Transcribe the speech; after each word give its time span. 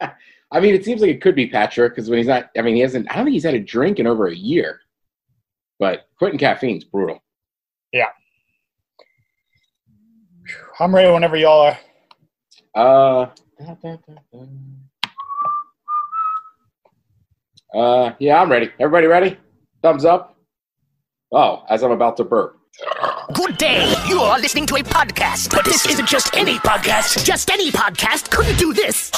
I 0.00 0.60
mean, 0.60 0.74
it 0.74 0.84
seems 0.84 1.00
like 1.00 1.10
it 1.10 1.20
could 1.20 1.34
be 1.34 1.48
Patrick 1.48 1.94
because 1.94 2.08
when 2.08 2.18
he's 2.18 2.28
not, 2.28 2.50
I 2.56 2.62
mean, 2.62 2.76
he 2.76 2.80
hasn't. 2.80 3.10
I 3.10 3.16
don't 3.16 3.24
think 3.24 3.34
he's 3.34 3.44
had 3.44 3.54
a 3.54 3.60
drink 3.60 3.98
in 3.98 4.06
over 4.06 4.28
a 4.28 4.34
year. 4.34 4.80
But 5.78 6.08
quitting 6.18 6.38
caffeine 6.38 6.76
is 6.76 6.84
brutal. 6.84 7.22
Yeah. 7.92 8.10
I'm 10.78 10.94
ready 10.94 11.12
whenever 11.12 11.36
y'all 11.36 11.60
are. 11.60 11.78
Uh, 12.74 13.26
uh, 17.76 18.12
yeah, 18.18 18.40
I'm 18.40 18.50
ready. 18.50 18.70
Everybody 18.78 19.06
ready? 19.06 19.38
Thumbs 19.82 20.04
up. 20.04 20.36
Oh, 21.32 21.64
as 21.68 21.82
I'm 21.82 21.90
about 21.90 22.16
to 22.18 22.24
burp. 22.24 22.58
Good 23.32 23.56
day. 23.56 23.94
You 24.06 24.20
are 24.20 24.38
listening 24.38 24.66
to 24.66 24.76
a 24.76 24.82
podcast, 24.82 25.50
but 25.50 25.64
this 25.64 25.86
isn't 25.86 26.06
just 26.06 26.34
any 26.34 26.58
podcast. 26.58 27.24
Just 27.24 27.50
any 27.50 27.70
podcast 27.70 28.30
couldn't 28.30 28.58
do 28.58 28.74
this. 28.74 29.10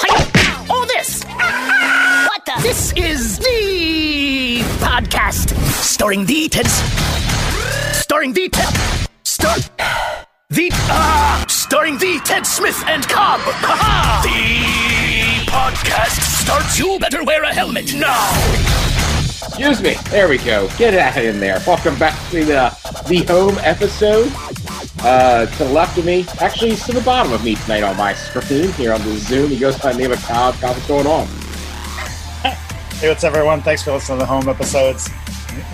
Or 0.70 0.86
this. 0.86 1.24
What 1.24 2.44
the? 2.46 2.52
This 2.62 2.92
is 2.92 3.38
the 3.38 4.62
podcast 4.78 5.56
starring 5.82 6.24
the 6.24 6.48
Ted. 6.48 6.66
Starring 7.94 8.32
the 8.32 8.48
Ted. 8.48 8.74
Star. 9.24 9.56
The 10.50 10.70
ah, 10.72 11.42
uh, 11.42 11.46
starring 11.48 11.98
the 11.98 12.20
Ted 12.24 12.46
Smith 12.46 12.82
and 12.86 13.06
Cobb. 13.08 13.40
the 14.22 15.50
podcast 15.50 16.20
starts. 16.42 16.78
You 16.78 16.98
better 17.00 17.24
wear 17.24 17.42
a 17.42 17.52
helmet 17.52 17.92
now. 17.94 18.85
Excuse 19.48 19.80
me. 19.80 19.94
There 20.10 20.28
we 20.28 20.38
go. 20.38 20.68
Get 20.76 20.90
that 20.90 21.16
in 21.22 21.38
there. 21.38 21.62
Welcome 21.66 21.96
back 21.98 22.18
to 22.30 22.44
the 22.44 22.76
the 23.08 23.24
home 23.32 23.56
episode. 23.60 24.30
Uh, 25.00 25.46
to 25.46 25.64
the 25.64 25.70
left 25.70 25.96
of 25.98 26.04
me, 26.04 26.26
actually, 26.40 26.70
he's 26.70 26.84
to 26.84 26.92
the 26.92 27.00
bottom 27.02 27.32
of 27.32 27.44
me 27.44 27.54
tonight 27.54 27.82
on 27.82 27.96
my 27.96 28.12
screen 28.12 28.72
here 28.72 28.92
on 28.92 29.00
the 29.02 29.16
Zoom. 29.16 29.50
He 29.50 29.58
goes 29.58 29.78
by 29.78 29.92
the 29.92 29.98
name 29.98 30.10
of 30.12 30.20
Cobb. 30.22 30.54
Cobb, 30.56 30.74
what's 30.74 30.88
going 30.88 31.06
on? 31.06 31.26
Hey, 32.98 33.08
what's 33.08 33.22
up, 33.24 33.34
everyone? 33.34 33.62
Thanks 33.62 33.82
for 33.82 33.92
listening 33.92 34.18
to 34.18 34.24
the 34.24 34.26
home 34.26 34.48
episodes. 34.48 35.08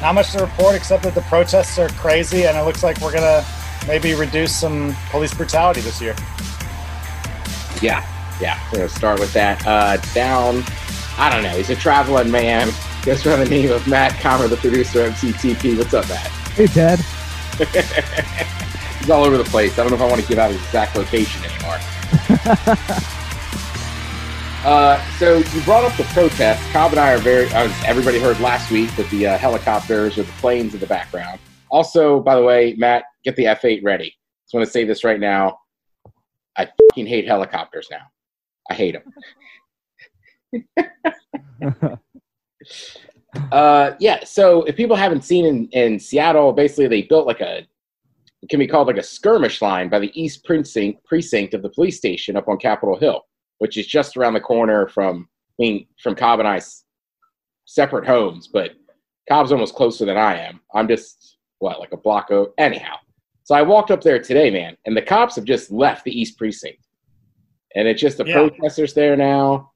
Not 0.00 0.17
much 0.17 0.33
to 0.33 0.41
report 0.41 0.75
except 0.75 1.05
that 1.05 1.15
the 1.15 1.23
protests 1.23 1.78
are 1.78 1.89
crazy, 1.91 2.45
and 2.47 2.59
it 2.59 2.62
looks 2.62 2.83
like 2.83 3.00
we're 3.00 3.12
gonna 3.12 3.45
maybe 3.87 4.15
reduce 4.15 4.55
some 4.55 4.95
police 5.11 5.33
brutality 5.33 5.81
this 5.81 6.00
year. 6.00 6.15
Yeah, 7.81 8.06
yeah. 8.41 8.61
We're 8.70 8.81
gonna 8.81 8.91
start 8.91 9.19
with 9.19 9.33
that. 9.33 9.67
Uh, 9.67 9.97
down. 10.15 10.62
I 11.17 11.31
don't 11.31 11.43
know. 11.43 11.56
He's 11.56 11.70
a 11.70 11.77
traveling 11.77 12.31
man 12.31 12.70
Guess 13.03 13.25
by 13.25 13.34
the 13.34 13.45
name 13.45 13.72
of 13.72 13.89
Matt 13.89 14.20
Comer, 14.20 14.47
the 14.47 14.56
producer 14.56 15.06
of 15.06 15.14
MCTP. 15.14 15.77
What's 15.77 15.92
up, 15.92 16.08
Matt? 16.08 16.28
Hey, 16.55 16.69
Ted. 16.69 17.00
He's 19.00 19.11
all 19.11 19.25
over 19.25 19.36
the 19.36 19.42
place. 19.42 19.77
I 19.77 19.83
don't 19.83 19.91
know 19.91 19.97
if 19.97 20.03
I 20.03 20.06
want 20.06 20.22
to 20.22 20.28
give 20.28 20.39
out 20.39 20.53
his 20.53 20.62
exact 20.62 20.94
location 20.94 21.42
anymore. 21.42 21.75
uh, 24.64 25.05
so 25.19 25.39
you 25.39 25.61
brought 25.62 25.84
up 25.84 25.97
the 25.97 26.05
protest. 26.12 26.62
Cobb 26.70 26.92
and 26.92 27.00
I 27.00 27.14
are 27.14 27.19
very. 27.19 27.47
As 27.47 27.72
everybody 27.84 28.20
heard 28.20 28.39
last 28.39 28.70
week 28.70 28.97
with 28.97 29.11
the 29.11 29.27
uh, 29.27 29.37
helicopters 29.37 30.16
or 30.16 30.22
the 30.22 30.33
planes 30.34 30.72
in 30.72 30.78
the 30.78 30.87
background. 30.87 31.41
Also, 31.72 32.20
by 32.20 32.37
the 32.37 32.42
way, 32.44 32.77
Matt, 32.78 33.03
get 33.25 33.34
the 33.34 33.47
F8 33.47 33.83
ready. 33.83 34.16
Just 34.44 34.55
want 34.55 34.64
to 34.64 34.70
say 34.70 34.84
this 34.84 35.03
right 35.03 35.19
now. 35.19 35.59
I 36.56 36.69
fucking 36.91 37.09
hate 37.09 37.27
helicopters 37.27 37.89
now. 37.91 38.03
I 38.70 38.75
hate 38.75 38.97
them. 40.62 40.69
Uh, 43.50 43.92
yeah. 43.98 44.25
So 44.25 44.62
if 44.64 44.77
people 44.77 44.97
haven't 44.97 45.25
seen 45.25 45.44
in, 45.44 45.69
in 45.69 45.98
Seattle, 45.98 46.52
basically 46.52 46.88
they 46.88 47.02
built 47.02 47.27
like 47.27 47.41
a 47.41 47.66
can 48.50 48.58
be 48.58 48.66
called 48.66 48.88
like 48.88 48.98
a 48.98 49.02
skirmish 49.02 49.62
line 49.62 49.88
by 49.88 49.98
the 49.98 50.20
east 50.20 50.44
precinct 50.44 51.05
precinct 51.05 51.55
of 51.55 51.62
the 51.62 51.69
police 51.70 51.97
station 51.97 52.36
up 52.36 52.48
on 52.48 52.58
Capitol 52.58 52.98
Hill, 52.98 53.22
which 53.58 53.77
is 53.77 53.86
just 53.86 54.16
around 54.16 54.34
the 54.34 54.41
corner 54.41 54.88
from 54.88 55.28
I 55.58 55.62
mean 55.62 55.86
from 56.03 56.14
Cobb 56.14 56.41
and 56.41 56.48
I's 56.48 56.84
separate 57.64 58.06
homes, 58.06 58.48
but 58.48 58.72
Cobb's 59.28 59.53
almost 59.53 59.75
closer 59.75 60.05
than 60.05 60.16
I 60.16 60.36
am. 60.38 60.60
I'm 60.75 60.88
just 60.88 61.38
what 61.58 61.78
like 61.78 61.92
a 61.92 61.97
block 61.97 62.31
of 62.31 62.48
anyhow. 62.59 62.97
So 63.44 63.54
I 63.54 63.62
walked 63.62 63.91
up 63.91 64.03
there 64.03 64.21
today, 64.21 64.50
man, 64.50 64.76
and 64.87 64.97
the 64.97 65.03
cops 65.03 65.37
have 65.37 65.44
just 65.44 65.71
left 65.71 66.04
the 66.04 66.21
east 66.21 66.37
precinct, 66.37 66.87
and 67.75 67.88
it's 67.88 68.00
just 68.00 68.19
the 68.19 68.25
yeah. 68.25 68.34
protesters 68.34 68.94
there 68.94 69.16
now. 69.16 69.72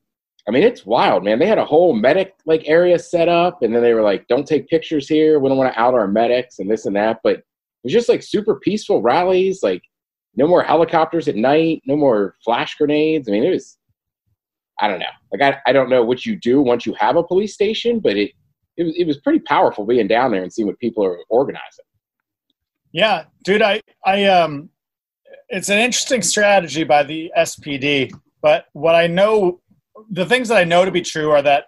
I 0.49 0.53
mean, 0.53 0.63
it's 0.63 0.87
wild, 0.87 1.25
man. 1.25 1.39
They 1.39 1.47
had 1.47 1.59
a 1.59 1.65
whole 1.65 1.93
medic 1.93 2.37
like 2.47 2.63
area 2.67 2.99
set 2.99 3.29
up, 3.29 3.63
and 3.63 3.75
then 3.75 3.83
they 3.83 3.95
were 3.95 4.03
like, 4.03 4.29
"Don't 4.29 4.47
take 4.47 4.69
pictures 4.69 5.09
here. 5.09 5.41
We 5.41 5.49
don't 5.49 5.59
want 5.59 5.73
to 5.73 5.81
out 5.81 5.95
our 5.95 6.07
medics 6.07 6.61
and 6.61 6.71
this 6.71 6.87
and 6.87 6.95
that." 6.95 7.21
But 7.25 7.39
it 7.39 7.45
was 7.85 7.93
just 7.93 8.09
like 8.09 8.23
super 8.23 8.57
peaceful 8.61 9.03
rallies. 9.03 9.63
Like, 9.63 9.83
no 10.37 10.47
more 10.47 10.63
helicopters 10.63 11.27
at 11.27 11.35
night, 11.35 11.83
no 11.87 11.97
more 11.97 12.37
flash 12.45 12.77
grenades. 12.77 13.29
I 13.29 13.33
mean, 13.33 13.45
it 13.45 13.51
was. 13.51 13.77
I 14.79 14.89
don't 14.89 15.01
know. 15.01 15.07
Like, 15.33 15.41
I, 15.41 15.71
I 15.71 15.73
don't 15.73 15.89
know 15.89 16.05
what 16.05 16.27
you 16.27 16.37
do 16.37 16.61
once 16.61 16.85
you 16.85 16.93
have 16.95 17.17
a 17.17 17.23
police 17.25 17.55
station, 17.55 17.99
but 17.99 18.17
it 18.17 18.31
it 18.77 18.85
was 18.85 18.95
it 18.97 19.07
was 19.07 19.19
pretty 19.19 19.41
powerful 19.41 19.85
being 19.85 20.07
down 20.07 20.31
there 20.31 20.43
and 20.43 20.53
seeing 20.53 20.69
what 20.69 20.79
people 20.79 21.05
are 21.05 21.19
organizing. 21.29 21.85
Yeah, 22.93 23.25
dude. 23.43 23.63
I 23.63 23.81
I 24.05 24.25
um, 24.25 24.71
it's 25.49 25.71
an 25.71 25.79
interesting 25.79 26.23
strategy 26.23 26.85
by 26.85 27.03
the 27.03 27.33
SPD. 27.37 28.13
But 28.43 28.67
what 28.75 28.95
I 28.95 29.07
know 29.07 29.61
the 30.11 30.27
things 30.27 30.49
that 30.49 30.59
I 30.59 30.65
know 30.65 30.85
to 30.85 30.91
be 30.91 31.03
true 31.03 31.31
are 31.31 31.43
that 31.43 31.67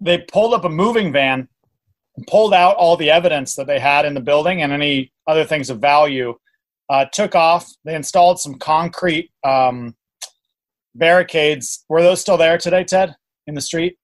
they 0.00 0.18
pulled 0.18 0.54
up 0.54 0.64
a 0.64 0.68
moving 0.68 1.12
van, 1.12 1.48
pulled 2.28 2.54
out 2.54 2.76
all 2.76 2.96
the 2.96 3.10
evidence 3.10 3.54
that 3.56 3.66
they 3.66 3.78
had 3.78 4.04
in 4.04 4.14
the 4.14 4.20
building 4.20 4.62
and 4.62 4.72
any 4.72 5.12
other 5.26 5.44
things 5.44 5.70
of 5.70 5.80
value, 5.80 6.34
uh, 6.90 7.06
took 7.12 7.34
off. 7.34 7.70
They 7.84 7.94
installed 7.94 8.38
some 8.38 8.54
concrete 8.54 9.30
um, 9.42 9.94
barricades. 10.94 11.84
Were 11.88 12.02
those 12.02 12.20
still 12.20 12.36
there 12.36 12.58
today, 12.58 12.84
Ted, 12.84 13.14
in 13.46 13.54
the 13.54 13.60
street? 13.60 13.96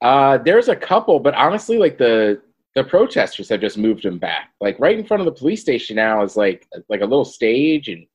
Uh, 0.00 0.38
there's 0.38 0.68
a 0.68 0.76
couple, 0.76 1.20
but 1.20 1.34
honestly, 1.34 1.78
like 1.78 1.98
the 1.98 2.40
the 2.74 2.82
protesters 2.82 3.50
have 3.50 3.60
just 3.60 3.76
moved 3.76 4.02
them 4.02 4.18
back. 4.18 4.50
Like 4.60 4.78
right 4.80 4.98
in 4.98 5.04
front 5.04 5.20
of 5.20 5.26
the 5.26 5.38
police 5.38 5.60
station 5.60 5.96
now 5.96 6.22
is 6.22 6.36
like 6.36 6.66
like 6.88 7.02
a 7.02 7.06
little 7.06 7.24
stage 7.24 7.88
and 7.88 8.06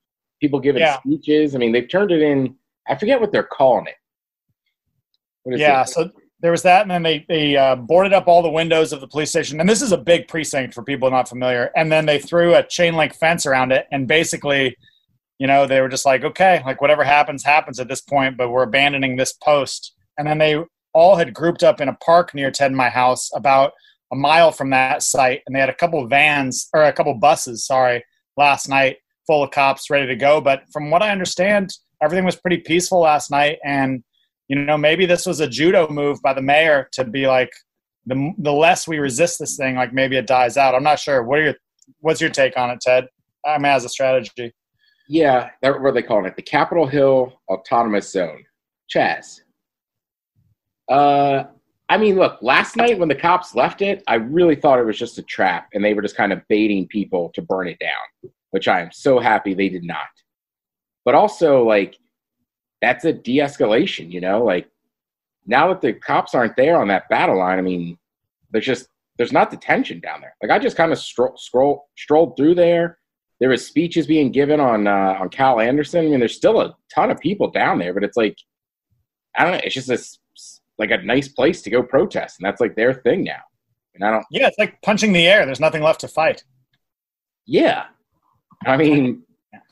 people 0.41 0.59
giving 0.59 0.81
yeah. 0.81 0.99
speeches. 0.99 1.55
I 1.55 1.59
mean, 1.59 1.71
they've 1.71 1.87
turned 1.87 2.11
it 2.11 2.21
in 2.21 2.55
I 2.87 2.95
forget 2.95 3.19
what 3.19 3.31
they're 3.31 3.43
calling 3.43 3.87
it. 3.87 5.59
yeah, 5.59 5.81
it? 5.81 5.89
so 5.89 6.11
there 6.39 6.51
was 6.51 6.63
that, 6.63 6.83
and 6.83 6.91
then 6.91 7.03
they 7.03 7.25
they 7.27 7.55
uh, 7.55 7.75
boarded 7.75 8.13
up 8.13 8.27
all 8.27 8.41
the 8.41 8.49
windows 8.49 8.93
of 8.93 9.01
the 9.01 9.07
police 9.07 9.29
station. 9.29 9.59
And 9.59 9.67
this 9.67 9.81
is 9.81 9.91
a 9.91 9.97
big 9.97 10.27
precinct 10.27 10.73
for 10.73 10.83
people 10.83 11.09
not 11.09 11.29
familiar. 11.29 11.71
And 11.75 11.91
then 11.91 12.05
they 12.05 12.19
threw 12.19 12.55
a 12.55 12.63
chain 12.63 12.95
link 12.95 13.15
fence 13.15 13.45
around 13.45 13.71
it, 13.71 13.87
and 13.91 14.07
basically, 14.07 14.75
you 15.39 15.47
know, 15.47 15.65
they 15.65 15.81
were 15.81 15.89
just 15.89 16.05
like, 16.05 16.23
okay, 16.23 16.61
like 16.65 16.81
whatever 16.81 17.03
happens, 17.03 17.43
happens 17.43 17.79
at 17.79 17.87
this 17.87 18.01
point, 18.01 18.37
but 18.37 18.49
we're 18.49 18.63
abandoning 18.63 19.15
this 19.15 19.33
post. 19.33 19.93
And 20.17 20.27
then 20.27 20.37
they 20.37 20.63
all 20.93 21.15
had 21.15 21.33
grouped 21.33 21.63
up 21.63 21.79
in 21.79 21.89
a 21.89 21.95
park 21.97 22.33
near 22.33 22.49
Ted 22.51 22.67
and 22.67 22.77
my 22.77 22.89
house, 22.89 23.29
about 23.35 23.73
a 24.11 24.15
mile 24.15 24.51
from 24.51 24.69
that 24.71 25.03
site, 25.03 25.41
and 25.45 25.55
they 25.55 25.59
had 25.59 25.69
a 25.69 25.75
couple 25.75 26.05
vans 26.07 26.69
or 26.73 26.83
a 26.83 26.93
couple 26.93 27.13
buses, 27.15 27.65
sorry, 27.65 28.03
last 28.35 28.69
night 28.69 28.97
full 29.27 29.43
of 29.43 29.51
cops 29.51 29.89
ready 29.89 30.07
to 30.07 30.15
go. 30.15 30.41
But 30.41 30.63
from 30.71 30.89
what 30.89 31.03
I 31.03 31.11
understand 31.11 31.71
everything 32.01 32.25
was 32.25 32.35
pretty 32.35 32.57
peaceful 32.57 32.99
last 32.99 33.31
night. 33.31 33.59
And 33.63 34.03
you 34.47 34.55
know 34.55 34.77
maybe 34.77 35.05
this 35.05 35.25
was 35.25 35.39
a 35.39 35.47
judo 35.47 35.89
move 35.89 36.21
by 36.21 36.33
the 36.33 36.41
mayor 36.41 36.87
to 36.93 37.03
be 37.03 37.27
like 37.27 37.51
the 38.05 38.31
the 38.37 38.53
less 38.53 38.87
we 38.87 38.99
resist 38.99 39.39
this 39.39 39.57
thing 39.57 39.75
like 39.75 39.93
maybe 39.93 40.17
it 40.17 40.27
dies 40.27 40.57
out. 40.57 40.75
I'm 40.75 40.83
not 40.83 40.99
sure. 40.99 41.23
What 41.23 41.39
are 41.39 41.43
your 41.43 41.55
what's 41.99 42.21
your 42.21 42.29
take 42.29 42.57
on 42.57 42.69
it 42.69 42.81
ted? 42.81 43.07
I 43.45 43.57
mean 43.57 43.71
as 43.71 43.85
a 43.85 43.89
strategy. 43.89 44.53
Yeah 45.09 45.49
that 45.61 45.73
what 45.73 45.89
are 45.89 45.93
they 45.93 46.01
calling 46.01 46.25
it? 46.25 46.35
The 46.35 46.41
capitol 46.41 46.87
hill 46.87 47.33
autonomous 47.49 48.11
zone. 48.11 48.43
Chaz. 48.93 49.41
Uh 50.89 51.45
i 51.89 51.97
mean 51.97 52.15
look 52.15 52.37
last 52.41 52.75
night 52.75 52.99
when 52.99 53.07
the 53.07 53.15
cops 53.15 53.55
left 53.55 53.81
it 53.81 54.03
i 54.07 54.15
really 54.15 54.55
thought 54.55 54.79
it 54.79 54.85
was 54.85 54.97
just 54.97 55.17
a 55.17 55.23
trap 55.23 55.67
and 55.73 55.83
they 55.83 55.93
were 55.93 56.01
just 56.01 56.17
kind 56.17 56.33
of 56.33 56.41
baiting 56.49 56.87
people 56.87 57.31
to 57.33 57.41
burn 57.41 57.67
it 57.67 57.79
down 57.79 58.31
which 58.51 58.67
i 58.67 58.81
am 58.81 58.89
so 58.91 59.19
happy 59.19 59.53
they 59.53 59.69
did 59.69 59.83
not 59.83 60.07
but 61.07 61.15
also 61.15 61.63
like 61.63 61.97
that's 62.81 63.05
a 63.05 63.13
de-escalation 63.13 64.11
you 64.11 64.19
know? 64.19 64.43
Like 64.43 64.69
now 65.45 65.69
that 65.69 65.79
the 65.79 65.93
cops 65.93 66.35
aren't 66.35 66.57
there 66.57 66.75
on 66.81 66.89
that 66.89 67.07
battle 67.07 67.37
line 67.37 67.57
i 67.57 67.61
mean 67.61 67.97
there's 68.51 68.65
just 68.65 68.89
there's 69.17 69.31
not 69.31 69.49
the 69.49 69.55
tension 69.57 70.01
down 70.01 70.19
there. 70.19 70.35
Like 70.41 70.51
i 70.51 70.59
just 70.59 70.75
kind 70.75 70.91
of 70.91 70.97
stro- 70.97 71.39
scroll 71.39 71.87
strolled 71.97 72.35
through 72.35 72.55
there. 72.55 72.99
There 73.39 73.47
was 73.47 73.65
speeches 73.65 74.05
being 74.05 74.33
given 74.33 74.59
on 74.59 74.85
uh, 74.85 75.15
on 75.21 75.29
cal 75.29 75.61
anderson. 75.61 76.05
I 76.05 76.09
mean 76.09 76.19
there's 76.19 76.35
still 76.35 76.59
a 76.59 76.75
ton 76.93 77.09
of 77.09 77.21
people 77.21 77.49
down 77.51 77.79
there 77.79 77.93
but 77.93 78.03
it's 78.03 78.17
like 78.17 78.37
i 79.37 79.43
don't 79.43 79.53
know 79.53 79.61
it's 79.63 79.75
just 79.75 79.87
this 79.87 80.19
like 80.77 80.91
a 80.91 80.97
nice 80.97 81.29
place 81.29 81.61
to 81.61 81.69
go 81.69 81.81
protest 81.81 82.37
and 82.37 82.45
that's 82.45 82.59
like 82.59 82.75
their 82.75 82.93
thing 82.93 83.23
now. 83.23 83.43
And 83.95 84.03
i 84.03 84.11
don't 84.11 84.25
yeah 84.29 84.47
it's 84.47 84.59
like 84.59 84.81
punching 84.81 85.13
the 85.13 85.25
air. 85.25 85.45
There's 85.45 85.61
nothing 85.67 85.83
left 85.83 86.01
to 86.01 86.09
fight. 86.09 86.43
Yeah. 87.45 87.85
I 88.65 88.75
mean 88.75 89.23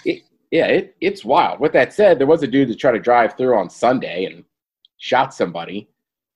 it, 0.06 0.22
yeah, 0.56 0.68
it, 0.68 0.96
it's 1.02 1.26
wild. 1.26 1.60
With 1.60 1.74
that 1.74 1.92
said, 1.92 2.18
there 2.18 2.28
was 2.28 2.42
a 2.42 2.48
dude 2.48 2.70
that 2.70 2.80
tried 2.80 2.94
to 2.94 3.00
drive 3.00 3.36
through 3.36 3.58
on 3.58 3.70
Sunday 3.70 4.24
and 4.24 4.46
shot 4.96 5.34
somebody. 5.34 5.90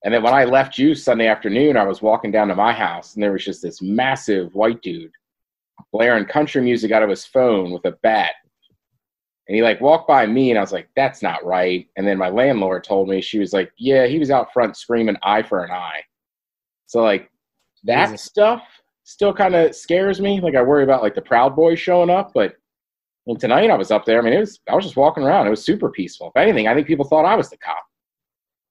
And 0.03 0.13
then 0.13 0.23
when 0.23 0.33
I 0.33 0.43
left 0.43 0.77
you 0.77 0.93
Sunday 0.93 1.27
afternoon, 1.27 1.77
I 1.77 1.85
was 1.85 2.01
walking 2.01 2.29
down 2.29 2.49
to 2.49 2.55
my 2.55 2.73
house, 2.73 3.13
and 3.13 3.23
there 3.23 3.31
was 3.31 3.45
just 3.45 3.61
this 3.61 3.81
massive 3.81 4.53
white 4.55 4.81
dude 4.81 5.13
blaring 5.93 6.25
country 6.25 6.61
music 6.61 6.91
out 6.91 7.01
of 7.01 7.09
his 7.09 7.25
phone 7.25 7.71
with 7.71 7.85
a 7.85 7.93
bat. 8.03 8.31
And 9.47 9.55
he 9.55 9.63
like 9.63 9.79
walked 9.79 10.09
by 10.09 10.25
me, 10.25 10.49
and 10.49 10.59
I 10.59 10.61
was 10.61 10.73
like, 10.73 10.89
"That's 10.97 11.21
not 11.21 11.45
right." 11.45 11.87
And 11.95 12.05
then 12.05 12.17
my 12.17 12.29
landlord 12.29 12.83
told 12.83 13.07
me 13.07 13.21
she 13.21 13.39
was 13.39 13.53
like, 13.53 13.71
"Yeah, 13.77 14.05
he 14.05 14.19
was 14.19 14.31
out 14.31 14.51
front 14.51 14.75
screaming 14.75 15.17
eye 15.23 15.43
for 15.43 15.63
an 15.63 15.71
eye." 15.71 16.03
So 16.87 17.01
like 17.03 17.31
that 17.85 18.07
Jesus. 18.07 18.23
stuff 18.23 18.63
still 19.05 19.33
kind 19.33 19.55
of 19.55 19.73
scares 19.73 20.19
me. 20.19 20.41
Like 20.41 20.55
I 20.55 20.61
worry 20.61 20.83
about 20.83 21.03
like 21.03 21.15
the 21.15 21.21
Proud 21.21 21.55
Boys 21.55 21.79
showing 21.79 22.09
up, 22.09 22.31
but 22.33 22.57
and 23.27 23.39
tonight 23.39 23.69
I 23.69 23.75
was 23.75 23.91
up 23.91 24.05
there. 24.05 24.19
I 24.19 24.21
mean, 24.21 24.33
it 24.33 24.39
was 24.39 24.59
I 24.67 24.75
was 24.75 24.85
just 24.85 24.97
walking 24.97 25.23
around. 25.23 25.47
It 25.47 25.51
was 25.51 25.63
super 25.63 25.89
peaceful. 25.89 26.31
If 26.33 26.41
anything, 26.41 26.67
I 26.67 26.73
think 26.73 26.87
people 26.87 27.05
thought 27.05 27.25
I 27.25 27.35
was 27.35 27.49
the 27.49 27.57
cop. 27.57 27.83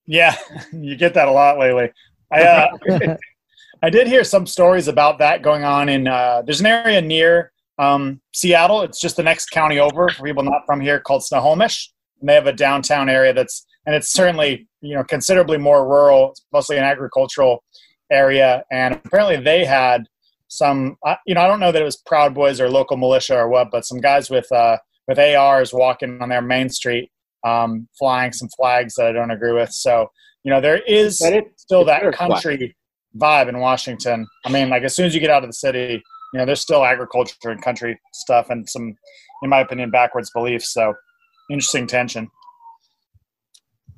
Yeah, 0.06 0.34
you 0.72 0.96
get 0.96 1.14
that 1.14 1.28
a 1.28 1.32
lot 1.32 1.58
lately. 1.58 1.90
I 2.32 2.42
uh, 2.42 2.68
I 3.82 3.90
did 3.90 4.08
hear 4.08 4.24
some 4.24 4.46
stories 4.46 4.88
about 4.88 5.18
that 5.18 5.42
going 5.42 5.64
on 5.64 5.88
in. 5.88 6.08
Uh, 6.08 6.42
there's 6.44 6.60
an 6.60 6.66
area 6.66 7.00
near 7.00 7.52
um, 7.78 8.20
Seattle. 8.32 8.82
It's 8.82 9.00
just 9.00 9.16
the 9.16 9.22
next 9.22 9.50
county 9.50 9.78
over 9.78 10.08
for 10.08 10.24
people 10.24 10.42
not 10.42 10.62
from 10.66 10.80
here 10.80 10.98
called 10.98 11.24
Snohomish. 11.24 11.92
And 12.20 12.28
they 12.28 12.34
have 12.34 12.48
a 12.48 12.52
downtown 12.52 13.08
area 13.08 13.32
that's 13.32 13.64
and 13.86 13.94
it's 13.94 14.12
certainly 14.12 14.68
you 14.80 14.94
know 14.94 15.04
considerably 15.04 15.58
more 15.58 15.88
rural. 15.88 16.30
It's 16.30 16.44
mostly 16.52 16.76
an 16.76 16.84
agricultural 16.84 17.62
area, 18.10 18.64
and 18.70 18.94
apparently 18.94 19.36
they 19.36 19.64
had 19.64 20.06
some. 20.48 20.96
You 21.26 21.34
know, 21.34 21.42
I 21.42 21.46
don't 21.46 21.60
know 21.60 21.72
that 21.72 21.80
it 21.80 21.84
was 21.84 21.96
Proud 21.96 22.34
Boys 22.34 22.60
or 22.60 22.68
local 22.68 22.96
militia 22.96 23.36
or 23.36 23.48
what, 23.48 23.68
but 23.70 23.86
some 23.86 24.00
guys 24.00 24.30
with 24.30 24.50
uh, 24.50 24.78
with 25.06 25.18
ARs 25.18 25.72
walking 25.72 26.20
on 26.20 26.28
their 26.28 26.42
main 26.42 26.68
street 26.68 27.10
um, 27.46 27.88
flying 27.98 28.32
some 28.32 28.48
flags 28.56 28.94
that 28.94 29.06
I 29.06 29.12
don't 29.12 29.30
agree 29.30 29.52
with. 29.52 29.72
So, 29.72 30.10
you 30.44 30.52
know, 30.52 30.60
there 30.60 30.78
is 30.78 31.18
still 31.56 31.84
that 31.84 32.12
country 32.14 32.76
vibe 33.16 33.48
in 33.48 33.58
Washington. 33.58 34.26
I 34.44 34.50
mean, 34.50 34.68
like 34.68 34.82
as 34.82 34.94
soon 34.94 35.06
as 35.06 35.14
you 35.14 35.20
get 35.20 35.30
out 35.30 35.44
of 35.44 35.48
the 35.48 35.54
city, 35.54 36.02
you 36.32 36.38
know, 36.38 36.44
there's 36.44 36.60
still 36.60 36.84
agriculture 36.84 37.34
and 37.44 37.62
country 37.62 37.98
stuff 38.12 38.50
and 38.50 38.68
some, 38.68 38.94
in 39.42 39.50
my 39.50 39.60
opinion, 39.60 39.90
backwards 39.90 40.30
beliefs. 40.30 40.72
So, 40.72 40.94
interesting 41.50 41.86
tension. 41.86 42.28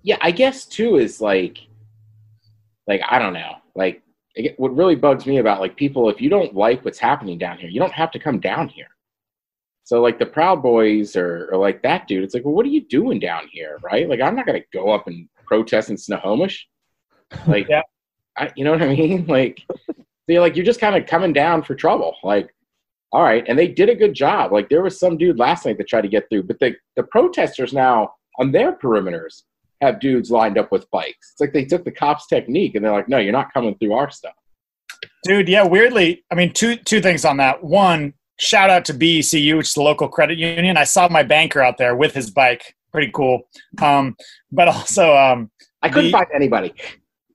Yeah, 0.03 0.17
I 0.20 0.31
guess 0.31 0.64
too 0.64 0.96
is 0.96 1.20
like, 1.20 1.58
like 2.87 3.03
I 3.08 3.19
don't 3.19 3.35
know, 3.35 3.56
like 3.75 4.03
what 4.56 4.77
really 4.77 4.94
bugs 4.94 5.27
me 5.27 5.38
about 5.38 5.61
like 5.61 5.77
people. 5.77 6.09
If 6.09 6.21
you 6.21 6.31
don't 6.31 6.55
like 6.55 6.85
what's 6.85 6.99
happening 6.99 7.38
down 7.38 7.59
here, 7.59 7.69
you 7.69 7.81
don't 7.81 7.93
have 7.93 8.11
to 8.12 8.19
come 8.19 8.41
down 8.41 8.69
here. 8.69 8.87
So 9.85 10.00
like 10.00 10.19
the 10.19 10.27
Proud 10.27 10.62
Boys 10.62 11.17
or, 11.17 11.49
or 11.53 11.59
like 11.59 11.82
that 11.82 12.06
dude, 12.06 12.23
it's 12.23 12.35
like, 12.35 12.44
well, 12.44 12.55
what 12.55 12.65
are 12.65 12.71
you 12.71 12.87
doing 12.87 13.19
down 13.19 13.49
here, 13.50 13.79
right? 13.82 14.09
Like 14.09 14.21
I'm 14.21 14.37
not 14.37 14.47
gonna 14.47 14.61
go 14.73 14.91
up 14.91 15.06
and 15.09 15.29
protest 15.47 15.91
in 15.91 15.97
Snohomish. 15.97 16.69
Like, 17.47 17.69
yeah. 17.69 17.82
I, 18.37 18.50
you 18.56 18.65
know 18.65 18.73
what 18.73 18.82
I 18.82 18.94
mean? 18.94 19.27
Like, 19.29 19.62
they're 20.29 20.41
like 20.41 20.55
you're 20.55 20.65
just 20.65 20.81
kind 20.81 20.94
of 20.94 21.06
coming 21.06 21.32
down 21.32 21.62
for 21.62 21.75
trouble. 21.75 22.15
Like, 22.23 22.55
all 23.12 23.23
right, 23.23 23.44
and 23.49 23.59
they 23.59 23.67
did 23.67 23.88
a 23.88 23.94
good 23.97 24.15
job. 24.15 24.53
Like 24.53 24.69
there 24.69 24.82
was 24.82 24.99
some 24.99 25.19
dude 25.19 25.38
last 25.38 25.67
night 25.67 25.79
that 25.79 25.88
tried 25.88 26.03
to 26.03 26.09
get 26.09 26.29
through, 26.31 26.44
but 26.44 26.61
the 26.61 26.77
the 26.94 27.03
protesters 27.03 27.73
now 27.73 28.15
on 28.38 28.53
their 28.53 28.73
perimeters 28.73 29.43
have 29.81 30.00
dudes 30.00 30.31
lined 30.31 30.59
up 30.59 30.71
with 30.73 30.91
bikes. 30.91 31.32
It's 31.32 31.41
like 31.41 31.53
they 31.53 31.65
took 31.65 31.85
the 31.85 31.91
cops' 31.91 32.27
technique 32.27 32.75
and 32.75 32.85
they're 32.85 32.93
like, 32.93 33.09
no, 33.09 33.19
you're 33.19 33.32
not 33.32 33.53
coming 33.53 33.77
through 33.79 33.94
our 33.94 34.11
stuff. 34.11 34.35
Dude, 35.25 35.49
yeah, 35.49 35.65
weirdly, 35.65 36.25
I 36.31 36.35
mean, 36.35 36.53
two 36.53 36.77
two 36.77 37.00
things 37.00 37.25
on 37.25 37.38
that. 37.38 37.62
One, 37.62 38.15
shout 38.38 38.71
out 38.71 38.85
to 38.87 38.94
BECU, 38.94 39.56
which 39.56 39.69
is 39.69 39.75
the 39.75 39.82
local 39.82 40.09
credit 40.09 40.38
union. 40.38 40.77
I 40.77 40.85
saw 40.85 41.09
my 41.09 41.23
banker 41.23 41.62
out 41.62 41.79
there 41.79 41.94
with 41.94 42.15
his 42.15 42.31
bike. 42.31 42.75
Pretty 42.93 43.11
cool. 43.15 43.43
Um, 43.81 44.17
but 44.50 44.69
also, 44.69 45.17
um, 45.17 45.50
I 45.82 45.88
couldn't 45.88 46.06
the, 46.06 46.12
find 46.12 46.27
anybody. 46.35 46.75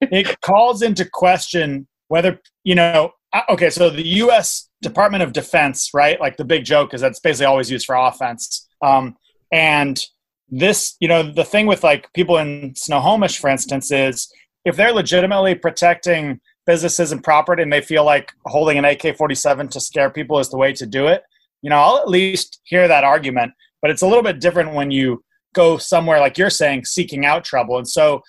it 0.02 0.40
calls 0.42 0.82
into 0.82 1.06
question 1.06 1.88
whether, 2.08 2.40
you 2.64 2.76
know, 2.76 3.12
okay, 3.50 3.70
so 3.70 3.90
the 3.90 4.06
U.S. 4.08 4.70
Department 4.82 5.24
of 5.24 5.34
Defense, 5.34 5.92
right? 5.94 6.20
Like 6.20 6.38
the 6.38 6.46
big 6.46 6.66
joke 6.66 6.94
is 6.94 7.02
that's 7.02 7.20
basically 7.20 7.48
always 7.48 7.72
used 7.72 7.86
for 7.86 7.96
offense. 7.96 8.68
Um, 8.82 9.16
and 9.52 10.02
this, 10.50 10.96
you 11.00 11.08
know, 11.08 11.24
the 11.24 11.44
thing 11.44 11.66
with 11.66 11.84
like 11.84 12.12
people 12.14 12.38
in 12.38 12.74
Snohomish, 12.76 13.40
for 13.40 13.50
instance, 13.50 13.92
is 13.92 14.32
if 14.64 14.76
they're 14.76 14.94
legitimately 14.94 15.56
protecting 15.56 16.40
businesses 16.66 17.12
and 17.12 17.24
property 17.24 17.62
and 17.64 17.72
they 17.72 17.82
feel 17.82 18.04
like 18.04 18.32
holding 18.46 18.78
an 18.78 18.86
AK-47 18.86 19.70
to 19.72 19.80
scare 19.80 20.10
people 20.10 20.40
is 20.40 20.50
the 20.50 20.58
way 20.58 20.74
to 20.74 20.86
do 20.86 21.08
it, 21.08 21.24
you 21.62 21.70
know, 21.70 21.78
I'll 21.78 21.98
at 21.98 22.10
least 22.10 22.60
hear 22.64 22.88
that 22.88 23.04
argument. 23.04 23.54
But 23.82 23.92
it's 23.92 24.02
a 24.02 24.08
little 24.08 24.24
bit 24.24 24.40
different 24.40 24.74
when 24.74 24.92
you 24.92 25.24
go 25.54 25.78
somewhere 25.78 26.20
like 26.20 26.38
you're 26.38 26.50
saying, 26.50 26.86
seeking 26.86 27.26
out 27.26 27.44
trouble. 27.44 27.78
And 27.78 27.88
so 27.88 28.22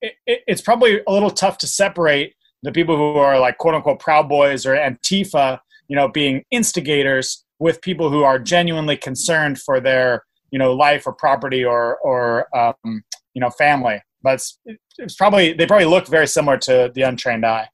it, 0.00 0.14
it, 0.26 0.40
it's 0.46 0.60
probably 0.60 1.00
a 1.06 1.12
little 1.12 1.30
tough 1.30 1.58
to 1.58 1.66
separate 1.66 2.34
the 2.62 2.72
people 2.72 2.96
who 2.96 3.18
are 3.18 3.38
like 3.38 3.58
quote 3.58 3.74
unquote 3.74 4.00
Proud 4.00 4.28
Boys 4.28 4.66
or 4.66 4.74
Antifa, 4.74 5.60
you 5.88 5.96
know, 5.96 6.08
being 6.08 6.44
instigators 6.50 7.44
with 7.58 7.80
people 7.80 8.10
who 8.10 8.22
are 8.22 8.38
genuinely 8.38 8.96
concerned 8.96 9.58
for 9.58 9.80
their, 9.80 10.24
you 10.50 10.58
know, 10.58 10.72
life 10.72 11.06
or 11.06 11.12
property 11.12 11.64
or 11.64 11.98
or 11.98 12.46
um, 12.56 13.02
you 13.34 13.40
know 13.40 13.50
family 13.50 14.00
but 14.26 14.34
it's, 14.34 14.58
it's 14.98 15.14
probably 15.14 15.52
they 15.52 15.66
probably 15.66 15.86
look 15.86 16.08
very 16.08 16.26
similar 16.26 16.58
to 16.58 16.90
the 16.96 17.02
untrained 17.02 17.46
eye. 17.46 17.68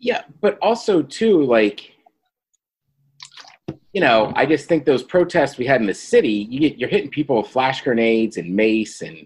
Yeah, 0.00 0.22
but 0.40 0.58
also 0.60 1.00
too 1.00 1.44
like 1.44 1.92
you 3.92 4.00
know, 4.00 4.32
I 4.34 4.46
just 4.46 4.68
think 4.68 4.84
those 4.84 5.02
protests 5.04 5.58
we 5.58 5.64
had 5.64 5.80
in 5.80 5.86
the 5.86 5.94
city, 5.94 6.46
you 6.50 6.58
get 6.58 6.76
you're 6.76 6.88
hitting 6.88 7.08
people 7.08 7.36
with 7.36 7.46
flash 7.46 7.82
grenades 7.82 8.36
and 8.36 8.54
mace 8.54 9.00
and 9.00 9.16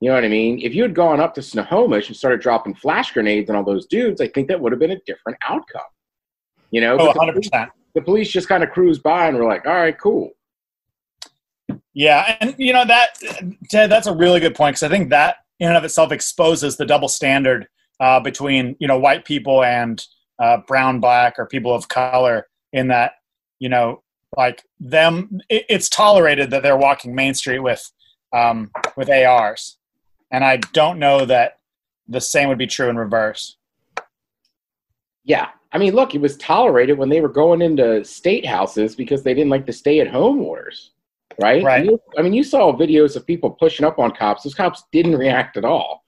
you 0.00 0.10
know 0.10 0.14
what 0.14 0.24
I 0.26 0.28
mean? 0.28 0.60
If 0.60 0.74
you 0.74 0.82
had 0.82 0.94
gone 0.94 1.20
up 1.20 1.34
to 1.36 1.42
Snohomish 1.42 2.08
and 2.08 2.16
started 2.16 2.42
dropping 2.42 2.74
flash 2.74 3.12
grenades 3.12 3.48
on 3.48 3.56
all 3.56 3.64
those 3.64 3.86
dudes, 3.86 4.20
I 4.20 4.28
think 4.28 4.46
that 4.48 4.60
would 4.60 4.72
have 4.72 4.78
been 4.78 4.90
a 4.90 5.00
different 5.06 5.38
outcome. 5.48 5.80
You 6.70 6.82
know, 6.82 6.98
oh, 7.00 7.14
100%. 7.14 7.14
The 7.14 7.32
police, 7.32 7.50
the 7.94 8.02
police 8.02 8.28
just 8.30 8.46
kind 8.46 8.62
of 8.62 8.70
cruised 8.72 9.02
by 9.02 9.28
and 9.28 9.38
were 9.38 9.46
like, 9.46 9.66
all 9.66 9.72
right, 9.72 9.98
cool. 9.98 10.32
Yeah, 11.96 12.36
and 12.42 12.54
you 12.58 12.74
know 12.74 12.84
that 12.84 13.18
Ted, 13.70 13.90
that's 13.90 14.06
a 14.06 14.14
really 14.14 14.38
good 14.38 14.54
point 14.54 14.74
because 14.74 14.82
I 14.82 14.90
think 14.90 15.08
that 15.08 15.36
in 15.58 15.68
and 15.68 15.78
of 15.78 15.82
itself 15.82 16.12
exposes 16.12 16.76
the 16.76 16.84
double 16.84 17.08
standard 17.08 17.68
uh, 18.00 18.20
between 18.20 18.76
you 18.78 18.86
know 18.86 18.98
white 18.98 19.24
people 19.24 19.64
and 19.64 20.04
uh, 20.38 20.58
brown, 20.68 21.00
black, 21.00 21.36
or 21.38 21.46
people 21.46 21.74
of 21.74 21.88
color. 21.88 22.48
In 22.74 22.88
that 22.88 23.12
you 23.60 23.70
know, 23.70 24.02
like 24.36 24.62
them, 24.78 25.40
it, 25.48 25.64
it's 25.70 25.88
tolerated 25.88 26.50
that 26.50 26.62
they're 26.62 26.76
walking 26.76 27.14
Main 27.14 27.32
Street 27.32 27.60
with 27.60 27.90
um, 28.30 28.70
with 28.98 29.08
ARs, 29.08 29.78
and 30.30 30.44
I 30.44 30.58
don't 30.74 30.98
know 30.98 31.24
that 31.24 31.60
the 32.08 32.20
same 32.20 32.50
would 32.50 32.58
be 32.58 32.66
true 32.66 32.90
in 32.90 32.98
reverse. 32.98 33.56
Yeah, 35.24 35.48
I 35.72 35.78
mean, 35.78 35.94
look, 35.94 36.14
it 36.14 36.20
was 36.20 36.36
tolerated 36.36 36.98
when 36.98 37.08
they 37.08 37.22
were 37.22 37.30
going 37.30 37.62
into 37.62 38.04
state 38.04 38.44
houses 38.44 38.94
because 38.94 39.22
they 39.22 39.32
didn't 39.32 39.48
like 39.48 39.64
the 39.64 39.72
stay-at-home 39.72 40.42
orders 40.42 40.90
right? 41.40 41.62
Right. 41.62 41.84
You, 41.84 42.00
I 42.18 42.22
mean, 42.22 42.32
you 42.32 42.44
saw 42.44 42.72
videos 42.76 43.16
of 43.16 43.26
people 43.26 43.50
pushing 43.50 43.86
up 43.86 43.98
on 43.98 44.14
cops. 44.14 44.42
Those 44.42 44.54
cops 44.54 44.84
didn't 44.92 45.16
react 45.16 45.56
at 45.56 45.64
all. 45.64 46.04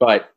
But 0.00 0.30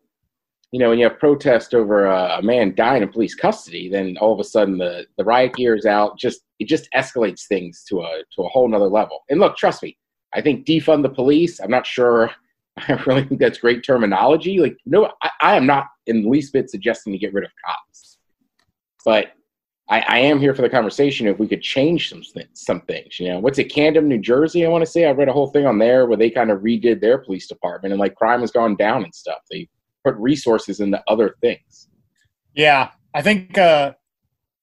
you 0.72 0.80
know, 0.80 0.90
when 0.90 1.00
you 1.00 1.08
have 1.10 1.20
protest 1.20 1.74
over 1.74 2.06
a, 2.06 2.38
a, 2.38 2.42
man 2.42 2.74
dying 2.76 3.04
in 3.04 3.10
police 3.10 3.36
custody, 3.36 3.90
then 3.90 4.18
all 4.22 4.34
of 4.34 4.40
a 4.40 4.44
sudden 4.44 4.78
the, 4.78 5.06
the 5.18 5.24
riot 5.24 5.54
gear 5.56 5.76
is 5.76 5.86
out. 5.86 6.18
Just 6.18 6.42
it 6.60 6.68
just 6.68 6.88
escalates 6.96 7.46
things 7.48 7.84
to 7.90 8.02
a 8.02 8.24
to 8.36 8.44
a 8.44 8.50
whole 8.50 8.68
nother 8.68 8.88
level. 8.88 9.20
And 9.30 9.40
look, 9.40 9.58
trust 9.58 9.84
me, 9.84 9.98
I 10.34 10.42
think 10.42 10.66
defund 10.66 11.04
the 11.04 11.10
police. 11.10 11.60
I'm 11.60 11.72
not 11.72 11.86
sure. 11.86 12.32
I 12.78 12.94
really 13.06 13.26
think 13.26 13.42
that's 13.42 13.60
great 13.60 13.84
terminology. 13.84 14.60
Like, 14.60 14.78
no, 14.86 15.12
I, 15.22 15.30
I 15.42 15.56
am 15.58 15.66
not 15.66 15.88
in 16.08 16.24
the 16.24 16.30
least 16.30 16.54
bit 16.54 16.70
suggesting 16.70 17.12
to 17.12 17.20
get 17.20 17.34
rid 17.34 17.44
of 17.44 17.52
cops, 17.66 18.18
but 19.04 19.34
I, 19.90 20.00
I, 20.08 20.20
am 20.20 20.40
here 20.40 20.54
for 20.54 20.62
the 20.62 20.70
conversation. 20.70 21.28
If 21.28 21.40
we 21.40 21.48
could 21.48 21.62
change 21.62 22.10
some 22.10 22.24
some 22.54 22.82
things, 22.82 23.20
you 23.20 23.28
know, 23.28 23.40
what's 23.40 23.60
it, 23.60 23.66
Camden, 23.66 24.08
New 24.08 24.20
Jersey? 24.20 24.66
I 24.66 24.70
want 24.70 24.86
to 24.86 24.90
say 24.90 25.06
I 25.06 25.12
read 25.12 25.28
a 25.28 25.34
whole 25.34 25.48
thing 25.48 25.66
on 25.66 25.80
there 25.80 26.06
where 26.06 26.18
they 26.18 26.30
kind 26.30 26.52
of 26.52 26.60
redid 26.60 27.02
their 27.02 27.18
police 27.18 27.48
department 27.48 27.92
and 27.92 28.00
like 28.00 28.16
crime 28.16 28.42
has 28.42 28.52
gone 28.52 28.76
down 28.76 29.04
and 29.04 29.14
stuff. 29.14 29.40
They 29.50 29.68
put 30.04 30.16
resources 30.16 30.80
into 30.80 31.02
other 31.08 31.36
things. 31.42 31.90
Yeah, 32.54 32.92
I 33.14 33.22
think 33.22 33.58
uh, 33.58 33.94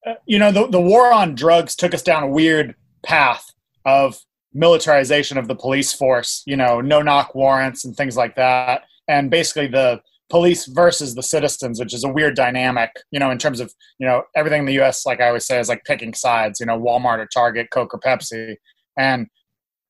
uh, 0.06 0.14
you 0.26 0.38
know 0.38 0.52
the 0.52 0.66
the 0.68 0.80
war 0.80 1.12
on 1.12 1.34
drugs 1.34 1.75
took 1.75 1.94
us 1.94 2.02
down 2.02 2.22
a 2.22 2.28
weird 2.28 2.75
path 3.02 3.44
of 3.84 4.18
militarization 4.54 5.38
of 5.38 5.48
the 5.48 5.54
police 5.54 5.92
force. 5.92 6.42
You 6.46 6.56
know, 6.56 6.80
no 6.80 7.02
knock 7.02 7.34
warrants 7.34 7.84
and 7.84 7.96
things 7.96 8.16
like 8.16 8.37
that, 8.37 8.82
and 9.08 9.30
basically 9.30 9.66
the 9.66 10.00
police 10.30 10.66
versus 10.66 11.14
the 11.14 11.23
citizens, 11.23 11.80
which 11.80 11.94
is 11.94 12.04
a 12.04 12.08
weird 12.08 12.37
dynamic, 12.37 12.90
you 13.11 13.18
know, 13.18 13.30
in 13.30 13.38
terms 13.38 13.61
of, 13.61 13.73
you 13.99 14.06
know, 14.06 14.23
everything 14.37 14.61
in 14.61 14.66
the 14.66 14.80
US, 14.82 15.06
like 15.06 15.20
I 15.20 15.28
always 15.28 15.47
say, 15.47 15.58
is 15.58 15.68
like 15.68 15.85
picking 15.85 16.14
sides, 16.14 16.61
you 16.61 16.66
know, 16.66 16.78
Walmart 16.78 17.18
or 17.18 17.26
Target, 17.32 17.70
Coke 17.70 17.94
or 17.94 18.00
Pepsi. 18.00 18.56
And 18.97 19.28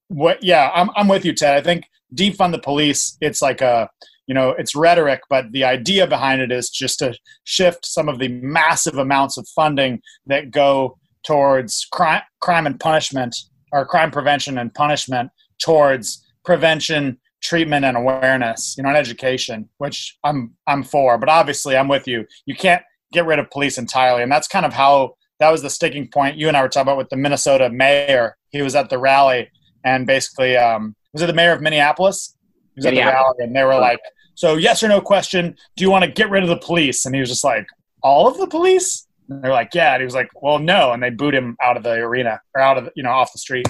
what, 0.09 0.43
yeah, 0.43 0.71
I'm, 0.75 0.91
I'm 0.97 1.09
with 1.09 1.25
you, 1.25 1.33
Ted. 1.33 1.57
I 1.57 1.61
think 1.61 1.85
defund 2.15 2.53
the 2.53 2.61
police, 2.61 3.17
it's 3.21 3.43
like 3.43 3.61
a, 3.61 3.91
you 4.27 4.35
know, 4.35 4.51
it's 4.51 4.75
rhetoric, 4.75 5.23
but 5.29 5.51
the 5.53 5.65
idea 5.65 6.07
behind 6.07 6.41
it 6.41 6.53
is 6.53 6.71
just 6.71 6.99
to 7.01 7.15
shift 7.45 7.87
some 7.87 8.09
of 8.09 8.19
the 8.19 8.29
massive 8.29 8.99
amounts 8.99 9.39
of 9.39 9.49
funding 9.49 10.01
that 10.27 10.51
go 10.51 10.99
towards 11.25 11.87
crime, 11.91 12.23
crime 12.41 12.67
and 12.67 12.79
punishment 12.79 13.35
or 13.73 13.85
crime 13.87 14.11
prevention 14.11 14.59
and 14.59 14.73
punishment 14.75 15.31
towards 15.59 16.25
prevention 16.45 17.19
treatment 17.43 17.85
and 17.85 17.97
awareness, 17.97 18.75
you 18.77 18.83
know, 18.83 18.89
and 18.89 18.99
education, 18.99 19.69
which 19.79 20.17
I'm 20.25 20.55
I'm 20.67 20.83
for. 20.83 21.19
But 21.19 21.29
obviously, 21.29 21.77
I'm 21.77 21.89
with 21.89 22.07
you. 22.07 22.27
You 22.47 22.55
can't 22.55 22.83
get 23.13 23.27
rid 23.27 23.39
of 23.39 23.51
police 23.51 23.79
entirely, 23.79 24.23
and 24.23 24.31
that's 24.31 24.49
kind 24.49 24.67
of 24.67 24.73
how 24.73 25.15
that 25.41 25.51
was 25.51 25.63
the 25.63 25.71
sticking 25.71 26.09
point 26.09 26.37
you 26.37 26.49
and 26.49 26.57
I 26.57 26.63
were 26.63 26.69
talking 26.69 26.89
about 26.89 26.99
with 26.99 27.11
the 27.11 27.17
Minnesota 27.17 27.71
mayor. 27.71 28.37
He 28.51 28.63
was 28.63 28.75
at 28.75 28.91
the 28.91 28.99
rally 28.99 29.51
and 29.85 30.07
basically, 30.07 30.57
um, 30.57 30.97
was 31.13 31.23
it 31.23 31.27
the 31.27 31.33
mayor 31.33 31.53
of 31.53 31.61
Minneapolis? 31.61 32.37
He 32.75 32.81
was 32.81 32.87
at 32.87 32.95
the 32.95 33.01
rally 33.01 33.37
and 33.39 33.55
they 33.55 33.65
were 33.65 33.77
like, 33.77 34.01
so 34.35 34.57
yes 34.57 34.83
or 34.83 34.89
no 34.89 35.01
question, 35.01 35.57
do 35.77 35.85
you 35.85 35.91
want 35.91 36.05
to 36.05 36.11
get 36.11 36.31
rid 36.31 36.43
of 36.43 36.49
the 36.49 36.59
police? 36.59 37.07
And 37.07 37.15
he 37.15 37.21
was 37.21 37.29
just 37.29 37.45
like, 37.45 37.67
all 38.03 38.27
of 38.27 38.39
the 38.39 38.47
police? 38.47 39.07
And 39.29 39.43
they're 39.43 39.53
like, 39.53 39.75
yeah. 39.75 39.95
And 39.95 40.01
he 40.01 40.05
was 40.05 40.15
like, 40.15 40.29
well, 40.41 40.59
no. 40.59 40.93
And 40.93 41.03
they 41.03 41.11
boot 41.11 41.35
him 41.35 41.57
out 41.63 41.77
of 41.77 41.83
the 41.83 41.93
arena 41.93 42.41
or 42.55 42.61
out 42.61 42.79
of, 42.79 42.89
you 42.97 43.03
know, 43.03 43.11
off 43.11 43.33
the 43.33 43.39
street. 43.39 43.67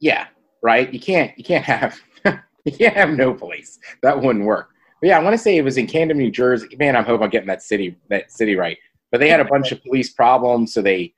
Yeah. 0.00 0.26
Right. 0.66 0.92
You 0.92 0.98
can't, 0.98 1.30
you 1.38 1.44
can't 1.44 1.64
have, 1.64 1.96
you 2.64 2.72
can't 2.72 2.96
have 2.96 3.10
no 3.10 3.32
police. 3.32 3.78
That 4.02 4.20
wouldn't 4.20 4.44
work. 4.44 4.70
But 5.00 5.06
yeah, 5.06 5.16
I 5.16 5.22
want 5.22 5.34
to 5.34 5.38
say 5.38 5.56
it 5.56 5.62
was 5.62 5.78
in 5.78 5.86
Camden, 5.86 6.18
New 6.18 6.32
Jersey. 6.32 6.66
Man, 6.76 6.96
I'm 6.96 7.04
hoping 7.04 7.22
I'm 7.22 7.30
getting 7.30 7.46
that 7.46 7.62
city, 7.62 7.96
that 8.10 8.32
city 8.32 8.56
right. 8.56 8.76
But 9.12 9.20
they 9.20 9.28
had 9.28 9.38
a 9.38 9.44
bunch 9.54 9.70
of 9.70 9.80
police 9.84 10.12
problems, 10.12 10.74
so 10.74 10.82
they 10.82 11.14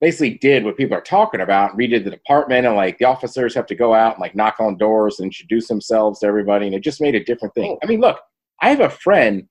basically 0.00 0.38
did 0.38 0.64
what 0.64 0.76
people 0.76 0.96
are 0.96 1.00
talking 1.00 1.40
about, 1.40 1.76
redid 1.76 2.04
the 2.04 2.10
department, 2.10 2.64
and 2.64 2.76
like 2.76 2.96
the 2.98 3.06
officers 3.06 3.56
have 3.56 3.66
to 3.66 3.74
go 3.74 3.92
out 3.92 4.12
and 4.14 4.20
like 4.20 4.36
knock 4.36 4.60
on 4.60 4.76
doors 4.76 5.18
and 5.18 5.26
introduce 5.26 5.66
themselves 5.66 6.20
to 6.20 6.26
everybody, 6.28 6.66
and 6.66 6.74
it 6.76 6.84
just 6.84 7.00
made 7.00 7.16
a 7.16 7.24
different 7.24 7.56
thing. 7.56 7.76
I 7.82 7.86
mean, 7.86 8.00
look, 8.00 8.20
I 8.62 8.68
have 8.70 8.78
a 8.78 8.88
friend 8.88 9.48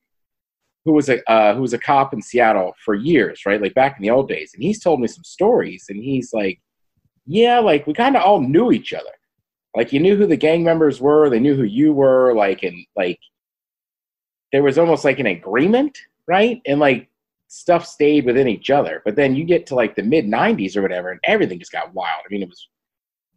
who 0.86 0.94
was 0.94 1.10
a 1.10 1.30
uh, 1.30 1.56
who 1.56 1.62
was 1.62 1.74
a 1.74 1.78
cop 1.78 2.14
in 2.14 2.22
Seattle 2.22 2.74
for 2.86 2.94
years, 2.94 3.42
right? 3.46 3.62
Like 3.62 3.74
back 3.74 3.98
in 3.98 4.02
the 4.02 4.12
old 4.12 4.30
days, 4.30 4.52
and 4.54 4.64
he's 4.64 4.82
told 4.82 5.02
me 5.02 5.08
some 5.08 5.26
stories, 5.26 5.88
and 5.90 6.02
he's 6.02 6.32
like, 6.32 6.62
"Yeah, 7.26 7.60
like 7.60 7.86
we 7.86 7.94
kind 7.94 8.16
of 8.16 8.24
all 8.24 8.40
knew 8.40 8.72
each 8.72 8.94
other. 8.94 9.12
Like 9.76 9.92
you 9.92 10.00
knew 10.00 10.16
who 10.16 10.28
the 10.28 10.38
gang 10.38 10.64
members 10.64 11.02
were, 11.02 11.30
they 11.30 11.40
knew 11.40 11.56
who 11.56 11.64
you 11.64 11.94
were, 11.94 12.34
like, 12.34 12.64
and 12.64 12.78
like 12.96 13.20
there 14.52 14.64
was 14.64 14.78
almost 14.78 15.04
like 15.04 15.20
an 15.20 15.26
agreement, 15.26 15.98
right? 16.28 16.62
And 16.66 16.80
like 16.80 17.10
stuff 17.48 17.86
stayed 17.86 18.26
within 18.26 18.48
each 18.48 18.70
other. 18.70 19.02
But 19.04 19.16
then 19.16 19.36
you 19.36 19.44
get 19.44 19.66
to 19.68 19.76
like 19.76 19.96
the 19.96 20.04
mid 20.04 20.26
90s 20.26 20.76
or 20.78 20.82
whatever, 20.82 21.12
and 21.12 21.20
everything 21.24 21.60
just 21.60 21.72
got 21.72 21.94
wild. 21.94 22.22
I 22.26 22.32
mean, 22.32 22.44
it 22.44 22.50
was, 22.50 22.70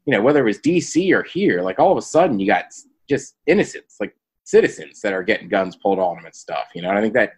you 0.06 0.12
know, 0.12 0.22
whether 0.22 0.40
it 0.40 0.44
was 0.44 0.58
DC 0.58 1.12
or 1.12 1.22
here, 1.22 1.62
like 1.62 1.78
all 1.78 1.92
of 1.92 1.98
a 1.98 2.02
sudden 2.02 2.38
you 2.38 2.46
got 2.46 2.66
just 3.08 3.34
innocents, 3.46 3.96
like 4.00 4.14
citizens 4.44 5.00
that 5.00 5.12
are 5.12 5.22
getting 5.22 5.48
guns 5.48 5.76
pulled 5.76 5.98
on 5.98 6.16
them 6.16 6.24
and 6.24 6.34
stuff, 6.34 6.68
you 6.74 6.82
know. 6.82 6.88
And 6.88 6.98
I 6.98 7.02
think 7.02 7.14
that 7.14 7.32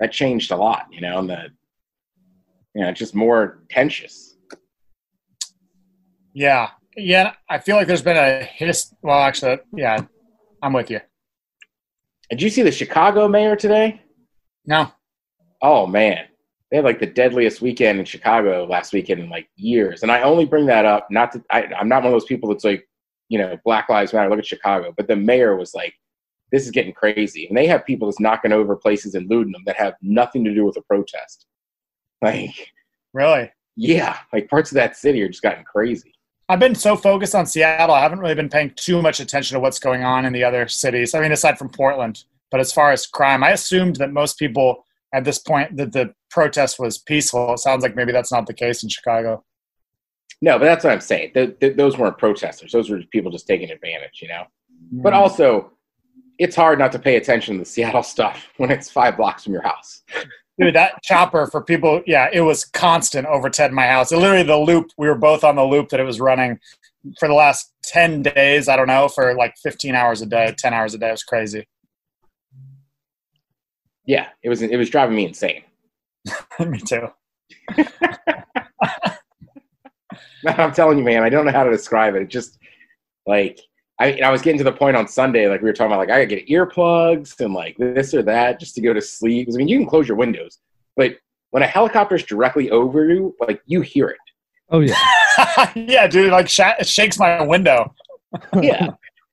that 0.00 0.12
changed 0.12 0.50
a 0.52 0.56
lot, 0.56 0.86
you 0.90 1.00
know, 1.00 1.18
and 1.18 1.28
the, 1.30 1.48
you 2.74 2.82
know, 2.82 2.92
just 2.92 3.14
more 3.14 3.62
tensious. 3.70 4.36
Yeah. 6.32 6.70
Yeah. 6.98 7.32
I 7.48 7.58
feel 7.58 7.76
like 7.76 7.86
there's 7.86 8.02
been 8.02 8.16
a 8.16 8.44
his, 8.44 8.92
well, 9.02 9.20
actually, 9.20 9.58
yeah, 9.74 10.02
I'm 10.62 10.72
with 10.72 10.90
you. 10.90 11.00
Did 12.30 12.42
you 12.42 12.50
see 12.50 12.62
the 12.62 12.72
Chicago 12.72 13.28
mayor 13.28 13.56
today? 13.56 14.02
No. 14.66 14.92
Oh 15.62 15.86
man, 15.86 16.26
they 16.70 16.76
had 16.76 16.84
like 16.84 17.00
the 17.00 17.06
deadliest 17.06 17.62
weekend 17.62 17.98
in 17.98 18.04
Chicago 18.04 18.66
last 18.66 18.92
weekend 18.92 19.20
in 19.20 19.30
like 19.30 19.48
years. 19.56 20.02
And 20.02 20.12
I 20.12 20.22
only 20.22 20.44
bring 20.44 20.66
that 20.66 20.84
up 20.84 21.08
not 21.10 21.32
to 21.32 21.42
I, 21.50 21.64
I'm 21.78 21.88
not 21.88 22.02
one 22.02 22.12
of 22.12 22.12
those 22.12 22.26
people 22.26 22.50
that's 22.50 22.64
like, 22.64 22.86
you 23.28 23.38
know, 23.38 23.56
Black 23.64 23.88
Lives 23.88 24.12
Matter. 24.12 24.28
Look 24.28 24.38
at 24.38 24.46
Chicago, 24.46 24.92
but 24.96 25.08
the 25.08 25.16
mayor 25.16 25.56
was 25.56 25.74
like, 25.74 25.94
"This 26.52 26.64
is 26.64 26.70
getting 26.70 26.92
crazy," 26.92 27.46
and 27.46 27.56
they 27.56 27.66
have 27.66 27.86
people 27.86 28.08
just 28.08 28.20
knocking 28.20 28.52
over 28.52 28.76
places 28.76 29.14
and 29.14 29.28
looting 29.30 29.52
them 29.52 29.62
that 29.66 29.76
have 29.76 29.94
nothing 30.02 30.44
to 30.44 30.54
do 30.54 30.64
with 30.64 30.74
the 30.74 30.82
protest. 30.82 31.46
Like, 32.22 32.72
really? 33.12 33.50
Yeah, 33.76 34.18
like 34.32 34.48
parts 34.48 34.70
of 34.70 34.76
that 34.76 34.96
city 34.96 35.22
are 35.22 35.28
just 35.28 35.42
gotten 35.42 35.64
crazy. 35.64 36.12
I've 36.48 36.58
been 36.58 36.74
so 36.74 36.96
focused 36.96 37.34
on 37.34 37.46
Seattle, 37.46 37.94
I 37.94 38.00
haven't 38.00 38.20
really 38.20 38.34
been 38.34 38.48
paying 38.48 38.72
too 38.76 39.02
much 39.02 39.20
attention 39.20 39.54
to 39.54 39.60
what's 39.60 39.78
going 39.78 40.02
on 40.02 40.24
in 40.24 40.32
the 40.32 40.44
other 40.44 40.66
cities. 40.66 41.14
I 41.14 41.20
mean, 41.20 41.32
aside 41.32 41.58
from 41.58 41.68
Portland. 41.68 42.24
But 42.50 42.60
as 42.60 42.72
far 42.72 42.90
as 42.90 43.06
crime, 43.06 43.44
I 43.44 43.50
assumed 43.50 43.96
that 43.96 44.12
most 44.12 44.38
people 44.38 44.86
at 45.14 45.24
this 45.24 45.38
point 45.38 45.76
that 45.76 45.92
the 45.92 46.14
protest 46.30 46.78
was 46.78 46.98
peaceful. 46.98 47.54
It 47.54 47.58
sounds 47.58 47.82
like 47.82 47.96
maybe 47.96 48.12
that's 48.12 48.32
not 48.32 48.46
the 48.46 48.54
case 48.54 48.82
in 48.82 48.88
Chicago. 48.88 49.44
No, 50.40 50.58
but 50.58 50.66
that's 50.66 50.84
what 50.84 50.92
I'm 50.92 51.00
saying. 51.00 51.32
The, 51.34 51.56
the, 51.60 51.70
those 51.70 51.98
weren't 51.98 52.18
protesters. 52.18 52.72
Those 52.72 52.90
were 52.90 53.02
people 53.10 53.30
just 53.30 53.46
taking 53.46 53.70
advantage, 53.70 54.20
you 54.22 54.28
know. 54.28 54.44
Mm. 54.94 55.02
But 55.02 55.12
also, 55.12 55.72
it's 56.38 56.54
hard 56.54 56.78
not 56.78 56.92
to 56.92 56.98
pay 56.98 57.16
attention 57.16 57.54
to 57.56 57.60
the 57.60 57.64
Seattle 57.64 58.02
stuff 58.02 58.48
when 58.56 58.70
it's 58.70 58.90
five 58.90 59.16
blocks 59.16 59.44
from 59.44 59.52
your 59.52 59.62
house. 59.62 60.02
Dude, 60.58 60.74
that 60.74 61.02
chopper 61.04 61.46
for 61.46 61.62
people, 61.62 62.02
yeah, 62.06 62.28
it 62.32 62.40
was 62.40 62.64
constant 62.64 63.26
over 63.26 63.48
Ted 63.48 63.72
my 63.72 63.86
house. 63.86 64.10
It 64.10 64.16
literally 64.16 64.42
the 64.42 64.56
loop, 64.56 64.90
we 64.98 65.06
were 65.06 65.14
both 65.14 65.44
on 65.44 65.54
the 65.54 65.64
loop 65.64 65.90
that 65.90 66.00
it 66.00 66.04
was 66.04 66.20
running 66.20 66.58
for 67.18 67.28
the 67.28 67.34
last 67.34 67.72
10 67.84 68.22
days, 68.22 68.68
I 68.68 68.76
don't 68.76 68.88
know, 68.88 69.08
for 69.08 69.34
like 69.34 69.54
15 69.62 69.94
hours 69.94 70.20
a 70.20 70.26
day, 70.26 70.52
10 70.58 70.74
hours 70.74 70.94
a 70.94 70.98
day. 70.98 71.08
It 71.08 71.12
was 71.12 71.22
crazy. 71.22 71.66
Yeah, 74.04 74.28
it 74.42 74.48
was 74.48 74.62
it 74.62 74.76
was 74.76 74.88
driving 74.88 75.16
me 75.16 75.26
insane. 75.26 75.62
me 76.66 76.80
too. 76.80 77.08
I'm 80.46 80.72
telling 80.72 80.98
you, 80.98 81.04
man, 81.04 81.22
I 81.22 81.28
don't 81.28 81.44
know 81.44 81.52
how 81.52 81.64
to 81.64 81.70
describe 81.70 82.14
it. 82.14 82.22
It 82.22 82.30
just 82.30 82.58
like 83.26 83.60
I, 84.00 84.20
I 84.24 84.30
was 84.30 84.42
getting 84.42 84.58
to 84.58 84.64
the 84.64 84.72
point 84.72 84.96
on 84.96 85.08
Sunday, 85.08 85.48
like 85.48 85.60
we 85.60 85.68
were 85.68 85.72
talking 85.72 85.92
about, 85.92 85.98
like 85.98 86.10
I 86.10 86.24
gotta 86.24 86.26
get 86.26 86.48
earplugs 86.48 87.38
and 87.40 87.52
like 87.52 87.76
this 87.78 88.14
or 88.14 88.22
that 88.22 88.60
just 88.60 88.74
to 88.76 88.80
go 88.80 88.92
to 88.92 89.00
sleep. 89.00 89.48
I 89.52 89.56
mean, 89.56 89.68
you 89.68 89.78
can 89.78 89.88
close 89.88 90.06
your 90.06 90.16
windows, 90.16 90.60
but 90.96 91.16
when 91.50 91.62
a 91.62 91.66
helicopter's 91.66 92.24
directly 92.24 92.70
over 92.70 93.08
you, 93.08 93.34
like 93.40 93.60
you 93.66 93.80
hear 93.80 94.08
it. 94.08 94.18
Oh 94.70 94.80
yeah, 94.80 95.72
yeah, 95.74 96.06
dude. 96.06 96.30
Like 96.30 96.48
sh- 96.48 96.60
it 96.78 96.86
shakes 96.86 97.18
my 97.18 97.42
window. 97.42 97.92
yeah, 98.60 98.90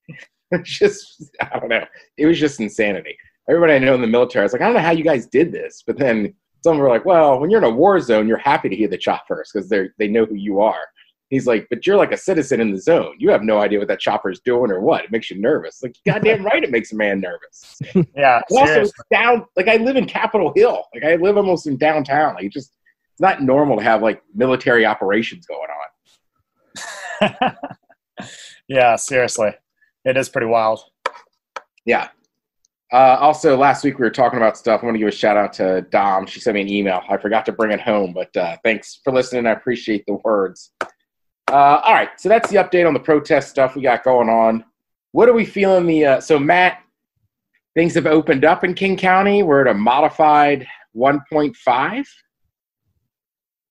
it's 0.52 0.80
just 0.80 1.32
I 1.42 1.60
don't 1.60 1.70
know. 1.70 1.86
It 2.18 2.26
was 2.26 2.40
just 2.40 2.60
insanity. 2.60 3.18
Everybody 3.48 3.74
I 3.74 3.80
know 3.80 3.94
in 3.94 4.02
the 4.02 4.08
military, 4.08 4.42
I 4.42 4.46
was 4.46 4.54
like, 4.54 4.62
I 4.64 4.66
don't 4.66 4.74
know 4.74 4.80
how 4.80 4.92
you 4.92 5.04
guys 5.04 5.28
did 5.28 5.52
this, 5.52 5.84
but 5.86 5.98
then 5.98 6.34
some 6.64 6.80
were 6.80 6.90
like, 6.90 7.06
well, 7.06 7.40
when 7.40 7.52
you're 7.52 7.60
in 7.64 7.72
a 7.72 7.76
war 7.76 8.00
zone, 8.00 8.28
you're 8.28 8.38
happy 8.38 8.70
to 8.70 8.76
hear 8.76 8.88
the 8.88 8.98
choppers 8.98 9.52
because 9.54 9.70
they 9.70 9.90
they 10.00 10.08
know 10.08 10.26
who 10.26 10.36
you 10.36 10.62
are. 10.62 10.88
He's 11.30 11.48
like, 11.48 11.68
but 11.70 11.88
you're 11.88 11.98
like 11.98 12.12
a 12.12 12.18
citizen 12.18 12.62
in 12.62 12.72
the 12.72 12.80
zone. 12.80 13.16
You 13.18 13.32
have 13.32 13.42
no 13.42 13.60
idea 13.60 13.80
what 13.80 13.88
that 13.88 14.00
chopper 14.00 14.30
is 14.30 14.40
doing 14.42 14.70
or 14.70 14.80
what. 14.80 15.06
It 15.06 15.12
makes 15.12 15.32
you 15.32 15.42
nervous. 15.42 15.82
Like, 15.82 15.96
goddamn 16.06 16.46
right, 16.46 16.64
it 16.64 16.72
makes 16.72 16.92
a 16.92 16.96
man 16.96 17.20
nervous. 17.20 17.80
yeah. 18.16 18.42
also, 18.52 18.86
down. 19.12 19.46
Like, 19.56 19.68
I 19.68 19.78
live 19.78 19.96
in 19.96 20.06
Capitol 20.06 20.54
Hill. 20.56 20.84
Like, 20.94 21.04
I 21.04 21.16
live 21.16 21.38
almost 21.38 21.66
in 21.66 21.78
downtown. 21.78 22.36
Like, 22.36 22.52
just 22.52 22.76
it's 23.16 23.22
not 23.22 23.42
normal 23.42 23.78
to 23.78 23.84
have 23.84 24.02
like 24.02 24.22
military 24.34 24.86
operations 24.86 25.46
going 25.46 25.70
on. 27.22 27.56
yeah, 28.68 28.98
seriously, 28.98 29.52
it 30.04 30.18
is 30.18 30.28
pretty 30.28 30.48
wild. 30.48 30.82
Yeah. 31.86 32.10
Uh, 32.92 33.16
also, 33.22 33.56
last 33.56 33.86
week 33.86 34.00
we 34.00 34.04
were 34.04 34.12
talking 34.12 34.36
about 34.36 34.58
stuff. 34.58 34.82
I 34.82 34.86
want 34.86 34.96
to 34.96 35.00
give 35.00 35.08
a 35.08 35.12
shout 35.12 35.38
out 35.38 35.54
to 35.54 35.84
Dom. 35.92 36.26
She 36.26 36.42
sent 36.42 36.56
me 36.56 36.62
an 36.62 36.68
email. 36.68 37.04
I 37.10 37.16
forgot 37.16 37.46
to 37.46 37.54
bring 37.54 37.72
it 37.72 37.80
home, 37.80 38.14
but 38.14 38.36
uh, 38.36 38.58
thanks 38.66 39.00
for 39.02 39.14
listening. 39.14 39.48
I 39.48 39.52
appreciate 39.52 40.04
the 40.06 40.20
words. 40.26 40.74
Uh, 41.56 41.80
all 41.86 41.94
right, 41.94 42.10
so 42.20 42.28
that's 42.28 42.50
the 42.50 42.58
update 42.58 42.86
on 42.86 42.94
the 42.94 43.00
protest 43.00 43.48
stuff 43.50 43.78
we 43.78 43.82
got 43.82 44.04
going 44.04 44.28
on. 44.28 44.66
What 45.14 45.30
are 45.30 45.34
we 45.34 45.46
feeling? 45.46 45.88
The 45.88 46.06
uh, 46.06 46.20
so 46.20 46.38
Matt, 46.38 46.82
things 47.76 47.94
have 47.94 48.08
opened 48.08 48.44
up 48.44 48.66
in 48.66 48.74
King 48.74 48.98
County. 48.98 49.42
We're 49.42 49.62
at 49.62 49.74
a 49.74 49.74
modified 49.74 50.68
1.5. 50.98 52.06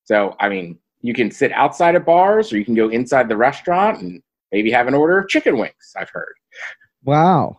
So 0.05 0.35
I 0.41 0.49
mean, 0.49 0.79
you 1.03 1.12
can 1.12 1.31
sit 1.31 1.53
outside 1.53 1.95
of 1.95 2.07
bars, 2.07 2.55
or 2.55 2.57
you 2.57 2.64
can 2.64 2.75
go 2.75 2.88
inside 2.88 3.29
the 3.29 3.37
restaurant 3.37 4.00
and 4.00 4.23
maybe 4.50 4.71
have 4.71 4.88
an 4.88 4.95
order 4.95 5.19
of 5.19 5.29
chicken 5.29 5.59
wings. 5.59 5.93
I've 5.95 6.09
heard. 6.09 6.37
Wow. 7.05 7.59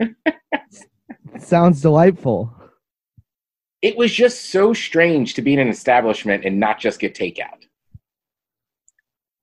Sounds 1.38 1.82
delightful. 1.82 2.50
It 3.82 3.98
was 3.98 4.14
just 4.14 4.46
so 4.46 4.72
strange 4.72 5.34
to 5.34 5.42
be 5.42 5.52
in 5.52 5.58
an 5.58 5.68
establishment 5.68 6.46
and 6.46 6.58
not 6.58 6.80
just 6.80 7.00
get 7.00 7.14
takeout. 7.14 7.65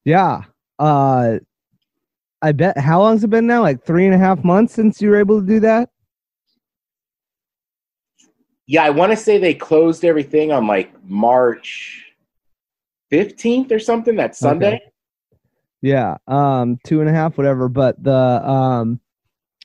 Yeah. 0.06 0.44
Uh 0.80 1.40
I 2.42 2.52
bet 2.52 2.78
how 2.78 3.02
long's 3.02 3.24
it 3.24 3.30
been 3.30 3.48
now? 3.48 3.62
Like 3.62 3.86
three 3.86 4.06
and 4.06 4.14
a 4.14 4.18
half 4.18 4.44
months 4.44 4.74
since 4.74 5.02
you 5.02 5.10
were 5.10 5.18
able 5.18 5.40
to 5.40 5.48
do 5.48 5.60
that? 5.62 5.90
Yeah, 8.66 8.84
I 8.84 8.90
want 8.90 9.12
to 9.12 9.18
say 9.18 9.38
they 9.38 9.54
closed 9.54 10.04
everything 10.04 10.52
on 10.52 10.68
like 10.68 10.92
March 11.06 12.04
15th 13.12 13.72
or 13.72 13.80
something, 13.80 14.16
that 14.16 14.36
Sunday. 14.36 14.76
Okay. 14.76 14.82
Yeah, 15.82 16.16
um, 16.28 16.80
two 16.86 17.02
and 17.02 17.10
a 17.10 17.14
half, 17.14 17.38
whatever. 17.38 17.68
But 17.68 18.02
the 18.02 18.14
um 18.14 19.00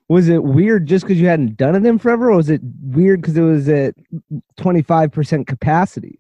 was 0.09 0.29
it 0.29 0.43
weird 0.43 0.87
just 0.87 1.05
because 1.05 1.21
you 1.21 1.29
hadn't 1.29 1.57
done 1.57 1.77
it 1.77 1.87
in 1.87 1.99
forever, 1.99 2.31
or 2.31 2.37
was 2.37 2.51
it 2.51 2.61
weird 2.83 3.21
because 3.21 3.37
it 3.37 3.43
was 3.43 3.69
at 3.69 3.95
twenty 4.57 4.83
five 4.83 5.13
percent 5.13 5.47
capacity? 5.47 6.19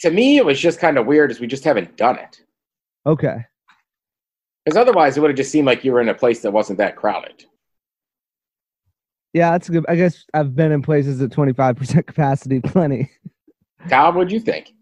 To 0.00 0.10
me, 0.10 0.38
it 0.38 0.44
was 0.44 0.58
just 0.58 0.80
kind 0.80 0.98
of 0.98 1.06
weird 1.06 1.30
as 1.30 1.40
we 1.40 1.46
just 1.46 1.64
haven't 1.64 1.96
done 1.96 2.18
it. 2.18 2.42
Okay. 3.06 3.44
Because 4.64 4.76
otherwise, 4.76 5.16
it 5.16 5.20
would 5.20 5.30
have 5.30 5.36
just 5.36 5.50
seemed 5.50 5.66
like 5.66 5.84
you 5.84 5.92
were 5.92 6.00
in 6.00 6.08
a 6.08 6.14
place 6.14 6.42
that 6.42 6.52
wasn't 6.52 6.78
that 6.78 6.96
crowded. 6.96 7.44
Yeah, 9.32 9.52
that's 9.52 9.68
good. 9.68 9.84
I 9.88 9.96
guess 9.96 10.24
I've 10.34 10.56
been 10.56 10.72
in 10.72 10.82
places 10.82 11.20
at 11.22 11.30
twenty 11.32 11.52
five 11.52 11.76
percent 11.76 12.06
capacity, 12.08 12.60
plenty. 12.60 13.10
Kyle, 13.88 14.12
what'd 14.12 14.32
you 14.32 14.40
think? 14.40 14.72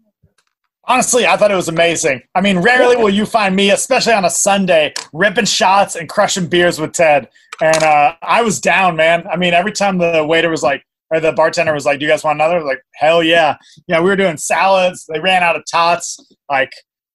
Honestly, 0.85 1.27
I 1.27 1.37
thought 1.37 1.51
it 1.51 1.55
was 1.55 1.67
amazing. 1.67 2.23
I 2.33 2.41
mean, 2.41 2.59
rarely 2.59 2.95
will 2.95 3.11
you 3.11 3.25
find 3.25 3.55
me, 3.55 3.69
especially 3.69 4.13
on 4.13 4.25
a 4.25 4.29
Sunday, 4.29 4.93
ripping 5.13 5.45
shots 5.45 5.95
and 5.95 6.09
crushing 6.09 6.47
beers 6.47 6.79
with 6.79 6.93
Ted. 6.93 7.29
And 7.61 7.83
uh, 7.83 8.15
I 8.23 8.41
was 8.41 8.59
down, 8.59 8.95
man. 8.95 9.27
I 9.27 9.35
mean, 9.35 9.53
every 9.53 9.71
time 9.71 9.99
the 9.99 10.25
waiter 10.27 10.49
was 10.49 10.63
like, 10.63 10.83
or 11.11 11.19
the 11.19 11.31
bartender 11.33 11.73
was 11.73 11.85
like, 11.85 11.99
"Do 11.99 12.05
you 12.05 12.11
guys 12.11 12.23
want 12.23 12.37
another?" 12.37 12.63
Like, 12.63 12.81
hell 12.95 13.23
yeah, 13.23 13.57
yeah. 13.87 13.99
We 13.99 14.09
were 14.09 14.15
doing 14.15 14.37
salads. 14.37 15.05
They 15.07 15.19
ran 15.19 15.43
out 15.43 15.55
of 15.55 15.63
tots. 15.69 16.19
Like, 16.49 16.71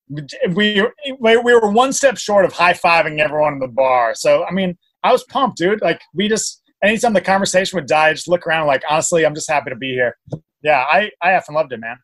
we 0.09 0.83
we 1.21 1.37
were 1.37 1.71
one 1.71 1.93
step 1.93 2.19
short 2.19 2.45
of 2.45 2.53
high 2.53 2.73
fiving 2.73 3.21
everyone 3.21 3.55
in 3.55 3.59
the 3.59 3.69
bar. 3.69 4.15
So 4.15 4.45
I 4.45 4.53
mean, 4.53 4.77
I 5.03 5.13
was 5.13 5.25
pumped, 5.25 5.59
dude. 5.59 5.83
Like, 5.83 6.01
we 6.15 6.29
just 6.29 6.63
anytime 6.83 7.13
the 7.13 7.21
conversation 7.21 7.77
would 7.77 7.87
die, 7.87 8.09
I 8.09 8.13
just 8.13 8.29
look 8.29 8.47
around 8.47 8.67
like, 8.67 8.83
honestly, 8.89 9.25
I'm 9.25 9.35
just 9.35 9.51
happy 9.51 9.71
to 9.71 9.77
be 9.77 9.93
here. 9.93 10.17
Yeah, 10.63 10.85
I 10.89 11.11
I 11.23 11.31
effing 11.31 11.55
loved 11.55 11.73
it, 11.73 11.81
man. 11.81 11.97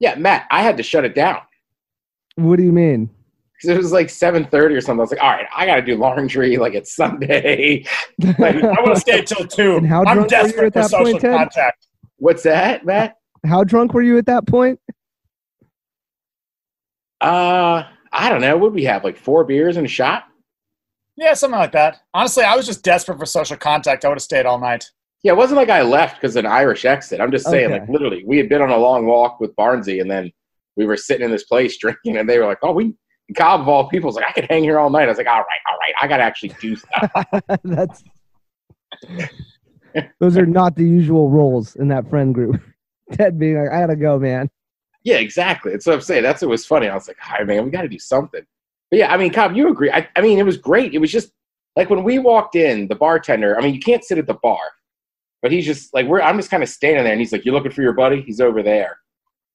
Yeah, 0.00 0.16
Matt, 0.16 0.46
I 0.50 0.62
had 0.62 0.76
to 0.78 0.82
shut 0.82 1.04
it 1.04 1.14
down. 1.14 1.38
What 2.36 2.56
do 2.56 2.64
you 2.64 2.72
mean? 2.72 3.10
Because 3.62 3.76
it 3.76 3.80
was 3.80 3.92
like 3.92 4.10
seven 4.10 4.44
thirty 4.44 4.74
or 4.74 4.80
something. 4.80 5.00
I 5.00 5.02
was 5.02 5.10
like, 5.12 5.22
all 5.22 5.30
right, 5.30 5.46
I 5.56 5.66
got 5.66 5.76
to 5.76 5.82
do 5.82 5.96
laundry. 5.96 6.56
Like 6.56 6.74
it's 6.74 6.94
Sunday. 6.96 7.84
like, 8.38 8.56
I 8.56 8.80
want 8.82 8.94
to 8.94 9.00
stay 9.00 9.22
till 9.22 9.46
two. 9.46 9.76
And 9.76 9.86
how 9.86 10.04
I'm 10.04 10.26
drunk 10.26 10.32
were 10.32 10.36
you 10.38 10.42
desperate 10.44 10.66
at 10.66 10.72
for 10.72 10.80
that 10.80 10.90
social 10.90 11.04
point, 11.12 11.20
Ted? 11.20 11.36
contact. 11.36 11.86
What's 12.16 12.42
that, 12.42 12.84
Matt? 12.84 13.16
How 13.46 13.62
drunk 13.64 13.94
were 13.94 14.02
you 14.02 14.18
at 14.18 14.26
that 14.26 14.46
point? 14.46 14.80
Uh, 17.20 17.84
I 18.12 18.28
don't 18.28 18.40
know. 18.40 18.56
Would 18.58 18.74
we 18.74 18.84
have 18.84 19.04
like 19.04 19.16
four 19.16 19.44
beers 19.44 19.76
and 19.76 19.86
a 19.86 19.88
shot? 19.88 20.24
Yeah, 21.16 21.34
something 21.34 21.58
like 21.58 21.72
that. 21.72 21.98
Honestly, 22.14 22.42
I 22.44 22.56
was 22.56 22.66
just 22.66 22.82
desperate 22.82 23.18
for 23.18 23.26
social 23.26 23.56
contact. 23.56 24.04
I 24.04 24.08
would 24.08 24.16
have 24.16 24.22
stayed 24.22 24.46
all 24.46 24.58
night. 24.58 24.90
Yeah, 25.22 25.32
it 25.32 25.36
wasn't 25.36 25.58
like 25.58 25.68
I 25.68 25.82
left 25.82 26.16
because 26.20 26.34
an 26.36 26.46
Irish 26.46 26.84
exit. 26.84 27.20
I'm 27.20 27.30
just 27.30 27.46
saying, 27.46 27.66
Okay. 27.70 27.80
like 27.80 27.88
literally, 27.88 28.24
we 28.26 28.38
had 28.38 28.48
been 28.48 28.62
on 28.62 28.70
a 28.70 28.76
long 28.76 29.06
walk 29.06 29.38
with 29.38 29.54
Barnsey, 29.54 30.00
and 30.00 30.10
then 30.10 30.32
we 30.76 30.84
were 30.84 30.96
sitting 30.96 31.24
in 31.24 31.30
this 31.30 31.44
place 31.44 31.76
drinking, 31.80 32.16
and 32.16 32.28
they 32.28 32.38
were 32.38 32.46
like, 32.46 32.58
"Oh, 32.62 32.72
we." 32.72 32.94
Cobb 33.34 33.60
of 33.60 33.68
all 33.68 33.88
people 33.88 34.08
was 34.08 34.16
like, 34.16 34.26
"I 34.28 34.32
could 34.32 34.46
hang 34.50 34.62
here 34.64 34.78
all 34.78 34.90
night." 34.90 35.04
I 35.04 35.08
was 35.08 35.18
like, 35.18 35.26
"All 35.26 35.38
right, 35.38 35.60
all 35.70 35.78
right, 35.78 35.94
I 36.00 36.08
got 36.08 36.18
to 36.18 36.22
actually 36.22 36.54
do 36.60 36.76
stuff." 36.76 37.10
That's 37.64 38.02
those 40.20 40.36
are 40.36 40.46
not 40.46 40.76
the 40.76 40.84
usual 40.84 41.30
roles 41.30 41.76
in 41.76 41.88
that 41.88 42.08
friend 42.08 42.34
group. 42.34 42.60
Ted 43.12 43.38
being 43.38 43.58
like, 43.58 43.70
I 43.70 43.80
gotta 43.80 43.96
go, 43.96 44.18
man. 44.18 44.48
yeah, 45.04 45.16
exactly. 45.16 45.72
That's 45.72 45.86
what 45.86 45.94
I'm 45.96 46.00
saying. 46.00 46.22
That's 46.22 46.40
what 46.42 46.50
was 46.50 46.64
funny. 46.64 46.88
I 46.88 46.94
was 46.94 47.08
like, 47.08 47.18
"All 47.28 47.38
right, 47.38 47.46
man, 47.46 47.64
we 47.64 47.70
got 47.70 47.82
to 47.82 47.88
do 47.88 47.98
something." 47.98 48.42
But 48.90 48.98
yeah, 48.98 49.12
I 49.12 49.16
mean, 49.16 49.32
Cobb, 49.32 49.54
you 49.54 49.68
agree? 49.68 49.90
I, 49.90 50.08
I 50.16 50.20
mean, 50.20 50.38
it 50.38 50.44
was 50.44 50.56
great. 50.56 50.94
It 50.94 50.98
was 50.98 51.10
just 51.12 51.30
like 51.76 51.90
when 51.90 52.04
we 52.04 52.18
walked 52.18 52.56
in, 52.56 52.88
the 52.88 52.94
bartender. 52.94 53.58
I 53.58 53.62
mean, 53.62 53.74
you 53.74 53.80
can't 53.80 54.04
sit 54.04 54.18
at 54.18 54.26
the 54.26 54.34
bar, 54.34 54.58
but 55.42 55.52
he's 55.52 55.66
just 55.66 55.92
like, 55.92 56.06
"We're." 56.06 56.22
I'm 56.22 56.36
just 56.38 56.50
kind 56.50 56.62
of 56.62 56.68
standing 56.68 57.04
there, 57.04 57.12
and 57.12 57.20
he's 57.20 57.32
like, 57.32 57.44
you're 57.44 57.54
looking 57.54 57.72
for 57.72 57.82
your 57.82 57.94
buddy? 57.94 58.22
He's 58.22 58.40
over 58.40 58.62
there." 58.62 58.98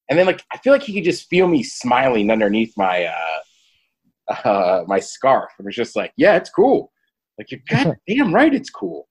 And 0.10 0.18
then 0.18 0.26
like, 0.26 0.44
I 0.54 0.58
feel 0.60 0.72
like 0.72 0.84
he 0.84 0.94
could 0.94 1.04
just 1.04 1.28
feel 1.30 1.48
me 1.48 1.64
smiling 1.64 2.32
underneath 2.32 2.74
my 2.78 3.06
uh, 3.06 3.40
uh, 4.30 4.84
my 4.88 5.00
scarf, 5.00 5.52
and 5.58 5.66
was 5.66 5.76
just 5.76 5.96
like, 5.96 6.14
"Yeah, 6.18 6.36
it's 6.36 6.50
cool." 6.50 6.92
Like, 7.38 7.52
you're 7.52 7.62
goddamn 7.70 8.34
right, 8.34 8.54
it's 8.54 8.70
cool. 8.70 9.08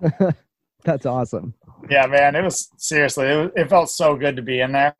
That's 0.84 1.06
awesome. 1.06 1.54
Yeah, 1.90 2.06
man, 2.06 2.36
it 2.36 2.42
was 2.42 2.70
seriously. 2.76 3.26
It, 3.26 3.36
was, 3.36 3.50
it 3.56 3.70
felt 3.70 3.90
so 3.90 4.16
good 4.16 4.36
to 4.36 4.42
be 4.42 4.60
in 4.60 4.72
there, 4.72 4.94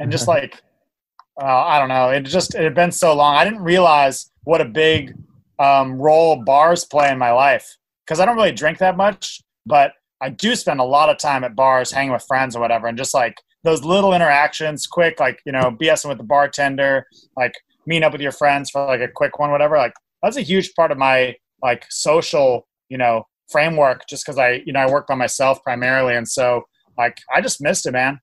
and 0.00 0.10
just 0.10 0.28
like, 0.28 0.62
uh, 1.40 1.44
I 1.44 1.78
don't 1.78 1.88
know, 1.88 2.10
it 2.10 2.22
just 2.22 2.54
it 2.54 2.62
had 2.62 2.74
been 2.74 2.92
so 2.92 3.14
long. 3.14 3.36
I 3.36 3.44
didn't 3.44 3.62
realize 3.62 4.30
what 4.44 4.60
a 4.60 4.64
big 4.64 5.14
um, 5.58 6.00
role 6.00 6.42
bars 6.44 6.84
play 6.84 7.10
in 7.10 7.18
my 7.18 7.32
life 7.32 7.76
because 8.06 8.20
I 8.20 8.24
don't 8.24 8.36
really 8.36 8.52
drink 8.52 8.78
that 8.78 8.96
much, 8.96 9.40
but 9.66 9.92
I 10.20 10.30
do 10.30 10.56
spend 10.56 10.80
a 10.80 10.84
lot 10.84 11.10
of 11.10 11.18
time 11.18 11.44
at 11.44 11.54
bars, 11.54 11.92
hanging 11.92 12.12
with 12.12 12.24
friends 12.26 12.56
or 12.56 12.60
whatever, 12.60 12.86
and 12.86 12.98
just 12.98 13.14
like 13.14 13.36
those 13.64 13.84
little 13.84 14.14
interactions, 14.14 14.86
quick, 14.86 15.20
like 15.20 15.40
you 15.46 15.52
know, 15.52 15.76
BSing 15.80 16.08
with 16.08 16.18
the 16.18 16.24
bartender, 16.24 17.06
like 17.36 17.54
meeting 17.88 18.04
up 18.04 18.12
with 18.12 18.20
your 18.20 18.32
friends 18.32 18.70
for 18.70 18.84
like 18.86 19.00
a 19.00 19.08
quick 19.08 19.38
one, 19.38 19.50
whatever. 19.50 19.76
Like 19.76 19.94
that's 20.22 20.36
a 20.36 20.42
huge 20.42 20.74
part 20.74 20.92
of 20.92 20.98
my 20.98 21.34
like 21.62 21.86
social, 21.88 22.68
you 22.88 22.98
know, 22.98 23.24
framework. 23.50 24.02
Just 24.08 24.24
because 24.24 24.38
I, 24.38 24.62
you 24.64 24.72
know, 24.72 24.80
I 24.80 24.90
work 24.90 25.08
by 25.08 25.14
myself 25.14 25.62
primarily, 25.64 26.14
and 26.14 26.28
so 26.28 26.62
like 26.96 27.18
I 27.34 27.40
just 27.40 27.60
missed 27.60 27.86
it, 27.86 27.92
man. 27.92 28.20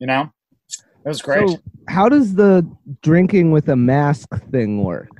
You 0.00 0.06
know, 0.06 0.30
it 1.04 1.08
was 1.08 1.22
great. 1.22 1.48
So, 1.48 1.58
how 1.88 2.08
does 2.08 2.34
the 2.34 2.66
drinking 3.02 3.52
with 3.52 3.68
a 3.68 3.76
mask 3.76 4.28
thing 4.50 4.82
work? 4.82 5.10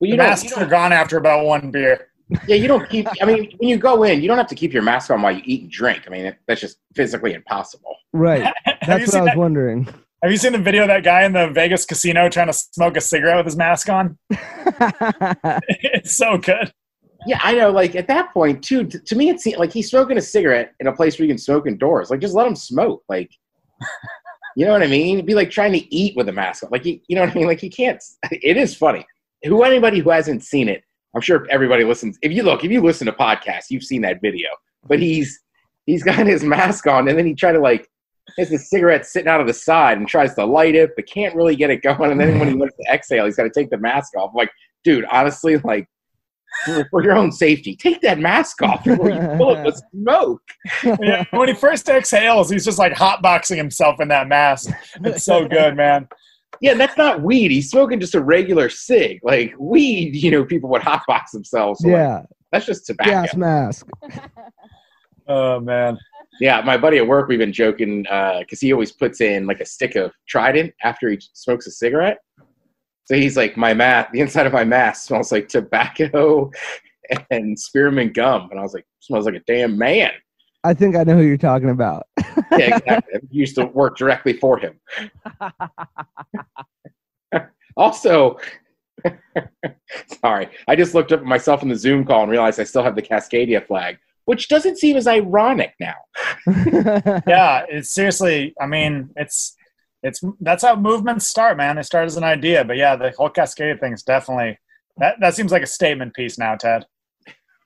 Well, 0.00 0.10
the 0.10 0.16
don't- 0.16 0.26
masks 0.26 0.52
are 0.52 0.66
gone 0.66 0.92
after 0.92 1.18
about 1.18 1.44
one 1.44 1.70
beer. 1.70 2.08
Yeah, 2.46 2.56
you 2.56 2.66
don't 2.66 2.88
keep. 2.88 3.06
I 3.20 3.26
mean, 3.26 3.52
when 3.58 3.68
you 3.68 3.76
go 3.76 4.04
in, 4.04 4.22
you 4.22 4.28
don't 4.28 4.38
have 4.38 4.46
to 4.46 4.54
keep 4.54 4.72
your 4.72 4.82
mask 4.82 5.10
on 5.10 5.20
while 5.20 5.36
you 5.36 5.42
eat 5.44 5.62
and 5.62 5.70
drink. 5.70 6.04
I 6.06 6.10
mean, 6.10 6.34
that's 6.46 6.62
just 6.62 6.78
physically 6.94 7.34
impossible. 7.34 7.94
Right. 8.14 8.50
That's 8.86 9.06
what 9.06 9.14
I 9.16 9.20
was 9.20 9.26
that? 9.26 9.36
wondering. 9.36 9.88
Have 10.22 10.30
you 10.30 10.36
seen 10.36 10.52
the 10.52 10.58
video 10.58 10.82
of 10.82 10.88
that 10.88 11.02
guy 11.02 11.24
in 11.24 11.32
the 11.32 11.48
Vegas 11.48 11.84
casino 11.84 12.28
trying 12.28 12.46
to 12.46 12.52
smoke 12.52 12.96
a 12.96 13.00
cigarette 13.00 13.38
with 13.38 13.46
his 13.46 13.56
mask 13.56 13.88
on? 13.88 14.16
it's 14.30 16.16
so 16.16 16.38
good. 16.38 16.72
Yeah, 17.26 17.40
I 17.42 17.56
know. 17.56 17.70
Like 17.70 17.96
at 17.96 18.06
that 18.06 18.32
point, 18.32 18.62
too. 18.62 18.84
t- 18.84 19.00
to 19.00 19.16
me, 19.16 19.30
it 19.30 19.40
seemed 19.40 19.56
like 19.56 19.72
he's 19.72 19.90
smoking 19.90 20.18
a 20.18 20.22
cigarette 20.22 20.74
in 20.78 20.86
a 20.86 20.92
place 20.92 21.18
where 21.18 21.26
you 21.26 21.32
can 21.32 21.38
smoke 21.38 21.66
indoors. 21.66 22.08
Like, 22.08 22.20
just 22.20 22.36
let 22.36 22.46
him 22.46 22.54
smoke. 22.54 23.02
Like, 23.08 23.32
you 24.56 24.64
know 24.64 24.70
what 24.70 24.84
I 24.84 24.86
mean? 24.86 25.16
It'd 25.16 25.26
be 25.26 25.34
like 25.34 25.50
trying 25.50 25.72
to 25.72 25.92
eat 25.92 26.16
with 26.16 26.28
a 26.28 26.32
mask 26.32 26.62
on. 26.62 26.70
Like, 26.70 26.84
you, 26.84 27.00
you 27.08 27.16
know 27.16 27.22
what 27.22 27.32
I 27.32 27.34
mean? 27.34 27.48
Like, 27.48 27.60
he 27.60 27.68
can't. 27.68 28.00
It 28.30 28.56
is 28.56 28.76
funny. 28.76 29.04
Who 29.42 29.64
anybody 29.64 29.98
who 29.98 30.10
hasn't 30.10 30.44
seen 30.44 30.68
it, 30.68 30.84
I'm 31.16 31.20
sure 31.20 31.48
everybody 31.50 31.82
listens. 31.82 32.16
If 32.22 32.30
you 32.30 32.44
look, 32.44 32.62
if 32.62 32.70
you 32.70 32.80
listen 32.80 33.06
to 33.06 33.12
podcasts, 33.12 33.70
you've 33.70 33.82
seen 33.82 34.02
that 34.02 34.20
video. 34.22 34.50
But 34.86 35.00
he's 35.00 35.40
he's 35.86 36.04
got 36.04 36.26
his 36.28 36.44
mask 36.44 36.86
on, 36.86 37.08
and 37.08 37.18
then 37.18 37.26
he 37.26 37.34
tried 37.34 37.52
to 37.52 37.60
like 37.60 37.88
has 38.38 38.50
the 38.50 38.58
cigarette 38.58 39.06
sitting 39.06 39.28
out 39.28 39.40
of 39.40 39.46
the 39.46 39.54
side 39.54 39.98
and 39.98 40.08
tries 40.08 40.34
to 40.34 40.44
light 40.44 40.74
it, 40.74 40.90
but 40.96 41.06
can't 41.06 41.34
really 41.34 41.56
get 41.56 41.70
it 41.70 41.82
going. 41.82 42.10
And 42.10 42.20
then 42.20 42.38
when 42.38 42.48
he 42.48 42.54
wants 42.58 42.76
to 42.76 42.92
exhale, 42.92 43.24
he's 43.24 43.36
got 43.36 43.44
to 43.44 43.50
take 43.50 43.70
the 43.70 43.78
mask 43.78 44.16
off. 44.16 44.30
I'm 44.30 44.36
like, 44.36 44.50
dude, 44.84 45.04
honestly, 45.10 45.56
like 45.58 45.86
for, 46.64 46.86
for 46.90 47.02
your 47.02 47.16
own 47.16 47.32
safety, 47.32 47.76
take 47.76 48.00
that 48.02 48.18
mask 48.18 48.62
off 48.62 48.84
before 48.84 49.10
you 49.10 49.20
fill 49.36 49.56
it 49.56 49.64
with 49.64 49.80
smoke. 49.92 50.42
Yeah, 51.00 51.24
when 51.30 51.48
he 51.48 51.54
first 51.54 51.88
exhales, 51.88 52.50
he's 52.50 52.64
just 52.64 52.78
like 52.78 52.92
hotboxing 52.92 53.56
himself 53.56 54.00
in 54.00 54.08
that 54.08 54.28
mask. 54.28 54.70
It's 55.04 55.24
so 55.24 55.46
good, 55.46 55.76
man. 55.76 56.08
Yeah, 56.60 56.74
that's 56.74 56.96
not 56.96 57.22
weed. 57.22 57.50
He's 57.50 57.70
smoking 57.70 57.98
just 57.98 58.14
a 58.14 58.22
regular 58.22 58.68
cig. 58.68 59.18
Like 59.22 59.54
weed, 59.58 60.14
you 60.14 60.30
know, 60.30 60.44
people 60.44 60.70
would 60.70 60.82
hotbox 60.82 61.30
themselves. 61.32 61.80
So, 61.80 61.88
like, 61.88 61.96
yeah. 61.96 62.22
that's 62.52 62.66
just 62.66 62.86
tobacco. 62.86 63.10
Gas 63.10 63.34
mask. 63.34 63.86
Oh 65.28 65.60
man. 65.60 65.98
Yeah, 66.42 66.60
my 66.62 66.76
buddy 66.76 66.98
at 66.98 67.06
work, 67.06 67.28
we've 67.28 67.38
been 67.38 67.52
joking 67.52 68.04
uh, 68.10 68.40
because 68.40 68.58
he 68.58 68.72
always 68.72 68.90
puts 68.90 69.20
in 69.20 69.46
like 69.46 69.60
a 69.60 69.64
stick 69.64 69.94
of 69.94 70.10
Trident 70.28 70.74
after 70.82 71.08
he 71.08 71.20
smokes 71.34 71.68
a 71.68 71.70
cigarette. 71.70 72.18
So 73.04 73.14
he's 73.14 73.36
like, 73.36 73.56
my 73.56 73.74
mat, 73.74 74.08
the 74.12 74.18
inside 74.18 74.48
of 74.48 74.52
my 74.52 74.64
mask 74.64 75.06
smells 75.06 75.30
like 75.30 75.46
tobacco 75.46 76.50
and 77.30 77.56
spearmint 77.56 78.14
gum, 78.14 78.48
and 78.50 78.58
I 78.58 78.62
was 78.64 78.74
like, 78.74 78.84
smells 78.98 79.24
like 79.24 79.36
a 79.36 79.42
damn 79.46 79.78
man. 79.78 80.10
I 80.64 80.74
think 80.74 80.96
I 80.96 81.04
know 81.04 81.16
who 81.16 81.22
you're 81.22 81.36
talking 81.36 81.70
about. 81.70 82.08
Yeah, 82.50 82.76
exactly. 82.76 83.14
I 83.14 83.20
used 83.30 83.54
to 83.54 83.66
work 83.66 83.96
directly 83.96 84.34
for 84.34 84.58
him. 84.58 84.78
also, 87.78 88.36
sorry, 90.20 90.50
I 90.68 90.76
just 90.76 90.92
looked 90.92 91.12
up 91.12 91.20
at 91.20 91.26
myself 91.26 91.62
in 91.62 91.70
the 91.70 91.76
Zoom 91.76 92.04
call 92.04 92.24
and 92.24 92.30
realized 92.30 92.60
I 92.60 92.64
still 92.64 92.82
have 92.82 92.94
the 92.94 93.00
Cascadia 93.00 93.66
flag, 93.66 93.96
which 94.24 94.48
doesn't 94.48 94.78
seem 94.78 94.96
as 94.96 95.06
ironic 95.06 95.74
now. 95.80 95.94
Yeah, 97.26 97.64
it's 97.68 97.90
seriously. 97.90 98.54
I 98.60 98.66
mean, 98.66 99.10
it's 99.16 99.56
it's 100.02 100.20
that's 100.40 100.62
how 100.62 100.76
movements 100.76 101.26
start, 101.26 101.56
man. 101.56 101.76
They 101.76 101.82
start 101.82 102.06
as 102.06 102.16
an 102.16 102.24
idea, 102.24 102.64
but 102.64 102.76
yeah, 102.76 102.96
the 102.96 103.12
whole 103.16 103.30
Cascade 103.30 103.80
thing 103.80 103.92
is 103.92 104.02
definitely 104.02 104.58
that. 104.98 105.16
That 105.20 105.34
seems 105.34 105.52
like 105.52 105.62
a 105.62 105.66
statement 105.66 106.14
piece 106.14 106.38
now, 106.38 106.56
Ted. 106.56 106.86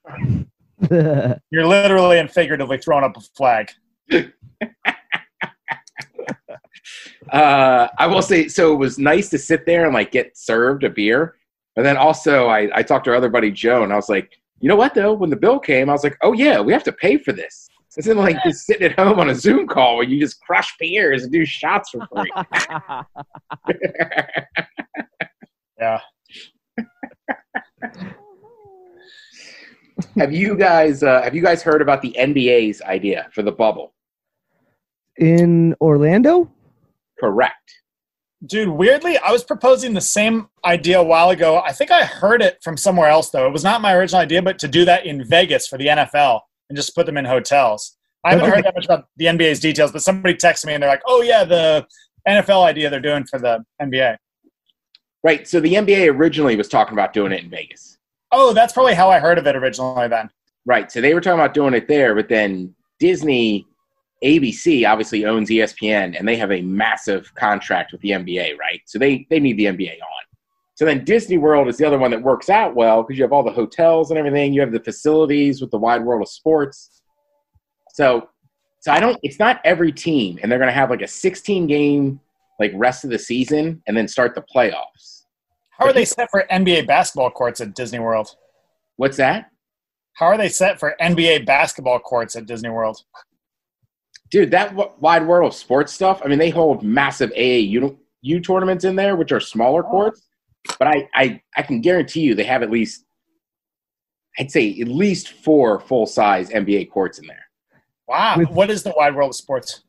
You're 0.91 1.67
literally 1.67 2.19
and 2.19 2.31
figuratively 2.31 2.79
throwing 2.79 3.05
up 3.05 3.17
a 3.17 3.21
flag. 3.21 3.71
Uh, 7.33 7.89
I 7.99 8.07
will 8.07 8.23
say, 8.23 8.47
so 8.47 8.73
it 8.73 8.77
was 8.77 8.99
nice 8.99 9.29
to 9.31 9.39
sit 9.39 9.67
there 9.67 9.85
and 9.85 9.95
like 9.95 10.13
get 10.13 10.37
served 10.37 10.85
a 10.85 10.91
beer. 10.91 11.35
And 11.77 11.85
then 11.85 11.97
also, 11.97 12.47
I, 12.47 12.71
I 12.73 12.83
talked 12.83 13.05
to 13.07 13.11
our 13.11 13.17
other 13.17 13.29
buddy 13.29 13.51
Joe, 13.51 13.83
and 13.83 13.93
I 13.93 13.97
was 13.97 14.09
like, 14.09 14.33
you 14.61 14.69
know 14.69 14.77
what 14.77 14.95
though? 14.95 15.13
When 15.13 15.31
the 15.31 15.37
bill 15.37 15.59
came, 15.59 15.89
I 15.89 15.93
was 15.93 16.05
like, 16.05 16.17
oh 16.23 16.33
yeah, 16.33 16.61
we 16.61 16.73
have 16.73 16.85
to 16.85 16.93
pay 16.93 17.19
for 17.19 17.33
this. 17.33 17.69
It's 17.97 18.07
not 18.07 18.17
like 18.17 18.37
just 18.45 18.67
sitting 18.67 18.91
at 18.91 18.99
home 18.99 19.19
on 19.19 19.31
a 19.31 19.35
Zoom 19.35 19.67
call 19.67 19.97
where 19.97 20.05
you 20.05 20.21
just 20.21 20.39
crush 20.43 20.75
beers 20.79 21.23
and 21.23 21.33
do 21.33 21.47
shots 21.47 21.91
for 21.91 22.07
free. 22.13 22.31
Yeah. 25.79 26.01
have 30.17 30.33
you 30.33 30.57
guys 30.57 31.03
uh, 31.03 31.23
have 31.23 31.35
you 31.35 31.43
guys 31.43 31.63
heard 31.63 31.83
about 31.83 32.01
the 32.03 32.17
NBA's 32.19 32.81
idea 32.83 33.29
for 33.33 33.43
the 33.43 33.53
bubble? 33.53 33.93
In 35.19 35.75
Orlando? 35.81 36.51
Correct. 37.19 37.73
Dude, 38.45 38.69
weirdly, 38.69 39.17
I 39.17 39.33
was 39.33 39.45
proposing 39.45 39.95
the 39.95 40.01
same 40.01 40.49
idea 40.65 41.01
a 41.01 41.03
while 41.03 41.31
ago. 41.31 41.63
I 41.65 41.73
think 41.73 41.91
I 41.91 42.05
heard 42.05 42.43
it 42.43 42.59
from 42.63 42.77
somewhere 42.77 43.09
else, 43.09 43.31
though. 43.31 43.47
It 43.47 43.53
was 43.53 43.65
not 43.65 43.81
my 43.81 43.95
original 43.95 44.21
idea, 44.21 44.43
but 44.43 44.59
to 44.59 44.69
do 44.69 44.85
that 44.85 45.07
in 45.07 45.25
Vegas 45.25 45.67
for 45.67 45.79
the 45.79 45.87
NFL 45.87 46.41
and 46.69 46.77
just 46.77 46.95
put 46.95 47.07
them 47.07 47.17
in 47.17 47.25
hotels. 47.25 47.97
I 48.25 48.31
haven't 48.31 48.51
heard 48.51 48.65
that 48.65 48.75
much 48.75 48.85
about 48.85 49.07
the 49.17 49.27
NBA's 49.27 49.61
details, 49.61 49.93
but 49.93 50.03
somebody 50.03 50.35
texted 50.35 50.67
me 50.67 50.75
and 50.75 50.83
they're 50.83 50.91
like, 50.91 51.03
oh, 51.07 51.23
yeah, 51.23 51.45
the 51.45 51.87
NFL 52.29 52.65
idea 52.65 52.91
they're 52.91 53.01
doing 53.01 53.25
for 53.25 53.39
the 53.39 53.65
NBA. 53.81 54.17
Right. 55.23 55.49
So 55.49 55.61
the 55.61 55.75
NBA 55.75 56.13
originally 56.13 56.57
was 56.57 56.69
talking 56.69 56.93
about 56.93 57.13
doing 57.13 57.33
it 57.33 57.43
in 57.43 57.51
Vegas. 57.51 57.99
Oh, 58.33 58.53
that's 58.53 58.73
probably 58.73 58.95
how 58.95 59.11
I 59.11 59.19
heard 59.19 59.39
of 59.39 59.47
it 59.47 59.57
originally 59.57 60.09
then. 60.09 60.29
Right. 60.67 60.91
So 60.91 61.01
they 61.01 61.15
were 61.15 61.21
talking 61.21 61.41
about 61.41 61.55
doing 61.55 61.73
it 61.73 61.89
there, 61.89 62.15
but 62.15 62.29
then 62.29 62.75
Disney, 62.99 63.67
ABC 64.27 64.89
obviously 64.89 65.25
owns 65.25 65.49
ESPN, 65.49 66.19
and 66.19 66.27
they 66.27 66.37
have 66.37 66.51
a 66.51 66.61
massive 66.63 67.33
contract 67.37 67.93
with 67.93 68.01
the 68.01 68.11
NBA, 68.11 68.59
right? 68.59 68.81
So 68.87 68.99
they 68.99 69.27
they 69.31 69.39
need 69.39 69.57
the 69.57 69.67
NBA 69.67 69.93
on. 69.93 70.25
So 70.75 70.85
then 70.85 71.05
Disney 71.05 71.39
World 71.39 71.69
is 71.69 71.79
the 71.79 71.87
other 71.87 71.99
one 71.99 72.11
that 72.11 72.23
works 72.23 72.51
out 72.51 72.75
well 72.75 73.03
because 73.03 73.17
you 73.17 73.25
have 73.25 73.33
all 73.33 73.45
the 73.45 73.53
hotels 73.53 74.11
and 74.11 74.19
everything. 74.19 74.53
You 74.53 74.61
have 74.61 74.73
the 74.73 74.81
facilities 74.81 75.61
with 75.61 75.71
the 75.71 75.79
wide 75.79 76.05
world 76.05 76.23
of 76.23 76.29
sports. 76.29 77.01
So, 77.93 78.29
so 78.81 78.93
I 78.93 79.01
don't. 79.01 79.19
It's 79.23 79.39
not 79.39 79.61
every 79.65 79.93
team, 79.93 80.39
and 80.43 80.51
they're 80.51 80.59
going 80.59 80.69
to 80.69 80.75
have 80.75 80.91
like 80.91 81.03
a 81.03 81.09
16 81.09 81.67
game 81.67 82.21
like 82.59 82.73
rest 82.75 83.05
of 83.05 83.11
the 83.11 83.19
season, 83.19 83.83
and 83.87 83.97
then 83.97 84.09
start 84.09 84.35
the 84.35 84.43
playoffs. 84.43 85.25
How 85.71 85.87
are 85.87 85.93
they 85.93 86.07
set 86.07 86.31
for 86.31 86.47
NBA 86.51 86.87
basketball 86.87 87.31
courts 87.31 87.61
at 87.61 87.75
Disney 87.75 87.99
World? 87.99 88.35
What's 88.97 89.19
that? 89.19 89.51
How 90.15 90.27
are 90.27 90.39
they 90.39 90.49
set 90.49 90.81
for 90.81 90.97
NBA 91.01 91.45
basketball 91.45 92.01
courts 92.01 92.35
at 92.35 92.47
Disney 92.47 92.71
World? 92.71 93.03
Dude, 94.31 94.51
that 94.51 94.71
w- 94.71 94.91
wide 94.99 95.27
world 95.27 95.53
of 95.53 95.55
sports 95.55 95.93
stuff. 95.93 96.21
I 96.25 96.29
mean, 96.29 96.39
they 96.39 96.51
hold 96.51 96.83
massive 96.83 97.31
AAU 97.31 97.97
tournaments 98.45 98.85
in 98.85 98.97
there, 98.97 99.17
which 99.17 99.33
are 99.33 99.41
smaller 99.41 99.87
oh. 99.87 99.91
courts. 99.91 100.27
But 100.79 100.89
I, 100.89 101.09
I, 101.15 101.41
I 101.57 101.63
can 101.63 101.81
guarantee 101.81 102.21
you 102.21 102.35
they 102.35 102.45
have 102.45 102.63
at 102.63 102.71
least, 102.71 103.05
I'd 104.39 104.51
say 104.51 104.79
at 104.81 104.89
least 104.89 105.29
four 105.29 105.81
full 105.81 106.07
size 106.07 106.51
NBA 106.51 106.91
courts 106.91 107.19
in 107.19 107.27
there. 107.27 107.47
Wow. 108.09 108.37
With, 108.39 108.51
what 108.51 108.71
is 108.71 108.83
the 108.83 108.93
wide 108.97 109.15
world 109.15 109.31
of 109.31 109.37
sports? 109.37 109.83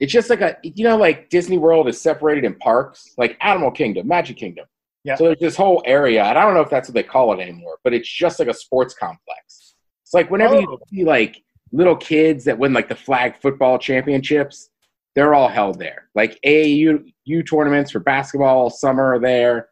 It's 0.00 0.12
just 0.12 0.30
like 0.30 0.40
a, 0.40 0.56
you 0.62 0.84
know, 0.84 0.96
like 0.96 1.30
Disney 1.30 1.58
World 1.58 1.88
is 1.88 2.00
separated 2.00 2.44
in 2.44 2.54
parks, 2.56 3.14
like 3.16 3.36
Animal 3.40 3.70
Kingdom, 3.70 4.08
Magic 4.08 4.36
Kingdom. 4.36 4.66
Yeah. 5.04 5.16
So 5.16 5.24
there's 5.24 5.38
this 5.38 5.56
whole 5.56 5.82
area, 5.84 6.24
and 6.24 6.38
I 6.38 6.42
don't 6.42 6.54
know 6.54 6.62
if 6.62 6.70
that's 6.70 6.88
what 6.88 6.94
they 6.94 7.02
call 7.02 7.38
it 7.38 7.42
anymore, 7.42 7.78
but 7.84 7.92
it's 7.92 8.08
just 8.08 8.38
like 8.38 8.48
a 8.48 8.54
sports 8.54 8.94
complex. 8.94 9.74
It's 10.02 10.14
like 10.14 10.30
whenever 10.30 10.56
oh. 10.56 10.60
you 10.60 10.78
see 10.88 11.04
like 11.04 11.42
little 11.74 11.96
kids 11.96 12.44
that 12.44 12.58
win 12.58 12.72
like 12.72 12.88
the 12.88 12.94
flag 12.94 13.36
football 13.42 13.78
championships, 13.78 14.70
they're 15.14 15.34
all 15.34 15.48
held 15.48 15.78
there. 15.78 16.08
Like 16.14 16.38
AAU 16.46 17.12
tournaments 17.48 17.90
for 17.90 17.98
basketball 17.98 18.70
summer 18.70 19.14
are 19.14 19.18
there. 19.18 19.68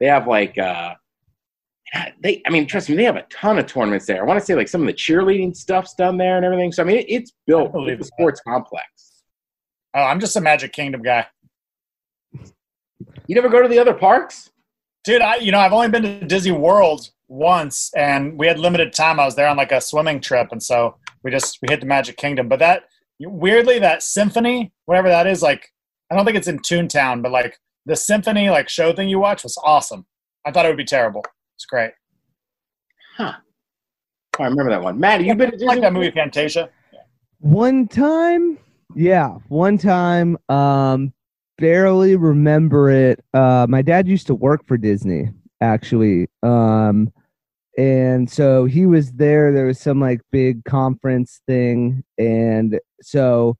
They 0.00 0.06
have 0.06 0.26
like 0.26 0.56
uh 0.58 0.94
they 2.22 2.42
I 2.46 2.50
mean 2.50 2.66
trust 2.66 2.88
me, 2.88 2.96
they 2.96 3.04
have 3.04 3.16
a 3.16 3.26
ton 3.30 3.58
of 3.58 3.66
tournaments 3.66 4.06
there. 4.06 4.22
I 4.22 4.26
want 4.26 4.40
to 4.40 4.44
say 4.44 4.54
like 4.54 4.68
some 4.68 4.80
of 4.80 4.86
the 4.86 4.94
cheerleading 4.94 5.54
stuff's 5.54 5.94
done 5.94 6.16
there 6.16 6.36
and 6.36 6.44
everything. 6.44 6.72
So 6.72 6.82
I 6.82 6.86
mean 6.86 7.04
it's 7.06 7.32
built 7.46 7.74
a 7.74 8.02
sports 8.02 8.40
complex. 8.40 8.86
Oh, 9.94 10.02
I'm 10.02 10.20
just 10.20 10.36
a 10.36 10.40
Magic 10.40 10.72
Kingdom 10.72 11.02
guy. 11.02 11.26
You 13.26 13.34
never 13.34 13.50
go 13.50 13.62
to 13.62 13.68
the 13.68 13.78
other 13.78 13.92
parks? 13.92 14.50
Dude, 15.04 15.20
I 15.20 15.36
you 15.36 15.52
know, 15.52 15.58
I've 15.58 15.74
only 15.74 15.88
been 15.88 16.02
to 16.02 16.24
Disney 16.24 16.52
World 16.52 17.10
once 17.28 17.90
and 17.94 18.38
we 18.38 18.46
had 18.46 18.58
limited 18.58 18.94
time. 18.94 19.20
I 19.20 19.26
was 19.26 19.36
there 19.36 19.48
on 19.48 19.58
like 19.58 19.72
a 19.72 19.82
swimming 19.82 20.20
trip 20.20 20.48
and 20.50 20.62
so 20.62 20.96
we 21.22 21.30
just 21.30 21.58
we 21.62 21.68
hit 21.70 21.80
the 21.80 21.86
Magic 21.86 22.16
Kingdom. 22.16 22.48
But 22.48 22.58
that 22.60 22.84
weirdly 23.20 23.78
that 23.78 24.02
symphony, 24.02 24.72
whatever 24.86 25.08
that 25.08 25.26
is, 25.26 25.42
like 25.42 25.68
I 26.10 26.16
don't 26.16 26.24
think 26.24 26.36
it's 26.36 26.48
in 26.48 26.58
Toontown, 26.58 27.22
but 27.22 27.32
like 27.32 27.58
the 27.86 27.96
symphony 27.96 28.50
like 28.50 28.68
show 28.68 28.92
thing 28.92 29.08
you 29.08 29.18
watch 29.18 29.42
was 29.42 29.58
awesome. 29.64 30.06
I 30.44 30.50
thought 30.50 30.66
it 30.66 30.68
would 30.68 30.76
be 30.76 30.84
terrible. 30.84 31.24
It's 31.56 31.66
great. 31.66 31.92
Huh. 33.16 33.34
Oh, 34.38 34.44
I 34.44 34.46
remember 34.46 34.70
that 34.70 34.82
one. 34.82 34.98
Matt, 34.98 35.22
you've 35.22 35.36
been 35.36 35.56
to 35.56 35.64
like 35.64 35.80
that 35.82 35.92
movie 35.92 36.10
Fantasia? 36.10 36.70
One 37.40 37.86
time, 37.86 38.58
yeah, 38.94 39.36
one 39.48 39.76
time. 39.76 40.38
Um, 40.48 41.12
barely 41.58 42.16
remember 42.16 42.90
it. 42.90 43.22
Uh, 43.34 43.66
my 43.68 43.82
dad 43.82 44.08
used 44.08 44.26
to 44.28 44.34
work 44.34 44.66
for 44.66 44.76
Disney, 44.76 45.28
actually. 45.60 46.28
Um, 46.42 47.12
and 47.78 48.30
so 48.30 48.64
he 48.64 48.86
was 48.86 49.12
there. 49.12 49.52
There 49.52 49.66
was 49.66 49.80
some 49.80 50.00
like 50.00 50.20
big 50.30 50.64
conference 50.64 51.40
thing, 51.46 52.04
and 52.18 52.78
so 53.00 53.56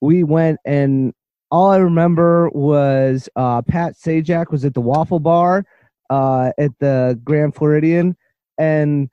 we 0.00 0.24
went 0.24 0.60
and 0.64 1.14
all 1.50 1.70
I 1.70 1.76
remember 1.76 2.50
was 2.50 3.28
uh, 3.36 3.62
Pat 3.62 3.94
Sajak 3.94 4.50
was 4.50 4.64
at 4.64 4.74
the 4.74 4.80
Waffle 4.80 5.20
Bar 5.20 5.64
uh, 6.10 6.50
at 6.58 6.72
the 6.80 7.18
Grand 7.22 7.54
Floridian, 7.54 8.16
and 8.58 9.08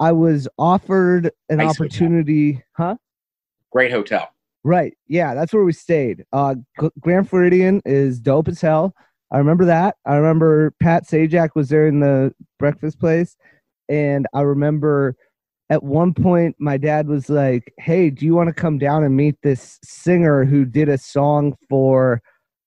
I 0.00 0.12
was 0.12 0.48
offered 0.58 1.30
an 1.48 1.58
nice 1.58 1.70
opportunity. 1.70 2.54
Hotel. 2.54 2.64
Huh? 2.76 2.96
Great 3.70 3.92
hotel. 3.92 4.32
Right. 4.64 4.96
Yeah, 5.06 5.34
that's 5.34 5.52
where 5.52 5.62
we 5.62 5.72
stayed. 5.72 6.24
Uh, 6.32 6.56
Grand 6.98 7.30
Floridian 7.30 7.80
is 7.84 8.18
dope 8.18 8.48
as 8.48 8.60
hell. 8.60 8.92
I 9.30 9.38
remember 9.38 9.64
that. 9.66 9.96
I 10.04 10.16
remember 10.16 10.72
Pat 10.80 11.06
Sajak 11.06 11.50
was 11.54 11.68
there 11.68 11.86
in 11.86 12.00
the 12.00 12.34
breakfast 12.58 12.98
place, 12.98 13.36
and 13.88 14.26
I 14.34 14.42
remember 14.42 15.16
at 15.70 15.82
one 15.82 16.14
point 16.14 16.54
my 16.58 16.76
dad 16.76 17.08
was 17.08 17.28
like 17.28 17.72
hey 17.78 18.10
do 18.10 18.24
you 18.24 18.34
want 18.34 18.48
to 18.48 18.52
come 18.52 18.78
down 18.78 19.02
and 19.04 19.16
meet 19.16 19.36
this 19.42 19.78
singer 19.82 20.44
who 20.44 20.64
did 20.64 20.88
a 20.88 20.98
song 20.98 21.56
for 21.68 22.22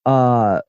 uh 0.05 0.59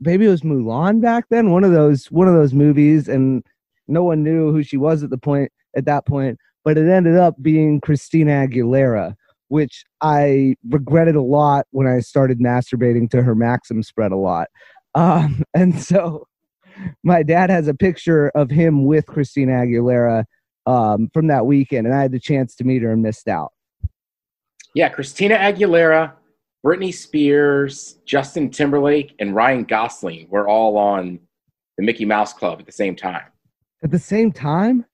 maybe 0.00 0.26
it 0.26 0.30
was 0.30 0.42
mulan 0.42 1.00
back 1.00 1.24
then? 1.30 1.50
One 1.50 1.64
of 1.64 1.72
those 1.72 2.06
one 2.10 2.28
of 2.28 2.34
those 2.34 2.54
movies 2.54 3.08
and 3.08 3.44
no 3.88 4.04
one 4.04 4.22
knew 4.22 4.52
who 4.52 4.62
she 4.62 4.76
was 4.76 5.02
at 5.02 5.10
the 5.10 5.18
point 5.18 5.50
at 5.76 5.84
that 5.86 6.06
point 6.06 6.38
but 6.64 6.76
it 6.78 6.88
ended 6.88 7.16
up 7.16 7.34
being 7.42 7.80
christina 7.80 8.46
aguilera 8.46 9.14
which 9.48 9.84
i 10.00 10.54
regretted 10.68 11.16
a 11.16 11.22
lot 11.22 11.66
when 11.70 11.86
i 11.86 11.98
started 12.00 12.38
masturbating 12.38 13.10
to 13.10 13.22
her 13.22 13.34
maxim 13.34 13.82
spread 13.82 14.12
a 14.12 14.16
lot. 14.16 14.48
Um 14.94 15.42
and 15.54 15.80
so 15.80 16.26
my 17.02 17.22
dad 17.22 17.50
has 17.50 17.68
a 17.68 17.74
picture 17.74 18.30
of 18.34 18.50
him 18.50 18.84
with 18.84 19.06
christina 19.06 19.52
aguilera 19.52 20.24
um, 20.66 21.10
from 21.12 21.26
that 21.28 21.46
weekend, 21.46 21.86
and 21.86 21.94
I 21.94 22.02
had 22.02 22.12
the 22.12 22.20
chance 22.20 22.54
to 22.56 22.64
meet 22.64 22.82
her 22.82 22.92
and 22.92 23.02
missed 23.02 23.28
out. 23.28 23.52
Yeah, 24.74 24.88
Christina 24.88 25.36
Aguilera, 25.36 26.12
Britney 26.64 26.94
Spears, 26.94 27.98
Justin 28.04 28.50
Timberlake, 28.50 29.14
and 29.18 29.34
Ryan 29.34 29.64
Gosling 29.64 30.28
were 30.30 30.48
all 30.48 30.76
on 30.76 31.18
the 31.76 31.84
Mickey 31.84 32.04
Mouse 32.04 32.32
Club 32.32 32.60
at 32.60 32.66
the 32.66 32.72
same 32.72 32.94
time. 32.94 33.24
At 33.82 33.90
the 33.90 33.98
same 33.98 34.30
time? 34.30 34.84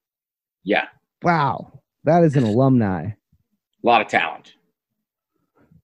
Yeah. 0.65 0.87
Wow, 1.23 1.81
that 2.05 2.23
is 2.23 2.37
an 2.37 2.45
alumni. 2.45 3.03
A 3.05 3.15
lot 3.83 4.01
of 4.01 4.09
talent. 4.09 4.55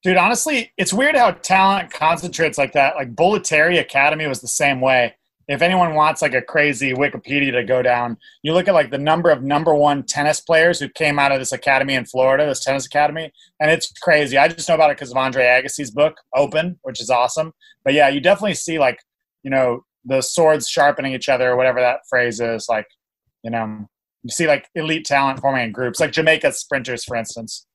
Dude, 0.03 0.17
honestly, 0.17 0.73
it's 0.79 0.93
weird 0.93 1.15
how 1.15 1.33
talent 1.33 1.93
concentrates 1.93 2.59
like 2.59 2.73
that. 2.73 2.97
Like 2.97 3.15
Bollettieri 3.15 3.79
Academy 3.79 4.27
was 4.27 4.41
the 4.41 4.49
same 4.49 4.81
way 4.81 5.15
if 5.49 5.63
anyone 5.63 5.95
wants 5.95 6.23
like 6.23 6.35
a 6.35 6.43
crazy 6.43 6.93
Wikipedia 6.93 7.53
to 7.53 7.65
go 7.65 7.83
down, 7.83 8.17
you 8.43 8.53
look 8.53 8.69
at 8.69 8.75
like 8.75 8.91
the 8.91 8.99
number 8.99 9.31
of 9.31 9.43
number 9.43 9.75
one 9.75 10.03
tennis 10.05 10.41
players 10.41 10.79
who 10.79 10.89
came 10.89 11.19
out 11.19 11.33
of 11.33 11.39
this 11.39 11.53
academy 11.53 11.95
in 11.95 12.05
Florida, 12.05 12.47
this 12.47 12.65
tennis 12.65 12.87
academy, 12.87 13.33
and 13.61 13.71
it's 13.71 13.93
crazy. 14.01 14.39
I 14.39 14.49
just 14.49 14.69
know 14.69 14.75
about 14.75 14.91
it 14.91 14.97
because 14.97 15.11
of 15.11 15.17
Andre 15.17 15.45
Agassi's 15.45 15.91
book, 15.91 16.17
Open, 16.35 16.79
which 16.83 17.01
is 17.01 17.11
awesome. 17.11 17.53
But 17.85 17.95
yeah, 17.95 18.09
you 18.09 18.21
definitely 18.21 18.55
see 18.55 18.79
like, 18.79 18.99
you 19.43 19.51
know, 19.51 19.85
the 20.05 20.21
swords 20.21 20.69
sharpening 20.69 21.13
each 21.13 21.29
other 21.29 21.51
or 21.51 21.57
whatever 21.57 21.81
that 21.81 22.01
phrase 22.09 22.41
is. 22.41 22.67
Like, 22.69 22.87
you 23.43 23.51
know, 23.51 23.89
you 24.23 24.31
see 24.31 24.47
like 24.47 24.69
elite 24.75 25.05
talent 25.05 25.41
forming 25.41 25.65
in 25.65 25.73
groups, 25.73 26.01
like 26.01 26.13
Jamaica 26.13 26.53
sprinters, 26.53 27.05
for 27.05 27.17
instance. 27.17 27.67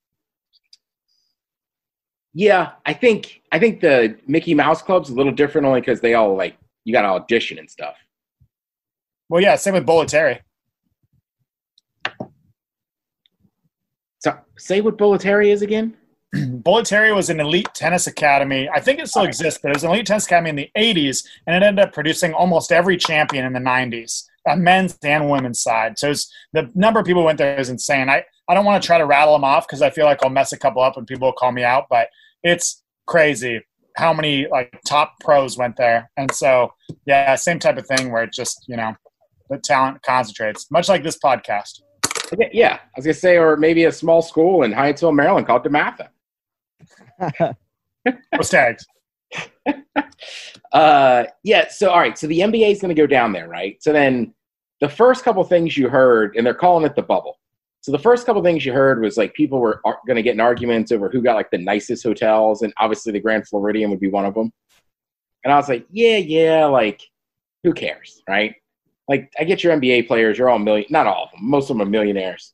Yeah, 2.33 2.73
I 2.85 2.93
think 2.93 3.41
I 3.51 3.59
think 3.59 3.81
the 3.81 4.15
Mickey 4.27 4.53
Mouse 4.53 4.81
Club's 4.81 5.09
a 5.09 5.13
little 5.13 5.31
different 5.31 5.65
only 5.65 5.81
because 5.81 6.01
they 6.01 6.13
all 6.13 6.35
like 6.35 6.55
you 6.87 6.93
got 6.93 7.01
to 7.01 7.09
audition 7.09 7.59
and 7.59 7.69
stuff. 7.69 7.97
Well, 9.27 9.41
yeah, 9.41 9.57
same 9.57 9.73
with 9.73 9.85
Bollettieri. 9.85 10.39
So, 14.19 14.37
say 14.57 14.79
what 14.79 14.97
Bollettieri 14.97 15.51
is 15.51 15.61
again. 15.61 15.97
Bollettieri 16.33 17.13
was 17.13 17.29
an 17.29 17.41
elite 17.41 17.67
tennis 17.73 18.07
academy. 18.07 18.69
I 18.73 18.79
think 18.79 18.99
it 18.99 19.09
still 19.09 19.23
exists, 19.23 19.59
but 19.61 19.71
it 19.71 19.75
was 19.75 19.83
an 19.83 19.91
elite 19.91 20.05
tennis 20.05 20.27
academy 20.27 20.49
in 20.49 20.55
the 20.55 20.71
80s, 20.77 21.25
and 21.45 21.61
it 21.61 21.67
ended 21.67 21.85
up 21.85 21.93
producing 21.93 22.33
almost 22.33 22.71
every 22.71 22.95
champion 22.95 23.43
in 23.43 23.51
the 23.51 23.59
90s, 23.59 24.23
on 24.47 24.53
uh, 24.53 24.55
men's 24.55 24.97
and 25.03 25.29
women's 25.29 25.61
side. 25.61 25.99
So 25.99 26.13
the 26.53 26.71
number 26.73 27.01
of 27.01 27.05
people 27.05 27.21
who 27.21 27.25
went 27.25 27.37
there 27.37 27.59
is 27.59 27.69
insane. 27.69 28.07
I, 28.07 28.23
I 28.47 28.53
don't 28.53 28.63
want 28.63 28.81
to 28.81 28.87
try 28.87 28.97
to 28.97 29.05
rattle 29.05 29.33
them 29.33 29.43
off 29.43 29.67
because 29.67 29.81
I 29.81 29.89
feel 29.89 30.05
like 30.05 30.23
I'll 30.23 30.29
mess 30.29 30.53
a 30.53 30.57
couple 30.57 30.81
up 30.81 30.95
and 30.95 31.05
people 31.05 31.27
will 31.27 31.33
call 31.33 31.51
me 31.51 31.65
out, 31.65 31.87
but 31.89 32.07
it's 32.43 32.81
crazy 33.07 33.61
how 33.97 34.13
many 34.13 34.47
like 34.47 34.79
top 34.85 35.19
pros 35.19 35.57
went 35.57 35.75
there. 35.75 36.09
And 36.17 36.31
so, 36.33 36.71
yeah, 37.05 37.35
same 37.35 37.59
type 37.59 37.77
of 37.77 37.87
thing 37.87 38.11
where 38.11 38.23
it 38.23 38.31
just, 38.31 38.65
you 38.67 38.77
know, 38.77 38.95
the 39.49 39.57
talent 39.57 40.01
concentrates, 40.03 40.69
much 40.71 40.87
like 40.87 41.03
this 41.03 41.17
podcast. 41.17 41.81
Yeah, 42.51 42.75
I 42.75 42.89
was 42.95 43.05
gonna 43.05 43.13
say, 43.13 43.37
or 43.37 43.57
maybe 43.57 43.85
a 43.85 43.91
small 43.91 44.21
school 44.21 44.63
in 44.63 44.71
Hyattsville, 44.71 45.15
Maryland 45.15 45.47
called 45.47 45.65
DeMatha. 45.65 46.09
Those 48.35 48.49
tags. 48.49 48.85
uh, 50.71 51.23
yeah. 51.43 51.67
So, 51.69 51.89
all 51.89 51.99
right. 51.99 52.17
So 52.17 52.27
the 52.27 52.39
NBA 52.39 52.71
is 52.71 52.81
going 52.81 52.95
to 52.95 53.01
go 53.01 53.07
down 53.07 53.31
there, 53.31 53.47
right? 53.47 53.81
So 53.81 53.91
then, 53.91 54.33
the 54.79 54.89
first 54.89 55.23
couple 55.23 55.43
things 55.43 55.75
you 55.75 55.89
heard, 55.89 56.35
and 56.35 56.45
they're 56.45 56.53
calling 56.53 56.85
it 56.85 56.95
the 56.95 57.01
bubble. 57.01 57.36
So 57.87 57.93
the 57.93 57.99
first 57.99 58.25
couple 58.25 58.43
things 58.43 58.65
you 58.65 58.73
heard 58.73 58.99
was 58.99 59.15
like 59.15 59.33
people 59.33 59.61
were 59.61 59.79
going 60.05 60.17
to 60.17 60.21
get 60.21 60.33
in 60.33 60.41
arguments 60.41 60.91
over 60.91 61.07
who 61.07 61.21
got 61.21 61.37
like 61.37 61.49
the 61.51 61.57
nicest 61.57 62.03
hotels, 62.03 62.61
and 62.61 62.73
obviously 62.79 63.13
the 63.13 63.21
Grand 63.21 63.47
Floridian 63.47 63.89
would 63.89 64.01
be 64.01 64.09
one 64.09 64.25
of 64.25 64.33
them. 64.33 64.51
And 65.45 65.53
I 65.53 65.55
was 65.55 65.69
like, 65.69 65.87
yeah, 65.89 66.17
yeah, 66.17 66.65
like 66.65 67.01
who 67.63 67.73
cares, 67.73 68.21
right? 68.27 68.55
Like 69.07 69.31
I 69.39 69.45
get 69.45 69.63
your 69.63 69.73
NBA 69.73 70.05
players, 70.05 70.37
you're 70.37 70.49
all 70.49 70.59
million, 70.59 70.87
not 70.89 71.07
all 71.07 71.23
of 71.23 71.31
them, 71.31 71.49
most 71.49 71.69
of 71.69 71.77
them 71.77 71.87
are 71.87 71.89
millionaires. 71.89 72.53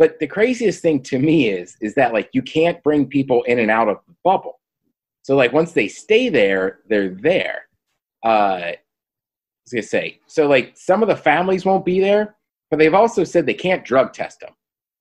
But 0.00 0.18
the 0.18 0.26
craziest 0.26 0.82
thing 0.82 1.04
to 1.04 1.20
me 1.20 1.50
is 1.50 1.76
is 1.80 1.94
that 1.94 2.12
like 2.12 2.30
you 2.32 2.42
can't 2.42 2.82
bring 2.82 3.06
people 3.06 3.44
in 3.44 3.60
and 3.60 3.70
out 3.70 3.88
of 3.88 3.98
the 4.08 4.14
bubble. 4.24 4.58
So 5.22 5.36
like 5.36 5.52
once 5.52 5.70
they 5.70 5.86
stay 5.86 6.30
there, 6.30 6.80
they're 6.88 7.10
there. 7.10 7.68
Uh, 8.24 8.72
I 8.72 8.76
was 9.64 9.72
gonna 9.72 9.82
say 9.84 10.18
so 10.26 10.48
like 10.48 10.72
some 10.74 11.00
of 11.00 11.08
the 11.08 11.14
families 11.14 11.64
won't 11.64 11.84
be 11.84 12.00
there, 12.00 12.34
but 12.72 12.80
they've 12.80 12.92
also 12.92 13.22
said 13.22 13.46
they 13.46 13.54
can't 13.54 13.84
drug 13.84 14.12
test 14.12 14.40
them. 14.40 14.50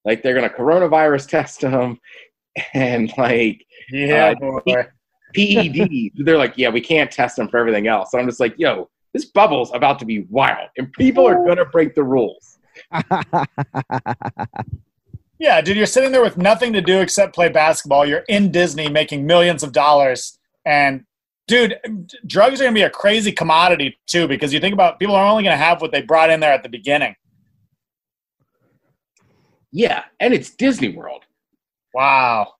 Like 0.05 0.21
they're 0.23 0.33
gonna 0.35 0.49
coronavirus 0.49 1.27
test 1.29 1.61
them, 1.61 1.99
and 2.73 3.11
like 3.17 3.65
Yeah, 3.91 4.33
Uh, 4.41 4.59
boy. 4.65 4.87
PED. 5.33 6.11
they're 6.25 6.37
like, 6.37 6.53
yeah, 6.57 6.69
we 6.69 6.81
can't 6.81 7.11
test 7.11 7.37
them 7.37 7.47
for 7.49 7.57
everything 7.57 7.87
else. 7.87 8.13
And 8.13 8.21
I'm 8.21 8.27
just 8.27 8.39
like, 8.39 8.53
yo, 8.57 8.89
this 9.13 9.25
bubble's 9.25 9.73
about 9.73 9.97
to 9.99 10.05
be 10.05 10.25
wild, 10.29 10.69
and 10.77 10.91
people 10.93 11.27
are 11.27 11.45
gonna 11.45 11.65
break 11.65 11.95
the 11.95 12.03
rules. 12.03 12.59
Yeah, 15.39 15.59
dude, 15.59 15.75
you're 15.75 15.85
sitting 15.85 16.13
there 16.13 16.21
with 16.21 16.37
nothing 16.37 16.71
to 16.71 16.81
do 16.81 17.01
except 17.01 17.35
play 17.35 17.49
basketball. 17.49 18.05
You're 18.05 18.23
in 18.29 18.49
Disney 18.49 18.87
making 18.87 19.25
millions 19.25 19.61
of 19.61 19.73
dollars. 19.73 20.39
And, 20.65 21.03
dude, 21.47 21.77
drugs 22.25 22.61
are 22.61 22.63
going 22.63 22.73
to 22.73 22.79
be 22.79 22.83
a 22.83 22.89
crazy 22.89 23.33
commodity, 23.33 23.97
too, 24.07 24.25
because 24.29 24.53
you 24.53 24.61
think 24.61 24.73
about 24.73 24.99
people 24.99 25.15
are 25.15 25.25
only 25.27 25.43
going 25.43 25.53
to 25.53 25.61
have 25.61 25.81
what 25.81 25.91
they 25.91 26.01
brought 26.01 26.29
in 26.29 26.39
there 26.39 26.53
at 26.53 26.63
the 26.63 26.69
beginning. 26.69 27.13
Yeah, 29.75 30.03
and 30.19 30.33
it's 30.33 30.51
Disney 30.51 30.89
World. 30.89 31.23
Wow. 31.93 32.53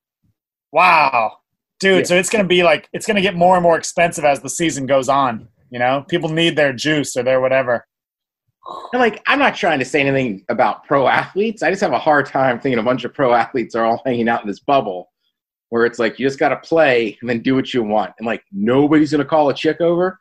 Wow. 0.72 1.38
Dude, 1.80 2.00
Yeah. 2.00 2.04
so 2.06 2.16
it's 2.16 2.30
going 2.32 2.44
to 2.44 2.48
be 2.50 2.64
like, 2.64 2.90
it's 2.92 3.06
going 3.06 3.16
to 3.16 3.22
get 3.22 3.36
more 3.36 3.56
and 3.56 3.64
more 3.64 3.78
expensive 3.78 4.26
as 4.26 4.42
the 4.42 4.50
season 4.50 4.86
goes 4.88 5.08
on. 5.10 5.48
You 5.70 5.80
know, 5.80 6.04
people 6.10 6.30
need 6.30 6.56
their 6.56 6.74
juice 6.74 7.16
or 7.16 7.24
their 7.24 7.40
whatever. 7.40 7.86
And 8.94 9.00
like, 9.00 9.22
I'm 9.28 9.40
not 9.40 9.56
trying 9.56 9.80
to 9.80 9.86
say 9.86 10.02
anything 10.02 10.44
about 10.50 10.86
pro 10.86 11.08
athletes. 11.08 11.62
I 11.64 11.70
just 11.70 11.82
have 11.82 11.92
a 11.94 12.00
hard 12.00 12.26
time 12.26 12.60
thinking 12.60 12.80
a 12.80 12.84
bunch 12.84 13.04
of 13.04 13.14
pro 13.14 13.34
athletes 13.34 13.76
are 13.76 13.86
all 13.86 14.02
hanging 14.06 14.28
out 14.30 14.42
in 14.42 14.48
this 14.48 14.60
bubble 14.62 15.12
where 15.70 15.86
it's 15.86 16.00
like 16.00 16.18
you 16.20 16.26
just 16.28 16.40
got 16.40 16.50
to 16.50 16.58
play 16.58 17.18
and 17.22 17.30
then 17.30 17.42
do 17.42 17.56
what 17.56 17.74
you 17.74 17.84
want. 17.84 18.14
And 18.18 18.26
like, 18.26 18.44
nobody's 18.52 19.12
going 19.12 19.24
to 19.24 19.26
call 19.30 19.50
a 19.50 19.54
chick 19.54 19.82
over. 19.82 20.18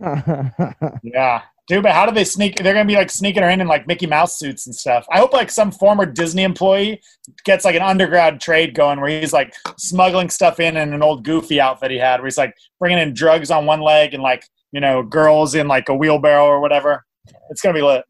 Yeah. 1.02 1.42
Dude, 1.66 1.82
but 1.82 1.92
how 1.92 2.06
do 2.06 2.12
they 2.12 2.24
sneak? 2.24 2.56
They're 2.56 2.74
going 2.74 2.86
to 2.86 2.92
be 2.92 2.96
like 2.96 3.10
sneaking 3.10 3.42
her 3.42 3.50
in 3.50 3.60
in 3.60 3.66
like 3.66 3.88
Mickey 3.88 4.06
Mouse 4.06 4.38
suits 4.38 4.66
and 4.66 4.74
stuff. 4.74 5.04
I 5.10 5.18
hope 5.18 5.32
like 5.32 5.50
some 5.50 5.72
former 5.72 6.06
Disney 6.06 6.44
employee 6.44 7.00
gets 7.44 7.64
like 7.64 7.74
an 7.74 7.82
undergrad 7.82 8.40
trade 8.40 8.74
going 8.74 9.00
where 9.00 9.10
he's 9.10 9.32
like 9.32 9.52
smuggling 9.76 10.30
stuff 10.30 10.60
in 10.60 10.76
in 10.76 10.92
an 10.92 11.02
old 11.02 11.24
goofy 11.24 11.60
outfit 11.60 11.90
he 11.90 11.98
had 11.98 12.20
where 12.20 12.26
he's 12.26 12.38
like 12.38 12.54
bringing 12.78 12.98
in 12.98 13.14
drugs 13.14 13.50
on 13.50 13.66
one 13.66 13.80
leg 13.80 14.14
and 14.14 14.22
like, 14.22 14.44
you 14.70 14.80
know, 14.80 15.02
girls 15.02 15.56
in 15.56 15.66
like 15.66 15.88
a 15.88 15.94
wheelbarrow 15.94 16.46
or 16.46 16.60
whatever. 16.60 17.04
It's 17.50 17.60
going 17.60 17.74
to 17.74 17.80
be 17.80 17.84
lit. 17.84 18.04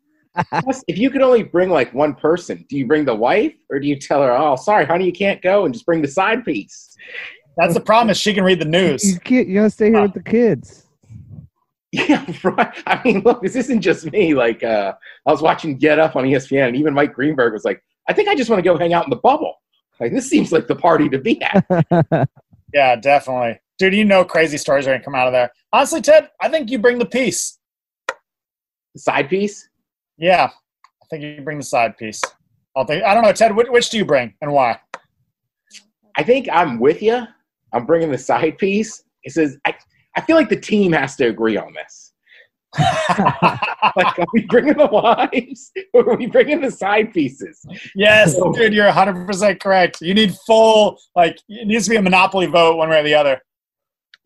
Plus, 0.62 0.84
if 0.86 0.98
you 0.98 1.08
could 1.08 1.22
only 1.22 1.42
bring 1.42 1.70
like 1.70 1.94
one 1.94 2.14
person, 2.14 2.66
do 2.68 2.76
you 2.76 2.86
bring 2.86 3.06
the 3.06 3.14
wife 3.14 3.54
or 3.70 3.80
do 3.80 3.88
you 3.88 3.96
tell 3.96 4.22
her, 4.22 4.36
oh, 4.36 4.56
sorry, 4.56 4.84
honey, 4.84 5.06
you 5.06 5.12
can't 5.12 5.40
go 5.40 5.64
and 5.64 5.72
just 5.72 5.86
bring 5.86 6.02
the 6.02 6.08
side 6.08 6.44
piece? 6.44 6.94
That's 7.56 7.72
the 7.72 7.80
problem 7.80 8.10
is 8.10 8.18
she 8.18 8.34
can 8.34 8.44
read 8.44 8.60
the 8.60 8.66
news. 8.66 9.10
you 9.10 9.18
can't. 9.18 9.48
You 9.48 9.54
gotta 9.54 9.70
stay 9.70 9.90
here 9.90 10.02
with 10.02 10.12
the 10.12 10.22
kids. 10.22 10.85
Yeah, 12.08 12.26
right. 12.42 12.74
I 12.86 13.00
mean, 13.04 13.20
look, 13.20 13.40
this 13.42 13.56
isn't 13.56 13.80
just 13.80 14.10
me. 14.12 14.34
Like, 14.34 14.62
uh, 14.62 14.92
I 15.24 15.30
was 15.30 15.40
watching 15.40 15.78
Get 15.78 15.98
Up 15.98 16.14
on 16.14 16.24
ESPN, 16.24 16.68
and 16.68 16.76
even 16.76 16.92
Mike 16.92 17.14
Greenberg 17.14 17.54
was 17.54 17.64
like, 17.64 17.82
I 18.08 18.12
think 18.12 18.28
I 18.28 18.34
just 18.34 18.50
want 18.50 18.62
to 18.62 18.68
go 18.68 18.76
hang 18.76 18.92
out 18.92 19.04
in 19.04 19.10
the 19.10 19.16
bubble. 19.16 19.54
Like, 19.98 20.12
this 20.12 20.28
seems 20.28 20.52
like 20.52 20.66
the 20.66 20.76
party 20.76 21.08
to 21.08 21.18
be 21.18 21.40
at. 21.42 22.28
Yeah, 22.74 22.96
definitely. 22.96 23.58
Dude, 23.78 23.94
you 23.94 24.04
know 24.04 24.24
crazy 24.24 24.58
stories 24.58 24.86
are 24.86 24.90
going 24.90 25.00
to 25.00 25.04
come 25.04 25.14
out 25.14 25.26
of 25.26 25.32
there. 25.32 25.50
Honestly, 25.72 26.02
Ted, 26.02 26.28
I 26.42 26.48
think 26.48 26.70
you 26.70 26.78
bring 26.78 26.98
the 26.98 27.06
piece. 27.06 27.58
The 28.08 29.00
side 29.00 29.28
piece? 29.30 29.68
Yeah, 30.18 30.50
I 30.50 31.06
think 31.08 31.22
you 31.22 31.40
bring 31.42 31.58
the 31.58 31.64
side 31.64 31.96
piece. 31.96 32.20
I'll 32.76 32.84
think. 32.84 33.02
I 33.04 33.14
don't 33.14 33.22
know, 33.22 33.32
Ted. 33.32 33.54
Which, 33.54 33.68
which 33.68 33.88
do 33.90 33.96
you 33.96 34.04
bring 34.04 34.34
and 34.42 34.52
why? 34.52 34.78
I 36.16 36.22
think 36.22 36.48
I'm 36.52 36.78
with 36.78 37.02
you. 37.02 37.22
I'm 37.72 37.86
bringing 37.86 38.10
the 38.10 38.18
side 38.18 38.58
piece. 38.58 39.02
It 39.22 39.32
says, 39.32 39.56
I, 39.64 39.74
I 40.16 40.22
feel 40.22 40.36
like 40.36 40.48
the 40.48 40.60
team 40.60 40.92
has 40.92 41.16
to 41.16 41.26
agree 41.26 41.56
on 41.56 41.74
this. 41.74 42.12
Like, 43.96 44.18
are 44.18 44.26
we 44.34 44.42
bringing 44.46 44.76
the 44.76 44.86
wives 44.86 45.72
or 45.94 46.10
are 46.10 46.16
we 46.16 46.26
bringing 46.26 46.60
the 46.60 46.70
side 46.70 47.14
pieces? 47.14 47.64
yes, 47.94 48.34
dude, 48.54 48.74
you're 48.74 48.86
100 48.86 49.26
percent 49.26 49.60
correct. 49.60 50.00
You 50.00 50.12
need 50.12 50.34
full 50.46 50.98
like 51.14 51.38
it 51.48 51.66
needs 51.66 51.84
to 51.84 51.90
be 51.90 51.96
a 51.96 52.02
monopoly 52.02 52.46
vote 52.46 52.76
one 52.76 52.90
way 52.90 53.00
or 53.00 53.02
the 53.02 53.14
other. 53.14 53.40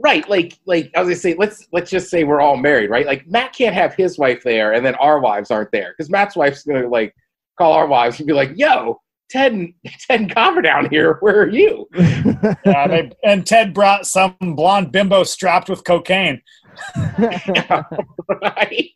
Right, 0.03 0.27
like, 0.31 0.59
like 0.65 0.87
as 0.87 0.91
I 0.95 1.01
was 1.01 1.09
gonna 1.09 1.17
say, 1.17 1.35
let's 1.39 1.69
let's 1.73 1.91
just 1.91 2.09
say 2.09 2.25
we're 2.25 2.41
all 2.41 2.57
married, 2.57 2.89
right? 2.91 3.07
Like, 3.07 3.27
Matt 3.27 3.53
can't 3.53 3.75
have 3.75 3.95
his 3.95 4.19
wife 4.19 4.43
there, 4.43 4.73
and 4.73 4.85
then 4.85 4.95
our 4.95 5.21
wives 5.21 5.51
aren't 5.51 5.71
there, 5.73 5.95
because 5.97 6.11
Matt's 6.11 6.35
wife's 6.35 6.63
gonna 6.63 6.89
like 6.89 7.15
call 7.59 7.75
our 7.75 7.87
wives 7.87 8.19
and 8.19 8.27
be 8.27 8.33
like, 8.33 8.53
"Yo, 8.57 9.01
Ted 9.31 9.53
and 9.53 9.75
Ted 10.01 10.21
and 10.21 10.35
Cover 10.35 10.61
down 10.63 10.91
here, 10.91 11.17
where 11.21 11.41
are 11.41 11.49
you?" 11.49 11.89
Yeah, 12.65 12.87
they, 12.89 13.11
and 13.25 13.47
Ted 13.47 13.73
brought 13.73 14.07
some 14.07 14.35
blonde 14.41 14.93
bimbo 14.93 15.25
strapped 15.25 15.69
with 15.69 15.85
cocaine. 15.85 16.43
right? 18.43 18.91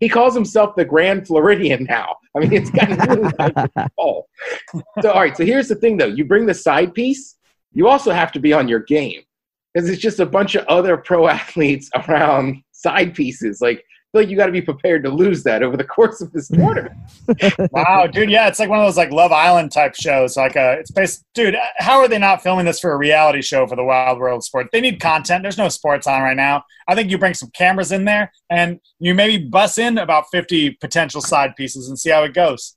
He 0.00 0.08
calls 0.08 0.34
himself 0.34 0.74
the 0.76 0.84
Grand 0.84 1.26
Floridian 1.26 1.84
now. 1.84 2.16
I 2.34 2.40
mean, 2.40 2.52
it's 2.54 2.70
gotten 2.70 2.98
really 2.98 3.32
out 3.38 3.52
of 3.56 3.72
control. 3.74 4.28
So, 5.02 5.10
all 5.10 5.20
right. 5.20 5.36
So 5.36 5.44
here's 5.44 5.68
the 5.68 5.74
thing, 5.74 5.98
though. 5.98 6.06
You 6.06 6.24
bring 6.24 6.46
the 6.46 6.54
side 6.54 6.94
piece. 6.94 7.36
You 7.72 7.88
also 7.88 8.10
have 8.10 8.32
to 8.32 8.40
be 8.40 8.52
on 8.52 8.66
your 8.66 8.80
game 8.80 9.22
because 9.72 9.88
it's 9.90 10.00
just 10.00 10.18
a 10.18 10.26
bunch 10.26 10.54
of 10.54 10.66
other 10.66 10.96
pro 10.96 11.28
athletes 11.28 11.90
around 11.94 12.62
side 12.72 13.14
pieces. 13.14 13.60
Like, 13.60 13.78
I 13.78 13.82
feel 14.12 14.22
like 14.22 14.28
you 14.28 14.36
got 14.36 14.46
to 14.46 14.52
be 14.52 14.62
prepared 14.62 15.04
to 15.04 15.10
lose 15.10 15.42
that 15.44 15.62
over 15.62 15.76
the 15.76 15.84
course 15.84 16.20
of 16.20 16.32
this 16.32 16.48
tournament. 16.54 16.96
Wow, 17.70 18.06
dude, 18.06 18.30
yeah, 18.30 18.48
it's 18.48 18.58
like 18.58 18.68
one 18.68 18.80
of 18.80 18.86
those 18.86 18.96
like 18.96 19.12
Love 19.12 19.32
Island 19.32 19.70
type 19.70 19.94
shows. 19.94 20.36
Like, 20.36 20.56
uh, 20.56 20.76
it's 20.78 20.90
based, 20.90 21.24
dude. 21.34 21.56
How 21.76 21.98
are 21.98 22.08
they 22.08 22.18
not 22.18 22.42
filming 22.42 22.66
this 22.66 22.80
for 22.80 22.92
a 22.92 22.96
reality 22.96 23.42
show 23.42 23.66
for 23.66 23.76
the 23.76 23.84
Wild 23.84 24.18
World 24.18 24.38
of 24.38 24.44
Sport? 24.44 24.68
They 24.72 24.80
need 24.80 25.00
content. 25.00 25.42
There's 25.42 25.58
no 25.58 25.68
sports 25.68 26.06
on 26.06 26.22
right 26.22 26.36
now. 26.36 26.64
I 26.88 26.94
think 26.94 27.10
you 27.10 27.18
bring 27.18 27.34
some 27.34 27.50
cameras 27.50 27.92
in 27.92 28.04
there 28.04 28.32
and 28.50 28.80
you 28.98 29.14
maybe 29.14 29.44
bus 29.44 29.78
in 29.78 29.98
about 29.98 30.24
50 30.32 30.70
potential 30.80 31.20
side 31.20 31.54
pieces 31.56 31.88
and 31.88 31.98
see 31.98 32.10
how 32.10 32.24
it 32.24 32.34
goes. 32.34 32.76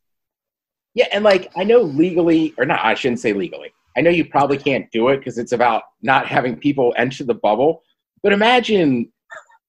Yeah, 0.94 1.08
and 1.12 1.24
like 1.24 1.52
I 1.56 1.64
know 1.64 1.82
legally, 1.82 2.54
or 2.58 2.66
not, 2.66 2.86
I 2.86 2.94
shouldn't 2.94 3.20
say 3.20 3.34
legally. 3.34 3.74
I 3.98 4.02
know 4.02 4.12
you 4.12 4.26
probably 4.26 4.58
can't 4.58 4.90
do 4.92 5.10
it 5.10 5.18
because 5.18 5.38
it's 5.38 5.52
about 5.52 5.84
not 6.02 6.28
having 6.28 6.56
people 6.56 6.94
enter 6.98 7.24
the 7.24 7.34
bubble. 7.34 7.84
But 8.22 8.34
imagine 8.34 9.12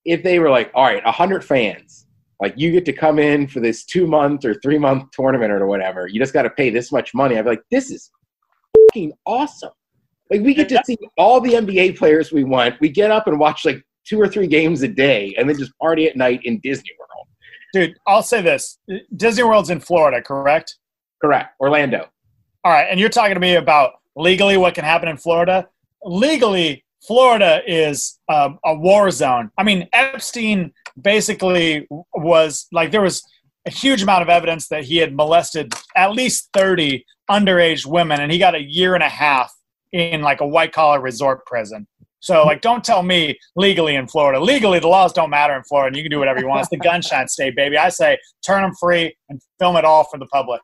if 0.04 0.22
they 0.22 0.38
were 0.38 0.50
like, 0.50 0.70
all 0.74 0.84
right, 0.84 1.04
100 1.04 1.44
fans, 1.44 2.06
like 2.40 2.54
you 2.56 2.72
get 2.72 2.84
to 2.86 2.92
come 2.92 3.18
in 3.18 3.46
for 3.46 3.60
this 3.60 3.84
two 3.84 4.06
month 4.06 4.44
or 4.44 4.54
three 4.54 4.78
month 4.78 5.10
tournament 5.12 5.52
or 5.52 5.66
whatever. 5.66 6.06
You 6.06 6.20
just 6.20 6.32
got 6.32 6.42
to 6.42 6.50
pay 6.50 6.70
this 6.70 6.92
much 6.92 7.14
money. 7.14 7.38
I'd 7.38 7.42
be 7.42 7.50
like, 7.50 7.62
this 7.70 7.90
is 7.90 8.10
fucking 8.76 9.12
awesome. 9.24 9.70
Like 10.30 10.42
we 10.42 10.54
get 10.54 10.68
to 10.70 10.82
see 10.84 10.98
all 11.16 11.40
the 11.40 11.52
NBA 11.52 11.96
players 11.96 12.32
we 12.32 12.44
want. 12.44 12.80
We 12.80 12.88
get 12.88 13.10
up 13.10 13.26
and 13.26 13.38
watch 13.38 13.64
like 13.64 13.82
two 14.04 14.20
or 14.20 14.28
three 14.28 14.46
games 14.46 14.82
a 14.82 14.88
day 14.88 15.34
and 15.38 15.48
then 15.48 15.58
just 15.58 15.72
party 15.78 16.06
at 16.06 16.16
night 16.16 16.40
in 16.44 16.60
Disney 16.60 16.90
World. 16.98 17.28
Dude, 17.72 17.96
I'll 18.06 18.22
say 18.22 18.40
this 18.40 18.78
Disney 19.16 19.42
World's 19.42 19.70
in 19.70 19.80
Florida, 19.80 20.22
correct? 20.22 20.76
Correct. 21.20 21.54
Orlando. 21.60 22.06
All 22.64 22.72
right, 22.72 22.86
and 22.90 22.98
you're 22.98 23.08
talking 23.08 23.34
to 23.34 23.40
me 23.40 23.56
about 23.56 23.94
legally 24.16 24.56
what 24.56 24.74
can 24.74 24.84
happen 24.84 25.08
in 25.08 25.16
Florida. 25.16 25.68
Legally, 26.02 26.84
Florida 27.06 27.62
is 27.66 28.18
um, 28.28 28.58
a 28.64 28.74
war 28.74 29.10
zone. 29.10 29.50
I 29.58 29.62
mean, 29.62 29.88
Epstein 29.92 30.72
basically 31.00 31.86
was 32.14 32.66
like 32.72 32.90
there 32.90 33.02
was 33.02 33.22
a 33.66 33.70
huge 33.70 34.02
amount 34.02 34.22
of 34.22 34.28
evidence 34.28 34.68
that 34.68 34.84
he 34.84 34.96
had 34.98 35.14
molested 35.14 35.72
at 35.96 36.12
least 36.12 36.50
30 36.52 37.04
underage 37.30 37.86
women, 37.86 38.20
and 38.20 38.30
he 38.30 38.38
got 38.38 38.54
a 38.54 38.62
year 38.62 38.94
and 38.94 39.02
a 39.02 39.08
half 39.08 39.52
in 39.92 40.22
like 40.22 40.40
a 40.40 40.46
white 40.46 40.72
collar 40.72 41.00
resort 41.00 41.44
prison. 41.46 41.86
So, 42.20 42.42
like, 42.44 42.62
don't 42.62 42.82
tell 42.82 43.02
me 43.02 43.38
legally 43.54 43.96
in 43.96 44.06
Florida. 44.06 44.42
Legally, 44.42 44.78
the 44.78 44.88
laws 44.88 45.12
don't 45.12 45.28
matter 45.28 45.54
in 45.54 45.62
Florida, 45.64 45.88
and 45.88 45.96
you 45.96 46.02
can 46.02 46.10
do 46.10 46.18
whatever 46.18 46.40
you 46.40 46.48
want. 46.48 46.60
It's 46.60 46.70
the 46.70 46.78
gunshot 46.78 47.28
state, 47.28 47.54
baby. 47.54 47.76
I 47.76 47.90
say 47.90 48.16
turn 48.44 48.62
them 48.62 48.72
free 48.80 49.14
and 49.28 49.42
film 49.58 49.76
it 49.76 49.84
all 49.84 50.04
for 50.04 50.18
the 50.18 50.26
public. 50.26 50.62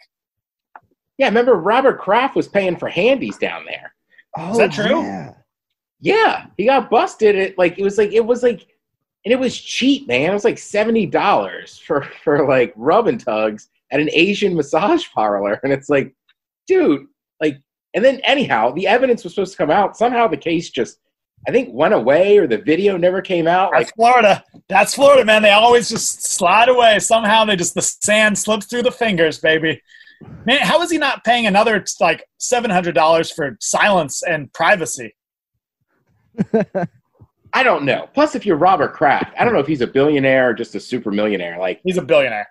Yeah, 1.18 1.26
remember 1.26 1.54
Robert 1.56 2.00
Kraft 2.00 2.34
was 2.34 2.48
paying 2.48 2.76
for 2.76 2.88
handies 2.88 3.36
down 3.36 3.66
there. 3.66 3.94
Oh, 4.38 4.56
that 4.56 4.72
true? 4.72 5.02
Yeah. 5.02 5.34
Yeah, 6.00 6.46
he 6.56 6.64
got 6.64 6.90
busted. 6.90 7.36
It 7.36 7.58
like 7.58 7.78
it 7.78 7.82
was 7.84 7.98
like 7.98 8.12
it 8.12 8.24
was 8.24 8.42
like, 8.42 8.66
and 9.24 9.32
it 9.32 9.38
was 9.38 9.58
cheap, 9.58 10.08
man. 10.08 10.30
It 10.30 10.34
was 10.34 10.44
like 10.44 10.58
seventy 10.58 11.06
dollars 11.06 11.78
for 11.78 12.02
for 12.24 12.48
like 12.48 12.72
rub 12.76 13.06
and 13.06 13.20
tugs 13.20 13.68
at 13.92 14.00
an 14.00 14.08
Asian 14.12 14.54
massage 14.54 15.06
parlor, 15.12 15.60
and 15.62 15.72
it's 15.72 15.88
like, 15.88 16.14
dude, 16.66 17.06
like, 17.40 17.60
and 17.94 18.04
then 18.04 18.20
anyhow, 18.20 18.70
the 18.70 18.86
evidence 18.86 19.24
was 19.24 19.34
supposed 19.34 19.52
to 19.52 19.58
come 19.58 19.70
out. 19.70 19.96
Somehow 19.96 20.26
the 20.28 20.36
case 20.36 20.70
just, 20.70 21.00
I 21.46 21.50
think, 21.50 21.70
went 21.72 21.92
away, 21.92 22.38
or 22.38 22.46
the 22.46 22.58
video 22.58 22.96
never 22.96 23.20
came 23.20 23.46
out. 23.46 23.72
That's 23.72 23.86
Like, 23.86 23.94
Florida. 23.96 24.44
That's 24.68 24.94
Florida, 24.94 25.24
man. 25.24 25.42
They 25.42 25.50
always 25.50 25.88
just 25.88 26.22
slide 26.22 26.68
away. 26.68 26.98
Somehow 27.00 27.44
they 27.44 27.56
just 27.56 27.74
the 27.74 27.82
sand 27.82 28.38
slips 28.38 28.66
through 28.66 28.82
the 28.84 28.92
fingers, 28.92 29.38
baby. 29.38 29.82
Man, 30.44 30.60
how 30.60 30.80
is 30.82 30.90
he 30.90 30.98
not 30.98 31.24
paying 31.24 31.46
another 31.46 31.84
like 32.00 32.24
seven 32.38 32.70
hundred 32.70 32.94
dollars 32.94 33.30
for 33.30 33.56
silence 33.60 34.22
and 34.22 34.52
privacy? 34.52 35.14
I 37.52 37.62
don't 37.62 37.84
know. 37.84 38.08
Plus, 38.14 38.34
if 38.34 38.46
you're 38.46 38.56
Robert 38.56 38.94
Kraft, 38.94 39.34
I 39.38 39.44
don't 39.44 39.52
know 39.52 39.60
if 39.60 39.66
he's 39.66 39.80
a 39.80 39.86
billionaire 39.86 40.50
or 40.50 40.54
just 40.54 40.74
a 40.74 40.80
super 40.80 41.10
millionaire. 41.10 41.58
Like, 41.58 41.80
He's 41.84 41.98
a 41.98 42.02
billionaire. 42.02 42.48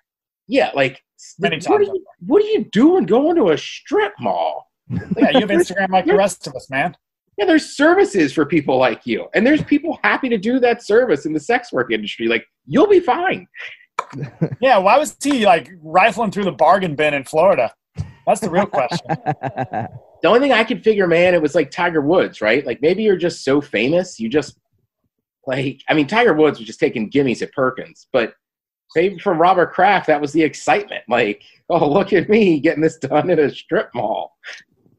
Yeah, 0.47 0.71
like 0.73 1.01
Many 1.37 1.57
what, 1.57 1.63
times 1.63 1.89
are 1.89 1.93
you, 1.93 2.05
what 2.25 2.43
are 2.43 2.47
you 2.47 2.65
doing 2.65 3.05
going 3.05 3.35
to 3.35 3.49
a 3.49 3.57
strip 3.57 4.13
mall? 4.19 4.69
Yeah, 4.89 5.31
you 5.31 5.41
have 5.41 5.49
Instagram 5.49 5.89
like 5.89 6.05
the 6.05 6.15
rest 6.15 6.47
of 6.47 6.55
us, 6.55 6.69
man. 6.69 6.95
Yeah, 7.37 7.45
there's 7.45 7.75
services 7.75 8.33
for 8.33 8.45
people 8.45 8.77
like 8.77 9.05
you, 9.05 9.27
and 9.33 9.45
there's 9.45 9.63
people 9.63 9.99
happy 10.03 10.29
to 10.29 10.37
do 10.37 10.59
that 10.59 10.83
service 10.83 11.25
in 11.25 11.33
the 11.33 11.39
sex 11.39 11.71
work 11.71 11.91
industry. 11.91 12.27
Like, 12.27 12.45
you'll 12.65 12.87
be 12.87 12.99
fine. 12.99 13.47
Yeah, 14.61 14.77
why 14.77 14.97
was 14.97 15.15
he 15.21 15.45
like 15.45 15.69
rifling 15.83 16.31
through 16.31 16.45
the 16.45 16.53
bargain 16.53 16.95
bin 16.95 17.13
in 17.13 17.25
Florida? 17.25 17.73
That's 18.25 18.39
the 18.39 18.49
real 18.49 18.65
question. 18.65 19.17
The 20.21 20.27
only 20.27 20.39
thing 20.39 20.51
I 20.51 20.63
could 20.63 20.83
figure, 20.83 21.07
man, 21.07 21.33
it 21.33 21.41
was 21.41 21.55
like 21.55 21.71
Tiger 21.71 22.01
Woods, 22.01 22.41
right? 22.41 22.65
Like 22.65 22.81
maybe 22.81 23.03
you're 23.03 23.17
just 23.17 23.43
so 23.43 23.61
famous, 23.61 24.19
you 24.19 24.29
just 24.29 24.57
like. 25.47 25.81
I 25.87 25.93
mean, 25.93 26.07
Tiger 26.07 26.33
Woods 26.33 26.59
was 26.59 26.67
just 26.67 26.79
taking 26.79 27.09
gimmies 27.09 27.41
at 27.41 27.53
Perkins, 27.53 28.07
but 28.11 28.33
maybe 28.95 29.19
for 29.19 29.33
Robert 29.33 29.73
Kraft, 29.73 30.07
that 30.07 30.21
was 30.21 30.33
the 30.33 30.43
excitement. 30.43 31.03
Like, 31.07 31.43
oh, 31.69 31.89
look 31.89 32.13
at 32.13 32.29
me 32.29 32.59
getting 32.59 32.81
this 32.81 32.97
done 32.97 33.29
at 33.29 33.39
a 33.39 33.53
strip 33.53 33.89
mall. 33.93 34.37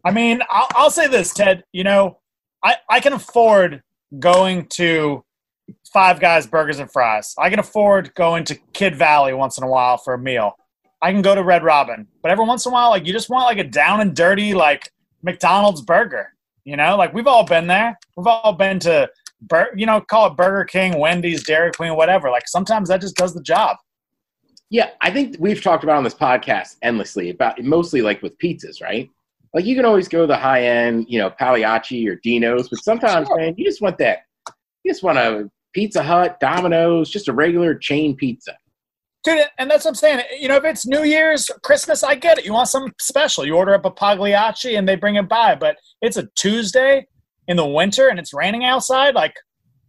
I 0.04 0.10
mean, 0.10 0.40
I'll, 0.50 0.68
I'll 0.74 0.90
say 0.90 1.06
this, 1.06 1.34
Ted. 1.34 1.64
You 1.72 1.84
know, 1.84 2.18
I, 2.64 2.76
I 2.88 3.00
can 3.00 3.12
afford 3.12 3.82
going 4.18 4.66
to 4.68 5.24
Five 5.92 6.20
Guys 6.20 6.46
Burgers 6.46 6.78
and 6.78 6.90
Fries. 6.90 7.34
I 7.38 7.50
can 7.50 7.58
afford 7.58 8.14
going 8.14 8.44
to 8.44 8.58
Kidd 8.72 8.96
Valley 8.96 9.34
once 9.34 9.58
in 9.58 9.64
a 9.64 9.68
while 9.68 9.98
for 9.98 10.14
a 10.14 10.18
meal. 10.18 10.54
I 11.02 11.12
can 11.12 11.22
go 11.22 11.34
to 11.34 11.42
Red 11.42 11.64
Robin, 11.64 12.06
but 12.22 12.30
every 12.30 12.44
once 12.44 12.66
in 12.66 12.72
a 12.72 12.74
while, 12.74 12.90
like 12.90 13.06
you 13.06 13.12
just 13.12 13.30
want 13.30 13.44
like 13.44 13.58
a 13.58 13.68
down 13.68 14.00
and 14.00 14.14
dirty 14.14 14.52
like 14.52 14.90
McDonald's 15.22 15.82
burger. 15.82 16.34
You 16.64 16.76
know, 16.76 16.96
like 16.96 17.12
we've 17.14 17.26
all 17.26 17.44
been 17.44 17.66
there. 17.66 17.98
We've 18.16 18.26
all 18.26 18.52
been 18.52 18.78
to, 18.80 19.08
Bur- 19.42 19.72
you 19.74 19.86
know, 19.86 20.00
call 20.00 20.26
it 20.28 20.36
Burger 20.36 20.64
King, 20.64 20.98
Wendy's, 20.98 21.42
Dairy 21.44 21.72
Queen, 21.72 21.96
whatever. 21.96 22.30
Like 22.30 22.46
sometimes 22.46 22.88
that 22.90 23.00
just 23.00 23.16
does 23.16 23.34
the 23.34 23.42
job. 23.42 23.76
Yeah, 24.68 24.90
I 25.00 25.10
think 25.10 25.36
we've 25.40 25.62
talked 25.62 25.82
about 25.82 25.96
on 25.96 26.04
this 26.04 26.14
podcast 26.14 26.76
endlessly 26.82 27.30
about 27.30 27.60
mostly 27.62 28.02
like 28.02 28.22
with 28.22 28.38
pizzas, 28.38 28.80
right? 28.82 29.08
Like 29.52 29.64
you 29.64 29.74
can 29.74 29.84
always 29.84 30.06
go 30.06 30.26
the 30.26 30.36
high 30.36 30.62
end, 30.62 31.06
you 31.08 31.18
know, 31.18 31.30
Pagliacci 31.30 32.06
or 32.08 32.16
Dino's, 32.16 32.68
but 32.68 32.84
sometimes, 32.84 33.26
Sure. 33.26 33.36
man, 33.38 33.54
you 33.56 33.64
just 33.64 33.80
want 33.82 33.98
that. 33.98 34.20
You 34.84 34.92
just 34.92 35.02
want 35.02 35.18
a 35.18 35.50
Pizza 35.72 36.02
Hut, 36.02 36.38
Domino's, 36.40 37.10
just 37.10 37.28
a 37.28 37.32
regular 37.32 37.74
chain 37.74 38.14
pizza. 38.14 38.56
Dude, 39.22 39.44
and 39.58 39.70
that's 39.70 39.84
what 39.84 39.90
I'm 39.90 39.94
saying. 39.96 40.22
You 40.38 40.48
know, 40.48 40.56
if 40.56 40.64
it's 40.64 40.86
New 40.86 41.04
Year's, 41.04 41.50
Christmas, 41.62 42.02
I 42.02 42.14
get 42.14 42.38
it. 42.38 42.46
You 42.46 42.54
want 42.54 42.68
something 42.68 42.92
special. 43.00 43.44
You 43.44 43.54
order 43.54 43.74
up 43.74 43.84
a 43.84 43.90
Pagliacci 43.90 44.76
and 44.76 44.88
they 44.88 44.96
bring 44.96 45.16
it 45.16 45.28
by. 45.28 45.54
But 45.54 45.76
it's 46.00 46.16
a 46.16 46.28
Tuesday 46.36 47.06
in 47.46 47.56
the 47.56 47.66
winter 47.66 48.08
and 48.08 48.18
it's 48.18 48.32
raining 48.32 48.64
outside. 48.64 49.14
Like, 49.14 49.34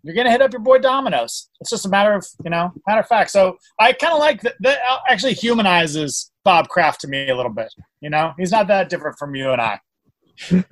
you're 0.03 0.15
gonna 0.15 0.31
hit 0.31 0.41
up 0.41 0.51
your 0.51 0.61
boy 0.61 0.79
Domino's. 0.79 1.49
It's 1.59 1.69
just 1.69 1.85
a 1.85 1.89
matter 1.89 2.13
of 2.13 2.25
you 2.43 2.49
know, 2.49 2.71
matter 2.87 3.01
of 3.01 3.07
fact. 3.07 3.29
So 3.29 3.57
I 3.79 3.93
kind 3.93 4.13
of 4.13 4.19
like 4.19 4.41
that. 4.41 4.55
That 4.61 4.79
uh, 4.89 4.97
actually 5.07 5.33
humanizes 5.33 6.31
Bob 6.43 6.69
Kraft 6.69 7.01
to 7.01 7.07
me 7.07 7.29
a 7.29 7.35
little 7.35 7.53
bit. 7.53 7.71
You 8.01 8.09
know, 8.09 8.33
he's 8.37 8.51
not 8.51 8.67
that 8.67 8.89
different 8.89 9.17
from 9.19 9.35
you 9.35 9.51
and 9.51 9.61
I. 9.61 9.79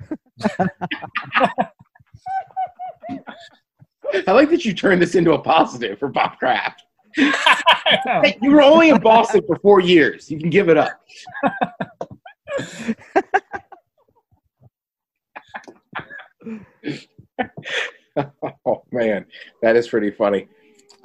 I 4.26 4.32
like 4.32 4.50
that 4.50 4.64
you 4.64 4.74
turned 4.74 5.00
this 5.00 5.14
into 5.14 5.32
a 5.32 5.38
positive 5.38 5.98
for 5.98 6.08
Bob 6.08 6.38
Kraft. 6.38 6.82
Hey, 8.04 8.38
you 8.40 8.52
were 8.52 8.62
only 8.62 8.90
in 8.90 9.00
Boston 9.00 9.42
for 9.44 9.56
four 9.56 9.80
years. 9.80 10.30
You 10.30 10.38
can 10.38 10.48
give 10.48 10.68
it 10.68 10.76
up. 10.76 10.92
oh 18.64 18.84
man, 18.92 19.26
that 19.62 19.74
is 19.74 19.88
pretty 19.88 20.12
funny. 20.12 20.46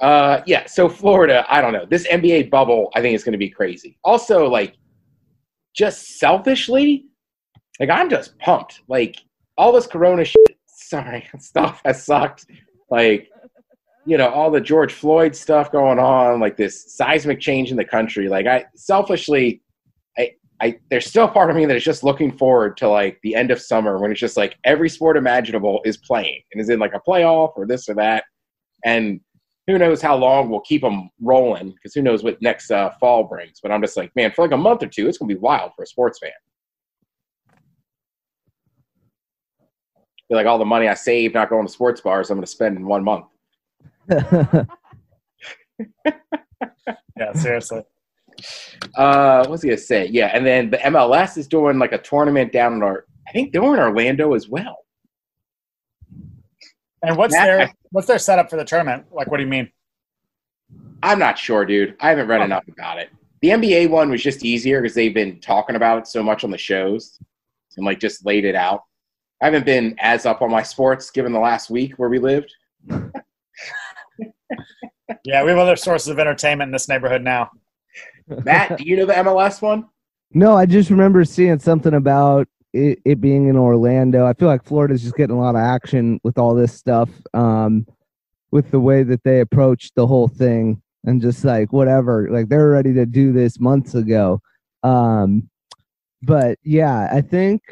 Uh, 0.00 0.42
yeah, 0.46 0.66
so 0.66 0.88
Florida, 0.88 1.44
I 1.48 1.60
don't 1.60 1.72
know. 1.72 1.86
This 1.86 2.06
NBA 2.06 2.50
bubble, 2.50 2.90
I 2.94 3.00
think 3.00 3.14
is 3.14 3.24
going 3.24 3.32
to 3.32 3.38
be 3.38 3.50
crazy. 3.50 3.98
Also, 4.04 4.46
like, 4.48 4.76
just 5.74 6.18
selfishly, 6.18 7.06
like 7.80 7.90
I'm 7.90 8.08
just 8.08 8.38
pumped. 8.38 8.80
Like 8.88 9.16
all 9.58 9.72
this 9.72 9.86
Corona 9.86 10.24
shit, 10.24 10.58
sorry, 10.66 11.28
stuff 11.38 11.80
has 11.84 12.04
sucked. 12.04 12.46
Like, 12.90 13.28
you 14.06 14.16
know, 14.16 14.28
all 14.28 14.50
the 14.52 14.60
George 14.60 14.92
Floyd 14.92 15.34
stuff 15.34 15.72
going 15.72 15.98
on, 15.98 16.38
like 16.38 16.56
this 16.56 16.94
seismic 16.94 17.40
change 17.40 17.72
in 17.72 17.76
the 17.76 17.84
country. 17.84 18.28
Like 18.28 18.46
I 18.46 18.64
selfishly, 18.76 19.62
I, 20.16 20.30
I, 20.60 20.78
there's 20.90 21.06
still 21.06 21.26
part 21.26 21.50
of 21.50 21.56
me 21.56 21.66
that 21.66 21.76
is 21.76 21.84
just 21.84 22.04
looking 22.04 22.30
forward 22.30 22.76
to 22.78 22.88
like 22.88 23.18
the 23.24 23.34
end 23.34 23.50
of 23.50 23.60
summer 23.60 23.98
when 23.98 24.12
it's 24.12 24.20
just 24.20 24.36
like 24.36 24.56
every 24.62 24.88
sport 24.88 25.16
imaginable 25.16 25.80
is 25.84 25.96
playing 25.96 26.40
and 26.52 26.60
is 26.60 26.70
in 26.70 26.78
like 26.78 26.94
a 26.94 27.00
playoff 27.00 27.52
or 27.56 27.66
this 27.66 27.88
or 27.88 27.94
that, 27.94 28.24
and 28.84 29.20
who 29.66 29.76
knows 29.76 30.00
how 30.00 30.14
long 30.14 30.48
we'll 30.48 30.60
keep 30.60 30.82
them 30.82 31.10
rolling 31.20 31.70
because 31.72 31.92
who 31.92 32.00
knows 32.00 32.22
what 32.22 32.40
next 32.40 32.70
uh, 32.70 32.90
fall 33.00 33.24
brings. 33.24 33.58
But 33.60 33.72
I'm 33.72 33.82
just 33.82 33.96
like, 33.96 34.14
man, 34.14 34.30
for 34.30 34.42
like 34.42 34.54
a 34.54 34.56
month 34.56 34.84
or 34.84 34.86
two, 34.86 35.08
it's 35.08 35.18
gonna 35.18 35.34
be 35.34 35.40
wild 35.40 35.72
for 35.74 35.82
a 35.82 35.86
sports 35.86 36.20
fan. 36.20 36.30
Feel 40.28 40.36
like 40.36 40.46
all 40.46 40.58
the 40.58 40.64
money 40.64 40.86
I 40.86 40.94
saved 40.94 41.34
not 41.34 41.50
going 41.50 41.66
to 41.66 41.72
sports 41.72 42.00
bars, 42.00 42.30
I'm 42.30 42.36
gonna 42.36 42.46
spend 42.46 42.76
in 42.76 42.86
one 42.86 43.02
month. 43.02 43.26
yeah, 47.16 47.32
seriously. 47.34 47.82
Uh, 48.94 49.46
what's 49.46 49.62
he 49.62 49.68
gonna 49.68 49.78
say? 49.78 50.06
Yeah, 50.08 50.26
and 50.34 50.44
then 50.46 50.70
the 50.70 50.78
MLS 50.78 51.38
is 51.38 51.46
doing 51.48 51.78
like 51.78 51.92
a 51.92 51.98
tournament 51.98 52.52
down 52.52 52.74
in 52.74 52.82
our. 52.82 53.04
I 53.28 53.32
think 53.32 53.52
they're 53.52 53.62
in 53.62 53.80
Orlando 53.80 54.34
as 54.34 54.48
well. 54.48 54.76
And 57.02 57.16
what's 57.16 57.34
Matt- 57.34 57.46
their 57.46 57.72
what's 57.90 58.06
their 58.06 58.18
setup 58.18 58.50
for 58.50 58.56
the 58.56 58.64
tournament? 58.64 59.06
Like, 59.10 59.30
what 59.30 59.38
do 59.38 59.42
you 59.42 59.48
mean? 59.48 59.70
I'm 61.02 61.18
not 61.18 61.38
sure, 61.38 61.64
dude. 61.64 61.96
I 62.00 62.08
haven't 62.10 62.28
read 62.28 62.40
Oh. 62.40 62.44
enough 62.44 62.64
about 62.68 62.98
it. 62.98 63.10
The 63.42 63.48
NBA 63.50 63.88
one 63.90 64.10
was 64.10 64.22
just 64.22 64.44
easier 64.44 64.80
because 64.80 64.94
they've 64.94 65.12
been 65.14 65.40
talking 65.40 65.76
about 65.76 65.98
it 65.98 66.06
so 66.06 66.22
much 66.22 66.42
on 66.44 66.50
the 66.50 66.58
shows 66.58 67.18
and 67.76 67.84
like 67.86 68.00
just 68.00 68.24
laid 68.24 68.44
it 68.44 68.54
out. 68.54 68.82
I 69.42 69.44
haven't 69.46 69.66
been 69.66 69.94
as 69.98 70.24
up 70.26 70.40
on 70.42 70.50
my 70.50 70.62
sports 70.62 71.10
given 71.10 71.32
the 71.32 71.38
last 71.38 71.68
week 71.70 71.94
where 71.98 72.08
we 72.08 72.18
lived. 72.18 72.52
Yeah, 75.24 75.44
we 75.44 75.50
have 75.50 75.58
other 75.58 75.76
sources 75.76 76.08
of 76.08 76.18
entertainment 76.18 76.68
in 76.68 76.72
this 76.72 76.88
neighborhood 76.88 77.22
now. 77.22 77.50
Matt, 78.44 78.76
do 78.76 78.84
you 78.84 78.96
know 78.96 79.06
the 79.06 79.12
MLS 79.12 79.62
one? 79.62 79.86
no, 80.32 80.56
I 80.56 80.66
just 80.66 80.90
remember 80.90 81.24
seeing 81.24 81.58
something 81.58 81.94
about 81.94 82.48
it, 82.72 82.98
it 83.04 83.20
being 83.20 83.48
in 83.48 83.56
Orlando. 83.56 84.26
I 84.26 84.34
feel 84.34 84.48
like 84.48 84.64
Florida's 84.64 85.02
just 85.02 85.16
getting 85.16 85.36
a 85.36 85.40
lot 85.40 85.54
of 85.54 85.60
action 85.60 86.20
with 86.24 86.38
all 86.38 86.54
this 86.54 86.74
stuff, 86.74 87.08
um, 87.34 87.86
with 88.50 88.70
the 88.70 88.80
way 88.80 89.02
that 89.02 89.22
they 89.24 89.40
approached 89.40 89.94
the 89.94 90.06
whole 90.06 90.28
thing 90.28 90.82
and 91.04 91.22
just 91.22 91.44
like 91.44 91.72
whatever, 91.72 92.28
like 92.30 92.48
they're 92.48 92.68
ready 92.68 92.92
to 92.94 93.06
do 93.06 93.32
this 93.32 93.60
months 93.60 93.94
ago. 93.94 94.40
Um, 94.82 95.48
but 96.22 96.58
yeah, 96.62 97.08
I 97.12 97.20
think 97.20 97.62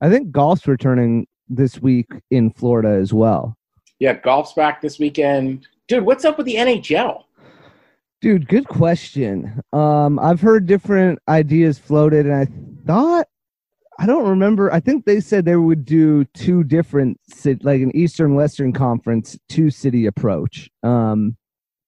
I 0.00 0.10
think 0.10 0.30
golf's 0.30 0.68
returning 0.68 1.26
this 1.48 1.80
week 1.80 2.10
in 2.30 2.50
Florida 2.50 2.90
as 2.90 3.12
well. 3.12 3.56
Yeah, 3.98 4.14
golf's 4.14 4.52
back 4.52 4.80
this 4.80 4.98
weekend. 4.98 5.66
Dude, 5.88 6.04
what's 6.04 6.24
up 6.24 6.36
with 6.36 6.46
the 6.46 6.56
NHL? 6.56 7.22
Dude, 8.20 8.48
good 8.48 8.66
question. 8.66 9.60
Um, 9.72 10.18
I've 10.18 10.40
heard 10.40 10.66
different 10.66 11.20
ideas 11.28 11.78
floated, 11.78 12.26
and 12.26 12.34
I 12.34 12.46
thought 12.86 13.28
I 13.98 14.06
don't 14.06 14.28
remember. 14.28 14.72
I 14.72 14.80
think 14.80 15.04
they 15.04 15.20
said 15.20 15.44
they 15.44 15.56
would 15.56 15.84
do 15.84 16.24
two 16.34 16.64
different, 16.64 17.20
like 17.62 17.80
an 17.80 17.94
Eastern 17.94 18.34
Western 18.34 18.72
Conference 18.72 19.38
two 19.48 19.70
city 19.70 20.06
approach. 20.06 20.68
Um, 20.82 21.36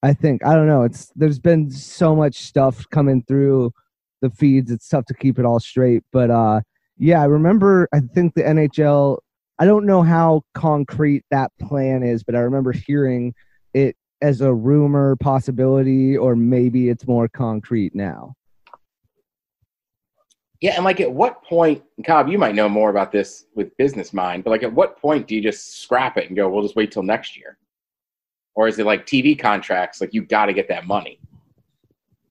I 0.04 0.14
think 0.14 0.44
I 0.46 0.54
don't 0.54 0.68
know. 0.68 0.84
It's 0.84 1.10
there's 1.16 1.40
been 1.40 1.70
so 1.70 2.14
much 2.14 2.36
stuff 2.36 2.88
coming 2.90 3.24
through 3.26 3.72
the 4.22 4.30
feeds. 4.30 4.70
It's 4.70 4.88
tough 4.88 5.06
to 5.06 5.14
keep 5.14 5.40
it 5.40 5.44
all 5.44 5.58
straight, 5.58 6.04
but 6.12 6.30
uh, 6.30 6.60
yeah, 6.98 7.20
I 7.20 7.24
remember. 7.24 7.88
I 7.92 8.00
think 8.00 8.34
the 8.34 8.42
NHL. 8.42 9.18
I 9.58 9.64
don't 9.64 9.86
know 9.86 10.02
how 10.02 10.42
concrete 10.54 11.24
that 11.32 11.50
plan 11.58 12.04
is, 12.04 12.22
but 12.22 12.36
I 12.36 12.40
remember 12.40 12.70
hearing 12.70 13.34
as 14.20 14.40
a 14.40 14.52
rumor 14.52 15.16
possibility, 15.16 16.16
or 16.16 16.34
maybe 16.34 16.88
it's 16.88 17.06
more 17.06 17.28
concrete 17.28 17.94
now. 17.94 18.34
Yeah, 20.60 20.74
and 20.74 20.84
like 20.84 21.00
at 21.00 21.12
what 21.12 21.44
point, 21.44 21.84
Cobb, 22.04 22.28
you 22.28 22.36
might 22.36 22.56
know 22.56 22.68
more 22.68 22.90
about 22.90 23.12
this 23.12 23.46
with 23.54 23.76
business 23.76 24.12
mind, 24.12 24.42
but 24.42 24.50
like 24.50 24.64
at 24.64 24.72
what 24.72 25.00
point 25.00 25.28
do 25.28 25.36
you 25.36 25.40
just 25.40 25.80
scrap 25.82 26.16
it 26.16 26.26
and 26.26 26.36
go, 26.36 26.48
we'll 26.48 26.64
just 26.64 26.74
wait 26.74 26.90
till 26.90 27.04
next 27.04 27.36
year? 27.36 27.58
Or 28.56 28.66
is 28.66 28.80
it 28.80 28.86
like 28.86 29.06
TV 29.06 29.38
contracts, 29.38 30.00
like 30.00 30.12
you 30.12 30.22
got 30.22 30.46
to 30.46 30.52
get 30.52 30.68
that 30.68 30.84
money? 30.84 31.20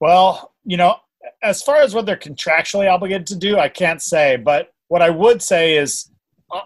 Well, 0.02 0.54
you 0.66 0.76
know, 0.76 0.98
as 1.42 1.62
far 1.62 1.78
as 1.78 1.94
what 1.94 2.06
they're 2.06 2.18
contractually 2.18 2.92
obligated 2.92 3.28
to 3.28 3.36
do, 3.38 3.58
I 3.58 3.70
can't 3.70 4.02
say. 4.02 4.36
But 4.36 4.74
what 4.90 5.02
I 5.02 5.10
would 5.10 5.42
say 5.42 5.78
is, 5.78 6.12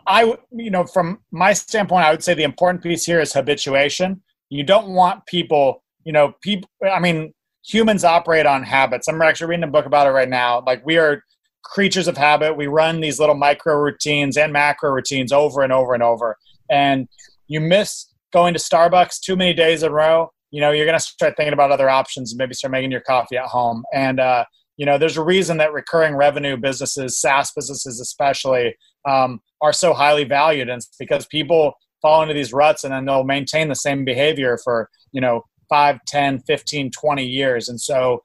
I, 0.08 0.36
you 0.52 0.72
know, 0.72 0.86
from 0.86 1.20
my 1.32 1.54
standpoint, 1.54 2.06
I 2.06 2.12
would 2.12 2.24
say 2.24 2.34
the 2.34 2.44
important 2.44 2.84
piece 2.84 3.06
here 3.06 3.20
is 3.20 3.34
habituation. 3.34 4.22
You 4.52 4.64
don't 4.64 4.90
want 4.90 5.26
people, 5.26 5.84
you 6.04 6.12
know, 6.12 6.36
people. 6.42 6.70
I 6.84 7.00
mean, 7.00 7.34
humans 7.66 8.04
operate 8.04 8.46
on 8.46 8.64
habits. 8.64 9.08
I'm 9.08 9.22
actually 9.22 9.48
reading 9.48 9.64
a 9.64 9.68
book 9.68 9.86
about 9.86 10.08
it 10.08 10.12
right 10.12 10.30
now. 10.30 10.64
Like 10.66 10.86
we 10.86 10.98
are 10.98 11.24
creatures 11.64 12.08
of 12.08 12.18
habit. 12.18 12.58
We 12.58 12.68
run 12.68 13.02
these 13.02 13.20
little 13.20 13.36
micro 13.36 13.76
routines 13.76 14.38
and 14.38 14.52
macro 14.52 14.92
routines 14.92 15.32
over 15.32 15.62
and 15.62 15.72
over 15.72 15.94
and 15.94 16.04
over. 16.04 16.38
And 16.70 17.08
you 17.48 17.62
miss 17.62 18.08
going 18.34 18.54
to 18.54 18.60
Starbucks 18.60 19.22
too 19.22 19.36
many 19.36 19.54
days 19.54 19.84
in 19.84 19.90
a 19.90 19.94
row, 19.94 20.32
you 20.52 20.60
know, 20.60 20.72
you're 20.72 20.86
going 20.86 20.98
to 20.98 21.04
start 21.04 21.36
thinking 21.38 21.54
about 21.54 21.72
other 21.72 21.90
options 21.90 22.32
and 22.32 22.38
maybe 22.38 22.54
start 22.54 22.72
making 22.72 22.92
your 22.92 23.02
coffee 23.02 23.38
at 23.38 23.46
home. 23.46 23.84
And 23.94 24.20
uh, 24.20 24.46
you 24.78 24.86
know, 24.86 24.98
there's 24.98 25.18
a 25.18 25.24
reason 25.24 25.58
that 25.58 25.74
recurring 25.74 26.16
revenue 26.16 26.58
businesses, 26.58 27.20
SaaS 27.20 27.52
businesses 27.56 28.00
especially, 28.00 28.76
um, 29.08 29.40
are 29.62 29.74
so 29.74 29.94
highly 29.94 30.24
valued, 30.24 30.70
and 30.70 30.78
it's 30.78 30.90
because 31.00 31.26
people 31.28 31.74
fall 32.02 32.22
into 32.22 32.34
these 32.34 32.54
ruts 32.54 32.84
and 32.84 32.94
then 32.94 33.06
they'll 33.06 33.24
maintain 33.24 33.68
the 33.68 33.76
same 33.76 34.04
behavior 34.04 34.58
for 34.64 34.90
you 35.12 35.22
know 35.22 35.44
5 35.70 36.00
10 36.08 36.40
15 36.40 36.92
20 36.92 37.26
years 37.26 37.70
and 37.70 37.80
so 37.80 38.22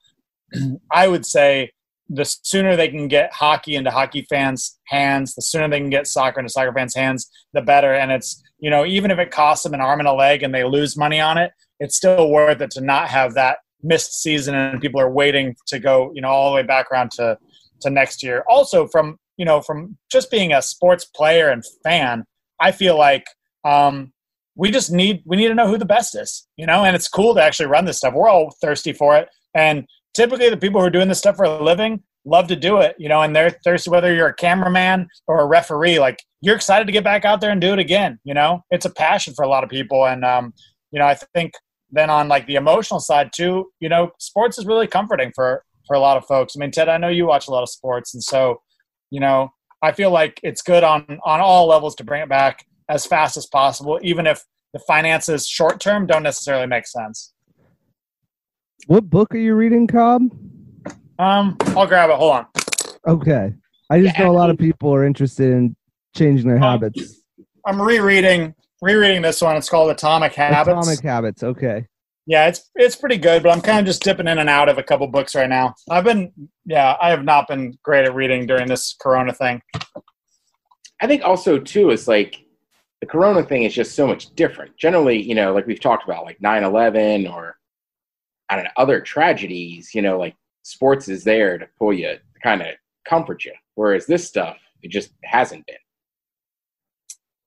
i 0.91 1.07
would 1.07 1.25
say 1.25 1.71
the 2.09 2.25
sooner 2.43 2.75
they 2.75 2.87
can 2.87 3.07
get 3.07 3.33
hockey 3.33 3.75
into 3.75 3.91
hockey 3.91 4.25
fans' 4.29 4.79
hands, 4.85 5.35
the 5.35 5.41
sooner 5.41 5.67
they 5.67 5.79
can 5.79 5.89
get 5.89 6.07
soccer 6.07 6.39
into 6.39 6.49
soccer 6.49 6.73
fans' 6.73 6.95
hands, 6.95 7.29
the 7.53 7.61
better. 7.61 7.93
And 7.93 8.11
it's, 8.11 8.41
you 8.59 8.69
know, 8.69 8.85
even 8.85 9.11
if 9.11 9.19
it 9.19 9.31
costs 9.31 9.63
them 9.63 9.73
an 9.73 9.81
arm 9.81 9.99
and 9.99 10.07
a 10.07 10.13
leg 10.13 10.43
and 10.43 10.53
they 10.53 10.63
lose 10.63 10.97
money 10.97 11.19
on 11.19 11.37
it, 11.37 11.51
it's 11.79 11.97
still 11.97 12.29
worth 12.29 12.61
it 12.61 12.71
to 12.71 12.81
not 12.81 13.09
have 13.09 13.33
that 13.33 13.57
missed 13.83 14.21
season 14.21 14.55
and 14.55 14.81
people 14.81 15.01
are 15.01 15.11
waiting 15.11 15.55
to 15.67 15.79
go, 15.79 16.11
you 16.15 16.21
know, 16.21 16.29
all 16.29 16.49
the 16.49 16.55
way 16.55 16.63
back 16.63 16.89
around 16.91 17.11
to, 17.11 17.37
to 17.81 17.89
next 17.89 18.23
year. 18.23 18.43
Also, 18.49 18.87
from, 18.87 19.17
you 19.35 19.45
know, 19.45 19.61
from 19.61 19.97
just 20.09 20.31
being 20.31 20.53
a 20.53 20.61
sports 20.61 21.05
player 21.05 21.49
and 21.49 21.63
fan, 21.83 22.23
I 22.59 22.71
feel 22.71 22.97
like 22.97 23.25
um, 23.67 24.13
we 24.55 24.71
just 24.71 24.91
need 24.91 25.21
we 25.25 25.37
need 25.37 25.49
to 25.49 25.55
know 25.55 25.67
who 25.67 25.77
the 25.77 25.85
best 25.85 26.15
is, 26.15 26.47
you 26.57 26.65
know, 26.65 26.83
and 26.83 26.95
it's 26.95 27.07
cool 27.07 27.35
to 27.35 27.43
actually 27.43 27.67
run 27.67 27.85
this 27.85 27.97
stuff. 27.97 28.13
We're 28.13 28.29
all 28.29 28.55
thirsty 28.61 28.93
for 28.93 29.15
it. 29.17 29.29
And 29.53 29.85
typically 30.15 30.49
the 30.49 30.57
people 30.57 30.81
who 30.81 30.87
are 30.87 30.91
doing 30.91 31.07
this 31.07 31.19
stuff 31.19 31.35
for 31.35 31.45
a 31.45 31.63
living 31.63 32.01
love 32.25 32.47
to 32.47 32.55
do 32.55 32.77
it, 32.77 32.95
you 32.97 33.07
know, 33.07 33.21
and 33.21 33.35
they're 33.35 33.55
thirsty 33.63 33.89
whether 33.89 34.13
you're 34.13 34.27
a 34.27 34.33
cameraman 34.33 35.07
or 35.27 35.41
a 35.41 35.45
referee, 35.45 35.99
like 35.99 36.21
you're 36.41 36.55
excited 36.55 36.85
to 36.85 36.91
get 36.91 37.03
back 37.03 37.23
out 37.23 37.39
there 37.39 37.51
and 37.51 37.61
do 37.61 37.71
it 37.71 37.79
again, 37.79 38.19
you 38.23 38.33
know? 38.33 38.63
It's 38.69 38.85
a 38.85 38.89
passion 38.89 39.33
for 39.33 39.43
a 39.43 39.47
lot 39.47 39.63
of 39.63 39.69
people 39.69 40.05
and 40.05 40.25
um, 40.25 40.53
you 40.91 40.99
know, 40.99 41.05
I 41.05 41.15
think 41.35 41.53
then 41.91 42.09
on 42.09 42.27
like 42.27 42.47
the 42.47 42.55
emotional 42.55 42.99
side 42.99 43.31
too, 43.35 43.67
you 43.79 43.89
know, 43.89 44.11
sports 44.19 44.57
is 44.57 44.65
really 44.65 44.87
comforting 44.87 45.31
for 45.35 45.63
for 45.85 45.95
a 45.95 45.99
lot 45.99 46.17
of 46.17 46.25
folks. 46.25 46.55
I 46.55 46.59
mean, 46.59 46.71
Ted, 46.71 46.89
I 46.89 46.97
know 46.97 47.07
you 47.07 47.27
watch 47.27 47.47
a 47.47 47.51
lot 47.51 47.63
of 47.63 47.69
sports 47.69 48.13
and 48.13 48.23
so, 48.23 48.61
you 49.11 49.19
know, 49.19 49.51
I 49.81 49.91
feel 49.91 50.09
like 50.09 50.39
it's 50.41 50.63
good 50.63 50.83
on 50.83 51.19
on 51.23 51.39
all 51.39 51.67
levels 51.67 51.95
to 51.95 52.03
bring 52.03 52.23
it 52.23 52.29
back 52.29 52.65
as 52.89 53.05
fast 53.05 53.37
as 53.37 53.45
possible 53.45 53.99
even 54.01 54.25
if 54.25 54.43
the 54.73 54.79
finances 54.79 55.47
short 55.47 55.79
term 55.79 56.05
don't 56.05 56.23
necessarily 56.23 56.67
make 56.67 56.85
sense. 56.85 57.33
What 58.87 59.09
book 59.09 59.33
are 59.33 59.39
you 59.39 59.55
reading, 59.55 59.87
Cobb? 59.87 60.21
Um, 61.19 61.57
I'll 61.67 61.87
grab 61.87 62.09
it. 62.09 62.15
Hold 62.15 62.33
on. 62.33 62.45
Okay. 63.07 63.53
I 63.89 64.01
just 64.01 64.17
yeah. 64.17 64.25
know 64.25 64.31
a 64.31 64.33
lot 64.33 64.49
of 64.49 64.57
people 64.57 64.93
are 64.93 65.05
interested 65.05 65.51
in 65.51 65.75
changing 66.15 66.47
their 66.47 66.57
um, 66.57 66.63
habits. 66.63 67.21
I'm 67.65 67.81
rereading 67.81 68.53
rereading 68.81 69.21
this 69.21 69.41
one. 69.41 69.57
It's 69.57 69.69
called 69.69 69.89
Atomic 69.89 70.33
Habits. 70.35 70.67
Atomic 70.67 71.01
Habits. 71.01 71.43
Okay. 71.43 71.87
Yeah, 72.25 72.47
it's 72.47 72.69
it's 72.75 72.95
pretty 72.95 73.17
good, 73.17 73.43
but 73.43 73.51
I'm 73.51 73.61
kind 73.61 73.79
of 73.79 73.85
just 73.85 74.03
dipping 74.03 74.27
in 74.27 74.37
and 74.37 74.49
out 74.49 74.69
of 74.69 74.77
a 74.77 74.83
couple 74.83 75.07
books 75.07 75.33
right 75.33 75.49
now. 75.49 75.73
I've 75.89 76.03
been 76.03 76.31
yeah, 76.65 76.97
I 77.01 77.09
have 77.09 77.23
not 77.23 77.47
been 77.47 77.77
great 77.83 78.05
at 78.05 78.13
reading 78.13 78.45
during 78.45 78.67
this 78.67 78.95
Corona 79.01 79.33
thing. 79.33 79.61
I 81.01 81.07
think 81.07 81.23
also 81.23 81.57
too 81.57 81.89
is 81.91 82.07
like 82.07 82.37
the 83.01 83.07
Corona 83.07 83.43
thing 83.43 83.63
is 83.63 83.73
just 83.73 83.95
so 83.95 84.07
much 84.07 84.33
different. 84.35 84.75
Generally, 84.77 85.21
you 85.21 85.35
know, 85.35 85.53
like 85.53 85.67
we've 85.67 85.79
talked 85.79 86.03
about, 86.03 86.25
like 86.25 86.39
9/11 86.39 87.31
or 87.31 87.57
I 88.49 88.55
don't 88.55 88.65
know, 88.65 88.71
other 88.77 89.01
tragedies, 89.01 89.93
you 89.93 90.01
know, 90.01 90.17
like 90.17 90.35
sports 90.63 91.07
is 91.09 91.23
there 91.23 91.57
to 91.57 91.67
pull 91.77 91.93
you, 91.93 92.07
to 92.07 92.39
kind 92.41 92.61
of 92.61 92.67
comfort 93.07 93.45
you. 93.45 93.53
Whereas 93.75 94.05
this 94.05 94.27
stuff, 94.27 94.57
it 94.81 94.89
just 94.89 95.11
hasn't 95.23 95.65
been. 95.65 95.75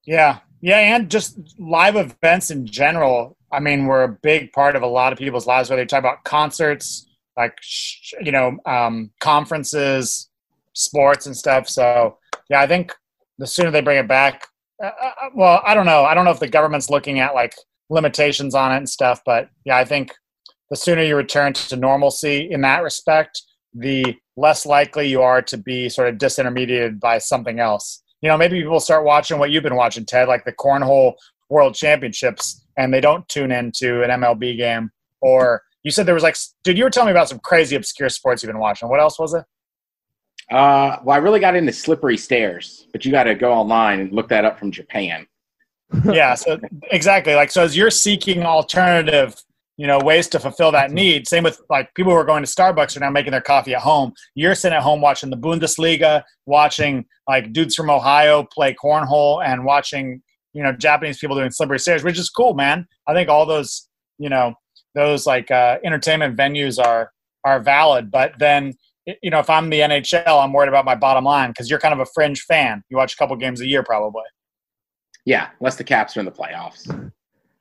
Yeah. 0.05 0.41
Yeah. 0.61 0.79
And 0.79 1.11
just 1.11 1.39
live 1.59 1.97
events 1.97 2.51
in 2.51 2.67
general, 2.67 3.37
I 3.51 3.61
mean, 3.61 3.87
were 3.87 4.05
a 4.05 4.09
big 4.09 4.53
part 4.53 4.77
of 4.77 4.83
a 4.83 4.87
lot 4.87 5.13
of 5.13 5.19
people's 5.19 5.47
lives, 5.47 5.71
whether 5.71 5.83
you 5.83 5.89
talk 5.89 6.01
about 6.01 6.25
concerts, 6.25 7.09
like, 7.37 7.57
you 8.21 8.33
know, 8.33 8.59
um, 8.67 9.11
conferences, 9.21 10.29
sports 10.75 11.27
and 11.27 11.37
stuff. 11.37 11.69
So, 11.69 12.19
yeah, 12.49 12.61
I 12.61 12.67
think 12.67 12.93
the 13.39 13.47
sooner 13.47 13.71
they 13.71 13.81
bring 13.81 13.99
it 13.99 14.09
back, 14.09 14.47
uh, 14.83 14.87
uh, 14.87 15.11
uh 15.23 15.31
well, 15.35 15.63
I 15.65 15.75
don't 15.75 15.87
know. 15.87 16.05
I 16.05 16.15
don't 16.15 16.25
know 16.25 16.31
if 16.31 16.41
the 16.41 16.49
government's 16.49 16.91
looking 16.91 17.21
at 17.21 17.35
like 17.35 17.55
limitations 17.89 18.55
on 18.55 18.73
it 18.73 18.79
and 18.79 18.89
stuff, 18.89 19.21
but 19.25 19.49
yeah, 19.65 19.77
I 19.77 19.85
think 19.85 20.13
the 20.71 20.77
sooner 20.77 21.03
you 21.03 21.17
return 21.17 21.53
to 21.53 21.77
normalcy 21.77 22.49
in 22.51 22.61
that 22.63 22.83
respect, 22.83 23.43
the 23.75 24.17
less 24.37 24.65
likely 24.65 25.09
you 25.09 25.23
are 25.23 25.43
to 25.43 25.57
be 25.57 25.89
sort 25.89 26.09
of 26.09 26.17
disintermediated 26.17 27.01
by 27.01 27.19
something 27.19 27.61
else. 27.61 28.03
You 28.23 28.29
know, 28.29 28.37
maybe 28.37 28.61
people 28.61 28.81
start 28.81 29.05
watching 29.05 29.39
what 29.39 29.51
you've 29.51 29.63
been 29.63 29.77
watching, 29.77 30.05
Ted, 30.05 30.29
like 30.29 30.45
the 30.45 30.53
Cornhole 30.53 31.15
World 31.49 31.75
Championships, 31.75 32.65
and 32.77 32.93
they 32.93 33.01
don't 33.01 33.29
tune 33.29 33.51
into 33.51 34.03
an 34.03 34.11
MLB 34.11 34.57
game. 34.57 34.91
Or 35.21 35.63
you 35.83 35.91
said 35.91 36.07
there 36.07 36.15
was 36.15 36.23
like, 36.23 36.37
dude, 36.63 36.79
you 36.79 36.85
were 36.85 36.91
telling 36.91 37.09
me 37.09 37.13
about 37.13 37.29
some 37.29 37.41
crazy 37.41 37.77
obscure 37.77 38.09
sports 38.09 38.43
you've 38.43 38.53
been 38.53 38.61
watching. 38.61 38.89
What 38.89 39.01
else 39.01 39.19
was 39.19 39.35
it? 39.35 39.45
Uh, 40.51 40.99
well, 41.05 41.15
I 41.15 41.19
really 41.19 41.41
got 41.41 41.55
into 41.55 41.73
slippery 41.73 42.17
stairs, 42.17 42.87
but 42.93 43.05
you 43.05 43.13
got 43.13 43.25
to 43.25 43.35
go 43.35 43.53
online 43.53 44.01
and 44.01 44.13
look 44.13 44.29
that 44.29 44.45
up 44.45 44.59
from 44.59 44.71
Japan. 44.71 45.27
yeah, 46.05 46.35
so 46.35 46.59
exactly. 46.91 47.35
Like, 47.35 47.51
so 47.51 47.63
as 47.63 47.77
you're 47.77 47.91
seeking 47.91 48.43
alternative 48.43 49.35
you 49.81 49.87
know 49.87 49.99
ways 49.99 50.29
to 50.29 50.39
fulfill 50.39 50.71
that 50.71 50.91
need 50.91 51.27
same 51.27 51.43
with 51.43 51.59
like 51.71 51.93
people 51.95 52.13
who 52.13 52.19
are 52.19 52.25
going 52.25 52.45
to 52.45 52.49
starbucks 52.49 52.99
are 52.99 53.01
now 53.01 53.09
making 53.09 53.31
their 53.31 53.41
coffee 53.41 53.75
at 53.75 53.81
home 53.81 54.13
you're 54.35 54.55
sitting 54.55 54.77
at 54.77 54.83
home 54.83 55.01
watching 55.01 55.31
the 55.31 55.37
bundesliga 55.39 56.23
watching 56.45 57.03
like 57.27 57.51
dudes 57.55 57.75
from 57.75 57.89
ohio 57.89 58.45
play 58.53 58.75
cornhole 58.75 59.43
and 59.43 59.65
watching 59.65 60.21
you 60.53 60.63
know 60.63 60.71
japanese 60.71 61.19
people 61.19 61.35
doing 61.35 61.51
slippery 61.51 61.79
stairs 61.79 62.05
which 62.05 62.19
is 62.19 62.29
cool 62.29 62.53
man 62.53 62.87
i 63.07 63.15
think 63.15 63.31
all 63.31 63.47
those 63.47 63.89
you 64.19 64.29
know 64.29 64.53
those 64.95 65.27
like 65.27 65.51
uh, 65.51 65.79
entertainment 65.83 66.37
venues 66.37 66.79
are 66.79 67.11
are 67.45 67.59
valid 67.59 68.11
but 68.11 68.35
then 68.39 68.75
you 69.07 69.31
know 69.31 69.39
if 69.39 69.49
i'm 69.51 69.71
the 69.71 69.81
nhl 69.81 70.45
i'm 70.45 70.53
worried 70.53 70.69
about 70.69 70.85
my 70.85 70.95
bottom 70.95 71.25
line 71.25 71.51
because 71.51 71.71
you're 71.71 71.79
kind 71.79 71.95
of 71.95 72.01
a 72.01 72.07
fringe 72.07 72.43
fan 72.43 72.83
you 72.89 72.97
watch 72.97 73.15
a 73.15 73.17
couple 73.17 73.35
games 73.37 73.61
a 73.61 73.67
year 73.67 73.83
probably 73.83 74.23
yeah 75.25 75.49
unless 75.61 75.77
the 75.77 75.85
caps 75.85 76.17
are 76.17 76.21
in 76.21 76.27
the 76.27 76.33
playoffs 76.33 77.13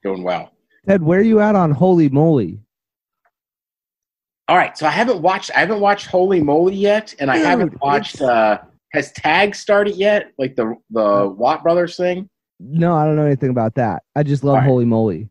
doing 0.03 0.23
well 0.23 0.51
Ted, 0.87 1.03
where 1.03 1.19
are 1.19 1.23
you 1.23 1.39
at 1.39 1.55
on 1.55 1.71
Holy 1.71 2.09
Moly? 2.09 2.59
All 4.47 4.57
right, 4.57 4.75
so 4.75 4.87
I 4.87 4.89
haven't 4.89 5.21
watched 5.21 5.51
I 5.55 5.59
haven't 5.59 5.81
watched 5.81 6.07
Holy 6.07 6.41
Moly 6.41 6.75
yet, 6.75 7.13
and 7.19 7.29
I 7.29 7.37
Dude, 7.37 7.45
haven't 7.45 7.81
watched. 7.81 8.21
Uh, 8.21 8.59
has 8.93 9.11
Tag 9.11 9.53
started 9.53 9.95
yet? 9.95 10.31
Like 10.39 10.55
the 10.55 10.75
the 10.89 11.27
Watt 11.37 11.61
Brothers 11.61 11.95
thing? 11.95 12.27
No, 12.59 12.95
I 12.95 13.05
don't 13.05 13.15
know 13.15 13.25
anything 13.25 13.51
about 13.51 13.75
that. 13.75 14.01
I 14.15 14.23
just 14.23 14.43
love 14.43 14.55
right. 14.55 14.63
Holy 14.63 14.85
Moly. 14.85 15.29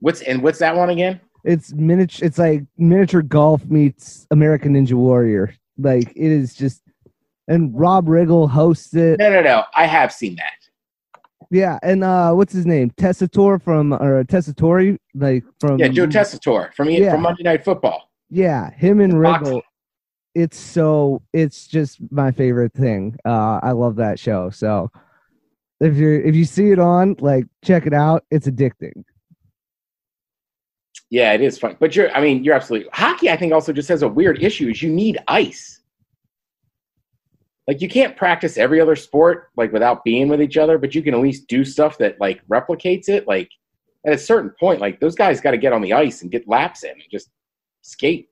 What's 0.00 0.22
and 0.22 0.42
what's 0.42 0.58
that 0.58 0.74
one 0.74 0.90
again? 0.90 1.20
It's 1.44 1.72
miniature. 1.72 2.26
It's 2.26 2.38
like 2.38 2.64
miniature 2.78 3.22
golf 3.22 3.64
meets 3.66 4.26
American 4.30 4.74
Ninja 4.74 4.94
Warrior. 4.94 5.54
Like 5.78 6.10
it 6.10 6.30
is 6.30 6.54
just, 6.54 6.82
and 7.48 7.78
Rob 7.78 8.06
Riggle 8.06 8.48
hosts 8.48 8.94
it. 8.94 9.18
No, 9.18 9.30
no, 9.30 9.42
no. 9.42 9.64
I 9.74 9.86
have 9.86 10.12
seen 10.12 10.36
that. 10.36 10.52
Yeah, 11.50 11.78
and 11.82 12.02
uh, 12.02 12.32
what's 12.32 12.54
his 12.54 12.64
name? 12.64 12.90
Tessitore 12.92 13.60
from 13.60 13.92
or 13.92 14.24
Tessitore, 14.24 14.96
like 15.14 15.44
from 15.60 15.78
yeah, 15.78 15.88
Joe 15.88 16.06
Tessitore 16.06 16.72
from 16.72 16.88
yeah. 16.88 17.12
from 17.12 17.20
Monday 17.20 17.42
Night 17.42 17.62
Football. 17.62 18.10
Yeah, 18.30 18.70
him 18.70 19.00
and 19.00 19.12
Riggle. 19.12 19.60
It's 20.34 20.58
so 20.58 21.20
it's 21.34 21.66
just 21.66 21.98
my 22.10 22.30
favorite 22.30 22.72
thing. 22.72 23.18
Uh, 23.26 23.60
I 23.62 23.72
love 23.72 23.96
that 23.96 24.18
show. 24.18 24.48
So 24.48 24.90
if 25.80 25.96
you 25.96 26.22
if 26.24 26.34
you 26.34 26.46
see 26.46 26.70
it 26.70 26.78
on, 26.78 27.16
like 27.18 27.44
check 27.62 27.86
it 27.86 27.92
out. 27.92 28.24
It's 28.30 28.46
addicting. 28.46 29.04
Yeah, 31.12 31.34
it 31.34 31.42
is 31.42 31.58
fun. 31.58 31.76
But 31.78 31.94
you're 31.94 32.10
I 32.16 32.22
mean, 32.22 32.42
you're 32.42 32.54
absolutely 32.54 32.88
hockey, 32.92 33.30
I 33.30 33.36
think 33.36 33.52
also 33.52 33.72
just 33.72 33.88
has 33.90 34.02
a 34.02 34.08
weird 34.08 34.42
issue 34.42 34.68
is 34.68 34.82
you 34.82 34.90
need 34.90 35.18
ice 35.28 35.82
like 37.68 37.80
you 37.80 37.88
can't 37.88 38.16
practice 38.16 38.58
every 38.58 38.80
other 38.80 38.96
sport 38.96 39.50
like 39.56 39.72
without 39.72 40.04
being 40.04 40.28
with 40.28 40.42
each 40.42 40.56
other, 40.56 40.78
but 40.78 40.94
you 40.94 41.02
can 41.02 41.14
at 41.14 41.20
least 41.20 41.46
do 41.46 41.64
stuff 41.64 41.98
that 41.98 42.20
like 42.20 42.46
replicates 42.48 43.08
it. 43.08 43.28
Like 43.28 43.50
at 44.06 44.12
a 44.12 44.18
certain 44.18 44.50
point, 44.58 44.80
like 44.80 45.00
those 45.00 45.14
guys 45.14 45.40
got 45.40 45.52
to 45.52 45.58
get 45.58 45.72
on 45.72 45.80
the 45.80 45.92
ice 45.92 46.22
and 46.22 46.30
get 46.30 46.48
laps 46.48 46.82
in 46.82 46.90
and 46.90 47.02
just 47.10 47.30
skate. 47.82 48.28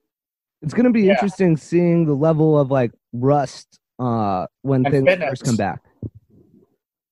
It's 0.61 0.73
going 0.73 0.85
to 0.85 0.91
be 0.91 1.03
yeah. 1.03 1.13
interesting 1.13 1.55
seeing 1.55 2.05
the 2.05 2.13
level 2.13 2.59
of 2.59 2.71
like 2.71 2.91
rust 3.13 3.79
uh, 3.99 4.47
when 4.63 4.85
and 4.85 4.93
things 4.93 5.05
fitness. 5.05 5.29
first 5.29 5.45
come 5.45 5.55
back. 5.55 5.81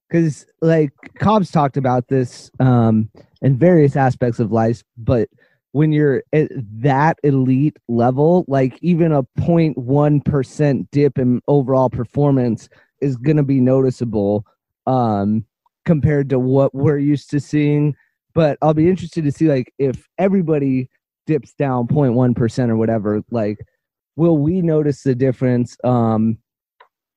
Because 0.09 0.45
like 0.61 0.91
Cobb's 1.19 1.51
talked 1.51 1.77
about 1.77 2.07
this 2.09 2.51
um, 2.59 3.09
in 3.41 3.57
various 3.57 3.95
aspects 3.95 4.39
of 4.39 4.51
life, 4.51 4.83
but 4.97 5.29
when 5.71 5.91
you're 5.91 6.23
at 6.33 6.49
that 6.81 7.17
elite 7.23 7.77
level, 7.87 8.45
like 8.47 8.77
even 8.81 9.11
a 9.11 9.23
0.1% 9.39 10.87
dip 10.91 11.17
in 11.19 11.41
overall 11.47 11.89
performance 11.89 12.69
is 13.01 13.17
going 13.17 13.37
to 13.37 13.43
be 13.43 13.61
noticeable 13.61 14.45
um, 14.87 15.45
compared 15.85 16.29
to 16.29 16.39
what 16.39 16.73
we're 16.73 16.97
used 16.97 17.29
to 17.29 17.39
seeing. 17.39 17.95
But 18.33 18.57
I'll 18.61 18.73
be 18.73 18.89
interested 18.89 19.23
to 19.23 19.31
see 19.31 19.47
like 19.47 19.73
if 19.77 20.07
everybody 20.17 20.89
dips 21.27 21.53
down 21.53 21.87
0.1% 21.87 22.69
or 22.69 22.77
whatever, 22.77 23.21
like 23.29 23.59
will 24.15 24.37
we 24.37 24.61
notice 24.61 25.03
the 25.03 25.15
difference? 25.15 25.77
Um, 25.83 26.39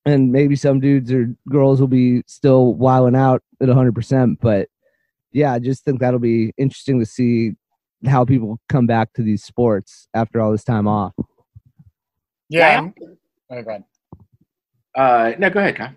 and 0.05 0.33
maybe 0.33 0.57
some 0.57 0.81
dudes 0.81 1.13
or 1.13 1.35
girls 1.49 1.81
will 1.81 1.89
be 1.89 2.23
still 2.27 2.75
wilding 2.75 3.17
out 3.17 3.43
at 3.61 3.69
100%. 3.69 4.37
But 4.41 4.69
yeah, 5.33 5.53
I 5.53 5.59
just 5.59 5.85
think 5.85 6.01
that'll 6.01 6.21
be 6.21 6.53
interesting 6.59 7.01
to 7.01 7.07
see 7.07 7.53
how 8.07 8.25
people 8.25 8.59
come 8.69 8.87
back 8.87 9.13
to 9.15 9.23
these 9.23 9.45
sports 9.45 10.09
after 10.15 10.41
all 10.41 10.53
this 10.53 10.65
time 10.65 10.89
off. 10.89 11.15
Yeah. 12.49 12.89
Oh, 13.51 13.63
go 13.63 13.71
ahead. 13.71 13.85
Uh, 14.95 15.33
no, 15.39 15.51
go 15.51 15.61
ahead, 15.61 15.77
Kyle. 15.77 15.95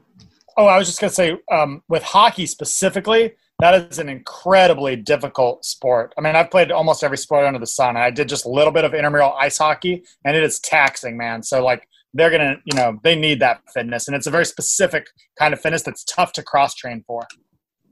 Oh, 0.57 0.67
I 0.67 0.77
was 0.77 0.87
just 0.87 1.01
gonna 1.01 1.11
say, 1.11 1.37
um, 1.51 1.83
with 1.89 2.03
hockey 2.03 2.45
specifically, 2.45 3.33
that 3.59 3.91
is 3.91 3.99
an 3.99 4.09
incredibly 4.09 4.95
difficult 4.95 5.65
sport. 5.65 6.13
I 6.17 6.21
mean, 6.21 6.35
I've 6.35 6.51
played 6.51 6.71
almost 6.71 7.03
every 7.03 7.17
sport 7.17 7.45
under 7.45 7.59
the 7.59 7.67
sun, 7.67 7.89
and 7.89 7.99
I 7.99 8.09
did 8.09 8.29
just 8.29 8.45
a 8.45 8.49
little 8.49 8.71
bit 8.71 8.85
of 8.85 8.93
intramural 8.93 9.33
ice 9.33 9.57
hockey, 9.57 10.03
and 10.23 10.35
it 10.35 10.43
is 10.43 10.59
taxing, 10.59 11.17
man. 11.17 11.43
So 11.43 11.63
like, 11.63 11.87
they're 12.13 12.29
gonna, 12.29 12.57
you 12.65 12.75
know, 12.75 12.99
they 13.03 13.15
need 13.15 13.41
that 13.41 13.61
fitness, 13.73 14.07
and 14.07 14.15
it's 14.15 14.27
a 14.27 14.31
very 14.31 14.45
specific 14.45 15.07
kind 15.37 15.53
of 15.53 15.59
fitness 15.59 15.81
that's 15.81 16.03
tough 16.05 16.31
to 16.33 16.43
cross 16.43 16.73
train 16.75 17.03
for. 17.05 17.23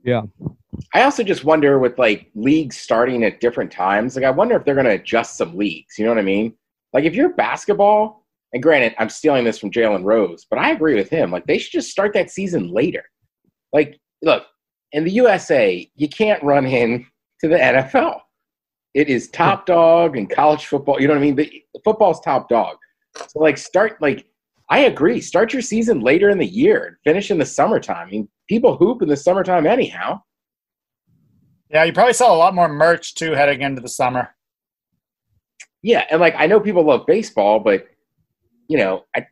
Yeah. 0.03 0.22
I 0.94 1.04
also 1.04 1.24
just 1.24 1.44
wonder 1.44 1.80
with 1.80 1.98
like 1.98 2.30
leagues 2.36 2.78
starting 2.78 3.24
at 3.24 3.40
different 3.40 3.72
times, 3.72 4.16
like 4.16 4.26
I 4.26 4.32
wonder 4.32 4.56
if 4.56 4.66
they're 4.66 4.76
going 4.76 4.86
to 4.86 4.94
adjust 4.94 5.38
some 5.38 5.58
leagues. 5.58 5.98
You 5.98 6.06
know 6.06 6.12
what 6.12 6.20
I 6.20 6.24
mean? 6.24 6.56
Like 6.94 7.06
if 7.06 7.16
you're 7.16 7.34
basketball, 7.34 8.26
and 8.54 8.62
granted, 8.62 8.94
I'm 9.00 9.10
stealing 9.10 9.44
this 9.44 9.58
from 9.58 9.72
Jalen 9.72 10.04
Rose, 10.04 10.46
but 10.48 10.60
I 10.60 10.72
agree 10.72 10.96
with 10.96 11.10
him. 11.10 11.32
Like 11.32 11.48
they 11.48 11.58
should 11.58 11.72
just 11.72 11.90
start 11.90 12.14
that 12.14 12.30
season 12.30 12.72
later. 12.72 13.04
Like, 13.72 14.00
look, 14.22 14.46
in 14.92 15.04
the 15.04 15.12
USA, 15.12 15.90
you 15.96 16.08
can't 16.08 16.42
run 16.44 16.66
in 16.68 17.08
to 17.42 17.48
the 17.48 17.58
NFL. 17.58 18.20
It 18.94 19.10
is 19.10 19.30
top 19.30 19.62
hmm. 19.62 19.74
dog 19.74 20.18
in 20.18 20.28
college 20.28 20.68
football. 20.68 21.02
You 21.02 21.08
know 21.08 21.16
what 21.16 21.22
I 21.22 21.26
mean? 21.26 21.36
The, 21.36 21.64
the 21.74 21.80
football's 21.84 22.22
top 22.22 22.48
dog. 22.48 22.78
So 23.16 23.40
like 23.40 23.58
start 23.58 24.02
like 24.02 24.26
I 24.70 24.80
agree. 24.80 25.20
Start 25.22 25.54
your 25.54 25.62
season 25.62 26.00
later 26.00 26.30
in 26.30 26.38
the 26.38 26.48
year 26.48 26.86
and 26.86 26.96
finish 27.04 27.30
in 27.32 27.38
the 27.38 27.46
summertime. 27.46 28.08
I 28.08 28.12
mean, 28.12 28.30
people 28.48 28.78
hoop 28.78 29.02
in 29.02 29.10
the 29.10 29.18
summertime 29.18 29.68
anyhow. 29.68 30.22
Yeah, 31.74 31.84
you 31.86 31.93
probably 31.93 32.13
saw 32.13 32.34
a 32.34 32.38
lot 32.38 32.53
more 32.53 32.69
merch 32.69 33.15
too 33.15 33.32
heading 33.32 33.61
into 33.61 33.82
the 33.82 33.89
summer. 33.89 34.36
Yeah, 35.82 36.05
and 36.09 36.21
like 36.21 36.36
I 36.38 36.45
know 36.45 36.59
people 36.59 36.84
love 36.84 37.05
baseball, 37.07 37.59
but 37.59 37.88
you 38.67 38.78
know, 38.78 39.05
I 39.15 39.26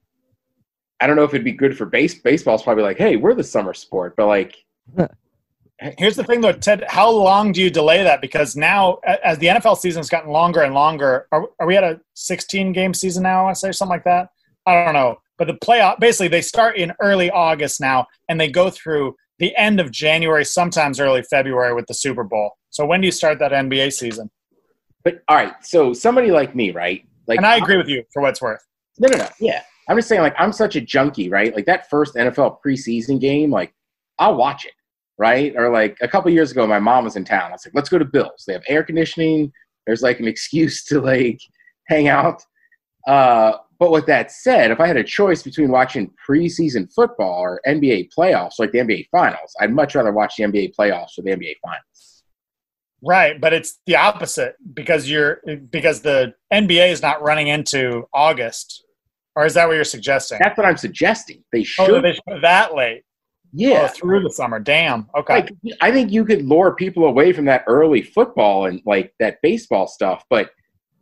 I 0.99 1.07
don't 1.07 1.15
know 1.15 1.23
if 1.23 1.33
it'd 1.33 1.45
be 1.45 1.51
good 1.51 1.77
for 1.77 1.85
base 1.85 2.15
baseball's 2.15 2.63
probably 2.63 2.83
like, 2.83 2.97
hey, 2.97 3.15
we're 3.15 3.35
the 3.35 3.43
summer 3.43 3.73
sport, 3.73 4.15
but 4.17 4.27
like 4.27 4.55
Here's 5.97 6.15
the 6.15 6.23
thing, 6.23 6.41
though, 6.41 6.51
Ted. 6.51 6.83
How 6.87 7.09
long 7.09 7.51
do 7.51 7.61
you 7.61 7.71
delay 7.71 8.03
that? 8.03 8.21
Because 8.21 8.55
now, 8.55 8.99
as 9.23 9.39
the 9.39 9.47
NFL 9.47 9.77
season 9.77 9.99
has 9.99 10.09
gotten 10.09 10.29
longer 10.29 10.61
and 10.61 10.75
longer, 10.75 11.27
are, 11.31 11.47
are 11.59 11.65
we 11.65 11.75
at 11.75 11.83
a 11.83 11.99
16 12.13 12.71
game 12.71 12.93
season 12.93 13.23
now? 13.23 13.47
I 13.47 13.53
say 13.53 13.71
something 13.71 13.89
like 13.89 14.03
that. 14.03 14.29
I 14.67 14.85
don't 14.85 14.93
know, 14.93 15.17
but 15.39 15.47
the 15.47 15.55
playoff 15.55 15.99
basically 15.99 16.27
they 16.27 16.43
start 16.43 16.77
in 16.77 16.93
early 16.99 17.31
August 17.31 17.81
now, 17.81 18.05
and 18.29 18.39
they 18.39 18.47
go 18.47 18.69
through 18.69 19.15
the 19.41 19.55
end 19.57 19.79
of 19.79 19.91
January, 19.91 20.45
sometimes 20.45 20.99
early 20.99 21.23
February 21.23 21.73
with 21.73 21.87
the 21.87 21.93
Super 21.93 22.23
Bowl. 22.23 22.51
So 22.69 22.85
when 22.85 23.01
do 23.01 23.07
you 23.07 23.11
start 23.11 23.39
that 23.39 23.51
NBA 23.51 23.91
season? 23.91 24.29
But 25.03 25.23
all 25.27 25.35
right, 25.35 25.53
so 25.61 25.93
somebody 25.93 26.31
like 26.31 26.55
me, 26.55 26.71
right? 26.71 27.05
Like, 27.27 27.37
and 27.37 27.45
I 27.45 27.57
agree 27.57 27.77
with 27.77 27.89
you 27.89 28.03
for 28.13 28.21
what's 28.21 28.41
worth. 28.41 28.65
No, 28.99 29.09
no, 29.09 29.17
no. 29.17 29.27
Yeah, 29.39 29.61
I'm 29.89 29.97
just 29.97 30.07
saying, 30.07 30.21
like, 30.21 30.35
I'm 30.37 30.53
such 30.53 30.75
a 30.75 30.81
junkie, 30.81 31.29
right? 31.29 31.53
Like 31.53 31.65
that 31.65 31.89
first 31.89 32.15
NFL 32.15 32.57
preseason 32.65 33.19
game, 33.19 33.51
like, 33.51 33.73
I'll 34.19 34.35
watch 34.35 34.65
it 34.65 34.73
right? 35.21 35.53
Or 35.55 35.69
like 35.69 35.97
a 36.01 36.07
couple 36.07 36.31
years 36.31 36.49
ago, 36.49 36.65
my 36.65 36.79
mom 36.79 37.03
was 37.03 37.15
in 37.15 37.23
town. 37.23 37.51
I 37.51 37.51
was 37.51 37.63
like, 37.63 37.75
let's 37.75 37.89
go 37.89 37.99
to 37.99 38.05
Bill's. 38.05 38.43
They 38.47 38.53
have 38.53 38.63
air 38.67 38.83
conditioning. 38.83 39.53
There's 39.85 40.01
like 40.01 40.19
an 40.19 40.27
excuse 40.33 40.83
to 40.85 40.99
like 40.99 41.39
hang 41.87 42.07
out. 42.07 42.41
Uh, 43.07 43.53
but 43.81 43.89
with 43.89 44.05
that 44.05 44.31
said, 44.31 44.69
if 44.69 44.79
I 44.79 44.85
had 44.85 44.95
a 44.95 45.03
choice 45.03 45.41
between 45.41 45.71
watching 45.71 46.13
preseason 46.29 46.93
football 46.93 47.39
or 47.39 47.59
NBA 47.65 48.11
playoffs, 48.15 48.59
like 48.59 48.71
the 48.71 48.77
NBA 48.77 49.07
finals, 49.11 49.55
I'd 49.59 49.73
much 49.73 49.95
rather 49.95 50.11
watch 50.11 50.35
the 50.35 50.43
NBA 50.43 50.75
playoffs 50.75 51.17
or 51.17 51.23
the 51.23 51.31
NBA 51.31 51.55
finals. 51.63 52.23
Right, 53.01 53.41
but 53.41 53.53
it's 53.53 53.79
the 53.87 53.95
opposite 53.95 54.53
because 54.75 55.09
you're 55.09 55.41
because 55.71 56.01
the 56.01 56.35
NBA 56.53 56.91
is 56.91 57.01
not 57.01 57.23
running 57.23 57.47
into 57.47 58.07
August, 58.13 58.85
or 59.35 59.47
is 59.47 59.55
that 59.55 59.67
what 59.67 59.73
you're 59.73 59.83
suggesting? 59.83 60.37
That's 60.39 60.55
what 60.55 60.67
I'm 60.67 60.77
suggesting. 60.77 61.43
They 61.51 61.61
oh, 61.61 61.63
should. 61.63 61.89
Oh, 61.89 62.01
they 62.01 62.13
should 62.13 62.43
that 62.43 62.75
late. 62.75 63.01
Yeah, 63.51 63.87
oh, 63.89 63.93
through 63.95 64.21
the 64.21 64.29
summer. 64.29 64.59
Damn. 64.59 65.09
Okay. 65.17 65.41
Like, 65.41 65.51
I 65.81 65.91
think 65.91 66.11
you 66.11 66.23
could 66.23 66.45
lure 66.45 66.75
people 66.75 67.05
away 67.05 67.33
from 67.33 67.45
that 67.45 67.63
early 67.65 68.03
football 68.03 68.67
and 68.67 68.79
like 68.85 69.11
that 69.19 69.39
baseball 69.41 69.87
stuff. 69.87 70.23
But 70.29 70.51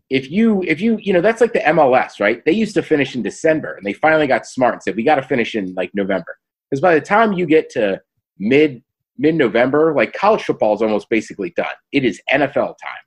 if 0.09 0.29
you, 0.31 0.63
if 0.63 0.81
you, 0.81 0.97
you 1.01 1.13
know, 1.13 1.21
that's 1.21 1.41
like 1.41 1.53
the 1.53 1.59
MLS, 1.59 2.19
right? 2.19 2.43
They 2.45 2.51
used 2.51 2.73
to 2.75 2.83
finish 2.83 3.15
in 3.15 3.21
December, 3.21 3.75
and 3.75 3.85
they 3.85 3.93
finally 3.93 4.27
got 4.27 4.45
smart 4.45 4.73
and 4.73 4.83
said 4.83 4.95
we 4.95 5.03
got 5.03 5.15
to 5.15 5.23
finish 5.23 5.55
in 5.55 5.73
like 5.75 5.91
November. 5.93 6.37
Because 6.69 6.81
by 6.81 6.95
the 6.95 7.01
time 7.01 7.33
you 7.33 7.45
get 7.45 7.69
to 7.71 8.01
mid 8.37 8.83
mid 9.17 9.35
November, 9.35 9.93
like 9.93 10.13
college 10.13 10.43
football 10.43 10.73
is 10.73 10.81
almost 10.81 11.09
basically 11.09 11.51
done. 11.55 11.67
It 11.91 12.05
is 12.05 12.21
NFL 12.31 12.53
time. 12.53 13.03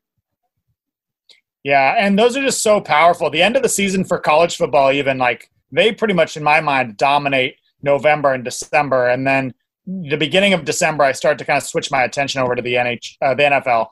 Yeah, 1.65 1.95
and 1.99 2.19
those 2.19 2.37
are 2.37 2.43
just 2.43 2.63
so 2.63 2.81
powerful. 2.81 3.31
The 3.31 3.43
end 3.43 3.57
of 3.57 3.63
the 3.63 3.69
season 3.69 4.05
for 4.05 4.19
college 4.19 4.57
football, 4.57 4.93
even 4.93 5.19
like 5.19 5.49
they 5.71 5.93
pretty 5.93 6.15
much, 6.15 6.37
in 6.37 6.43
my 6.43 6.61
mind, 6.61 6.97
dominate 6.97 7.57
November 7.83 8.33
and 8.33 8.45
December, 8.45 9.09
and 9.09 9.27
then 9.27 9.55
the 9.87 10.17
beginning 10.17 10.53
of 10.53 10.65
December, 10.65 11.05
I 11.05 11.13
start 11.13 11.39
to 11.39 11.45
kind 11.45 11.57
of 11.57 11.63
switch 11.63 11.91
my 11.91 12.03
attention 12.03 12.41
over 12.41 12.55
to 12.55 12.63
the 12.63 12.75
NH, 12.75 13.17
uh, 13.21 13.35
the 13.35 13.43
NFL. 13.43 13.89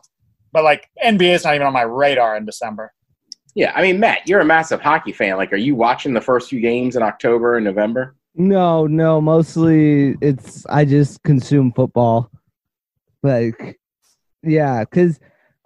But 0.52 0.64
like 0.64 0.88
NBA 1.04 1.34
is 1.34 1.44
not 1.44 1.54
even 1.54 1.66
on 1.66 1.72
my 1.72 1.82
radar 1.82 2.36
in 2.36 2.44
December. 2.44 2.92
Yeah, 3.54 3.72
I 3.74 3.82
mean, 3.82 3.98
Matt, 3.98 4.26
you're 4.26 4.40
a 4.40 4.44
massive 4.44 4.80
hockey 4.80 5.12
fan. 5.12 5.36
Like, 5.36 5.52
are 5.52 5.56
you 5.56 5.74
watching 5.74 6.14
the 6.14 6.20
first 6.20 6.50
few 6.50 6.60
games 6.60 6.96
in 6.96 7.02
October 7.02 7.56
and 7.56 7.64
November? 7.64 8.14
No, 8.34 8.86
no. 8.86 9.20
Mostly, 9.20 10.16
it's 10.20 10.64
I 10.66 10.84
just 10.84 11.22
consume 11.24 11.72
football. 11.72 12.30
Like, 13.22 13.78
yeah, 14.42 14.84
because 14.84 15.18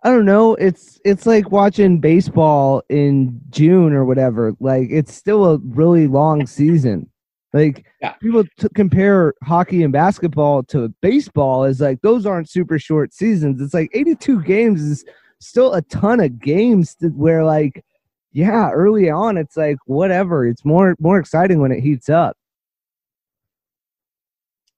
I 0.03 0.11
don't 0.11 0.25
know. 0.25 0.55
It's 0.55 0.99
it's 1.05 1.27
like 1.27 1.51
watching 1.51 2.01
baseball 2.01 2.83
in 2.89 3.41
June 3.51 3.93
or 3.93 4.05
whatever. 4.05 4.55
Like, 4.61 4.89
it's 4.91 5.15
still 5.15 5.45
a 5.45 5.59
really 5.59 6.07
long 6.07 6.47
season. 6.47 7.11
Like 7.55 7.87
yeah. 8.03 8.15
people 8.15 8.43
t- 8.59 8.67
compare 8.75 9.33
hockey 9.45 9.85
and 9.85 9.93
basketball 9.93 10.65
to 10.65 10.93
baseball 11.01 11.63
is 11.63 11.81
like 11.81 12.03
those 12.03 12.27
aren't 12.27 12.51
super 12.51 12.81
short 12.81 13.15
seasons. 13.15 13.63
It's 13.63 13.73
like 13.73 13.91
82 13.95 14.43
games 14.43 14.83
is 14.83 15.05
still 15.47 15.75
a 15.75 15.83
ton 15.83 16.21
of 16.21 16.41
games 16.41 16.97
where 17.01 17.45
like 17.45 17.85
yeah, 18.33 18.71
early 18.71 19.11
on 19.11 19.37
it's 19.37 19.57
like 19.57 19.77
whatever. 19.87 20.47
It's 20.47 20.65
more 20.65 20.97
more 20.99 21.19
exciting 21.19 21.61
when 21.61 21.73
it 21.73 21.81
heats 21.81 22.09
up. 22.09 22.37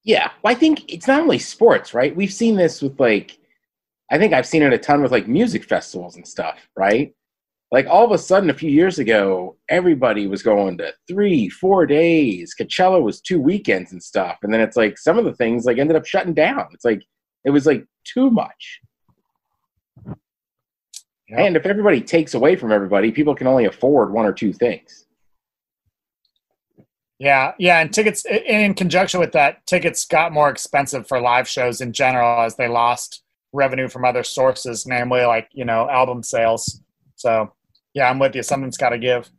Yeah, 0.05 0.31
well, 0.43 0.53
I 0.53 0.55
think 0.55 0.93
it's 0.93 1.09
not 1.09 1.21
only 1.21 1.39
sports, 1.39 1.93
right? 1.93 2.15
We've 2.15 2.33
seen 2.33 2.57
this 2.57 2.83
with 2.83 2.99
like 3.01 3.39
I 4.11 4.19
think 4.19 4.33
I've 4.33 4.47
seen 4.47 4.63
it 4.63 4.73
a 4.73 4.79
ton 4.79 5.03
with 5.03 5.13
like 5.13 5.27
music 5.27 5.65
festivals 5.65 6.17
and 6.17 6.27
stuff, 6.27 6.69
right? 6.77 7.13
like 7.73 7.87
all 7.87 8.05
of 8.05 8.13
a 8.13 8.19
sudden 8.19 8.51
a 8.51 8.55
few 8.55 8.71
years 8.71 8.99
ago 8.99 9.57
everybody 9.69 10.27
was 10.27 10.43
going 10.43 10.79
to 10.79 10.93
three 11.09 11.49
four 11.49 11.87
days 11.87 12.55
coachella 12.59 13.03
was 13.03 13.21
two 13.21 13.41
weekends 13.41 13.93
and 13.93 14.03
stuff 14.03 14.39
and 14.43 14.53
then 14.53 14.61
it's 14.61 14.77
like 14.77 14.99
some 14.99 15.19
of 15.19 15.25
the 15.25 15.35
things 15.35 15.65
like 15.65 15.79
ended 15.79 15.97
up 15.97 16.07
shutting 16.07 16.35
down 16.35 16.67
it's 16.73 16.85
like 16.85 17.03
it 17.45 17.51
was 17.51 17.67
like 17.67 17.85
too 18.05 18.31
much 18.31 18.81
yep. 21.29 21.41
and 21.41 21.57
if 21.57 21.67
everybody 21.67 22.01
takes 22.01 22.35
away 22.35 22.57
from 22.57 22.73
everybody 22.73 23.11
people 23.11 23.35
can 23.35 23.47
only 23.47 23.65
afford 23.65 24.13
one 24.13 24.27
or 24.27 24.33
two 24.33 24.53
things 24.53 25.07
yeah 27.19 27.53
yeah 27.59 27.81
and 27.81 27.93
tickets 27.93 28.25
in 28.27 28.75
conjunction 28.75 29.21
with 29.21 29.33
that 29.33 29.67
tickets 29.67 30.05
got 30.05 30.33
more 30.33 30.49
expensive 30.51 31.07
for 31.07 31.21
live 31.21 31.49
shows 31.49 31.81
in 31.81 31.93
general 31.93 32.43
as 32.43 32.57
they 32.57 32.69
lost 32.69 33.23
revenue 33.53 33.89
from 33.89 34.05
other 34.05 34.23
sources 34.23 34.87
namely 34.87 35.25
like 35.25 35.49
you 35.53 35.65
know 35.65 35.89
album 35.89 36.23
sales 36.23 36.81
so 37.17 37.51
yeah, 37.97 38.11
I'm 38.11 38.19
with 38.19 38.37
you. 38.37 38.43
Something's 38.43 38.77
got 38.77 38.91
to 38.91 38.99
give. 38.99 39.31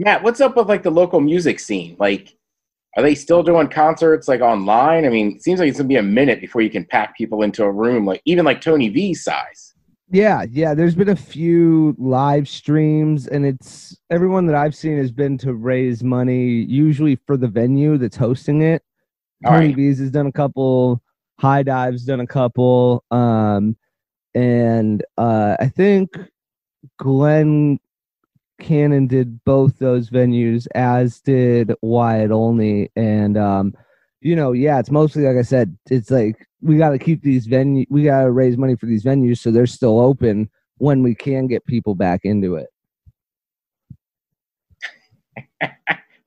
Matt, 0.00 0.22
what's 0.22 0.40
up 0.40 0.56
with 0.56 0.68
like 0.68 0.82
the 0.82 0.90
local 0.90 1.20
music 1.20 1.60
scene? 1.60 1.96
Like, 1.98 2.36
are 2.96 3.02
they 3.02 3.14
still 3.14 3.42
doing 3.44 3.68
concerts 3.68 4.26
like 4.26 4.40
online? 4.40 5.06
I 5.06 5.08
mean, 5.08 5.36
it 5.36 5.42
seems 5.42 5.60
like 5.60 5.68
it's 5.68 5.78
gonna 5.78 5.88
be 5.88 5.96
a 5.96 6.02
minute 6.02 6.40
before 6.40 6.60
you 6.60 6.70
can 6.70 6.84
pack 6.84 7.16
people 7.16 7.42
into 7.42 7.62
a 7.62 7.70
room, 7.70 8.04
like 8.04 8.20
even 8.24 8.44
like 8.44 8.60
Tony 8.60 8.88
V 8.88 9.14
size. 9.14 9.67
Yeah, 10.10 10.46
yeah. 10.50 10.74
There's 10.74 10.94
been 10.94 11.10
a 11.10 11.16
few 11.16 11.94
live 11.98 12.48
streams, 12.48 13.26
and 13.26 13.44
it's 13.44 13.96
everyone 14.10 14.46
that 14.46 14.56
I've 14.56 14.74
seen 14.74 14.96
has 14.96 15.12
been 15.12 15.36
to 15.38 15.52
raise 15.52 16.02
money, 16.02 16.46
usually 16.46 17.16
for 17.26 17.36
the 17.36 17.48
venue 17.48 17.98
that's 17.98 18.16
hosting 18.16 18.62
it. 18.62 18.82
All 19.44 19.52
Tony 19.52 19.66
right. 19.66 19.76
V's 19.76 19.98
has 19.98 20.10
done 20.10 20.26
a 20.26 20.32
couple. 20.32 21.02
High 21.38 21.62
Dive's 21.62 22.04
done 22.04 22.20
a 22.20 22.26
couple. 22.26 23.04
Um, 23.10 23.76
and 24.34 25.04
uh, 25.18 25.56
I 25.60 25.68
think 25.68 26.16
Glenn 26.98 27.78
Cannon 28.60 29.06
did 29.06 29.44
both 29.44 29.78
those 29.78 30.10
venues, 30.10 30.66
as 30.74 31.20
did 31.20 31.74
Wyatt 31.82 32.30
Olney, 32.30 32.90
and 32.96 33.36
um, 33.36 33.74
you 34.28 34.36
know, 34.36 34.52
yeah, 34.52 34.78
it's 34.78 34.90
mostly 34.90 35.22
like 35.22 35.38
I 35.38 35.42
said, 35.42 35.74
it's 35.90 36.10
like 36.10 36.46
we 36.60 36.76
got 36.76 36.90
to 36.90 36.98
keep 36.98 37.22
these 37.22 37.46
venue, 37.46 37.86
we 37.88 38.04
got 38.04 38.24
to 38.24 38.30
raise 38.30 38.58
money 38.58 38.76
for 38.76 38.84
these 38.84 39.02
venues 39.02 39.38
so 39.38 39.50
they're 39.50 39.66
still 39.66 39.98
open 39.98 40.50
when 40.76 41.02
we 41.02 41.14
can 41.14 41.46
get 41.46 41.64
people 41.64 41.94
back 41.94 42.20
into 42.24 42.56
it. 42.56 42.66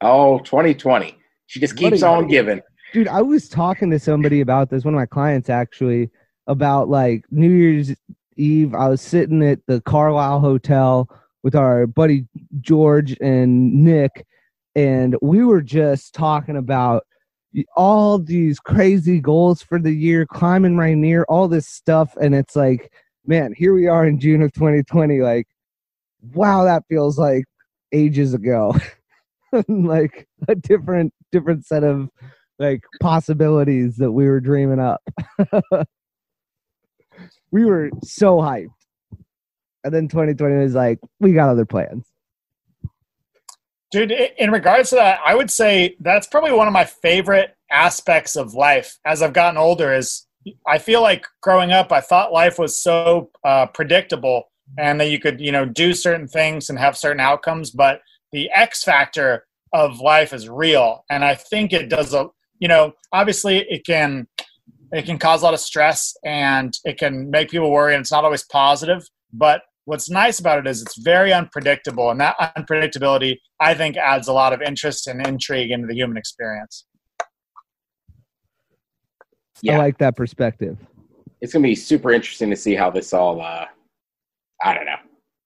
oh, 0.02 0.40
2020. 0.40 1.16
She 1.46 1.60
just 1.60 1.76
keeps 1.76 2.02
on 2.02 2.28
giving. 2.28 2.62
Dude, 2.92 3.08
I 3.08 3.22
was 3.22 3.48
talking 3.48 3.92
to 3.92 4.00
somebody 4.00 4.42
about 4.42 4.72
this, 4.72 4.84
one 4.84 4.96
of 4.96 5.00
my 5.00 5.06
clients 5.06 5.52
actually, 5.52 6.10
about 6.48 6.90
like 6.90 7.24
New 7.30 7.52
Year's 7.52 7.94
Eve, 8.36 8.74
I 8.74 8.90
was 8.90 9.02
sitting 9.02 9.44
at 9.44 9.60
the 9.68 9.80
Carlisle 9.82 10.40
Hotel 10.40 11.08
with 11.44 11.54
our 11.54 11.86
buddy 11.86 12.26
George 12.62 13.16
and 13.22 13.72
Nick, 13.84 14.26
and 14.76 15.16
we 15.22 15.44
were 15.44 15.62
just 15.62 16.16
talking 16.16 16.58
about 16.58 17.04
all 17.76 18.18
these 18.20 18.60
crazy 18.60 19.20
goals 19.20 19.62
for 19.62 19.80
the 19.80 19.92
year, 19.92 20.26
climbing 20.26 20.78
Rainier, 20.78 21.26
all 21.26 21.48
this 21.48 21.68
stuff, 21.68 22.16
and 22.22 22.34
it's 22.34 22.56
like, 22.56 22.92
man, 23.26 23.54
here 23.56 23.74
we 23.74 23.88
are 23.88 24.06
in 24.06 24.20
June 24.20 24.42
of 24.42 24.54
2020. 24.54 25.22
Like, 25.22 25.48
wow, 26.34 26.64
that 26.64 26.84
feels 26.90 27.18
like 27.18 27.46
ages 27.92 28.34
ago. 28.34 28.76
like 29.68 30.28
a 30.48 30.56
different 30.56 31.14
different 31.32 31.66
set 31.66 31.84
of 31.84 32.10
like 32.60 32.82
possibilities 33.02 33.98
that 33.98 34.12
we 34.12 34.28
were 34.28 34.40
dreaming 34.40 34.80
up. 34.80 35.02
we 37.52 37.66
were 37.66 37.90
so 38.04 38.38
hyped. 38.38 38.68
And 39.84 39.94
then 39.94 40.08
2020 40.08 40.56
was 40.58 40.76
like, 40.76 41.00
we 41.20 41.34
got 41.34 41.50
other 41.50 41.66
plans. 41.66 42.06
Dude, 43.92 44.12
in 44.12 44.52
regards 44.52 44.90
to 44.92 44.96
that, 44.96 45.20
I 45.26 45.36
would 45.36 45.52
say 45.52 45.98
that's 46.00 46.26
probably 46.26 46.54
one 46.54 46.68
of 46.68 46.74
my 46.74 46.86
favorite 46.86 47.56
aspects 47.70 48.38
of 48.38 48.54
life 48.54 48.98
as 49.06 49.22
I've 49.22 49.34
gotten 49.34 49.58
older 49.58 49.94
is 49.94 50.26
I 50.66 50.78
feel 50.78 51.02
like 51.02 51.26
growing 51.42 51.72
up, 51.72 51.92
I 51.92 52.00
thought 52.02 52.32
life 52.32 52.58
was 52.58 52.78
so 52.78 53.30
uh, 53.44 53.66
predictable 53.68 54.50
and 54.78 55.00
that 55.00 55.10
you 55.10 55.20
could, 55.20 55.42
you 55.42 55.52
know, 55.52 55.66
do 55.66 55.94
certain 55.94 56.28
things 56.28 56.70
and 56.70 56.80
have 56.80 56.98
certain 56.98 57.20
outcomes. 57.20 57.70
But 57.70 58.02
the 58.32 58.50
X 58.52 58.84
factor 58.84 59.46
of 59.74 60.00
life 60.00 60.34
is 60.34 60.48
real. 60.48 61.04
And 61.10 61.24
I 61.24 61.36
think 61.36 61.74
it 61.74 61.90
does 61.90 62.14
a, 62.14 62.28
you 62.60 62.70
know, 62.70 62.94
obviously 63.12 63.60
it 63.70 63.86
can, 63.86 64.28
it 64.94 65.06
can 65.06 65.18
cause 65.18 65.42
a 65.42 65.46
lot 65.46 65.54
of 65.54 65.60
stress 65.60 66.16
and 66.24 66.78
it 66.86 66.98
can 66.98 67.30
make 67.30 67.50
people 67.50 67.72
worry 67.72 67.94
and 67.94 68.02
it's 68.02 68.12
not 68.12 68.24
always 68.24 68.44
positive. 68.46 69.06
But 69.34 69.64
what's 69.86 70.10
nice 70.10 70.40
about 70.40 70.60
it 70.60 70.68
is 70.68 70.82
it's 70.82 70.98
very 70.98 71.34
unpredictable. 71.34 72.12
And 72.12 72.20
that 72.20 72.36
unpredictability, 72.58 73.38
I 73.60 73.74
think, 73.74 73.98
adds 73.98 74.28
a 74.28 74.34
lot 74.34 74.54
of 74.54 74.62
interest 74.62 75.08
and 75.08 75.26
intrigue 75.26 75.72
into 75.72 75.88
the 75.88 75.96
human 75.96 76.18
experience. 76.18 76.86
Yeah. 79.62 79.76
I 79.76 79.78
like 79.78 79.98
that 80.00 80.16
perspective. 80.16 80.78
It's 81.42 81.54
going 81.54 81.64
to 81.64 81.70
be 81.70 81.76
super 81.76 82.12
interesting 82.12 82.50
to 82.50 82.56
see 82.56 82.76
how 82.76 82.90
this 82.90 83.14
all, 83.14 83.42
uh, 83.42 83.66
I 84.64 84.74
don't 84.74 84.86
know. 84.86 84.98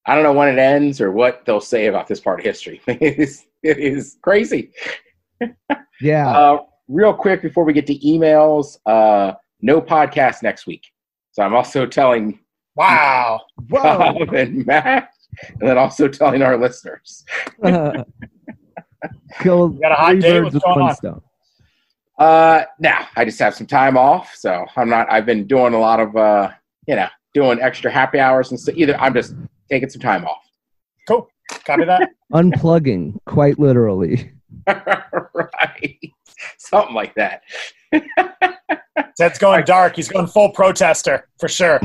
I 0.07 0.13
don't 0.13 0.23
know 0.23 0.33
when 0.33 0.49
it 0.49 0.59
ends 0.59 1.01
or 1.01 1.11
what 1.11 1.45
they'll 1.45 1.59
say 1.61 1.88
about 1.88 2.07
this 2.07 2.19
part 2.19 2.39
of 2.39 2.45
history. 2.45 2.81
it, 2.88 3.19
is, 3.19 3.45
it 3.63 3.77
is 3.77 4.17
crazy. 4.21 4.71
Yeah. 6.01 6.29
Uh, 6.29 6.57
real 6.88 7.13
quick 7.13 7.41
before 7.41 7.63
we 7.63 7.73
get 7.73 7.88
to 7.88 7.97
emails, 7.99 8.77
uh, 8.86 9.33
no 9.61 9.81
podcast 9.81 10.43
next 10.43 10.67
week. 10.67 10.83
So 11.31 11.43
I'm 11.43 11.53
also 11.53 11.86
telling 11.86 12.39
Wow. 12.76 13.41
Bob 13.57 14.17
and 14.34 14.65
Matt, 14.65 15.09
and 15.59 15.69
then 15.69 15.78
also 15.78 16.07
telling 16.07 16.41
our 16.41 16.57
listeners. 16.57 17.23
uh, 17.63 18.03
kill 19.39 19.69
got 19.69 19.91
a 19.91 19.95
hot 19.95 20.19
day. 20.19 20.41
What's 20.41 20.57
going 20.57 20.82
on? 20.82 20.95
Stone. 20.95 21.21
Uh, 22.17 22.63
now 22.80 23.07
I 23.15 23.26
just 23.26 23.39
have 23.39 23.55
some 23.55 23.67
time 23.67 23.97
off, 23.97 24.34
so 24.36 24.65
I'm 24.76 24.89
not. 24.89 25.11
I've 25.11 25.26
been 25.26 25.47
doing 25.47 25.73
a 25.73 25.80
lot 25.80 25.99
of, 25.99 26.15
uh, 26.15 26.51
you 26.88 26.95
know, 26.95 27.07
doing 27.34 27.59
extra 27.61 27.91
happy 27.91 28.19
hours 28.19 28.51
and 28.51 28.59
stuff. 28.59 28.76
Either 28.78 28.97
I'm 28.99 29.13
just 29.13 29.36
taking 29.69 29.89
some 29.89 30.01
time 30.01 30.26
off. 30.26 30.43
Cool. 31.07 31.30
Copy 31.65 31.86
that. 31.86 32.09
Unplugging, 32.34 33.19
quite 33.26 33.59
literally. 33.59 34.32
right. 34.67 35.99
Something 36.57 36.95
like 36.95 37.13
that. 37.15 37.41
Ted's 39.17 39.38
going 39.38 39.63
dark. 39.65 39.95
He's 39.95 40.09
going 40.09 40.28
full 40.28 40.49
protester 40.51 41.28
for 41.39 41.47
sure. 41.47 41.80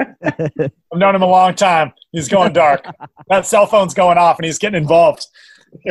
I've 0.00 0.70
known 0.94 1.14
him 1.14 1.22
a 1.22 1.26
long 1.26 1.54
time. 1.54 1.92
He's 2.12 2.28
going 2.28 2.52
dark. 2.52 2.84
that 3.28 3.46
cell 3.46 3.66
phone's 3.66 3.94
going 3.94 4.18
off 4.18 4.38
and 4.38 4.46
he's 4.46 4.58
getting 4.58 4.80
involved. 4.80 5.26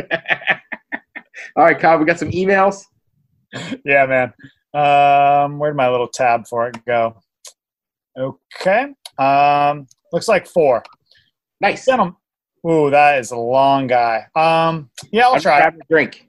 All 1.56 1.64
right, 1.64 1.78
Kyle, 1.78 1.98
we 1.98 2.04
got 2.04 2.18
some 2.18 2.30
emails. 2.30 2.84
Yeah, 3.84 4.06
man. 4.06 4.32
Um, 4.74 5.58
where'd 5.58 5.76
my 5.76 5.88
little 5.88 6.08
tab 6.08 6.46
for 6.46 6.68
it 6.68 6.84
go? 6.84 7.20
Okay. 8.18 8.92
Um, 9.18 9.86
looks 10.12 10.28
like 10.28 10.46
four. 10.46 10.82
Nice. 11.60 11.86
Gentlemen. 11.86 12.16
Ooh, 12.68 12.90
that 12.90 13.18
is 13.18 13.30
a 13.30 13.36
long 13.36 13.86
guy. 13.86 14.26
Um, 14.34 14.90
yeah, 15.12 15.26
I'll 15.26 15.40
try. 15.40 15.60
Have 15.60 15.74
a 15.74 15.84
drink. 15.88 16.28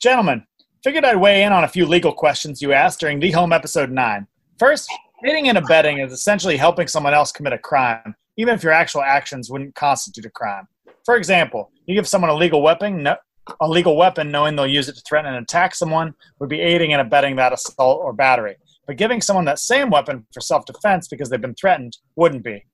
Gentlemen, 0.00 0.44
figured 0.84 1.04
I'd 1.04 1.16
weigh 1.16 1.42
in 1.42 1.52
on 1.52 1.64
a 1.64 1.68
few 1.68 1.84
legal 1.84 2.12
questions 2.12 2.62
you 2.62 2.72
asked 2.72 3.00
during 3.00 3.18
the 3.18 3.32
home 3.32 3.52
episode 3.52 3.90
nine. 3.90 4.28
First, 4.58 4.88
Aiding 5.24 5.48
and 5.48 5.58
abetting 5.58 5.98
is 5.98 6.12
essentially 6.12 6.56
helping 6.56 6.86
someone 6.86 7.12
else 7.12 7.30
commit 7.30 7.52
a 7.52 7.58
crime, 7.58 8.14
even 8.38 8.54
if 8.54 8.62
your 8.62 8.72
actual 8.72 9.02
actions 9.02 9.50
wouldn't 9.50 9.74
constitute 9.74 10.24
a 10.24 10.30
crime. 10.30 10.66
For 11.04 11.16
example, 11.16 11.70
you 11.86 11.94
give 11.94 12.08
someone 12.08 12.30
a 12.30 12.34
legal 12.34 12.62
weapon, 12.62 13.02
no, 13.02 13.16
a 13.60 13.68
legal 13.68 13.96
weapon 13.96 14.30
knowing 14.30 14.56
they'll 14.56 14.66
use 14.66 14.88
it 14.88 14.94
to 14.94 15.02
threaten 15.06 15.34
and 15.34 15.42
attack 15.42 15.74
someone 15.74 16.14
would 16.38 16.48
be 16.48 16.60
aiding 16.60 16.92
and 16.92 17.02
abetting 17.02 17.36
that 17.36 17.52
assault 17.52 18.00
or 18.02 18.12
battery. 18.12 18.56
But 18.86 18.96
giving 18.96 19.20
someone 19.20 19.44
that 19.44 19.58
same 19.58 19.90
weapon 19.90 20.26
for 20.32 20.40
self-defense 20.40 21.08
because 21.08 21.28
they've 21.28 21.40
been 21.40 21.54
threatened 21.54 21.98
wouldn't 22.16 22.42
be. 22.42 22.64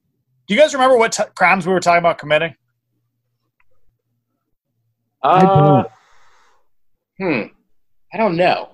Do 0.47 0.55
you 0.55 0.61
guys 0.61 0.73
remember 0.73 0.97
what 0.97 1.13
t- 1.13 1.25
crimes 1.35 1.67
we 1.67 1.73
were 1.73 1.81
talking 1.81 1.99
about 1.99 2.19
committing? 2.19 2.55
Uh, 5.23 5.83
hmm. 7.19 7.43
I 8.15 8.17
don't 8.17 8.37
know. 8.37 8.71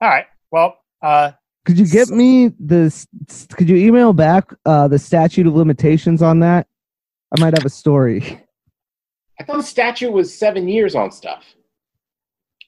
All 0.00 0.08
right. 0.08 0.24
Well, 0.50 0.79
uh, 1.02 1.32
could 1.64 1.78
you 1.78 1.86
get 1.86 2.08
me 2.08 2.52
this? 2.58 3.06
Could 3.56 3.68
you 3.68 3.76
email 3.76 4.12
back 4.12 4.50
uh, 4.64 4.88
the 4.88 4.98
statute 4.98 5.46
of 5.46 5.54
limitations 5.54 6.22
on 6.22 6.40
that? 6.40 6.66
I 7.36 7.40
might 7.40 7.56
have 7.56 7.66
a 7.66 7.70
story. 7.70 8.42
I 9.38 9.44
thought 9.44 9.58
the 9.58 9.62
statute 9.62 10.12
was 10.12 10.36
seven 10.36 10.68
years 10.68 10.94
on 10.94 11.10
stuff. 11.10 11.44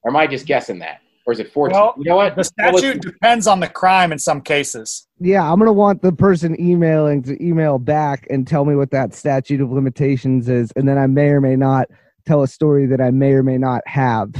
Or 0.02 0.10
am 0.10 0.16
I 0.16 0.26
just 0.26 0.46
guessing 0.46 0.78
that? 0.80 1.00
Or 1.26 1.32
is 1.32 1.38
it 1.38 1.52
14? 1.52 1.74
Well, 1.74 1.94
you 1.98 2.04
know 2.04 2.16
what? 2.16 2.34
The 2.34 2.44
statute 2.44 3.00
depends 3.00 3.46
on 3.46 3.60
the 3.60 3.68
crime 3.68 4.10
in 4.10 4.18
some 4.18 4.40
cases. 4.40 5.06
Yeah, 5.20 5.42
I'm 5.50 5.58
going 5.58 5.66
to 5.66 5.72
want 5.72 6.02
the 6.02 6.12
person 6.12 6.60
emailing 6.60 7.22
to 7.24 7.42
email 7.44 7.78
back 7.78 8.26
and 8.28 8.46
tell 8.46 8.64
me 8.64 8.74
what 8.74 8.90
that 8.90 9.14
statute 9.14 9.60
of 9.60 9.70
limitations 9.70 10.48
is. 10.48 10.72
And 10.74 10.88
then 10.88 10.98
I 10.98 11.06
may 11.06 11.28
or 11.28 11.40
may 11.40 11.56
not 11.56 11.88
tell 12.26 12.42
a 12.42 12.48
story 12.48 12.86
that 12.86 13.00
I 13.00 13.10
may 13.10 13.32
or 13.32 13.42
may 13.42 13.58
not 13.58 13.82
have. 13.86 14.34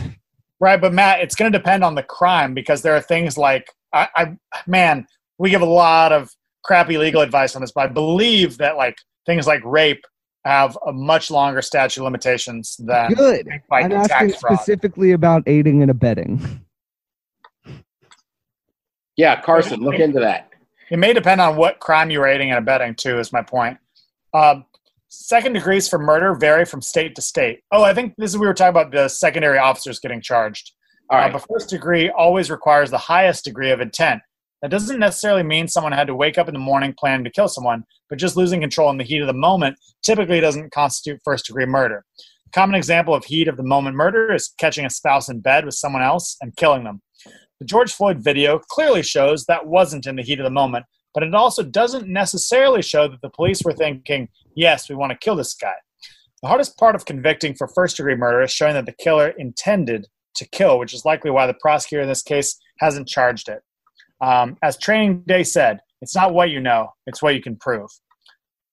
Right. 0.58 0.80
But 0.80 0.92
Matt, 0.92 1.20
it's 1.20 1.34
going 1.34 1.52
to 1.52 1.58
depend 1.58 1.84
on 1.84 1.94
the 1.94 2.02
crime 2.02 2.54
because 2.54 2.82
there 2.82 2.94
are 2.94 3.00
things 3.00 3.38
like 3.38 3.68
I, 3.92 4.08
I 4.14 4.36
man, 4.66 5.06
we 5.38 5.50
give 5.50 5.62
a 5.62 5.66
lot 5.66 6.12
of 6.12 6.30
crappy 6.62 6.98
legal 6.98 7.20
advice 7.20 7.54
on 7.56 7.62
this, 7.62 7.72
but 7.72 7.88
I 7.88 7.92
believe 7.92 8.58
that 8.58 8.76
like 8.76 8.96
things 9.26 9.46
like 9.46 9.62
rape 9.64 10.04
have 10.44 10.76
a 10.86 10.92
much 10.92 11.30
longer 11.30 11.62
statute 11.62 12.00
of 12.00 12.04
limitations 12.04 12.76
than 12.78 13.12
good. 13.14 13.48
I'm 13.70 13.92
asking 13.92 14.32
specifically 14.32 15.12
about 15.12 15.42
aiding 15.46 15.82
and 15.82 15.90
abetting. 15.90 16.64
Yeah, 19.16 19.40
Carson, 19.40 19.80
look 19.80 20.00
into 20.00 20.20
that. 20.20 20.48
It 20.90 20.98
may 20.98 21.12
depend 21.12 21.40
on 21.40 21.56
what 21.56 21.80
crime 21.80 22.10
you're 22.10 22.26
aiding 22.26 22.50
and 22.50 22.58
abetting 22.58 22.94
too. 22.94 23.18
Is 23.18 23.32
my 23.32 23.42
point. 23.42 23.78
Um, 24.34 24.64
second 25.08 25.52
degrees 25.52 25.88
for 25.88 25.98
murder 25.98 26.34
vary 26.34 26.64
from 26.64 26.80
state 26.80 27.14
to 27.16 27.22
state. 27.22 27.60
Oh, 27.70 27.82
I 27.82 27.94
think 27.94 28.14
this 28.16 28.30
is 28.30 28.38
we 28.38 28.46
were 28.46 28.54
talking 28.54 28.70
about 28.70 28.90
the 28.90 29.08
secondary 29.08 29.58
officers 29.58 30.00
getting 30.00 30.20
charged. 30.20 30.72
All 31.12 31.18
right. 31.18 31.28
Uh, 31.28 31.38
but 31.38 31.46
first 31.46 31.68
degree 31.68 32.08
always 32.08 32.50
requires 32.50 32.90
the 32.90 32.96
highest 32.96 33.44
degree 33.44 33.70
of 33.70 33.82
intent. 33.82 34.22
That 34.62 34.70
doesn't 34.70 34.98
necessarily 34.98 35.42
mean 35.42 35.68
someone 35.68 35.92
had 35.92 36.06
to 36.06 36.14
wake 36.14 36.38
up 36.38 36.48
in 36.48 36.54
the 36.54 36.60
morning 36.60 36.94
planning 36.98 37.24
to 37.24 37.30
kill 37.30 37.48
someone, 37.48 37.84
but 38.08 38.18
just 38.18 38.34
losing 38.34 38.62
control 38.62 38.88
in 38.88 38.96
the 38.96 39.04
heat 39.04 39.20
of 39.20 39.26
the 39.26 39.34
moment 39.34 39.76
typically 40.02 40.40
doesn't 40.40 40.72
constitute 40.72 41.20
first 41.22 41.46
degree 41.46 41.66
murder. 41.66 42.06
A 42.46 42.50
common 42.52 42.76
example 42.76 43.12
of 43.14 43.26
heat 43.26 43.46
of 43.46 43.58
the 43.58 43.62
moment 43.62 43.94
murder 43.94 44.32
is 44.32 44.54
catching 44.58 44.86
a 44.86 44.90
spouse 44.90 45.28
in 45.28 45.40
bed 45.40 45.66
with 45.66 45.74
someone 45.74 46.00
else 46.00 46.38
and 46.40 46.56
killing 46.56 46.84
them. 46.84 47.02
The 47.60 47.66
George 47.66 47.92
Floyd 47.92 48.24
video 48.24 48.58
clearly 48.58 49.02
shows 49.02 49.44
that 49.44 49.66
wasn't 49.66 50.06
in 50.06 50.16
the 50.16 50.22
heat 50.22 50.40
of 50.40 50.44
the 50.44 50.50
moment, 50.50 50.86
but 51.12 51.22
it 51.22 51.34
also 51.34 51.62
doesn't 51.62 52.08
necessarily 52.08 52.80
show 52.80 53.06
that 53.06 53.20
the 53.20 53.28
police 53.28 53.62
were 53.62 53.74
thinking, 53.74 54.28
yes, 54.56 54.88
we 54.88 54.94
want 54.94 55.12
to 55.12 55.18
kill 55.18 55.36
this 55.36 55.52
guy. 55.52 55.74
The 56.40 56.48
hardest 56.48 56.78
part 56.78 56.94
of 56.94 57.04
convicting 57.04 57.54
for 57.54 57.68
first 57.68 57.98
degree 57.98 58.16
murder 58.16 58.40
is 58.40 58.50
showing 58.50 58.74
that 58.74 58.86
the 58.86 58.94
killer 58.98 59.28
intended 59.36 60.06
to 60.34 60.48
kill, 60.48 60.78
which 60.78 60.94
is 60.94 61.04
likely 61.04 61.30
why 61.30 61.46
the 61.46 61.54
prosecutor 61.54 62.02
in 62.02 62.08
this 62.08 62.22
case 62.22 62.58
hasn't 62.78 63.08
charged 63.08 63.48
it. 63.48 63.62
Um, 64.20 64.56
as 64.62 64.78
Training 64.78 65.24
Day 65.26 65.42
said, 65.42 65.80
it's 66.00 66.14
not 66.14 66.34
what 66.34 66.50
you 66.50 66.60
know, 66.60 66.88
it's 67.06 67.22
what 67.22 67.34
you 67.34 67.42
can 67.42 67.56
prove. 67.56 67.90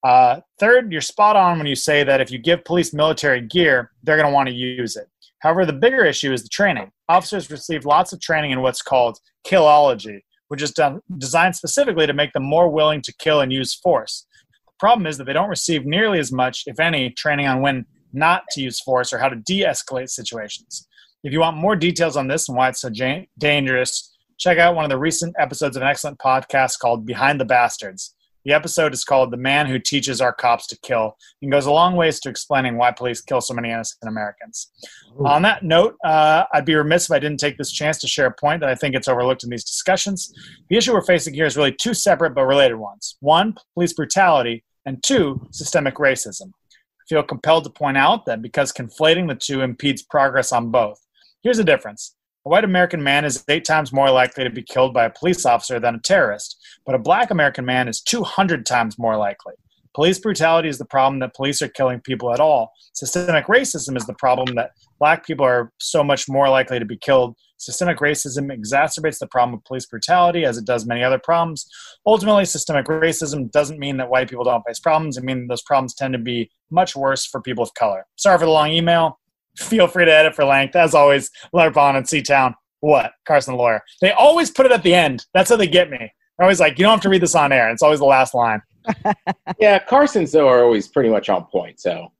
Uh, 0.03 0.39
third, 0.59 0.91
you're 0.91 1.01
spot 1.01 1.35
on 1.35 1.57
when 1.57 1.67
you 1.67 1.75
say 1.75 2.03
that 2.03 2.21
if 2.21 2.31
you 2.31 2.37
give 2.37 2.63
police 2.63 2.93
military 2.93 3.41
gear, 3.41 3.91
they're 4.03 4.15
going 4.15 4.29
to 4.29 4.33
want 4.33 4.47
to 4.47 4.55
use 4.55 4.95
it. 4.95 5.07
However, 5.39 5.65
the 5.65 5.73
bigger 5.73 6.05
issue 6.05 6.31
is 6.31 6.43
the 6.43 6.49
training. 6.49 6.91
Officers 7.07 7.49
receive 7.49 7.85
lots 7.85 8.13
of 8.13 8.21
training 8.21 8.51
in 8.51 8.61
what's 8.61 8.81
called 8.81 9.19
killology, 9.45 10.19
which 10.47 10.61
is 10.61 10.71
done, 10.71 11.01
designed 11.17 11.55
specifically 11.55 12.07
to 12.07 12.13
make 12.13 12.33
them 12.33 12.43
more 12.43 12.69
willing 12.69 13.01
to 13.01 13.13
kill 13.19 13.41
and 13.41 13.51
use 13.51 13.73
force. 13.73 14.25
The 14.67 14.73
problem 14.79 15.07
is 15.07 15.17
that 15.17 15.25
they 15.25 15.33
don't 15.33 15.49
receive 15.49 15.85
nearly 15.85 16.19
as 16.19 16.31
much, 16.31 16.63
if 16.65 16.79
any, 16.79 17.09
training 17.11 17.47
on 17.47 17.61
when 17.61 17.85
not 18.13 18.43
to 18.51 18.61
use 18.61 18.81
force 18.81 19.13
or 19.13 19.19
how 19.19 19.29
to 19.29 19.35
de 19.35 19.61
escalate 19.63 20.09
situations. 20.09 20.87
If 21.21 21.33
you 21.33 21.41
want 21.41 21.57
more 21.57 21.75
details 21.75 22.15
on 22.15 22.27
this 22.27 22.47
and 22.47 22.57
why 22.57 22.69
it's 22.69 22.79
so 22.79 22.89
dangerous, 23.37 24.15
check 24.37 24.57
out 24.57 24.73
one 24.73 24.85
of 24.85 24.89
the 24.89 24.97
recent 24.97 25.35
episodes 25.37 25.75
of 25.75 25.83
an 25.83 25.89
excellent 25.89 26.17
podcast 26.17 26.79
called 26.79 27.05
Behind 27.05 27.41
the 27.41 27.45
Bastards. 27.45 28.15
The 28.45 28.53
episode 28.53 28.93
is 28.93 29.03
called 29.03 29.29
The 29.29 29.37
Man 29.37 29.65
Who 29.67 29.79
Teaches 29.79 30.21
Our 30.21 30.31
Cops 30.31 30.65
to 30.67 30.77
Kill 30.81 31.17
and 31.41 31.51
goes 31.51 31.65
a 31.65 31.73
long 31.73 31.97
ways 31.97 32.21
to 32.21 32.29
explaining 32.29 32.77
why 32.77 32.91
police 32.91 33.19
kill 33.19 33.41
so 33.41 33.53
many 33.53 33.69
innocent 33.69 34.07
Americans. 34.07 34.71
Ooh. 35.19 35.27
On 35.27 35.41
that 35.41 35.61
note, 35.61 35.97
uh, 36.05 36.45
I'd 36.53 36.63
be 36.63 36.75
remiss 36.75 37.09
if 37.09 37.11
I 37.11 37.19
didn't 37.19 37.41
take 37.41 37.57
this 37.57 37.73
chance 37.73 37.97
to 37.97 38.07
share 38.07 38.27
a 38.27 38.31
point 38.31 38.61
that 38.61 38.69
I 38.69 38.75
think 38.75 38.93
gets 38.93 39.09
overlooked 39.09 39.43
in 39.43 39.49
these 39.49 39.65
discussions. 39.65 40.33
The 40.69 40.77
issue 40.77 40.93
we're 40.93 41.01
facing 41.01 41.33
here 41.33 41.45
is 41.45 41.57
really 41.57 41.73
two 41.73 41.93
separate 41.93 42.33
but 42.33 42.45
related 42.45 42.75
ones 42.75 43.17
one, 43.19 43.55
police 43.73 43.91
brutality, 43.91 44.63
and 44.85 45.03
two, 45.03 45.45
systemic 45.51 45.95
racism. 45.95 46.53
I 46.71 47.03
feel 47.09 47.23
compelled 47.23 47.65
to 47.65 47.69
point 47.71 47.97
out 47.97 48.25
that 48.25 48.41
because 48.41 48.71
conflating 48.71 49.27
the 49.27 49.35
two 49.35 49.59
impedes 49.59 50.01
progress 50.01 50.53
on 50.53 50.71
both. 50.71 51.05
Here's 51.41 51.57
the 51.57 51.63
difference 51.63 52.15
a 52.45 52.49
white 52.49 52.63
American 52.63 53.03
man 53.03 53.25
is 53.25 53.43
eight 53.47 53.65
times 53.65 53.93
more 53.93 54.09
likely 54.11 54.43
to 54.43 54.49
be 54.49 54.63
killed 54.63 54.93
by 54.93 55.05
a 55.05 55.09
police 55.09 55.45
officer 55.45 55.79
than 55.79 55.95
a 55.95 55.99
terrorist, 55.99 56.57
but 56.85 56.95
a 56.95 56.99
black 56.99 57.31
American 57.31 57.65
man 57.65 57.87
is 57.87 58.01
200 58.01 58.65
times 58.65 58.97
more 58.97 59.17
likely. 59.17 59.53
Police 59.95 60.19
brutality 60.19 60.69
is 60.69 60.77
the 60.77 60.85
problem 60.85 61.19
that 61.19 61.33
police 61.33 61.61
are 61.61 61.67
killing 61.67 61.99
people 61.99 62.33
at 62.33 62.39
all. 62.39 62.71
Systemic 62.93 63.47
racism 63.47 63.97
is 63.97 64.05
the 64.05 64.13
problem 64.13 64.55
that 64.55 64.71
black 64.99 65.25
people 65.25 65.45
are 65.45 65.71
so 65.79 66.03
much 66.03 66.29
more 66.29 66.47
likely 66.47 66.77
to 66.79 66.85
be 66.85 66.97
killed. 66.97 67.35
Systemic 67.57 67.97
racism 67.97 68.55
exacerbates 68.55 69.19
the 69.19 69.27
problem 69.27 69.55
of 69.55 69.63
police 69.65 69.85
brutality 69.85 70.45
as 70.45 70.57
it 70.57 70.65
does 70.65 70.85
many 70.85 71.03
other 71.03 71.19
problems. 71.19 71.67
Ultimately, 72.05 72.45
systemic 72.45 72.85
racism 72.85 73.51
doesn't 73.51 73.79
mean 73.79 73.97
that 73.97 74.09
white 74.09 74.29
people 74.29 74.45
don't 74.45 74.63
face 74.65 74.79
problems. 74.79 75.17
It 75.17 75.23
means 75.23 75.49
those 75.49 75.63
problems 75.63 75.93
tend 75.93 76.13
to 76.13 76.19
be 76.19 76.49
much 76.69 76.95
worse 76.95 77.25
for 77.25 77.41
people 77.41 77.63
of 77.63 77.73
color. 77.73 78.05
Sorry 78.15 78.37
for 78.37 78.45
the 78.45 78.51
long 78.51 78.71
email. 78.71 79.19
Feel 79.59 79.87
free 79.87 80.05
to 80.05 80.13
edit 80.13 80.35
for 80.35 80.45
length. 80.45 80.75
As 80.75 80.95
always, 80.95 81.31
Larpon 81.53 81.97
and 81.97 82.07
C-Town. 82.07 82.55
What? 82.79 83.11
Carson 83.27 83.53
the 83.53 83.57
lawyer. 83.57 83.81
They 84.01 84.11
always 84.11 84.49
put 84.49 84.65
it 84.65 84.71
at 84.71 84.83
the 84.83 84.95
end. 84.95 85.25
That's 85.33 85.49
how 85.49 85.57
they 85.57 85.67
get 85.67 85.89
me. 85.89 85.97
They're 85.97 86.45
always 86.45 86.59
like, 86.59 86.79
you 86.79 86.85
don't 86.85 86.93
have 86.93 87.01
to 87.01 87.09
read 87.09 87.21
this 87.21 87.35
on 87.35 87.51
air. 87.51 87.69
It's 87.69 87.83
always 87.83 87.99
the 87.99 88.05
last 88.05 88.33
line. 88.33 88.61
yeah, 89.59 89.79
Carson's 89.79 90.31
though 90.31 90.47
are 90.47 90.63
always 90.63 90.87
pretty 90.87 91.09
much 91.09 91.29
on 91.29 91.45
point. 91.45 91.79
So, 91.79 92.11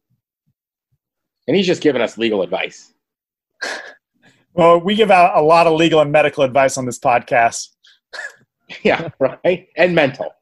and 1.48 1.56
he's 1.56 1.66
just 1.66 1.82
giving 1.82 2.02
us 2.02 2.18
legal 2.18 2.42
advice. 2.42 2.94
well, 4.54 4.80
we 4.80 4.96
give 4.96 5.12
out 5.12 5.38
a 5.38 5.42
lot 5.42 5.68
of 5.68 5.74
legal 5.74 6.02
and 6.02 6.12
medical 6.12 6.44
advice 6.44 6.78
on 6.78 6.86
this 6.86 7.00
podcast. 7.00 7.70
yeah, 8.84 9.10
right, 9.20 9.68
and 9.78 9.96
mental. 9.96 10.34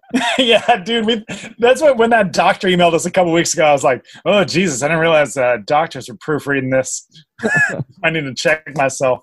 yeah, 0.38 0.76
dude. 0.76 1.06
We, 1.06 1.24
that's 1.58 1.80
what 1.80 1.96
when 1.96 2.10
that 2.10 2.32
doctor 2.32 2.68
emailed 2.68 2.94
us 2.94 3.06
a 3.06 3.10
couple 3.10 3.32
weeks 3.32 3.54
ago. 3.54 3.64
I 3.64 3.72
was 3.72 3.84
like, 3.84 4.04
"Oh 4.24 4.44
Jesus, 4.44 4.82
I 4.82 4.88
didn't 4.88 5.00
realize 5.00 5.36
uh, 5.36 5.58
doctors 5.64 6.08
are 6.08 6.16
proofreading 6.16 6.70
this. 6.70 7.08
I 8.04 8.10
need 8.10 8.22
to 8.22 8.34
check 8.34 8.76
myself." 8.76 9.20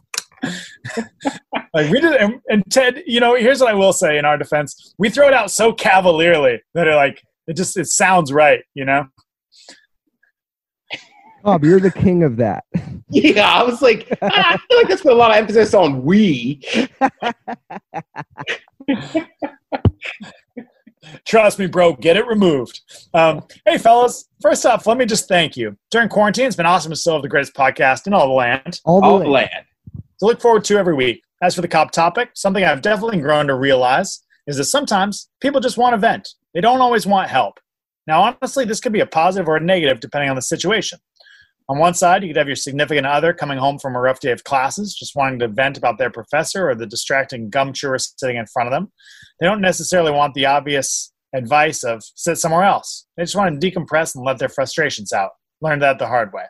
like 1.73 1.91
we 1.91 1.99
did, 1.99 2.15
and, 2.15 2.41
and, 2.49 2.63
Ted. 2.71 3.03
You 3.05 3.19
know, 3.19 3.35
here's 3.35 3.59
what 3.59 3.69
I 3.69 3.73
will 3.73 3.93
say 3.93 4.17
in 4.17 4.25
our 4.25 4.37
defense: 4.37 4.93
we 4.97 5.09
throw 5.09 5.27
it 5.27 5.33
out 5.33 5.51
so 5.51 5.73
cavalierly 5.73 6.61
that 6.73 6.87
it 6.87 6.95
like 6.95 7.21
it 7.47 7.55
just 7.55 7.77
it 7.77 7.87
sounds 7.87 8.31
right. 8.31 8.63
You 8.73 8.85
know. 8.85 9.07
Bob, 11.43 11.63
you're 11.63 11.79
the 11.79 11.91
king 11.91 12.23
of 12.23 12.37
that. 12.37 12.63
Yeah, 13.11 13.51
I 13.51 13.63
was 13.63 13.81
like, 13.81 14.07
I 14.21 14.55
feel 14.55 14.77
like 14.77 14.87
that's 14.87 15.01
put 15.01 15.13
a 15.13 15.15
lot 15.15 15.31
of 15.31 15.37
emphasis 15.37 15.73
on 15.73 16.03
we. 16.05 16.61
Trust 21.25 21.59
me, 21.59 21.67
bro, 21.67 21.93
get 21.93 22.17
it 22.17 22.27
removed. 22.27 22.81
Um, 23.13 23.45
hey, 23.65 23.77
fellas, 23.77 24.27
first 24.41 24.65
off, 24.65 24.85
let 24.85 24.97
me 24.97 25.05
just 25.05 25.27
thank 25.27 25.55
you. 25.55 25.77
During 25.91 26.09
quarantine, 26.09 26.45
it's 26.45 26.55
been 26.55 26.65
awesome 26.65 26.91
to 26.91 26.95
still 26.95 27.13
have 27.13 27.21
the 27.21 27.29
greatest 27.29 27.53
podcast 27.53 28.05
in 28.07 28.13
all 28.13 28.27
the 28.27 28.33
land. 28.33 28.81
All 28.83 29.01
the, 29.01 29.07
all 29.07 29.17
land. 29.19 29.31
land. 29.31 29.65
To 30.19 30.25
look 30.25 30.41
forward 30.41 30.65
to 30.65 30.77
every 30.77 30.93
week. 30.93 31.21
As 31.41 31.55
for 31.55 31.61
the 31.61 31.69
cop 31.69 31.91
topic, 31.91 32.31
something 32.33 32.65
I've 32.65 32.81
definitely 32.81 33.21
grown 33.21 33.47
to 33.47 33.55
realize 33.55 34.21
is 34.45 34.57
that 34.57 34.65
sometimes 34.65 35.29
people 35.39 35.61
just 35.61 35.77
want 35.77 35.93
to 35.93 35.97
vent. 35.97 36.27
They 36.53 36.59
don't 36.59 36.81
always 36.81 37.05
want 37.05 37.29
help. 37.29 37.59
Now, 38.07 38.21
honestly, 38.23 38.65
this 38.65 38.81
could 38.81 38.91
be 38.91 38.99
a 38.99 39.05
positive 39.05 39.47
or 39.47 39.55
a 39.55 39.61
negative 39.61 39.99
depending 39.99 40.29
on 40.29 40.35
the 40.35 40.41
situation. 40.41 40.99
On 41.69 41.77
one 41.77 41.93
side, 41.93 42.23
you 42.23 42.29
could 42.29 42.37
have 42.37 42.47
your 42.47 42.55
significant 42.55 43.05
other 43.05 43.31
coming 43.31 43.59
home 43.59 43.77
from 43.77 43.95
a 43.95 43.99
rough 43.99 44.19
day 44.19 44.31
of 44.31 44.43
classes, 44.43 44.95
just 44.95 45.15
wanting 45.15 45.37
to 45.37 45.47
vent 45.47 45.77
about 45.77 45.99
their 45.99 46.09
professor 46.09 46.67
or 46.67 46.73
the 46.73 46.87
distracting 46.87 47.51
gum 47.51 47.73
chewer 47.73 47.99
sitting 47.99 48.37
in 48.37 48.47
front 48.47 48.65
of 48.65 48.71
them. 48.71 48.91
They 49.39 49.45
don't 49.45 49.61
necessarily 49.61 50.11
want 50.11 50.33
the 50.33 50.47
obvious 50.47 51.13
advice 51.35 51.83
of 51.83 52.01
sit 52.15 52.39
somewhere 52.39 52.63
else. 52.63 53.05
They 53.15 53.23
just 53.23 53.35
want 53.35 53.61
to 53.61 53.71
decompress 53.71 54.15
and 54.15 54.25
let 54.25 54.39
their 54.39 54.49
frustrations 54.49 55.13
out. 55.13 55.29
Learned 55.61 55.83
that 55.83 55.99
the 55.99 56.07
hard 56.07 56.33
way. 56.33 56.45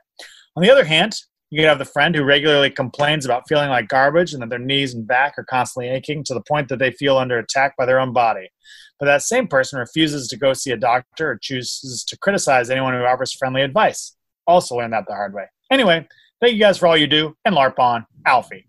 On 0.56 0.64
the 0.64 0.72
other 0.72 0.86
hand, 0.86 1.18
you 1.50 1.60
could 1.60 1.68
have 1.68 1.80
the 1.80 1.86
friend 1.86 2.16
who 2.16 2.24
regularly 2.24 2.70
complains 2.70 3.26
about 3.26 3.44
feeling 3.50 3.70
like 3.70 3.90
garbage 3.90 4.32
and 4.32 4.42
that 4.42 4.50
their 4.50 4.58
knees 4.58 4.94
and 4.94 5.06
back 5.06 5.34
are 5.38 5.44
constantly 5.44 5.90
aching 5.90 6.24
to 6.24 6.34
the 6.34 6.44
point 6.48 6.70
that 6.70 6.80
they 6.80 6.92
feel 6.92 7.18
under 7.18 7.38
attack 7.40 7.76
by 7.76 7.86
their 7.86 8.00
own 8.00 8.14
body. 8.14 8.48
But 8.98 9.08
that 9.08 9.24
same 9.24 9.48
person 9.48 9.80
refuses 9.80 10.30
to 10.30 10.38
go 10.38 10.54
see 10.54 10.72
a 10.72 10.78
doctor 10.78 11.32
or 11.32 11.40
chooses 11.42 12.06
to 12.06 12.18
criticize 12.18 12.70
anyone 12.70 12.94
who 12.94 13.04
offers 13.04 13.34
friendly 13.34 13.64
advice 13.64 14.16
also 14.50 14.76
learned 14.76 14.94
that 14.94 15.06
the 15.08 15.14
hard 15.14 15.34
way. 15.34 15.46
Anyway, 15.72 16.08
thank 16.42 16.54
you 16.54 16.60
guys 16.60 16.78
for 16.78 16.88
all 16.88 16.98
you 16.98 17.08
do, 17.08 17.36
and 17.46 17.56
LARP 17.56 17.80
on, 17.80 18.06
Alfie. 18.26 18.66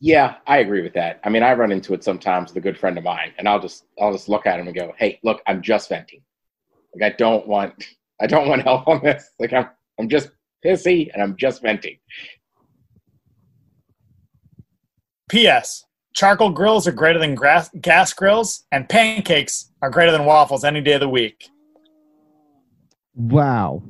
Yeah, 0.00 0.36
I 0.46 0.58
agree 0.58 0.82
with 0.82 0.92
that. 0.94 1.20
I 1.24 1.30
mean, 1.30 1.42
I 1.42 1.54
run 1.54 1.72
into 1.72 1.94
it 1.94 2.04
sometimes 2.04 2.50
with 2.50 2.58
a 2.58 2.60
good 2.60 2.78
friend 2.78 2.98
of 2.98 3.04
mine, 3.04 3.32
and 3.38 3.48
I'll 3.48 3.60
just 3.60 3.84
I'll 4.00 4.12
just 4.12 4.28
look 4.28 4.46
at 4.46 4.60
him 4.60 4.66
and 4.66 4.76
go, 4.76 4.92
"Hey, 4.98 5.18
look, 5.22 5.42
I'm 5.46 5.62
just 5.62 5.88
venting. 5.88 6.20
Like 6.94 7.12
I 7.12 7.16
don't 7.16 7.46
want 7.46 7.72
I 8.20 8.26
don't 8.26 8.48
want 8.48 8.62
help 8.62 8.86
on 8.86 9.02
this. 9.02 9.30
Like 9.38 9.52
I'm 9.52 9.68
I'm 9.98 10.08
just 10.08 10.30
pissy 10.64 11.10
and 11.12 11.22
I'm 11.22 11.36
just 11.36 11.62
venting." 11.62 11.98
P.S. 15.30 15.84
Charcoal 16.14 16.50
grills 16.50 16.86
are 16.86 16.92
greater 16.92 17.18
than 17.18 17.34
gas, 17.34 17.70
gas 17.80 18.12
grills, 18.12 18.64
and 18.70 18.88
pancakes 18.88 19.72
are 19.82 19.90
greater 19.90 20.12
than 20.12 20.26
waffles 20.26 20.64
any 20.64 20.80
day 20.80 20.92
of 20.92 21.00
the 21.00 21.08
week. 21.08 21.48
Wow. 23.14 23.82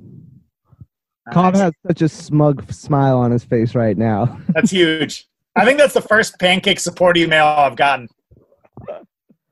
Cobb 1.33 1.55
has 1.55 1.73
such 1.87 2.03
a 2.03 2.09
smug 2.09 2.71
smile 2.71 3.19
on 3.19 3.31
his 3.31 3.45
face 3.45 3.75
right 3.75 3.97
now. 3.97 4.39
That's 4.49 4.71
huge. 4.71 5.27
I 5.57 5.65
think 5.65 5.79
that's 5.79 5.95
the 5.95 6.01
first 6.01 6.37
pancake 6.41 6.81
support 6.81 7.17
email 7.17 7.45
I've 7.45 7.77
gotten. 7.77 8.09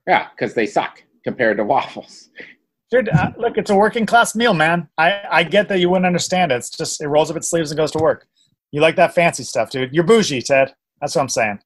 Yeah, 0.05 0.27
because 0.31 0.53
they 0.53 0.67
suck 0.67 1.01
compared 1.23 1.59
to 1.59 1.65
waffles. 1.65 2.31
Dude, 2.91 3.09
uh, 3.09 3.31
look, 3.39 3.57
it's 3.57 3.71
a 3.71 3.77
working 3.77 4.05
class 4.05 4.35
meal, 4.35 4.53
man. 4.53 4.89
I, 4.99 5.23
I 5.31 5.45
get 5.45 5.69
that 5.69 5.79
you 5.79 5.89
wouldn't 5.89 6.07
understand 6.07 6.51
it. 6.51 6.57
It's 6.57 6.71
just 6.71 7.01
it 7.01 7.07
rolls 7.07 7.31
up 7.31 7.37
its 7.37 7.49
sleeves 7.49 7.71
and 7.71 7.79
goes 7.79 7.93
to 7.93 7.99
work. 8.03 8.27
You 8.73 8.81
like 8.81 8.97
that 8.97 9.15
fancy 9.15 9.45
stuff, 9.45 9.71
dude. 9.71 9.95
You're 9.95 10.03
bougie, 10.03 10.43
Ted. 10.43 10.75
That's 11.01 11.15
what 11.15 11.23
I'm 11.23 11.29
saying. 11.29 11.61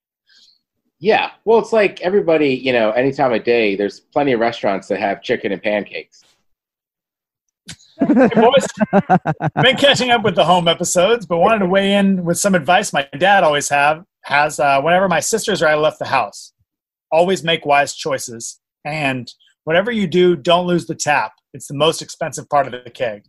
Yeah. 0.99 1.31
Well, 1.47 1.59
it's 1.59 1.73
like 1.73 2.03
everybody, 2.03 2.51
you 2.51 2.75
know, 2.75 2.91
any 2.91 3.13
time 3.13 3.33
of 3.33 3.43
day, 3.43 3.75
there's 3.75 4.01
plenty 4.01 4.33
of 4.33 4.41
restaurants 4.41 4.87
that 4.89 5.01
have 5.01 5.23
chicken 5.23 5.51
and 5.51 5.63
pancakes 5.63 6.23
hey 7.99 8.29
boys, 8.35 8.67
been 9.63 9.77
catching 9.77 10.11
up 10.11 10.23
with 10.23 10.35
the 10.35 10.45
home 10.45 10.69
episodes, 10.69 11.27
but 11.27 11.39
wanted 11.39 11.61
to 11.61 11.67
weigh 11.67 11.95
in 11.95 12.25
with 12.25 12.39
some 12.39 12.55
advice 12.55 12.93
my 12.93 13.09
dad 13.19 13.43
always 13.43 13.69
have 13.69 14.05
has 14.23 14.59
uh, 14.59 14.81
whenever 14.81 15.09
my 15.09 15.21
sisters 15.21 15.63
or 15.63 15.69
I 15.69 15.75
left 15.77 15.99
the 15.99 16.07
house. 16.07 16.53
Always 17.13 17.45
make 17.45 17.65
wise 17.65 17.95
choices, 17.95 18.61
and 18.85 19.33
whatever 19.65 19.91
you 19.91 20.07
do, 20.07 20.37
don't 20.37 20.67
lose 20.67 20.87
the 20.87 20.95
tap. 20.95 21.33
It's 21.55 21.69
the 21.69 21.75
most 21.75 22.03
expensive 22.03 22.49
part 22.49 22.67
of 22.67 22.73
the 22.73 22.91
keg. 22.91 23.25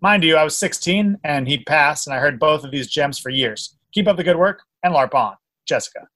Mind 0.00 0.22
you, 0.22 0.36
I 0.36 0.44
was 0.44 0.56
16 0.56 1.18
and 1.24 1.48
he 1.48 1.64
passed, 1.64 2.06
and 2.06 2.14
I 2.14 2.20
heard 2.20 2.38
both 2.38 2.64
of 2.64 2.70
these 2.70 2.86
gems 2.86 3.18
for 3.18 3.30
years. 3.30 3.76
Keep 3.92 4.08
up 4.08 4.16
the 4.16 4.24
good 4.24 4.36
work 4.36 4.62
and 4.82 4.94
LARP 4.94 5.14
on, 5.14 5.34
Jessica. 5.66 6.06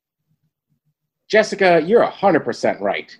Jessica, 1.29 1.83
you're 1.85 2.05
hundred 2.05 2.41
percent 2.41 2.81
right. 2.81 3.17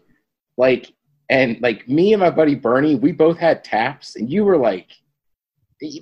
Like 0.57 0.93
and 1.31 1.61
like 1.63 1.89
me 1.89 2.13
and 2.13 2.21
my 2.21 2.29
buddy 2.29 2.57
Bernie, 2.57 2.97
we 2.97 3.13
both 3.13 3.39
had 3.39 3.63
taps, 3.65 4.17
and 4.17 4.29
you 4.29 4.45
were 4.45 4.59
like, 4.59 4.89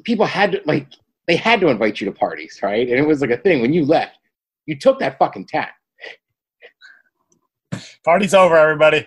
people 0.02 0.24
had 0.24 0.52
to 0.52 0.62
like 0.64 0.88
they 1.28 1.36
had 1.36 1.60
to 1.60 1.68
invite 1.68 2.00
you 2.00 2.06
to 2.06 2.12
parties, 2.12 2.60
right? 2.62 2.88
And 2.88 2.98
it 2.98 3.06
was 3.06 3.20
like 3.20 3.30
a 3.30 3.36
thing. 3.36 3.60
When 3.60 3.72
you 3.72 3.84
left, 3.84 4.16
you 4.66 4.76
took 4.76 4.98
that 5.00 5.18
fucking 5.18 5.46
tap. 5.46 5.70
Party's 8.04 8.32
over, 8.32 8.56
everybody. 8.56 9.06